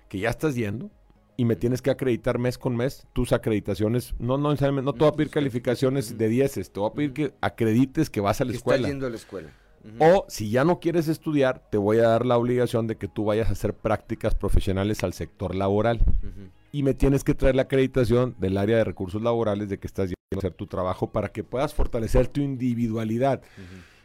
que 0.07 0.19
ya 0.19 0.29
estás 0.29 0.55
yendo, 0.55 0.89
y 1.37 1.45
me 1.45 1.55
tienes 1.55 1.81
que 1.81 1.89
acreditar 1.89 2.39
mes 2.39 2.57
con 2.57 2.75
mes 2.75 3.05
tus 3.13 3.33
acreditaciones. 3.33 4.13
No, 4.19 4.37
no, 4.37 4.53
no 4.53 4.93
te 4.93 4.99
voy 4.99 5.07
a 5.09 5.11
pedir 5.11 5.29
calificaciones 5.29 6.17
de 6.17 6.29
10, 6.29 6.71
te 6.71 6.79
voy 6.79 6.89
a 6.89 6.93
pedir 6.93 7.13
que 7.13 7.33
acredites 7.41 8.09
que 8.09 8.21
vas 8.21 8.39
a 8.41 8.45
la 8.45 8.53
escuela. 8.53 8.87
yendo 8.87 9.07
a 9.07 9.09
la 9.09 9.17
escuela. 9.17 9.49
O 9.99 10.25
si 10.27 10.49
ya 10.49 10.63
no 10.63 10.79
quieres 10.79 11.07
estudiar, 11.07 11.61
te 11.69 11.77
voy 11.77 11.99
a 11.99 12.07
dar 12.07 12.25
la 12.25 12.37
obligación 12.37 12.87
de 12.87 12.95
que 12.95 13.07
tú 13.07 13.25
vayas 13.25 13.49
a 13.49 13.51
hacer 13.51 13.73
prácticas 13.73 14.33
profesionales 14.33 15.03
al 15.03 15.13
sector 15.13 15.53
laboral. 15.53 15.99
Y 16.75 16.83
me 16.83 16.93
tienes 16.93 17.23
que 17.23 17.33
traer 17.33 17.55
la 17.55 17.61
acreditación 17.61 18.35
del 18.37 18.57
área 18.57 18.75
de 18.75 18.83
recursos 18.83 19.21
laborales 19.21 19.69
de 19.69 19.79
que 19.79 19.87
estás 19.87 20.07
yendo 20.09 20.35
a 20.35 20.39
hacer 20.39 20.55
tu 20.55 20.67
trabajo 20.67 21.09
para 21.09 21.29
que 21.29 21.41
puedas 21.41 21.73
fortalecer 21.73 22.27
tu 22.27 22.41
individualidad. 22.41 23.41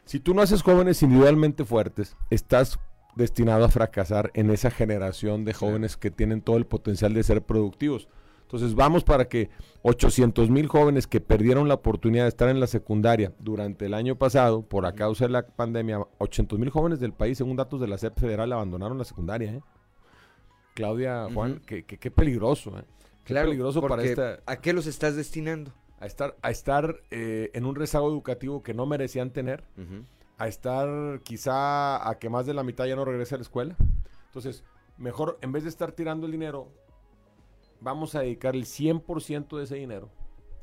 Si 0.04 0.20
tú 0.20 0.34
no 0.34 0.40
haces 0.40 0.62
jóvenes 0.62 1.02
individualmente 1.02 1.64
fuertes, 1.64 2.16
estás 2.30 2.78
destinado 3.16 3.64
a 3.64 3.70
fracasar 3.70 4.30
en 4.34 4.50
esa 4.50 4.70
generación 4.70 5.44
de 5.44 5.52
jóvenes 5.52 5.96
que 5.96 6.12
tienen 6.12 6.42
todo 6.42 6.58
el 6.58 6.64
potencial 6.64 7.12
de 7.12 7.24
ser 7.24 7.42
productivos. 7.42 8.06
Entonces 8.42 8.76
vamos 8.76 9.02
para 9.02 9.28
que 9.28 9.50
800 9.82 10.48
mil 10.48 10.68
jóvenes 10.68 11.08
que 11.08 11.20
perdieron 11.20 11.66
la 11.66 11.74
oportunidad 11.74 12.22
de 12.22 12.28
estar 12.28 12.50
en 12.50 12.60
la 12.60 12.68
secundaria 12.68 13.32
durante 13.40 13.86
el 13.86 13.94
año 13.94 14.14
pasado 14.14 14.62
por 14.62 14.86
a 14.86 14.94
causa 14.94 15.26
de 15.26 15.32
la 15.32 15.44
pandemia, 15.44 16.06
800 16.18 16.56
mil 16.56 16.70
jóvenes 16.70 17.00
del 17.00 17.14
país, 17.14 17.36
según 17.36 17.56
datos 17.56 17.80
de 17.80 17.88
la 17.88 17.98
SEP 17.98 18.16
federal, 18.20 18.52
abandonaron 18.52 18.96
la 18.96 19.04
secundaria. 19.04 19.54
¿eh? 19.54 19.60
Claudia, 20.80 21.28
Juan, 21.32 21.60
qué, 21.66 22.10
peligroso. 22.10 22.78
¿eh? 22.78 22.84
Qué 23.24 23.34
peligroso 23.34 23.80
para 23.82 24.02
esta... 24.02 24.40
¿A 24.46 24.60
qué 24.60 24.72
los 24.72 24.86
estás 24.86 25.16
destinando? 25.16 25.72
A 25.98 26.06
estar, 26.06 26.36
a 26.40 26.50
estar 26.50 27.02
eh, 27.10 27.50
en 27.52 27.66
un 27.66 27.74
rezago 27.74 28.08
educativo 28.08 28.62
que 28.62 28.72
no 28.72 28.86
merecían 28.86 29.30
tener 29.30 29.64
a 30.40 30.48
estar 30.48 31.20
quizá 31.22 32.08
a 32.08 32.18
que 32.18 32.30
más 32.30 32.46
de 32.46 32.54
la 32.54 32.62
mitad 32.62 32.86
ya 32.86 32.96
no 32.96 33.04
regrese 33.04 33.34
a 33.34 33.38
la 33.38 33.42
escuela. 33.42 33.76
Entonces, 34.24 34.64
mejor 34.96 35.38
en 35.42 35.52
vez 35.52 35.64
de 35.64 35.68
estar 35.68 35.92
tirando 35.92 36.24
el 36.24 36.32
dinero, 36.32 36.72
vamos 37.82 38.14
a 38.14 38.20
dedicar 38.20 38.56
el 38.56 38.64
100% 38.64 39.58
de 39.58 39.64
ese 39.64 39.74
dinero 39.74 40.08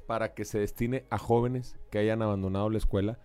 para 0.08 0.34
que 0.34 0.46
se 0.46 0.58
destine 0.58 1.06
a 1.12 1.20
jóvenes 1.20 1.78
que 1.92 2.00
hayan 2.00 2.24
abandonado 2.24 2.72
la 2.72 2.80
escuela, 2.80 3.20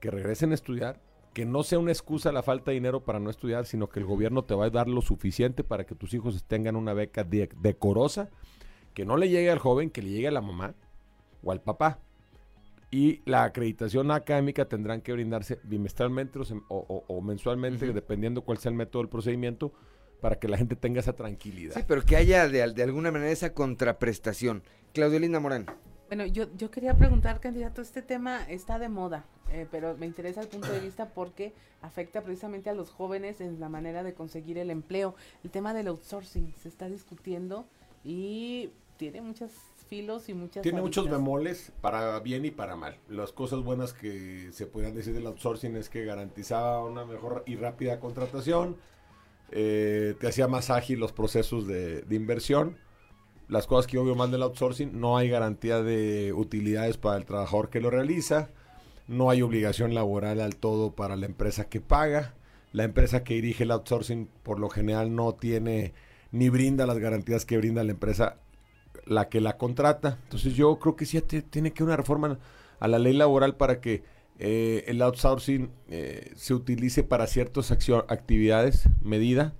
que 0.00 0.10
regresen 0.10 0.52
a 0.52 0.54
estudiar, 0.54 1.02
que 1.34 1.44
no 1.44 1.62
sea 1.62 1.78
una 1.78 1.92
excusa 1.92 2.32
la 2.32 2.42
falta 2.42 2.70
de 2.70 2.76
dinero 2.76 3.04
para 3.04 3.20
no 3.20 3.28
estudiar, 3.28 3.66
sino 3.66 3.88
que 3.88 4.00
el 4.00 4.06
gobierno 4.06 4.44
te 4.44 4.54
va 4.54 4.66
a 4.66 4.70
dar 4.70 4.88
lo 4.88 5.02
suficiente 5.02 5.64
para 5.64 5.84
que 5.84 5.94
tus 5.94 6.14
hijos 6.14 6.44
tengan 6.44 6.76
una 6.76 6.94
beca 6.94 7.24
decorosa, 7.24 8.30
que 8.94 9.04
no 9.04 9.16
le 9.16 9.28
llegue 9.28 9.50
al 9.50 9.58
joven, 9.58 9.90
que 9.90 10.00
le 10.00 10.10
llegue 10.10 10.28
a 10.28 10.32
la 10.32 10.40
mamá 10.40 10.74
o 11.42 11.52
al 11.52 11.60
papá 11.60 11.98
y 12.94 13.22
la 13.24 13.42
acreditación 13.42 14.12
académica 14.12 14.66
tendrán 14.66 15.00
que 15.00 15.12
brindarse 15.12 15.58
bimestralmente 15.64 16.38
o, 16.68 17.20
mensualmente, 17.22 17.92
dependiendo 17.92 18.42
cuál 18.42 18.58
sea 18.58 18.70
el 18.70 18.76
método 18.76 19.02
del 19.02 19.08
procedimiento, 19.08 19.72
para 20.20 20.36
que 20.36 20.46
la 20.46 20.56
gente 20.56 20.76
tenga 20.76 21.00
esa 21.00 21.14
tranquilidad. 21.14 21.74
Sí, 21.74 21.82
pero 21.88 22.04
que 22.04 22.14
haya 22.14 22.48
de, 22.48 22.62
alguna 22.62 23.10
manera 23.10 23.32
esa 23.32 23.52
contraprestación. 23.52 24.62
Claudio 24.92 25.18
Linda 25.18 25.40
Morán. 25.40 25.66
Bueno, 26.08 26.26
yo, 26.26 26.46
yo 26.56 26.70
quería 26.70 26.94
preguntar, 26.96 27.40
candidato, 27.40 27.80
este 27.80 28.02
tema 28.02 28.44
está 28.48 28.78
de 28.78 28.88
moda, 28.88 29.24
eh, 29.50 29.66
pero 29.70 29.96
me 29.96 30.06
interesa 30.06 30.42
el 30.42 30.48
punto 30.48 30.70
de 30.70 30.80
vista 30.80 31.08
porque 31.08 31.54
afecta 31.82 32.22
precisamente 32.22 32.70
a 32.70 32.74
los 32.74 32.90
jóvenes 32.90 33.40
en 33.40 33.58
la 33.60 33.68
manera 33.68 34.02
de 34.02 34.14
conseguir 34.14 34.58
el 34.58 34.70
empleo. 34.70 35.14
El 35.42 35.50
tema 35.50 35.72
del 35.74 35.88
outsourcing 35.88 36.54
se 36.54 36.68
está 36.68 36.88
discutiendo 36.88 37.66
y 38.04 38.70
tiene 38.96 39.22
muchas 39.22 39.50
filos 39.88 40.28
y 40.28 40.34
muchas 40.34 40.62
Tiene 40.62 40.80
muchos 40.80 41.08
bemoles 41.08 41.72
para 41.80 42.18
bien 42.20 42.44
y 42.44 42.50
para 42.50 42.76
mal. 42.76 42.98
Las 43.08 43.32
cosas 43.32 43.60
buenas 43.62 43.92
que 43.92 44.50
se 44.52 44.66
podrían 44.66 44.94
decir 44.94 45.14
del 45.14 45.26
outsourcing 45.26 45.76
es 45.76 45.88
que 45.88 46.04
garantizaba 46.04 46.84
una 46.84 47.04
mejor 47.04 47.42
y 47.46 47.56
rápida 47.56 47.98
contratación, 47.98 48.76
eh, 49.50 50.14
te 50.20 50.28
hacía 50.28 50.48
más 50.48 50.70
ágil 50.70 51.00
los 51.00 51.12
procesos 51.12 51.66
de, 51.66 52.02
de 52.02 52.16
inversión. 52.16 52.76
Las 53.48 53.66
cosas 53.66 53.86
que 53.86 53.94
yo 53.94 54.04
veo 54.04 54.14
mal 54.14 54.30
del 54.30 54.42
outsourcing, 54.42 54.98
no 54.98 55.16
hay 55.16 55.28
garantía 55.28 55.82
de 55.82 56.32
utilidades 56.32 56.96
para 56.96 57.16
el 57.16 57.24
trabajador 57.24 57.68
que 57.68 57.80
lo 57.80 57.90
realiza, 57.90 58.48
no 59.06 59.30
hay 59.30 59.42
obligación 59.42 59.94
laboral 59.94 60.40
al 60.40 60.56
todo 60.56 60.92
para 60.92 61.16
la 61.16 61.26
empresa 61.26 61.68
que 61.68 61.80
paga, 61.80 62.34
la 62.72 62.84
empresa 62.84 63.22
que 63.22 63.34
dirige 63.34 63.64
el 63.64 63.70
outsourcing 63.70 64.28
por 64.42 64.58
lo 64.58 64.68
general 64.68 65.14
no 65.14 65.34
tiene 65.34 65.92
ni 66.32 66.48
brinda 66.48 66.86
las 66.86 66.98
garantías 66.98 67.44
que 67.44 67.58
brinda 67.58 67.84
la 67.84 67.92
empresa 67.92 68.38
la 69.06 69.28
que 69.28 69.40
la 69.40 69.56
contrata. 69.56 70.18
Entonces 70.24 70.54
yo 70.54 70.78
creo 70.78 70.96
que 70.96 71.06
sí 71.06 71.20
tiene 71.22 71.72
que 71.72 71.84
una 71.84 71.96
reforma 71.96 72.38
a 72.80 72.88
la 72.88 72.98
ley 72.98 73.12
laboral 73.12 73.56
para 73.56 73.80
que 73.80 74.02
eh, 74.38 74.84
el 74.88 75.00
outsourcing 75.02 75.70
eh, 75.88 76.32
se 76.34 76.54
utilice 76.54 77.04
para 77.04 77.26
ciertas 77.26 77.70
actividades, 77.70 78.88
medida. 79.02 79.54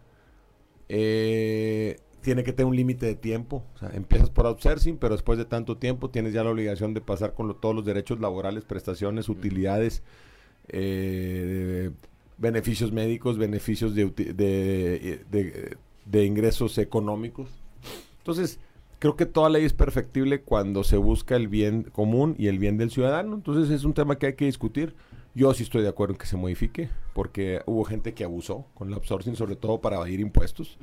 Eh, 0.88 1.98
tiene 2.24 2.42
que 2.42 2.52
tener 2.52 2.66
un 2.66 2.74
límite 2.74 3.06
de 3.06 3.14
tiempo. 3.14 3.62
O 3.74 3.78
sea, 3.78 3.90
empiezas 3.94 4.30
por 4.30 4.46
outsourcing, 4.46 4.96
pero 4.96 5.14
después 5.14 5.38
de 5.38 5.44
tanto 5.44 5.76
tiempo 5.76 6.10
tienes 6.10 6.32
ya 6.32 6.42
la 6.42 6.50
obligación 6.50 6.94
de 6.94 7.00
pasar 7.00 7.34
con 7.34 7.54
todos 7.60 7.74
los 7.74 7.84
derechos 7.84 8.18
laborales, 8.18 8.64
prestaciones, 8.64 9.28
utilidades, 9.28 10.02
beneficios 12.38 12.90
médicos, 12.90 13.38
beneficios 13.38 13.94
de, 13.94 14.06
de, 14.06 15.76
de 16.04 16.24
ingresos 16.24 16.78
económicos. 16.78 17.50
Entonces, 18.18 18.58
creo 18.98 19.16
que 19.16 19.26
toda 19.26 19.50
ley 19.50 19.64
es 19.66 19.74
perfectible 19.74 20.40
cuando 20.40 20.82
se 20.82 20.96
busca 20.96 21.36
el 21.36 21.48
bien 21.48 21.82
común 21.82 22.34
y 22.38 22.46
el 22.46 22.58
bien 22.58 22.78
del 22.78 22.90
ciudadano. 22.90 23.34
Entonces 23.34 23.70
es 23.70 23.84
un 23.84 23.92
tema 23.92 24.16
que 24.16 24.26
hay 24.28 24.34
que 24.34 24.46
discutir. 24.46 24.94
Yo 25.34 25.52
sí 25.52 25.62
estoy 25.64 25.82
de 25.82 25.88
acuerdo 25.88 26.14
en 26.14 26.18
que 26.18 26.26
se 26.26 26.36
modifique, 26.36 26.88
porque 27.12 27.60
hubo 27.66 27.84
gente 27.84 28.14
que 28.14 28.24
abusó 28.24 28.66
con 28.72 28.88
el 28.88 28.94
outsourcing, 28.94 29.36
sobre 29.36 29.56
todo 29.56 29.80
para 29.80 29.96
evadir 29.96 30.20
impuestos 30.20 30.78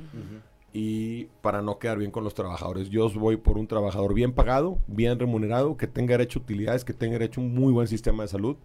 y 0.72 1.26
para 1.42 1.60
no 1.62 1.78
quedar 1.78 1.98
bien 1.98 2.10
con 2.10 2.24
los 2.24 2.34
trabajadores. 2.34 2.88
Yo 2.88 3.10
voy 3.10 3.36
por 3.36 3.58
un 3.58 3.66
trabajador 3.66 4.14
bien 4.14 4.32
pagado, 4.32 4.78
bien 4.86 5.18
remunerado, 5.18 5.76
que 5.76 5.86
tenga 5.86 6.12
derecho 6.12 6.38
a 6.38 6.42
utilidades, 6.42 6.84
que 6.84 6.94
tenga 6.94 7.14
derecho 7.14 7.40
a 7.40 7.44
un 7.44 7.54
muy 7.54 7.72
buen 7.72 7.88
sistema 7.88 8.22
de 8.22 8.28
salud 8.28 8.56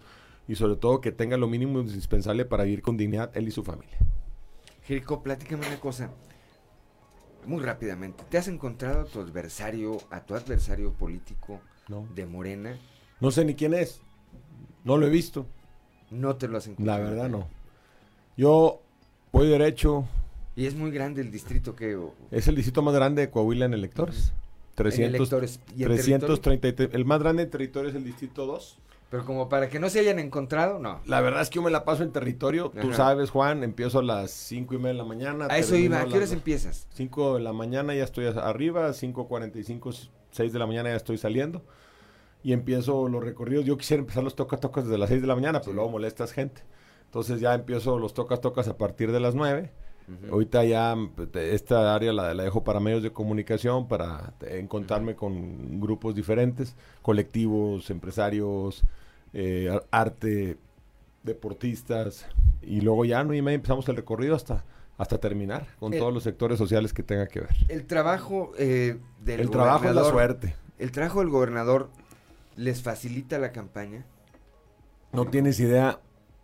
y 0.48 0.56
sobre 0.56 0.78
todo 0.78 1.02
que 1.02 1.12
tenga 1.12 1.36
lo 1.38 1.48
mínimo 1.48 1.80
indispensable 1.80 2.46
para 2.46 2.64
vivir 2.64 2.82
con 2.82 2.96
dignidad 2.96 3.36
él 3.36 3.48
y 3.48 3.52
su 3.52 3.64
familia. 3.64 3.98
Jerico, 4.84 5.22
pláticame 5.22 5.68
una 5.68 5.80
cosa 5.80 6.10
muy 7.46 7.62
rápidamente, 7.62 8.26
¿te 8.30 8.38
has 8.38 8.48
encontrado 8.50 9.02
a 9.02 9.06
tu 9.06 9.22
adversario, 9.22 9.98
a 10.10 10.26
tu 10.26 10.36
adversario 10.36 10.92
político 10.92 11.62
de 12.14 12.26
Morena? 12.26 12.78
No 13.22 13.32
sé 13.32 13.46
ni 13.46 13.56
quién 13.56 13.74
es. 13.74 14.02
No 14.84 14.98
lo 14.98 15.08
he 15.08 15.10
visto. 15.10 15.46
No 16.12 16.36
te 16.36 16.48
lo 16.48 16.58
has 16.58 16.68
encontrado. 16.68 17.04
La 17.04 17.10
verdad 17.10 17.30
no. 17.30 17.48
Yo 18.36 18.82
voy 19.32 19.48
derecho. 19.48 20.06
¿Y 20.58 20.66
es 20.66 20.74
muy 20.74 20.90
grande 20.90 21.22
el 21.22 21.30
distrito 21.30 21.76
que...? 21.76 21.96
Es 22.32 22.48
el 22.48 22.56
distrito 22.56 22.82
más 22.82 22.96
grande 22.96 23.22
de 23.22 23.30
Coahuila 23.30 23.66
en 23.66 23.76
electores. 23.76 24.34
300, 24.74 25.16
electores. 25.16 25.60
¿Y 25.76 25.84
333. 25.84 26.90
El 26.94 27.06
más 27.06 27.20
grande 27.20 27.44
en 27.44 27.50
territorio 27.52 27.92
es 27.92 27.96
el 27.96 28.04
distrito 28.04 28.48
2. 28.48 28.80
Pero 29.12 29.24
como 29.24 29.50
para 29.50 29.70
que 29.70 29.80
no 29.80 29.88
se 29.88 30.00
hayan 30.00 30.18
encontrado, 30.18 30.80
no. 30.80 31.00
La 31.06 31.22
verdad 31.22 31.44
es 31.44 31.52
que 31.52 31.58
yo 31.58 31.62
me 31.62 31.70
la 31.70 31.86
paso 31.86 32.02
en 32.02 32.12
territorio. 32.12 32.72
Tú 32.82 32.92
sabes, 32.92 33.30
Juan, 33.30 33.64
empiezo 33.64 34.00
a 34.00 34.04
las 34.04 34.32
cinco 34.32 34.74
y 34.74 34.80
media 34.80 34.94
de 34.94 34.98
la 34.98 35.04
mañana. 35.06 35.48
A 35.48 35.60
eso 35.60 35.76
iba. 35.76 36.02
¿A 36.02 36.08
qué 36.08 36.18
horas 36.18 36.32
empiezas? 36.32 36.88
5 36.96 37.36
de 37.36 37.42
la 37.42 37.54
mañana 37.54 37.94
ya 37.94 38.04
estoy 38.04 38.26
arriba, 38.26 38.90
5.45, 38.90 40.10
6 40.32 40.54
de 40.54 40.60
la 40.60 40.66
mañana 40.66 40.90
ya 40.90 40.96
estoy 40.96 41.20
saliendo. 41.20 41.64
Y 42.44 42.52
empiezo 42.52 43.08
los 43.08 43.24
recorridos. 43.24 43.64
Yo 43.64 43.78
quisiera 43.78 44.02
empezar 44.02 44.24
los 44.24 44.36
tocas 44.36 44.60
tocas 44.60 44.86
desde 44.86 44.98
las 44.98 45.10
6 45.10 45.22
de 45.22 45.28
la 45.28 45.36
mañana, 45.36 45.62
pero 45.62 45.74
luego 45.74 45.92
molestas 45.92 46.34
gente. 46.34 46.64
Entonces 47.06 47.40
ya 47.40 47.54
empiezo 47.54 48.00
los 48.00 48.16
tocas 48.16 48.42
tocas 48.42 48.68
a 48.68 48.78
partir 48.78 49.12
de 49.12 49.20
las 49.20 49.36
9. 49.36 49.72
Ahorita 50.32 50.64
ya 50.64 50.96
esta 51.34 51.94
área 51.94 52.14
la, 52.14 52.34
la, 52.34 52.44
dejo 52.44 52.64
para 52.64 52.80
medios 52.80 53.04
de 53.04 53.12
comunicación, 53.12 53.90
para 53.90 54.34
encontrarme 54.42 55.16
con 55.16 55.82
grupos 55.82 56.16
diferentes, 56.16 56.76
colectivos, 57.02 57.90
empresarios, 57.90 58.84
eh, 59.34 59.70
arte, 59.92 60.58
deportistas, 61.24 62.26
y 62.62 62.80
luego 62.80 63.04
ya 63.04 63.22
no 63.24 63.34
y 63.34 63.42
media 63.42 63.56
empezamos 63.56 63.88
el 63.90 63.98
recorrido 63.98 64.36
hasta 64.36 64.64
hasta 64.98 65.20
terminar 65.20 65.68
con 65.80 65.92
todos 65.92 66.14
los 66.14 66.24
sectores 66.24 66.58
sociales 66.58 66.94
que 66.94 67.04
tenga 67.04 67.28
que 67.28 67.42
ver. 67.42 67.56
El 67.68 67.86
trabajo 67.86 68.54
eh, 68.58 68.98
del 69.24 69.42
El 69.42 69.50
trabajo 69.50 69.88
es 69.88 69.96
la 69.96 70.04
suerte. 70.04 70.56
El 70.80 70.92
trabajo 70.92 71.20
del 71.20 71.30
gobernador 71.30 71.90
les 72.56 72.82
facilita 72.82 73.38
la 73.38 73.52
campaña. 73.52 74.06
No 75.12 75.28
tienes 75.28 75.60
idea 75.60 76.00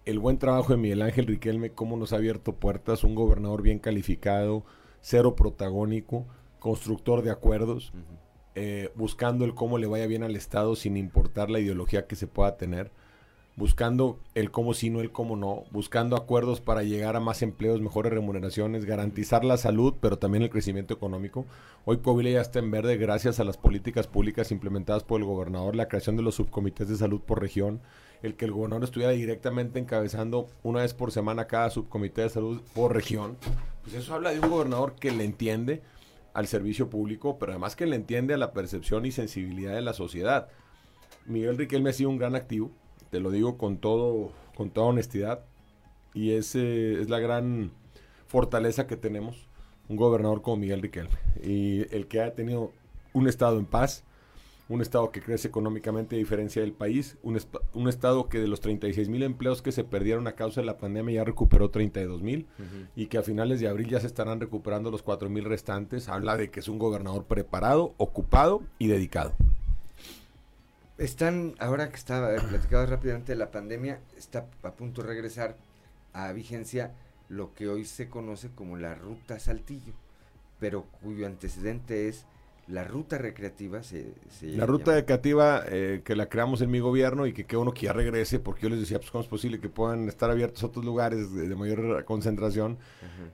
el 0.06 0.20
buen 0.20 0.38
trabajo 0.38 0.74
de 0.74 0.78
Miguel 0.78 1.02
Ángel 1.02 1.28
Riquelme, 1.28 1.72
cómo 1.72 1.96
nos 1.98 2.14
ha 2.14 2.18
abierto 2.18 2.54
puertas, 2.54 3.04
un 3.04 3.16
gobernador 3.16 3.62
bien 3.62 3.80
calificado, 3.80 4.64
cero 5.02 5.36
protagónico, 5.36 6.26
constructor 6.60 7.22
de 7.22 7.32
acuerdos, 7.32 7.94
eh, 8.56 8.92
buscando 8.96 9.46
el 9.46 9.56
cómo 9.56 9.78
le 9.78 9.88
vaya 9.88 10.06
bien 10.08 10.24
al 10.24 10.36
Estado 10.36 10.76
sin 10.76 10.98
importar 10.98 11.50
la 11.50 11.60
ideología 11.60 12.06
que 12.06 12.16
se 12.16 12.28
pueda 12.28 12.58
tener, 12.58 12.92
buscando 13.56 14.20
el 14.36 14.52
cómo 14.52 14.74
sí, 14.74 14.90
no 14.90 15.00
el 15.00 15.12
cómo 15.12 15.36
no, 15.38 15.64
buscando 15.72 16.18
acuerdos 16.18 16.60
para 16.60 16.84
llegar 16.84 17.16
a 17.16 17.22
más 17.22 17.42
empleos, 17.42 17.82
mejores 17.82 18.12
remuneraciones, 18.12 18.86
garantizar 18.86 19.46
la 19.46 19.58
salud, 19.58 19.96
pero 20.02 20.18
también 20.18 20.44
el 20.44 20.50
crecimiento 20.50 20.94
económico. 20.94 21.46
Hoy 21.86 22.00
Coahuila 22.00 22.32
ya 22.32 22.42
está 22.42 22.60
en 22.60 22.72
verde 22.72 22.98
gracias 22.98 23.40
a 23.40 23.44
las 23.44 23.58
políticas 23.58 24.08
públicas 24.08 24.52
implementadas 24.52 25.04
por 25.04 25.22
el 25.22 25.26
gobernador, 25.26 25.76
la 25.76 25.88
creación 25.88 26.18
de 26.18 26.24
los 26.24 26.36
subcomités 26.36 26.90
de 26.90 26.98
salud 26.98 27.22
por 27.22 27.42
región, 27.42 27.82
el 28.24 28.36
que 28.36 28.46
el 28.46 28.52
gobernador 28.52 28.86
estuviera 28.86 29.12
directamente 29.12 29.80
encabezando 29.80 30.48
una 30.64 30.82
vez 30.82 30.94
por 30.94 31.12
semana 31.12 31.46
cada 31.46 31.70
subcomité 31.70 32.22
de 32.22 32.30
salud 32.30 32.62
por 32.74 32.94
región, 32.94 33.38
pues 33.84 33.96
eso 33.96 34.16
habla 34.16 34.32
de 34.32 34.40
un 34.40 34.50
gobernador 34.50 34.96
que 34.96 35.12
le 35.12 35.26
entiende 35.26 35.84
al 36.34 36.48
servicio 36.48 36.90
público, 36.90 37.38
pero 37.38 37.52
además 37.52 37.76
que 37.76 37.86
le 37.86 37.98
entiende 37.98 38.34
a 38.34 38.38
la 38.38 38.54
percepción 38.54 39.06
y 39.06 39.12
sensibilidad 39.12 39.76
de 39.76 39.82
la 39.82 39.94
sociedad. 39.94 40.48
Miguel 41.26 41.58
Riquelme 41.58 41.92
ha 41.92 41.94
sido 41.94 42.10
un 42.10 42.18
gran 42.18 42.36
activo, 42.36 42.72
te 43.12 43.20
lo 43.20 43.30
digo 43.30 43.58
con 43.58 43.78
todo, 43.78 44.32
con 44.56 44.72
toda 44.72 44.88
honestidad, 44.88 45.44
y 46.14 46.32
ese 46.32 47.02
es 47.02 47.10
la 47.10 47.20
gran 47.20 47.72
fortaleza 48.26 48.88
que 48.88 48.98
tenemos, 48.98 49.48
un 49.90 49.98
gobernador 49.98 50.42
como 50.42 50.58
Miguel 50.58 50.82
Riquelme, 50.82 51.18
y 51.44 51.82
el 51.94 52.08
que 52.08 52.22
ha 52.22 52.34
tenido 52.34 52.72
un 53.12 53.28
estado 53.28 53.60
en 53.60 53.66
paz, 53.66 54.06
un 54.70 54.82
estado 54.82 55.12
que 55.12 55.22
crece 55.22 55.48
económicamente 55.48 56.16
a 56.16 56.20
diferencia 56.20 56.62
del 56.62 56.74
país, 56.74 57.18
un, 57.22 57.40
un 57.74 57.90
estado 57.90 58.30
que 58.30 58.40
de 58.40 58.48
los 58.48 58.62
36 58.62 59.10
mil 59.10 59.24
empleos 59.24 59.62
que 59.62 59.72
se 59.72 59.84
perdieron 59.84 60.28
a 60.28 60.34
causa 60.34 60.62
de 60.62 60.66
la 60.66 60.78
pandemia 60.78 61.16
ya 61.16 61.24
recuperó 61.24 61.70
32 61.70 62.22
mil 62.22 62.48
y 62.96 63.08
que 63.08 63.18
a 63.18 63.24
finales 63.24 63.60
de 63.60 63.68
abril 63.68 63.90
ya 63.90 64.00
se 64.00 64.08
estarán 64.08 64.40
recuperando 64.40 64.90
los 64.90 65.04
4 65.04 65.30
mil 65.30 65.44
restantes, 65.46 66.08
habla 66.08 66.38
de 66.38 66.50
que 66.50 66.62
es 66.62 66.68
un 66.68 66.80
gobernador 66.80 67.26
preparado, 67.26 67.94
ocupado 67.98 68.64
y 68.80 68.88
dedicado. 68.88 69.34
Están, 70.98 71.56
ahora 71.60 71.90
que 71.90 71.96
estaba 71.96 72.34
platicado 72.36 72.86
rápidamente 72.86 73.34
de 73.34 73.38
la 73.38 73.52
pandemia, 73.52 74.00
está 74.18 74.46
a 74.62 74.72
punto 74.72 75.02
de 75.02 75.10
regresar 75.10 75.58
a 76.14 76.32
vigencia 76.32 76.94
lo 77.28 77.54
que 77.54 77.68
hoy 77.68 77.84
se 77.84 78.10
conoce 78.10 78.50
como 78.54 78.78
la 78.78 78.96
ruta 78.96 79.40
Saltillo, 79.40 79.94
pero 80.60 80.86
cuyo 81.02 81.26
antecedente 81.26 82.08
es 82.08 82.26
la 82.68 82.86
ruta 82.86 83.18
recreativa 83.18 83.84
se, 83.84 84.14
La 84.42 84.66
ruta 84.66 84.94
recreativa 84.96 85.64
eh, 85.68 86.02
que 86.06 86.16
la 86.16 86.28
creamos 86.28 86.62
en 86.62 86.72
mi 86.72 86.80
gobierno 86.80 87.28
y 87.28 87.34
que 87.34 87.46
qué 87.46 87.58
uno 87.58 87.74
que 87.74 87.88
ya 87.88 87.94
regrese, 87.94 88.40
porque 88.40 88.64
yo 88.64 88.70
les 88.70 88.80
decía, 88.80 89.00
pues 89.00 89.12
cómo 89.12 89.22
es 89.22 89.28
posible 89.28 89.60
que 89.60 89.68
puedan 89.68 90.08
estar 90.08 90.30
abiertos 90.30 90.64
otros 90.64 90.86
lugares 90.86 91.34
de, 91.34 91.54
mayor 91.56 92.06
concentración 92.06 92.78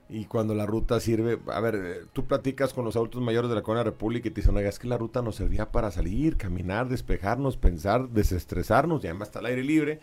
y 0.08 0.24
cuando 0.24 0.54
la 0.54 0.66
ruta 0.66 0.98
sirve, 0.98 1.38
a 1.46 1.60
ver, 1.60 1.74
eh, 1.76 1.94
tú 2.12 2.26
platicas 2.26 2.74
con 2.74 2.84
los 2.84 2.96
adultos 2.96 3.22
mayores 3.22 3.48
de 3.48 3.56
la 3.56 3.62
Colonia 3.62 3.84
República 3.84 4.28
y 4.28 4.30
te 4.32 4.40
dicen, 4.40 4.56
oiga, 4.56 4.68
es 4.68 4.78
que 4.78 4.88
la 4.88 4.98
ruta 4.98 5.22
nos 5.22 5.36
servía 5.36 5.70
para 5.70 5.90
salir, 5.92 6.36
caminar, 6.36 6.88
despejarnos, 6.88 7.56
pensar, 7.56 8.08
desestresarnos 8.08 9.04
y 9.04 9.06
además 9.06 9.28
está 9.28 9.38
al 9.38 9.46
aire 9.46 9.62
libre. 9.62 10.00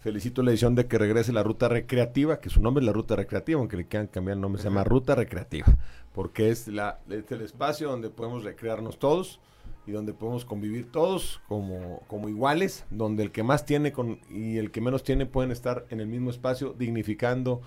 Felicito 0.00 0.42
la 0.42 0.50
edición 0.50 0.74
de 0.74 0.86
que 0.86 0.98
regrese 0.98 1.32
la 1.32 1.44
ruta 1.44 1.68
recreativa, 1.68 2.40
que 2.40 2.50
su 2.50 2.60
nombre 2.60 2.82
es 2.82 2.86
la 2.86 2.92
ruta 2.92 3.14
recreativa, 3.14 3.60
aunque 3.60 3.76
le 3.76 3.86
quieran 3.86 4.08
cambiar 4.08 4.36
el 4.36 4.40
nombre, 4.40 4.60
se 4.60 4.68
llama 4.68 4.82
ruta 4.82 5.14
recreativa 5.14 5.66
porque 6.14 6.50
es, 6.50 6.68
la, 6.68 7.00
el 7.08 7.40
espacio 7.40 7.88
donde 7.88 8.10
podemos 8.10 8.44
recrearnos 8.44 8.98
todos 8.98 9.40
y 9.86 9.92
donde 9.92 10.12
podemos 10.12 10.44
convivir 10.44 10.90
todos 10.90 11.40
como, 11.48 12.02
como 12.06 12.28
iguales, 12.28 12.84
donde 12.90 13.22
el 13.24 13.32
que 13.32 13.42
más 13.42 13.66
tiene 13.66 13.92
con, 13.92 14.20
y 14.30 14.58
el 14.58 14.70
que 14.70 14.80
menos 14.80 15.02
tiene 15.02 15.26
pueden 15.26 15.50
estar 15.50 15.86
en 15.90 16.00
el 16.00 16.06
mismo 16.06 16.30
espacio, 16.30 16.74
dignificando 16.78 17.62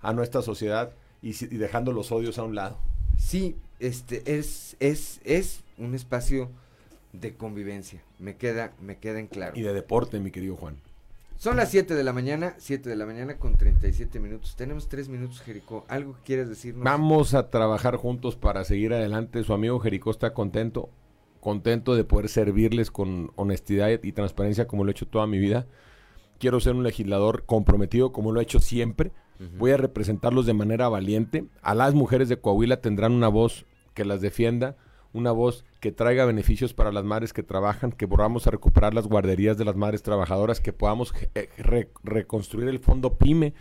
a 0.00 0.12
nuestra 0.12 0.42
sociedad 0.42 0.92
y, 1.22 1.32
dejando 1.56 1.92
los 1.92 2.10
odios 2.10 2.38
a 2.38 2.44
un 2.44 2.54
lado. 2.54 2.78
Sí, 3.18 3.56
este 3.78 4.38
es, 4.38 4.76
es, 4.80 5.20
es 5.24 5.62
un 5.78 5.94
espacio 5.94 6.50
de 7.12 7.34
convivencia, 7.34 8.02
me 8.18 8.36
queda, 8.36 8.72
me 8.80 8.98
queda 8.98 9.20
en 9.20 9.26
claro. 9.26 9.58
Y 9.58 9.62
de 9.62 9.72
deporte, 9.72 10.18
mi 10.20 10.30
querido 10.30 10.56
Juan. 10.56 10.76
Son 11.40 11.56
las 11.56 11.70
7 11.70 11.94
de 11.94 12.04
la 12.04 12.12
mañana, 12.12 12.54
7 12.58 12.90
de 12.90 12.96
la 12.96 13.06
mañana 13.06 13.38
con 13.38 13.54
37 13.54 14.20
minutos. 14.20 14.56
Tenemos 14.56 14.90
3 14.90 15.08
minutos, 15.08 15.40
Jericó. 15.40 15.86
¿Algo 15.88 16.12
que 16.16 16.20
quieres 16.20 16.50
decirnos? 16.50 16.84
Vamos 16.84 17.32
a 17.32 17.48
trabajar 17.48 17.96
juntos 17.96 18.36
para 18.36 18.62
seguir 18.62 18.92
adelante. 18.92 19.42
Su 19.42 19.54
amigo 19.54 19.80
Jericó 19.80 20.10
está 20.10 20.34
contento. 20.34 20.90
contento 21.40 21.94
de 21.94 22.04
poder 22.04 22.28
servirles 22.28 22.90
con 22.90 23.32
honestidad 23.36 23.88
y 24.02 24.12
transparencia 24.12 24.66
como 24.66 24.84
lo 24.84 24.90
he 24.90 24.92
hecho 24.92 25.08
toda 25.08 25.26
mi 25.26 25.38
vida. 25.38 25.66
Quiero 26.38 26.60
ser 26.60 26.74
un 26.74 26.82
legislador 26.82 27.46
comprometido 27.46 28.12
como 28.12 28.32
lo 28.32 28.40
he 28.40 28.42
hecho 28.42 28.60
siempre. 28.60 29.10
Voy 29.56 29.70
a 29.70 29.78
representarlos 29.78 30.44
de 30.44 30.52
manera 30.52 30.90
valiente. 30.90 31.46
A 31.62 31.74
las 31.74 31.94
mujeres 31.94 32.28
de 32.28 32.38
Coahuila 32.38 32.82
tendrán 32.82 33.12
una 33.12 33.28
voz 33.28 33.64
que 33.94 34.04
las 34.04 34.20
defienda, 34.20 34.76
una 35.12 35.32
voz 35.32 35.64
que 35.80 35.92
traiga 35.92 36.24
beneficios 36.24 36.74
para 36.74 36.92
las 36.92 37.04
madres 37.04 37.32
que 37.32 37.42
trabajan, 37.42 37.92
que 37.92 38.06
volvamos 38.06 38.46
a 38.46 38.50
recuperar 38.50 38.94
las 38.94 39.06
guarderías 39.06 39.58
de 39.58 39.64
las 39.64 39.76
madres 39.76 40.02
trabajadoras, 40.02 40.60
que 40.60 40.72
podamos 40.72 41.12
eh, 41.34 41.48
reconstruir 42.04 42.68
el 42.68 42.78
fondo 42.78 43.14
PYME, 43.14 43.54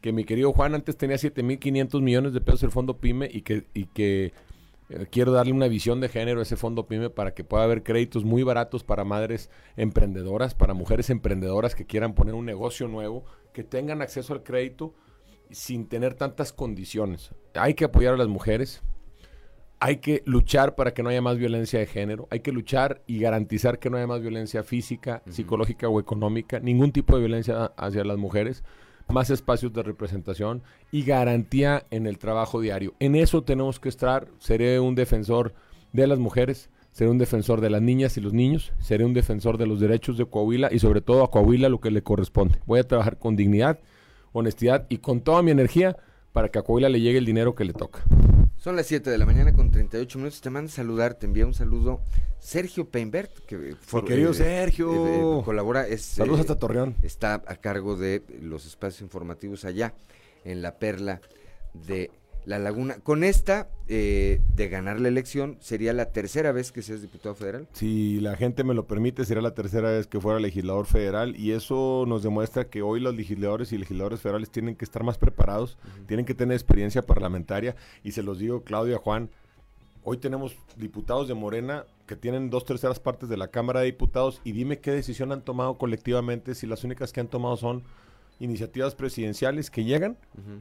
que 0.00 0.12
mi 0.12 0.24
querido 0.24 0.52
Juan 0.52 0.74
antes 0.74 0.96
tenía 0.96 1.16
7.500 1.16 2.00
millones 2.00 2.32
de 2.32 2.40
pesos 2.40 2.62
el 2.64 2.70
fondo 2.70 2.98
PYME 2.98 3.28
y 3.32 3.42
que, 3.42 3.66
y 3.74 3.86
que 3.86 4.32
eh, 4.88 5.06
quiero 5.10 5.32
darle 5.32 5.52
una 5.52 5.68
visión 5.68 6.00
de 6.00 6.08
género 6.08 6.40
a 6.40 6.42
ese 6.42 6.56
fondo 6.56 6.86
PYME 6.86 7.10
para 7.10 7.34
que 7.34 7.44
pueda 7.44 7.64
haber 7.64 7.82
créditos 7.82 8.24
muy 8.24 8.42
baratos 8.42 8.82
para 8.82 9.04
madres 9.04 9.50
emprendedoras, 9.76 10.54
para 10.54 10.74
mujeres 10.74 11.10
emprendedoras 11.10 11.74
que 11.74 11.86
quieran 11.86 12.14
poner 12.14 12.34
un 12.34 12.44
negocio 12.44 12.88
nuevo, 12.88 13.24
que 13.52 13.62
tengan 13.62 14.02
acceso 14.02 14.32
al 14.32 14.42
crédito 14.42 14.94
sin 15.50 15.86
tener 15.86 16.14
tantas 16.14 16.52
condiciones. 16.52 17.30
Hay 17.54 17.74
que 17.74 17.84
apoyar 17.84 18.14
a 18.14 18.16
las 18.16 18.28
mujeres, 18.28 18.82
hay 19.84 19.96
que 19.96 20.22
luchar 20.26 20.76
para 20.76 20.94
que 20.94 21.02
no 21.02 21.08
haya 21.08 21.20
más 21.20 21.38
violencia 21.38 21.80
de 21.80 21.86
género, 21.86 22.28
hay 22.30 22.38
que 22.38 22.52
luchar 22.52 23.02
y 23.08 23.18
garantizar 23.18 23.80
que 23.80 23.90
no 23.90 23.96
haya 23.96 24.06
más 24.06 24.20
violencia 24.20 24.62
física, 24.62 25.24
psicológica 25.28 25.88
o 25.88 25.98
económica, 25.98 26.60
ningún 26.60 26.92
tipo 26.92 27.16
de 27.16 27.22
violencia 27.22 27.72
hacia 27.76 28.04
las 28.04 28.16
mujeres 28.16 28.62
más 29.08 29.30
espacios 29.30 29.72
de 29.72 29.82
representación 29.82 30.62
y 30.92 31.02
garantía 31.02 31.84
en 31.90 32.06
el 32.06 32.18
trabajo 32.18 32.60
diario. 32.60 32.94
En 33.00 33.16
eso 33.16 33.42
tenemos 33.42 33.80
que 33.80 33.88
estar. 33.88 34.28
Seré 34.38 34.78
un 34.78 34.94
defensor 34.94 35.52
de 35.92 36.06
las 36.06 36.20
mujeres, 36.20 36.70
seré 36.92 37.10
un 37.10 37.18
defensor 37.18 37.60
de 37.60 37.70
las 37.70 37.82
niñas 37.82 38.16
y 38.16 38.20
los 38.20 38.32
niños, 38.32 38.72
seré 38.78 39.04
un 39.04 39.14
defensor 39.14 39.58
de 39.58 39.66
los 39.66 39.80
derechos 39.80 40.16
de 40.16 40.26
Coahuila 40.26 40.68
y 40.70 40.78
sobre 40.78 41.00
todo 41.00 41.24
a 41.24 41.30
Coahuila 41.32 41.68
lo 41.68 41.80
que 41.80 41.90
le 41.90 42.04
corresponde. 42.04 42.60
Voy 42.66 42.78
a 42.78 42.86
trabajar 42.86 43.18
con 43.18 43.34
dignidad, 43.34 43.80
honestidad 44.30 44.86
y 44.88 44.98
con 44.98 45.22
toda 45.22 45.42
mi 45.42 45.50
energía 45.50 45.96
para 46.32 46.50
que 46.50 46.60
a 46.60 46.62
Coahuila 46.62 46.88
le 46.88 47.00
llegue 47.00 47.18
el 47.18 47.26
dinero 47.26 47.56
que 47.56 47.64
le 47.64 47.72
toca. 47.72 48.04
Son 48.62 48.76
las 48.76 48.86
7 48.86 49.10
de 49.10 49.18
la 49.18 49.26
mañana 49.26 49.52
con 49.52 49.72
38 49.72 50.18
minutos. 50.20 50.40
Te 50.40 50.48
mando 50.48 50.68
a 50.68 50.72
saludar, 50.72 51.14
te 51.14 51.26
envía 51.26 51.44
un 51.46 51.52
saludo 51.52 52.00
Sergio 52.38 52.88
Peinbert, 52.88 53.44
que 53.44 53.74
fue, 53.80 54.04
querido 54.04 54.30
eh, 54.30 54.34
Sergio 54.34 55.40
eh, 55.40 55.44
colabora. 55.44 55.84
Es, 55.88 56.02
Saludos 56.02 56.38
hasta 56.38 56.60
Torreón. 56.60 56.94
Está 57.02 57.34
a 57.34 57.56
cargo 57.56 57.96
de 57.96 58.22
los 58.40 58.64
espacios 58.64 59.00
informativos 59.00 59.64
allá 59.64 59.94
en 60.44 60.62
la 60.62 60.76
perla 60.76 61.20
de 61.74 62.12
la 62.44 62.58
Laguna. 62.58 62.96
Con 63.02 63.24
esta 63.24 63.68
eh, 63.88 64.40
de 64.54 64.68
ganar 64.68 65.00
la 65.00 65.08
elección, 65.08 65.58
¿sería 65.60 65.92
la 65.92 66.12
tercera 66.12 66.52
vez 66.52 66.72
que 66.72 66.82
seas 66.82 67.02
diputado 67.02 67.34
federal? 67.34 67.68
Si 67.72 68.20
la 68.20 68.36
gente 68.36 68.64
me 68.64 68.74
lo 68.74 68.86
permite, 68.86 69.24
sería 69.24 69.42
la 69.42 69.54
tercera 69.54 69.90
vez 69.90 70.06
que 70.06 70.20
fuera 70.20 70.40
legislador 70.40 70.86
federal 70.86 71.36
y 71.36 71.52
eso 71.52 72.04
nos 72.06 72.22
demuestra 72.22 72.68
que 72.68 72.82
hoy 72.82 73.00
los 73.00 73.14
legisladores 73.14 73.72
y 73.72 73.78
legisladores 73.78 74.20
federales 74.20 74.50
tienen 74.50 74.76
que 74.76 74.84
estar 74.84 75.04
más 75.04 75.18
preparados, 75.18 75.78
tienen 76.06 76.26
que 76.26 76.34
tener 76.34 76.54
experiencia 76.54 77.02
parlamentaria 77.02 77.76
y 78.02 78.12
se 78.12 78.22
los 78.22 78.38
digo, 78.38 78.62
Claudia, 78.62 78.98
Juan, 78.98 79.30
hoy 80.04 80.16
tenemos 80.18 80.56
diputados 80.76 81.28
de 81.28 81.34
Morena 81.34 81.84
que 82.06 82.16
tienen 82.16 82.50
dos 82.50 82.64
terceras 82.64 82.98
partes 82.98 83.28
de 83.28 83.36
la 83.36 83.48
Cámara 83.48 83.80
de 83.80 83.86
Diputados 83.86 84.40
y 84.44 84.52
dime 84.52 84.80
qué 84.80 84.90
decisión 84.90 85.32
han 85.32 85.42
tomado 85.42 85.78
colectivamente 85.78 86.54
si 86.54 86.66
las 86.66 86.84
únicas 86.84 87.12
que 87.12 87.20
han 87.20 87.28
tomado 87.28 87.56
son 87.56 87.84
iniciativas 88.42 88.94
presidenciales 88.94 89.70
que 89.70 89.84
llegan, 89.84 90.18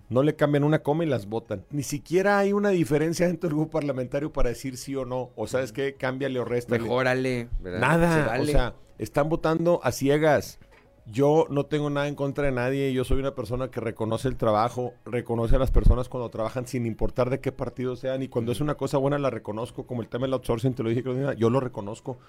no 0.10 0.24
le 0.24 0.36
cambian 0.36 0.64
una 0.64 0.84
coma 0.84 1.04
y 1.04 1.08
las 1.08 1.26
votan. 1.26 1.66
Ni 1.72 1.84
siquiera 1.84 2.38
hay 2.38 2.54
una 2.54 2.70
diferencia 2.70 3.28
dentro 3.28 3.50
del 3.50 3.58
grupo 3.58 3.72
parlamentario 3.72 4.32
para 4.32 4.50
decir 4.50 4.78
sí 4.78 4.96
o 4.96 5.06
no. 5.06 5.32
O 5.36 5.48
sabes 5.48 5.72
qué, 5.72 5.96
cámbiale 5.96 6.40
o 6.40 6.46
resta. 6.46 6.78
Mejórale. 6.78 7.50
Nada. 7.62 8.40
O 8.40 8.46
sea, 8.46 8.76
están 9.00 9.30
votando 9.30 9.80
a 9.84 9.92
ciegas. 9.92 10.60
Yo 11.08 11.48
no 11.50 11.66
tengo 11.66 11.90
nada 11.90 12.08
en 12.08 12.14
contra 12.14 12.46
de 12.46 12.52
nadie. 12.52 12.94
Yo 12.94 13.04
soy 13.04 13.20
una 13.20 13.34
persona 13.34 13.72
que 13.72 13.80
reconoce 13.80 14.28
el 14.28 14.38
trabajo, 14.38 14.94
reconoce 15.04 15.56
a 15.56 15.60
las 15.60 15.72
personas 15.72 16.08
cuando 16.08 16.30
trabajan 16.30 16.68
sin 16.68 16.86
importar 16.86 17.32
de 17.32 17.40
qué 17.40 17.52
partido 17.52 17.96
sean. 17.96 18.22
Y 18.22 18.28
cuando 18.28 18.52
es 18.52 18.62
una 18.62 18.76
cosa 18.76 19.00
buena 19.00 19.18
la 19.18 19.32
reconozco, 19.32 19.88
como 19.88 20.04
el 20.04 20.08
tema 20.08 20.26
del 20.28 20.34
outsourcing, 20.34 20.76
te 20.76 20.84
lo 20.84 20.90
dije, 20.90 21.04
yo 21.38 21.50
lo 21.50 21.60
reconozco. 21.60 22.20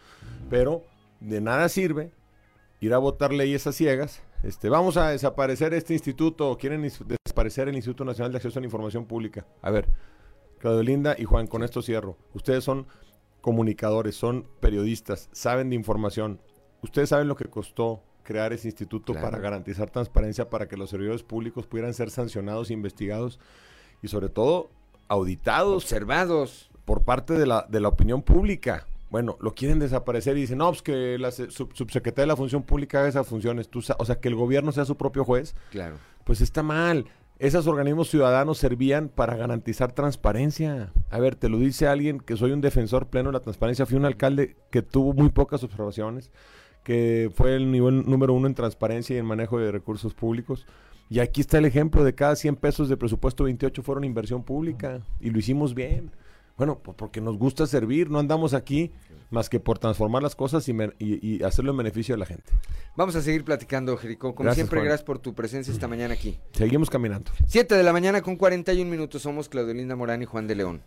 Pero 0.49 0.83
de 1.21 1.43
nada 1.43 1.69
sirve 1.69 2.11
ir 2.81 2.95
a 2.95 2.99
votar 2.99 3.33
leyes 3.33 3.67
a 3.67 3.73
ciegas 3.73 4.23
este, 4.43 4.69
vamos 4.69 4.97
a 4.97 5.11
desaparecer 5.11 5.73
este 5.75 5.93
instituto, 5.93 6.57
quieren 6.59 6.83
desaparecer 6.83 7.69
el 7.69 7.77
Instituto 7.77 8.05
Nacional 8.05 8.33
de 8.33 8.39
Acceso 8.39 8.59
a 8.59 8.61
la 8.63 8.67
Información 8.67 9.07
Pública. 9.07 9.47
A 9.63 9.71
ver, 9.71 9.89
Claudio 10.59 10.83
Linda 10.83 11.15
y 11.19 11.25
Juan, 11.25 11.47
con 11.47 11.63
esto 11.63 11.83
cierro. 11.83 12.17
Ustedes 12.35 12.65
son 12.65 12.87
comunicadores, 13.41 14.17
son 14.17 14.49
periodistas, 14.61 15.29
saben 15.33 15.71
de 15.71 15.77
información. 15.77 16.41
Ustedes 16.83 17.09
saben 17.09 17.29
lo 17.29 17.37
que 17.37 17.45
costó 17.45 18.03
crear 18.23 18.53
ese 18.53 18.69
instituto 18.69 19.15
para 19.15 19.39
garantizar 19.39 19.91
transparencia, 19.91 20.49
para 20.49 20.69
que 20.69 20.77
los 20.77 20.91
servidores 20.91 21.23
públicos 21.23 21.67
pudieran 21.67 21.95
ser 21.95 22.11
sancionados, 22.11 22.71
investigados 22.71 23.41
y 24.03 24.09
sobre 24.09 24.29
todo 24.29 24.71
auditados. 25.09 25.85
Observados. 25.85 26.71
Por 26.85 27.03
parte 27.05 27.35
de 27.35 27.47
la, 27.47 27.67
de 27.69 27.81
la 27.81 27.89
opinión 27.89 28.23
pública. 28.23 28.87
Bueno, 29.13 29.37
lo 29.43 29.55
quieren 29.55 29.79
desaparecer 29.79 30.39
y 30.39 30.41
dicen, 30.41 30.57
no, 30.57 30.69
pues 30.71 30.81
que 30.81 31.19
la 31.19 31.31
subsecretaria 31.31 32.23
de 32.23 32.29
la 32.29 32.37
Función 32.37 32.63
Pública 32.63 33.01
haga 33.01 33.09
esas 33.11 33.27
funciones. 33.27 33.69
Tú, 33.69 33.83
o 33.99 34.05
sea, 34.07 34.19
que 34.19 34.29
el 34.29 34.35
gobierno 34.35 34.73
sea 34.73 34.87
su 34.87 34.97
propio 34.97 35.23
juez. 35.23 35.55
Claro. 35.71 35.97
Pues 36.25 36.41
está 36.41 36.63
mal. 36.63 37.05
Esos 37.39 37.67
organismos 37.67 38.09
ciudadanos 38.09 38.57
servían 38.57 39.11
para 39.11 39.37
garantizar 39.37 39.93
transparencia. 39.93 40.95
A 41.11 41.19
ver, 41.21 41.37
te 41.37 41.51
lo 41.51 41.59
dice 41.59 41.89
alguien 41.89 42.21
que 42.21 42.39
soy 42.39 42.53
un 42.53 42.63
defensor 42.63 43.09
pleno 43.09 43.29
de 43.29 43.35
la 43.35 43.41
transparencia. 43.41 43.85
Fui 43.85 43.99
un 43.99 44.07
alcalde 44.07 44.57
que 44.71 44.81
tuvo 44.81 45.13
muy 45.13 45.29
pocas 45.29 45.63
observaciones, 45.63 46.31
que 46.83 47.31
fue 47.35 47.55
el 47.55 47.71
nivel 47.71 48.09
número 48.09 48.33
uno 48.33 48.47
en 48.47 48.55
transparencia 48.55 49.15
y 49.15 49.19
en 49.19 49.27
manejo 49.27 49.59
de 49.59 49.71
recursos 49.71 50.15
públicos. 50.15 50.67
Y 51.11 51.19
aquí 51.19 51.43
está 51.43 51.59
el 51.59 51.67
ejemplo 51.67 52.03
de 52.03 52.15
cada 52.15 52.35
100 52.35 52.57
pesos 52.57 52.89
de 52.89 52.97
presupuesto, 52.97 53.45
28 53.45 53.83
fueron 53.83 54.05
inversión 54.05 54.43
pública. 54.43 55.03
Y 55.21 55.29
lo 55.29 55.39
hicimos 55.39 55.75
bien. 55.75 56.13
Bueno, 56.63 56.79
pues 56.79 56.97
porque 56.97 57.21
nos 57.21 57.39
gusta 57.39 57.67
servir, 57.67 58.09
no 58.09 58.21
andamos 58.21 58.55
aquí 58.55 58.93
más 59.31 59.49
que 59.49 59.59
por 59.59 59.81
transformar 59.81 60.23
las 60.23 60.37
cosas 60.37 60.65
y, 60.69 61.43
hacerlo 61.43 61.73
en 61.73 61.79
beneficio 61.79 62.15
de 62.15 62.21
la 62.21 62.25
gente. 62.25 62.53
Vamos 62.97 63.17
a 63.17 63.21
seguir 63.21 63.45
platicando, 63.45 63.97
Jerico. 63.97 64.33
Como 64.37 64.55
siempre, 64.55 64.81
gracias 64.81 65.03
por 65.03 65.19
tu 65.19 65.35
presencia 65.35 65.73
esta 65.73 65.89
mañana 65.89 66.15
aquí. 66.15 66.39
Seguimos 66.53 66.89
caminando. 66.89 67.33
Siete 67.49 67.75
de 67.75 67.83
la 67.83 67.93
mañana 67.93 68.23
con 68.23 68.37
41 68.37 68.89
minutos. 68.89 69.23
Somos 69.23 69.49
Claudelinda 69.49 69.97
Morán 69.97 70.23
y 70.23 70.25
Juan 70.25 70.47
de 70.47 70.55
León. 70.55 70.83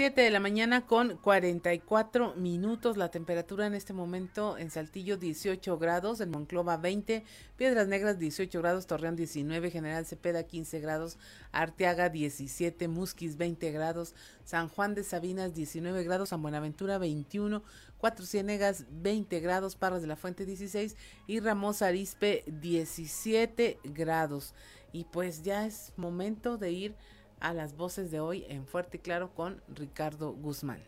7 0.00 0.18
de 0.18 0.30
la 0.30 0.40
mañana 0.40 0.86
con 0.86 1.18
44 1.18 2.34
minutos. 2.36 2.96
La 2.96 3.10
temperatura 3.10 3.66
en 3.66 3.74
este 3.74 3.92
momento 3.92 4.56
en 4.56 4.70
Saltillo 4.70 5.18
18 5.18 5.76
grados, 5.76 6.22
en 6.22 6.30
Monclova 6.30 6.78
20, 6.78 7.22
Piedras 7.58 7.86
Negras 7.86 8.18
18 8.18 8.62
grados, 8.62 8.86
Torreón 8.86 9.14
19, 9.14 9.70
General 9.70 10.06
Cepeda 10.06 10.44
15 10.44 10.80
grados, 10.80 11.18
Arteaga 11.52 12.08
17, 12.08 12.88
Musquis 12.88 13.36
20 13.36 13.70
grados, 13.72 14.14
San 14.42 14.70
Juan 14.70 14.94
de 14.94 15.04
Sabinas 15.04 15.52
19 15.52 16.02
grados, 16.02 16.30
San 16.30 16.40
Buenaventura 16.40 16.96
21, 16.96 17.62
Cuatro 17.98 18.24
Ciénegas 18.24 18.86
20 18.88 19.38
grados, 19.40 19.76
Parras 19.76 20.00
de 20.00 20.08
la 20.08 20.16
Fuente 20.16 20.46
16 20.46 20.96
y 21.26 21.40
Ramos 21.40 21.82
Arispe 21.82 22.44
17 22.46 23.80
grados. 23.84 24.54
Y 24.94 25.04
pues 25.04 25.42
ya 25.42 25.66
es 25.66 25.92
momento 25.98 26.56
de 26.56 26.70
ir 26.70 26.96
a 27.40 27.52
las 27.52 27.76
voces 27.76 28.10
de 28.10 28.20
hoy 28.20 28.44
en 28.48 28.66
Fuerte 28.66 28.98
y 28.98 29.00
Claro 29.00 29.34
con 29.34 29.62
Ricardo 29.74 30.32
Guzmán. 30.32 30.80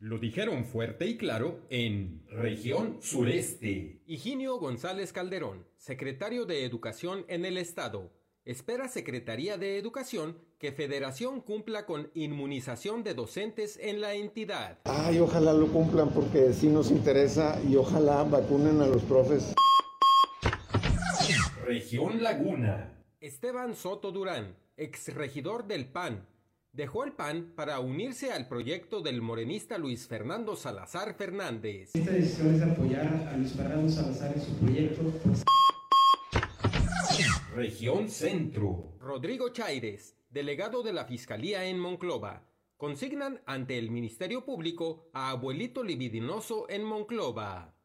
Lo 0.00 0.18
dijeron 0.18 0.64
fuerte 0.64 1.06
y 1.06 1.16
claro 1.16 1.60
en 1.70 2.26
región 2.30 2.96
sureste. 3.00 4.02
Higinio 4.06 4.58
González 4.58 5.12
Calderón, 5.12 5.66
secretario 5.76 6.46
de 6.46 6.64
Educación 6.64 7.24
en 7.28 7.44
el 7.44 7.56
Estado. 7.56 8.10
Espera 8.44 8.88
Secretaría 8.88 9.56
de 9.56 9.78
Educación 9.78 10.38
que 10.58 10.72
Federación 10.72 11.40
cumpla 11.40 11.86
con 11.86 12.10
inmunización 12.14 13.04
de 13.04 13.14
docentes 13.14 13.78
en 13.80 14.00
la 14.00 14.14
entidad. 14.14 14.78
Ay, 14.84 15.20
ojalá 15.20 15.52
lo 15.52 15.68
cumplan 15.68 16.10
porque 16.10 16.54
sí 16.54 16.68
nos 16.68 16.90
interesa 16.90 17.60
y 17.68 17.76
ojalá 17.76 18.24
vacunen 18.24 18.80
a 18.80 18.86
los 18.86 19.02
profes. 19.02 19.54
Región 21.70 22.20
Laguna. 22.20 23.00
Esteban 23.20 23.76
Soto 23.76 24.10
Durán, 24.10 24.56
exregidor 24.76 25.68
del 25.68 25.86
PAN, 25.86 26.26
dejó 26.72 27.04
el 27.04 27.12
PAN 27.12 27.52
para 27.54 27.78
unirse 27.78 28.32
al 28.32 28.48
proyecto 28.48 29.02
del 29.02 29.22
morenista 29.22 29.78
Luis 29.78 30.08
Fernando 30.08 30.56
Salazar 30.56 31.14
Fernández. 31.14 31.94
Esta 31.94 32.10
decisión 32.10 32.56
es 32.56 32.62
apoyar 32.62 33.06
a 33.06 33.36
Luis 33.36 33.52
Fernando 33.52 33.88
Salazar 33.88 34.32
en 34.34 34.40
su 34.40 34.52
proyecto. 34.56 35.12
Región 37.54 38.08
Centro. 38.08 38.96
Rodrigo 38.98 39.50
Chaires, 39.50 40.16
delegado 40.28 40.82
de 40.82 40.92
la 40.92 41.04
Fiscalía 41.04 41.66
en 41.66 41.78
Monclova, 41.78 42.48
consignan 42.78 43.42
ante 43.46 43.78
el 43.78 43.92
Ministerio 43.92 44.44
Público 44.44 45.08
a 45.12 45.30
abuelito 45.30 45.84
libidinoso 45.84 46.68
en 46.68 46.82
Monclova. 46.82 47.76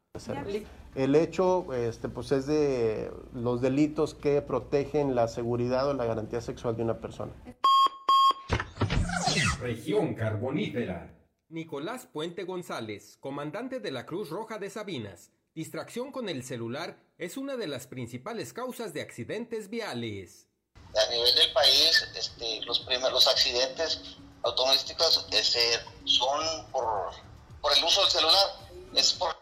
El 0.95 1.15
hecho 1.15 1.73
este, 1.73 2.07
pues 2.09 2.31
es 2.31 2.45
de 2.47 3.11
los 3.33 3.61
delitos 3.61 4.13
que 4.13 4.41
protegen 4.41 5.13
la 5.13 5.27
seguridad 5.27 5.89
o 5.89 5.93
la 5.93 6.05
garantía 6.05 6.41
sexual 6.41 6.77
de 6.77 6.83
una 6.83 6.99
persona. 6.99 7.33
Región 9.59 10.15
Carbonífera. 10.15 11.11
Nicolás 11.49 12.07
Puente 12.11 12.43
González, 12.43 13.17
comandante 13.19 13.79
de 13.79 13.91
la 13.91 14.05
Cruz 14.05 14.29
Roja 14.29 14.57
de 14.57 14.69
Sabinas. 14.69 15.31
Distracción 15.53 16.11
con 16.11 16.27
el 16.27 16.43
celular 16.43 16.97
es 17.17 17.37
una 17.37 17.55
de 17.55 17.67
las 17.67 17.87
principales 17.87 18.51
causas 18.51 18.93
de 18.93 19.01
accidentes 19.01 19.69
viales. 19.69 20.47
A 20.73 21.11
nivel 21.11 21.35
del 21.35 21.53
país, 21.53 22.07
este, 22.15 22.61
los 22.65 22.79
primeros 22.81 23.27
accidentes 23.27 24.17
automovilísticos 24.43 25.27
este, 25.31 25.59
son 26.03 26.69
por, 26.71 26.85
por 27.61 27.71
el 27.77 27.83
uso 27.83 28.01
del 28.01 28.11
celular. 28.11 28.47
Es 28.93 29.13
por 29.13 29.35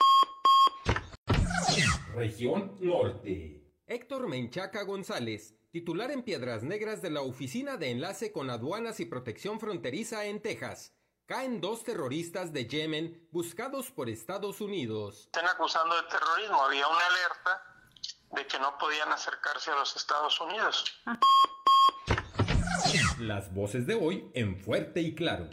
Región 2.13 2.77
Norte. 2.79 3.59
Héctor 3.87 4.27
Menchaca 4.27 4.83
González, 4.83 5.55
titular 5.71 6.11
en 6.11 6.21
Piedras 6.21 6.61
Negras 6.61 7.01
de 7.01 7.09
la 7.09 7.21
Oficina 7.21 7.75
de 7.77 7.89
Enlace 7.89 8.31
con 8.31 8.51
Aduanas 8.51 8.99
y 8.99 9.05
Protección 9.05 9.59
Fronteriza 9.59 10.25
en 10.25 10.39
Texas. 10.39 10.93
Caen 11.25 11.59
dos 11.59 11.83
terroristas 11.83 12.53
de 12.53 12.67
Yemen 12.67 13.27
buscados 13.31 13.89
por 13.89 14.09
Estados 14.09 14.61
Unidos. 14.61 15.21
Están 15.25 15.47
acusando 15.47 15.95
de 15.95 16.03
terrorismo. 16.03 16.61
Había 16.61 16.87
una 16.87 17.05
alerta 17.07 17.63
de 18.35 18.45
que 18.45 18.59
no 18.59 18.77
podían 18.77 19.11
acercarse 19.11 19.71
a 19.71 19.75
los 19.75 19.95
Estados 19.95 20.39
Unidos. 20.39 21.01
Las 23.19 23.51
voces 23.53 23.87
de 23.87 23.95
hoy 23.95 24.29
en 24.35 24.59
fuerte 24.59 25.01
y 25.01 25.15
claro. 25.15 25.49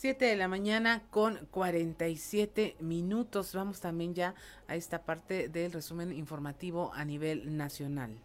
7 0.00 0.26
de 0.26 0.36
la 0.36 0.46
mañana 0.46 1.02
con 1.10 1.48
47 1.50 2.76
minutos. 2.78 3.52
Vamos 3.52 3.80
también 3.80 4.14
ya 4.14 4.36
a 4.68 4.76
esta 4.76 5.02
parte 5.02 5.48
del 5.48 5.72
resumen 5.72 6.12
informativo 6.12 6.92
a 6.94 7.04
nivel 7.04 7.56
nacional. 7.56 8.16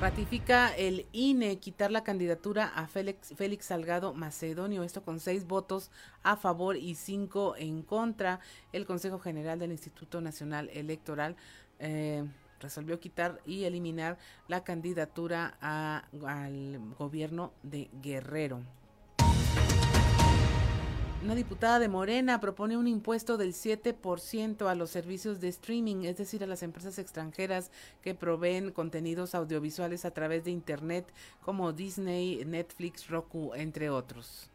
Ratifica 0.00 0.74
el 0.74 1.04
INE 1.12 1.58
quitar 1.58 1.90
la 1.90 2.02
candidatura 2.02 2.64
a 2.64 2.86
Félix, 2.86 3.34
Félix 3.36 3.66
Salgado 3.66 4.14
Macedonio, 4.14 4.84
esto 4.84 5.02
con 5.02 5.20
seis 5.20 5.46
votos 5.46 5.90
a 6.22 6.36
favor 6.36 6.78
y 6.78 6.94
cinco 6.94 7.54
en 7.54 7.82
contra. 7.82 8.40
El 8.72 8.86
Consejo 8.86 9.18
General 9.18 9.58
del 9.58 9.72
Instituto 9.72 10.22
Nacional 10.22 10.70
Electoral 10.72 11.36
eh, 11.78 12.24
resolvió 12.58 13.00
quitar 13.00 13.42
y 13.44 13.64
eliminar 13.64 14.16
la 14.46 14.64
candidatura 14.64 15.58
al 15.60 16.80
gobierno 16.96 17.52
de 17.62 17.90
Guerrero. 18.00 18.62
Una 21.20 21.34
diputada 21.34 21.80
de 21.80 21.88
Morena 21.88 22.38
propone 22.38 22.76
un 22.76 22.86
impuesto 22.86 23.36
del 23.36 23.52
7% 23.52 24.70
a 24.70 24.74
los 24.76 24.90
servicios 24.90 25.40
de 25.40 25.48
streaming, 25.48 26.04
es 26.04 26.16
decir, 26.16 26.44
a 26.44 26.46
las 26.46 26.62
empresas 26.62 26.96
extranjeras 27.00 27.72
que 28.02 28.14
proveen 28.14 28.70
contenidos 28.70 29.34
audiovisuales 29.34 30.04
a 30.04 30.12
través 30.12 30.44
de 30.44 30.52
Internet 30.52 31.12
como 31.44 31.72
Disney, 31.72 32.44
Netflix, 32.44 33.08
Roku, 33.08 33.52
entre 33.56 33.90
otros. 33.90 34.48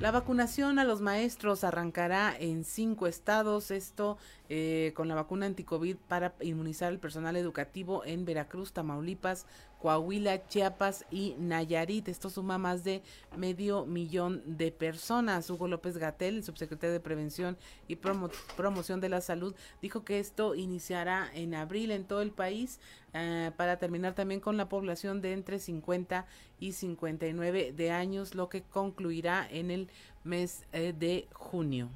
La 0.00 0.12
vacunación 0.12 0.78
a 0.78 0.84
los 0.84 1.00
maestros 1.00 1.64
arrancará 1.64 2.32
en 2.38 2.62
cinco 2.62 3.08
estados, 3.08 3.72
esto 3.72 4.16
eh, 4.48 4.92
con 4.94 5.08
la 5.08 5.16
vacuna 5.16 5.46
anticovid 5.46 5.96
para 6.06 6.34
inmunizar 6.40 6.88
al 6.88 7.00
personal 7.00 7.36
educativo 7.36 8.04
en 8.04 8.24
Veracruz, 8.24 8.72
Tamaulipas, 8.72 9.44
Coahuila, 9.80 10.46
Chiapas 10.46 11.04
y 11.10 11.34
Nayarit. 11.38 12.08
Esto 12.08 12.30
suma 12.30 12.58
más 12.58 12.84
de 12.84 13.02
medio 13.36 13.86
millón 13.86 14.42
de 14.44 14.72
personas. 14.72 15.48
Hugo 15.50 15.68
López 15.68 15.96
Gatel, 15.98 16.36
el 16.36 16.44
subsecretario 16.44 16.92
de 16.92 17.00
Prevención 17.00 17.56
y 17.86 17.96
Promoción 17.96 19.00
de 19.00 19.08
la 19.08 19.20
Salud, 19.20 19.54
dijo 19.80 20.04
que 20.04 20.18
esto 20.18 20.54
iniciará 20.54 21.30
en 21.34 21.54
abril 21.54 21.90
en 21.90 22.04
todo 22.04 22.22
el 22.22 22.32
país 22.32 22.80
eh, 23.14 23.52
para 23.56 23.78
terminar 23.78 24.14
también 24.14 24.40
con 24.40 24.56
la 24.56 24.68
población 24.68 25.20
de 25.20 25.32
entre 25.32 25.58
50 25.58 26.26
y 26.60 26.72
59 26.72 27.72
de 27.72 27.90
años, 27.90 28.34
lo 28.34 28.48
que 28.48 28.62
concluirá 28.62 29.46
en 29.50 29.70
el 29.70 29.88
mes 30.24 30.64
eh, 30.72 30.92
de 30.96 31.28
junio. 31.32 31.88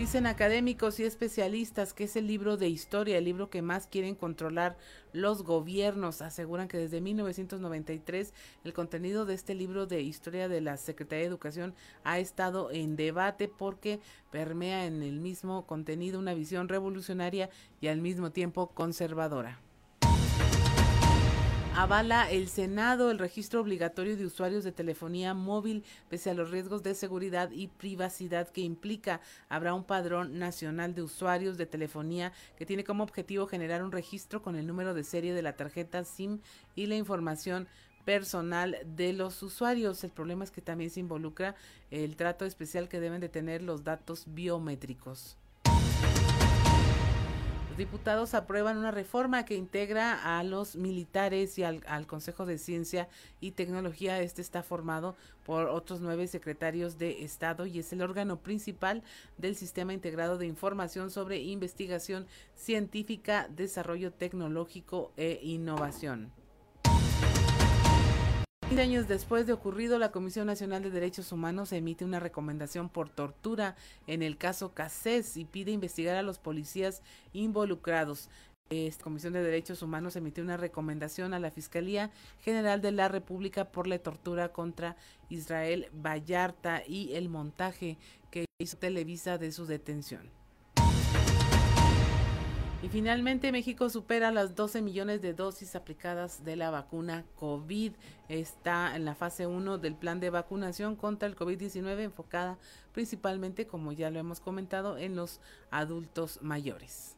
Dicen 0.00 0.24
académicos 0.26 0.98
y 0.98 1.04
especialistas 1.04 1.92
que 1.92 2.04
es 2.04 2.16
el 2.16 2.26
libro 2.26 2.56
de 2.56 2.70
historia, 2.70 3.18
el 3.18 3.26
libro 3.26 3.50
que 3.50 3.60
más 3.60 3.86
quieren 3.86 4.14
controlar 4.14 4.78
los 5.12 5.42
gobiernos. 5.42 6.22
Aseguran 6.22 6.68
que 6.68 6.78
desde 6.78 7.02
1993 7.02 8.32
el 8.64 8.72
contenido 8.72 9.26
de 9.26 9.34
este 9.34 9.54
libro 9.54 9.84
de 9.84 10.00
historia 10.00 10.48
de 10.48 10.62
la 10.62 10.78
Secretaría 10.78 11.24
de 11.24 11.28
Educación 11.28 11.74
ha 12.02 12.18
estado 12.18 12.70
en 12.70 12.96
debate 12.96 13.46
porque 13.48 14.00
permea 14.30 14.86
en 14.86 15.02
el 15.02 15.20
mismo 15.20 15.66
contenido 15.66 16.18
una 16.18 16.32
visión 16.32 16.70
revolucionaria 16.70 17.50
y 17.82 17.88
al 17.88 18.00
mismo 18.00 18.32
tiempo 18.32 18.68
conservadora. 18.68 19.60
Avala 21.76 22.28
el 22.28 22.48
Senado 22.48 23.12
el 23.12 23.18
registro 23.18 23.60
obligatorio 23.60 24.16
de 24.16 24.26
usuarios 24.26 24.64
de 24.64 24.72
telefonía 24.72 25.34
móvil 25.34 25.84
pese 26.08 26.28
a 26.28 26.34
los 26.34 26.50
riesgos 26.50 26.82
de 26.82 26.96
seguridad 26.96 27.50
y 27.52 27.68
privacidad 27.68 28.48
que 28.48 28.60
implica. 28.60 29.20
Habrá 29.48 29.72
un 29.72 29.84
padrón 29.84 30.38
nacional 30.38 30.94
de 30.94 31.02
usuarios 31.02 31.56
de 31.56 31.66
telefonía 31.66 32.32
que 32.58 32.66
tiene 32.66 32.82
como 32.82 33.04
objetivo 33.04 33.46
generar 33.46 33.84
un 33.84 33.92
registro 33.92 34.42
con 34.42 34.56
el 34.56 34.66
número 34.66 34.94
de 34.94 35.04
serie 35.04 35.32
de 35.32 35.42
la 35.42 35.54
tarjeta 35.54 36.02
SIM 36.02 36.40
y 36.74 36.86
la 36.86 36.96
información 36.96 37.68
personal 38.04 38.76
de 38.84 39.12
los 39.12 39.40
usuarios. 39.42 40.02
El 40.02 40.10
problema 40.10 40.42
es 40.42 40.50
que 40.50 40.62
también 40.62 40.90
se 40.90 41.00
involucra 41.00 41.54
el 41.92 42.16
trato 42.16 42.44
especial 42.44 42.88
que 42.88 43.00
deben 43.00 43.20
de 43.20 43.28
tener 43.28 43.62
los 43.62 43.84
datos 43.84 44.24
biométricos 44.26 45.39
diputados 47.76 48.34
aprueban 48.34 48.78
una 48.78 48.90
reforma 48.90 49.44
que 49.44 49.54
integra 49.54 50.38
a 50.38 50.42
los 50.42 50.76
militares 50.76 51.58
y 51.58 51.62
al, 51.62 52.06
Consejo 52.06 52.46
de 52.46 52.58
Ciencia 52.58 53.08
y 53.40 53.52
Tecnología. 53.52 54.20
Este 54.20 54.42
está 54.42 54.62
formado 54.62 55.16
por 55.44 55.68
otros 55.68 56.00
nueve 56.00 56.26
secretarios 56.26 56.98
de 56.98 57.22
Estado 57.22 57.66
y 57.66 57.78
es 57.78 57.92
el 57.92 58.02
órgano 58.02 58.38
principal 58.40 59.02
del 59.38 59.56
Sistema 59.56 59.92
Integrado 59.92 60.38
de 60.38 60.46
Información 60.46 61.10
sobre 61.10 61.38
Investigación 61.38 62.26
Científica, 62.54 63.48
Desarrollo 63.48 64.12
Tecnológico 64.12 65.12
e 65.16 65.40
Innovación 65.42 66.39
años 68.78 69.08
después 69.08 69.46
de 69.46 69.52
ocurrido, 69.52 69.98
la 69.98 70.12
Comisión 70.12 70.46
Nacional 70.46 70.82
de 70.82 70.90
Derechos 70.90 71.32
Humanos 71.32 71.72
emite 71.72 72.04
una 72.04 72.20
recomendación 72.20 72.88
por 72.88 73.10
tortura 73.10 73.74
en 74.06 74.22
el 74.22 74.36
caso 74.36 74.72
Casés 74.72 75.36
y 75.36 75.44
pide 75.44 75.72
investigar 75.72 76.16
a 76.16 76.22
los 76.22 76.38
policías 76.38 77.02
involucrados. 77.32 78.30
Esta 78.70 79.02
Comisión 79.02 79.32
de 79.32 79.42
Derechos 79.42 79.82
Humanos 79.82 80.14
emitió 80.14 80.44
una 80.44 80.56
recomendación 80.56 81.34
a 81.34 81.40
la 81.40 81.50
Fiscalía 81.50 82.10
General 82.42 82.80
de 82.80 82.92
la 82.92 83.08
República 83.08 83.66
por 83.72 83.86
la 83.88 83.98
tortura 83.98 84.52
contra 84.52 84.96
Israel 85.28 85.88
Vallarta 85.92 86.82
y 86.86 87.14
el 87.14 87.28
montaje 87.28 87.98
que 88.30 88.46
hizo 88.60 88.78
Televisa 88.78 89.36
de 89.36 89.50
su 89.50 89.66
detención. 89.66 90.39
Y 92.82 92.88
finalmente 92.88 93.52
México 93.52 93.90
supera 93.90 94.30
las 94.30 94.54
12 94.54 94.80
millones 94.80 95.20
de 95.20 95.34
dosis 95.34 95.76
aplicadas 95.76 96.44
de 96.44 96.56
la 96.56 96.70
vacuna 96.70 97.26
COVID. 97.36 97.92
Está 98.30 98.96
en 98.96 99.04
la 99.04 99.14
fase 99.14 99.46
1 99.46 99.76
del 99.76 99.94
plan 99.94 100.18
de 100.18 100.30
vacunación 100.30 100.96
contra 100.96 101.28
el 101.28 101.36
COVID-19 101.36 102.00
enfocada 102.00 102.58
principalmente, 102.92 103.66
como 103.66 103.92
ya 103.92 104.08
lo 104.10 104.18
hemos 104.18 104.40
comentado, 104.40 104.96
en 104.96 105.14
los 105.14 105.40
adultos 105.70 106.38
mayores. 106.40 107.16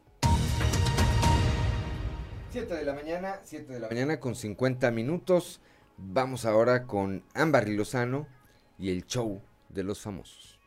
7 2.49 2.75
de 2.75 2.83
la 2.83 2.93
mañana, 2.93 3.39
7 3.43 3.73
de 3.73 3.79
la 3.79 3.87
mañana 3.87 4.19
con 4.19 4.35
50 4.35 4.91
minutos. 4.91 5.61
Vamos 5.97 6.45
ahora 6.45 6.87
con 6.87 7.23
Ámbar 7.33 7.69
Lozano 7.69 8.27
y 8.77 8.89
el 8.89 9.05
show 9.05 9.41
de 9.69 9.83
los 9.83 10.01
famosos. 10.01 10.59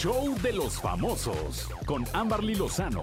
Show 0.00 0.32
de 0.42 0.52
los 0.52 0.80
famosos 0.80 1.68
con 1.84 2.04
Amberly 2.12 2.54
Lozano. 2.54 3.00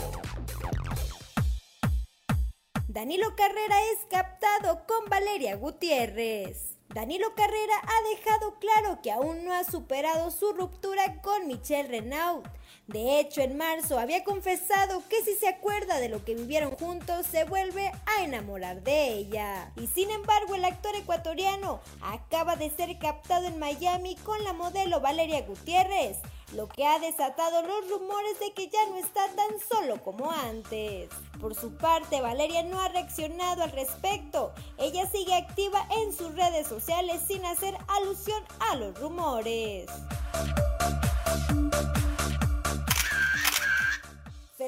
Danilo 2.88 3.36
Carrera 3.36 3.76
es 3.92 4.06
captado 4.10 4.86
con 4.88 5.10
Valeria 5.10 5.58
Gutiérrez. 5.58 6.78
Danilo 6.88 7.36
Carrera 7.36 7.74
ha 7.84 8.10
dejado 8.16 8.60
claro 8.60 9.02
que 9.04 9.12
aún 9.12 9.44
no 9.44 9.54
ha 9.54 9.66
superado 9.66 10.32
su 10.32 10.54
ruptura 10.54 11.22
con 11.22 11.48
Michelle 11.48 11.90
Renaud 11.90 12.46
De 12.88 13.20
hecho, 13.20 13.42
en 13.42 13.58
marzo 13.58 13.98
había 13.98 14.24
confesado 14.24 15.02
que 15.10 15.24
si 15.24 15.34
se 15.34 15.48
acuerda 15.48 16.00
de 16.00 16.08
lo 16.08 16.24
que 16.24 16.36
vivieron 16.36 16.72
juntos, 16.76 17.26
se 17.26 17.44
vuelve 17.44 17.92
a 18.06 18.24
enamorar 18.24 18.84
de 18.84 19.14
ella. 19.14 19.72
Y 19.76 19.88
sin 19.88 20.12
embargo, 20.12 20.54
el 20.54 20.66
actor 20.66 20.96
ecuatoriano 20.96 21.80
acaba 22.02 22.56
de 22.56 22.70
ser 22.70 22.96
captado 23.00 23.48
en 23.48 23.58
Miami 23.58 24.16
con 24.18 24.44
la 24.44 24.54
modelo 24.54 25.00
Valeria 25.00 25.42
Gutiérrez, 25.42 26.18
lo 26.54 26.68
que 26.70 26.86
ha 26.86 27.00
desatado 27.00 27.64
los 27.64 27.90
rumores 27.90 28.40
de 28.40 28.54
que 28.54 28.70
ya 28.70 28.86
no 28.90 28.98
está 28.98 29.22
tan 29.36 29.60
solo 29.68 30.04
como 30.04 30.32
antes. 30.32 31.10
Por 31.42 31.56
su 31.56 31.76
parte, 31.76 32.22
Valeria 32.22 32.62
no 32.62 32.80
ha 32.80 32.90
reaccionado 32.90 33.64
al 33.64 33.72
respecto. 33.72 34.54
Ella 34.78 35.10
sigue 35.10 35.34
activa 35.34 35.88
en 36.04 36.14
sus 36.14 36.36
redes 36.36 36.68
sociales 36.68 37.20
sin 37.28 37.44
hacer 37.46 37.76
alusión 37.88 38.44
a 38.60 38.76
los 38.76 39.00
rumores. 39.00 39.88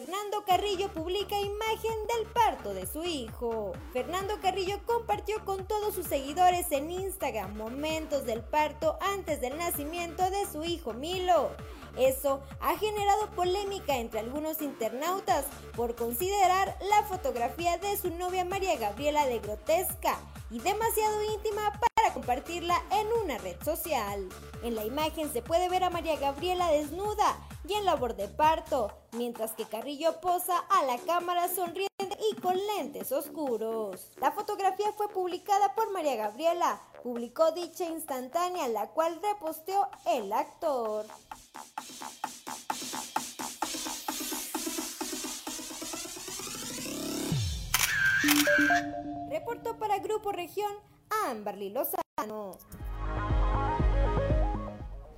Fernando 0.08 0.46
Carrillo 0.46 0.88
publica 0.94 1.38
imagen 1.38 1.92
del 2.16 2.28
parto 2.28 2.74
de 2.74 2.88
su 2.88 3.04
hijo. 3.04 3.74
Fernando 3.92 4.40
Carrillo 4.42 4.80
compartió 4.86 5.44
con 5.44 5.68
todos 5.68 5.96
sus 5.96 6.08
seguidores 6.08 6.72
en 6.72 6.90
Instagram 6.92 7.58
momentos 7.58 8.26
del 8.26 8.42
parto 8.42 8.98
antes 9.02 9.42
del 9.42 9.58
nacimiento 9.58 10.24
de 10.32 10.46
su 10.50 10.64
hijo 10.64 10.94
Milo. 10.94 11.52
Eso 11.98 12.42
ha 12.62 12.78
generado 12.78 13.30
polémica 13.32 13.98
entre 13.98 14.22
algunos 14.22 14.62
internautas 14.62 15.44
por 15.76 15.96
considerar 15.96 16.78
la 16.90 17.04
fotografía 17.04 17.78
de 17.78 17.98
su 17.98 18.10
novia 18.12 18.46
María 18.46 18.78
Gabriela 18.78 19.26
de 19.26 19.40
grotesca 19.40 20.18
y 20.50 20.60
demasiado 20.60 21.22
íntima 21.34 21.64
para 21.74 21.97
compartirla 22.14 22.82
en 22.92 23.08
una 23.24 23.38
red 23.38 23.56
social. 23.64 24.28
En 24.64 24.76
la 24.76 24.86
imagen 24.86 25.32
se 25.32 25.42
puede 25.42 25.70
ver 25.70 25.84
a 25.84 25.90
María 25.90 26.18
Gabriela 26.18 26.72
desnuda 26.72 27.38
y 27.68 27.74
en 27.74 27.86
labor 27.86 28.16
de 28.16 28.28
parto, 28.28 28.92
mientras 29.12 29.54
que 29.54 29.66
Carrillo 29.66 30.20
posa 30.22 30.58
a 30.58 30.84
la 30.86 30.98
cámara 31.00 31.48
sonriente 31.48 32.18
y 32.32 32.36
con 32.40 32.56
lentes 32.56 33.12
oscuros. 33.12 34.12
La 34.18 34.32
fotografía 34.32 34.92
fue 34.94 35.10
publicada 35.10 35.76
por 35.76 35.92
María 35.92 36.16
Gabriela, 36.16 36.82
publicó 37.04 37.52
dicha 37.52 37.86
instantánea, 37.86 38.68
la 38.70 38.88
cual 38.88 39.20
reposteó 39.22 39.88
el 40.06 40.32
actor. 40.32 41.06
Reportó 49.30 49.78
para 49.78 50.00
Grupo 50.00 50.32
Región 50.32 50.72
Amberly 51.10 51.70
Lozano. 51.70 52.58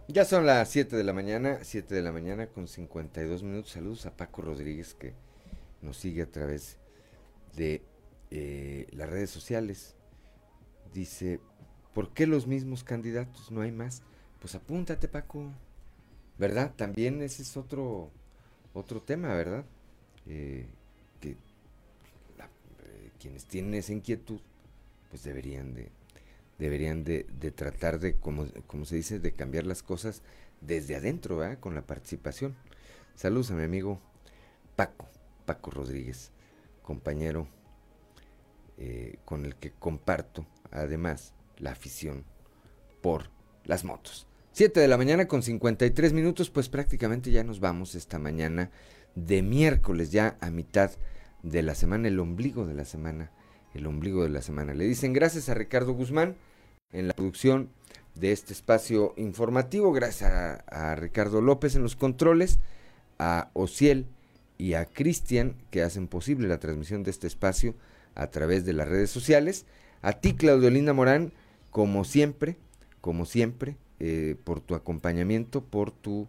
Ya 0.07 0.25
son 0.25 0.45
las 0.45 0.69
7 0.69 0.95
de 0.95 1.03
la 1.03 1.13
mañana, 1.13 1.59
7 1.61 1.93
de 1.93 2.01
la 2.01 2.11
mañana 2.11 2.47
con 2.47 2.67
52 2.67 3.43
minutos. 3.43 3.71
Saludos 3.71 4.05
a 4.07 4.17
Paco 4.17 4.41
Rodríguez 4.41 4.95
que 4.95 5.13
nos 5.81 5.97
sigue 5.97 6.23
a 6.23 6.31
través 6.31 6.77
de 7.55 7.83
eh, 8.31 8.87
las 8.91 9.09
redes 9.09 9.29
sociales. 9.29 9.95
Dice, 10.93 11.39
¿por 11.93 12.11
qué 12.11 12.25
los 12.25 12.47
mismos 12.47 12.83
candidatos? 12.83 13.51
No 13.51 13.61
hay 13.61 13.71
más. 13.71 14.01
Pues 14.39 14.55
apúntate, 14.55 15.07
Paco. 15.07 15.51
¿Verdad? 16.39 16.73
También 16.75 17.21
ese 17.21 17.43
es 17.43 17.55
otro, 17.55 18.09
otro 18.73 19.01
tema, 19.01 19.35
¿verdad? 19.35 19.65
Eh, 20.25 20.65
que 21.19 21.31
eh, 21.31 21.35
quienes 23.19 23.45
tienen 23.45 23.73
esa 23.73 23.93
inquietud, 23.93 24.39
pues 25.09 25.23
deberían 25.23 25.73
de, 25.73 25.91
deberían 26.57 27.03
de, 27.03 27.23
tratar 27.55 27.99
de, 27.99 28.15
como, 28.15 28.47
como, 28.67 28.85
se 28.85 28.95
dice, 28.95 29.19
de 29.19 29.33
cambiar 29.33 29.65
las 29.65 29.83
cosas 29.83 30.21
desde 30.61 30.95
adentro. 30.95 31.39
Con 31.59 31.75
la 31.75 31.81
participación. 31.81 32.55
Saludos 33.15 33.51
a 33.51 33.55
mi 33.55 33.63
amigo 33.63 33.99
Paco, 34.75 35.09
Paco 35.45 35.71
Rodríguez, 35.71 36.31
compañero 36.83 37.47
eh, 38.77 39.17
con 39.25 39.45
el 39.45 39.55
que 39.55 39.71
comparto 39.71 40.45
además 40.71 41.33
la 41.57 41.71
afición 41.71 42.23
por 43.01 43.29
las 43.65 43.83
motos. 43.83 44.25
7 44.53 44.79
de 44.79 44.87
la 44.87 44.97
mañana 44.97 45.27
con 45.27 45.43
53 45.43 46.13
minutos, 46.13 46.49
pues 46.49 46.69
prácticamente 46.69 47.31
ya 47.31 47.43
nos 47.43 47.59
vamos 47.59 47.95
esta 47.95 48.19
mañana 48.19 48.71
de 49.15 49.41
miércoles, 49.41 50.11
ya 50.11 50.37
a 50.39 50.49
mitad 50.49 50.91
de 51.43 51.61
la 51.61 51.75
semana, 51.75 52.07
el 52.07 52.19
ombligo 52.19 52.65
de 52.65 52.73
la 52.73 52.85
semana, 52.85 53.31
el 53.73 53.85
ombligo 53.85 54.23
de 54.23 54.29
la 54.29 54.41
semana. 54.41 54.73
Le 54.73 54.85
dicen 54.85 55.13
gracias 55.13 55.49
a 55.49 55.53
Ricardo 55.53 55.93
Guzmán 55.93 56.35
en 56.91 57.07
la 57.07 57.13
producción 57.13 57.69
de 58.15 58.31
este 58.31 58.53
espacio 58.53 59.13
informativo, 59.17 59.91
gracias 59.91 60.31
a, 60.67 60.95
Ricardo 60.95 61.41
López 61.41 61.75
en 61.75 61.83
los 61.83 61.95
controles, 61.95 62.59
a 63.17 63.49
Ociel 63.53 64.07
y 64.57 64.73
a 64.73 64.85
Cristian 64.85 65.55
que 65.71 65.83
hacen 65.83 66.07
posible 66.07 66.47
la 66.47 66.59
transmisión 66.59 67.03
de 67.03 67.11
este 67.11 67.27
espacio 67.27 67.75
a 68.15 68.27
través 68.27 68.65
de 68.65 68.73
las 68.73 68.87
redes 68.87 69.09
sociales, 69.09 69.65
a 70.01 70.13
ti 70.13 70.33
Claudiolina 70.33 70.93
Morán, 70.93 71.31
como 71.69 72.03
siempre, 72.03 72.57
como 73.01 73.25
siempre, 73.25 73.77
eh, 73.99 74.35
por 74.43 74.61
tu 74.61 74.75
acompañamiento, 74.75 75.63
por 75.63 75.91
tu 75.91 76.27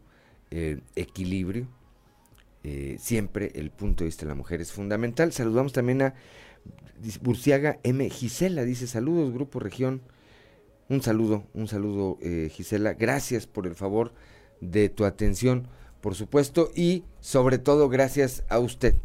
eh, 0.50 0.80
equilibrio. 0.96 1.66
Eh, 2.62 2.98
siempre 3.00 3.52
el 3.54 3.70
punto 3.70 4.04
de 4.04 4.08
vista 4.08 4.26
de 4.26 4.28
la 4.28 4.34
mujer 4.34 4.60
es 4.60 4.72
fundamental. 4.72 5.32
Saludamos 5.32 5.72
también 5.72 6.02
a 6.02 6.14
Burciaga 7.22 7.78
M. 7.82 8.08
Gisela, 8.10 8.64
dice 8.64 8.86
saludos, 8.86 9.32
Grupo 9.32 9.58
Región 9.58 10.02
un 10.90 11.02
saludo, 11.02 11.44
un 11.54 11.68
saludo 11.68 12.18
eh, 12.20 12.50
Gisela. 12.52 12.94
Gracias 12.94 13.46
por 13.46 13.68
el 13.68 13.76
favor 13.76 14.12
de 14.60 14.88
tu 14.88 15.04
atención, 15.04 15.68
por 16.00 16.16
supuesto, 16.16 16.72
y 16.74 17.04
sobre 17.20 17.58
todo 17.58 17.88
gracias 17.88 18.42
a 18.48 18.58
usted 18.58 18.96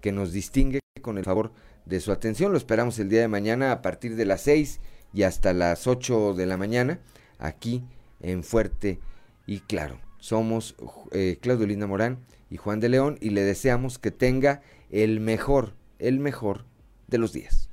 que 0.00 0.12
nos 0.12 0.32
distingue 0.32 0.78
con 1.02 1.18
el 1.18 1.24
favor 1.24 1.50
de 1.84 1.98
su 1.98 2.12
atención. 2.12 2.52
Lo 2.52 2.58
esperamos 2.58 2.96
el 3.00 3.08
día 3.08 3.22
de 3.22 3.28
mañana 3.28 3.72
a 3.72 3.82
partir 3.82 4.14
de 4.14 4.24
las 4.24 4.42
6 4.42 4.80
y 5.12 5.24
hasta 5.24 5.52
las 5.52 5.88
8 5.88 6.34
de 6.34 6.46
la 6.46 6.56
mañana 6.56 7.00
aquí 7.40 7.82
en 8.20 8.44
Fuerte 8.44 9.00
y 9.44 9.58
Claro. 9.58 9.98
Somos 10.20 10.76
eh, 11.10 11.38
Claudio 11.40 11.66
Linda 11.66 11.88
Morán 11.88 12.20
y 12.50 12.56
Juan 12.56 12.78
de 12.78 12.88
León 12.88 13.18
y 13.20 13.30
le 13.30 13.42
deseamos 13.42 13.98
que 13.98 14.12
tenga 14.12 14.62
el 14.90 15.18
mejor, 15.18 15.74
el 15.98 16.20
mejor 16.20 16.66
de 17.12 17.18
los 17.18 17.32
días. 17.32 17.71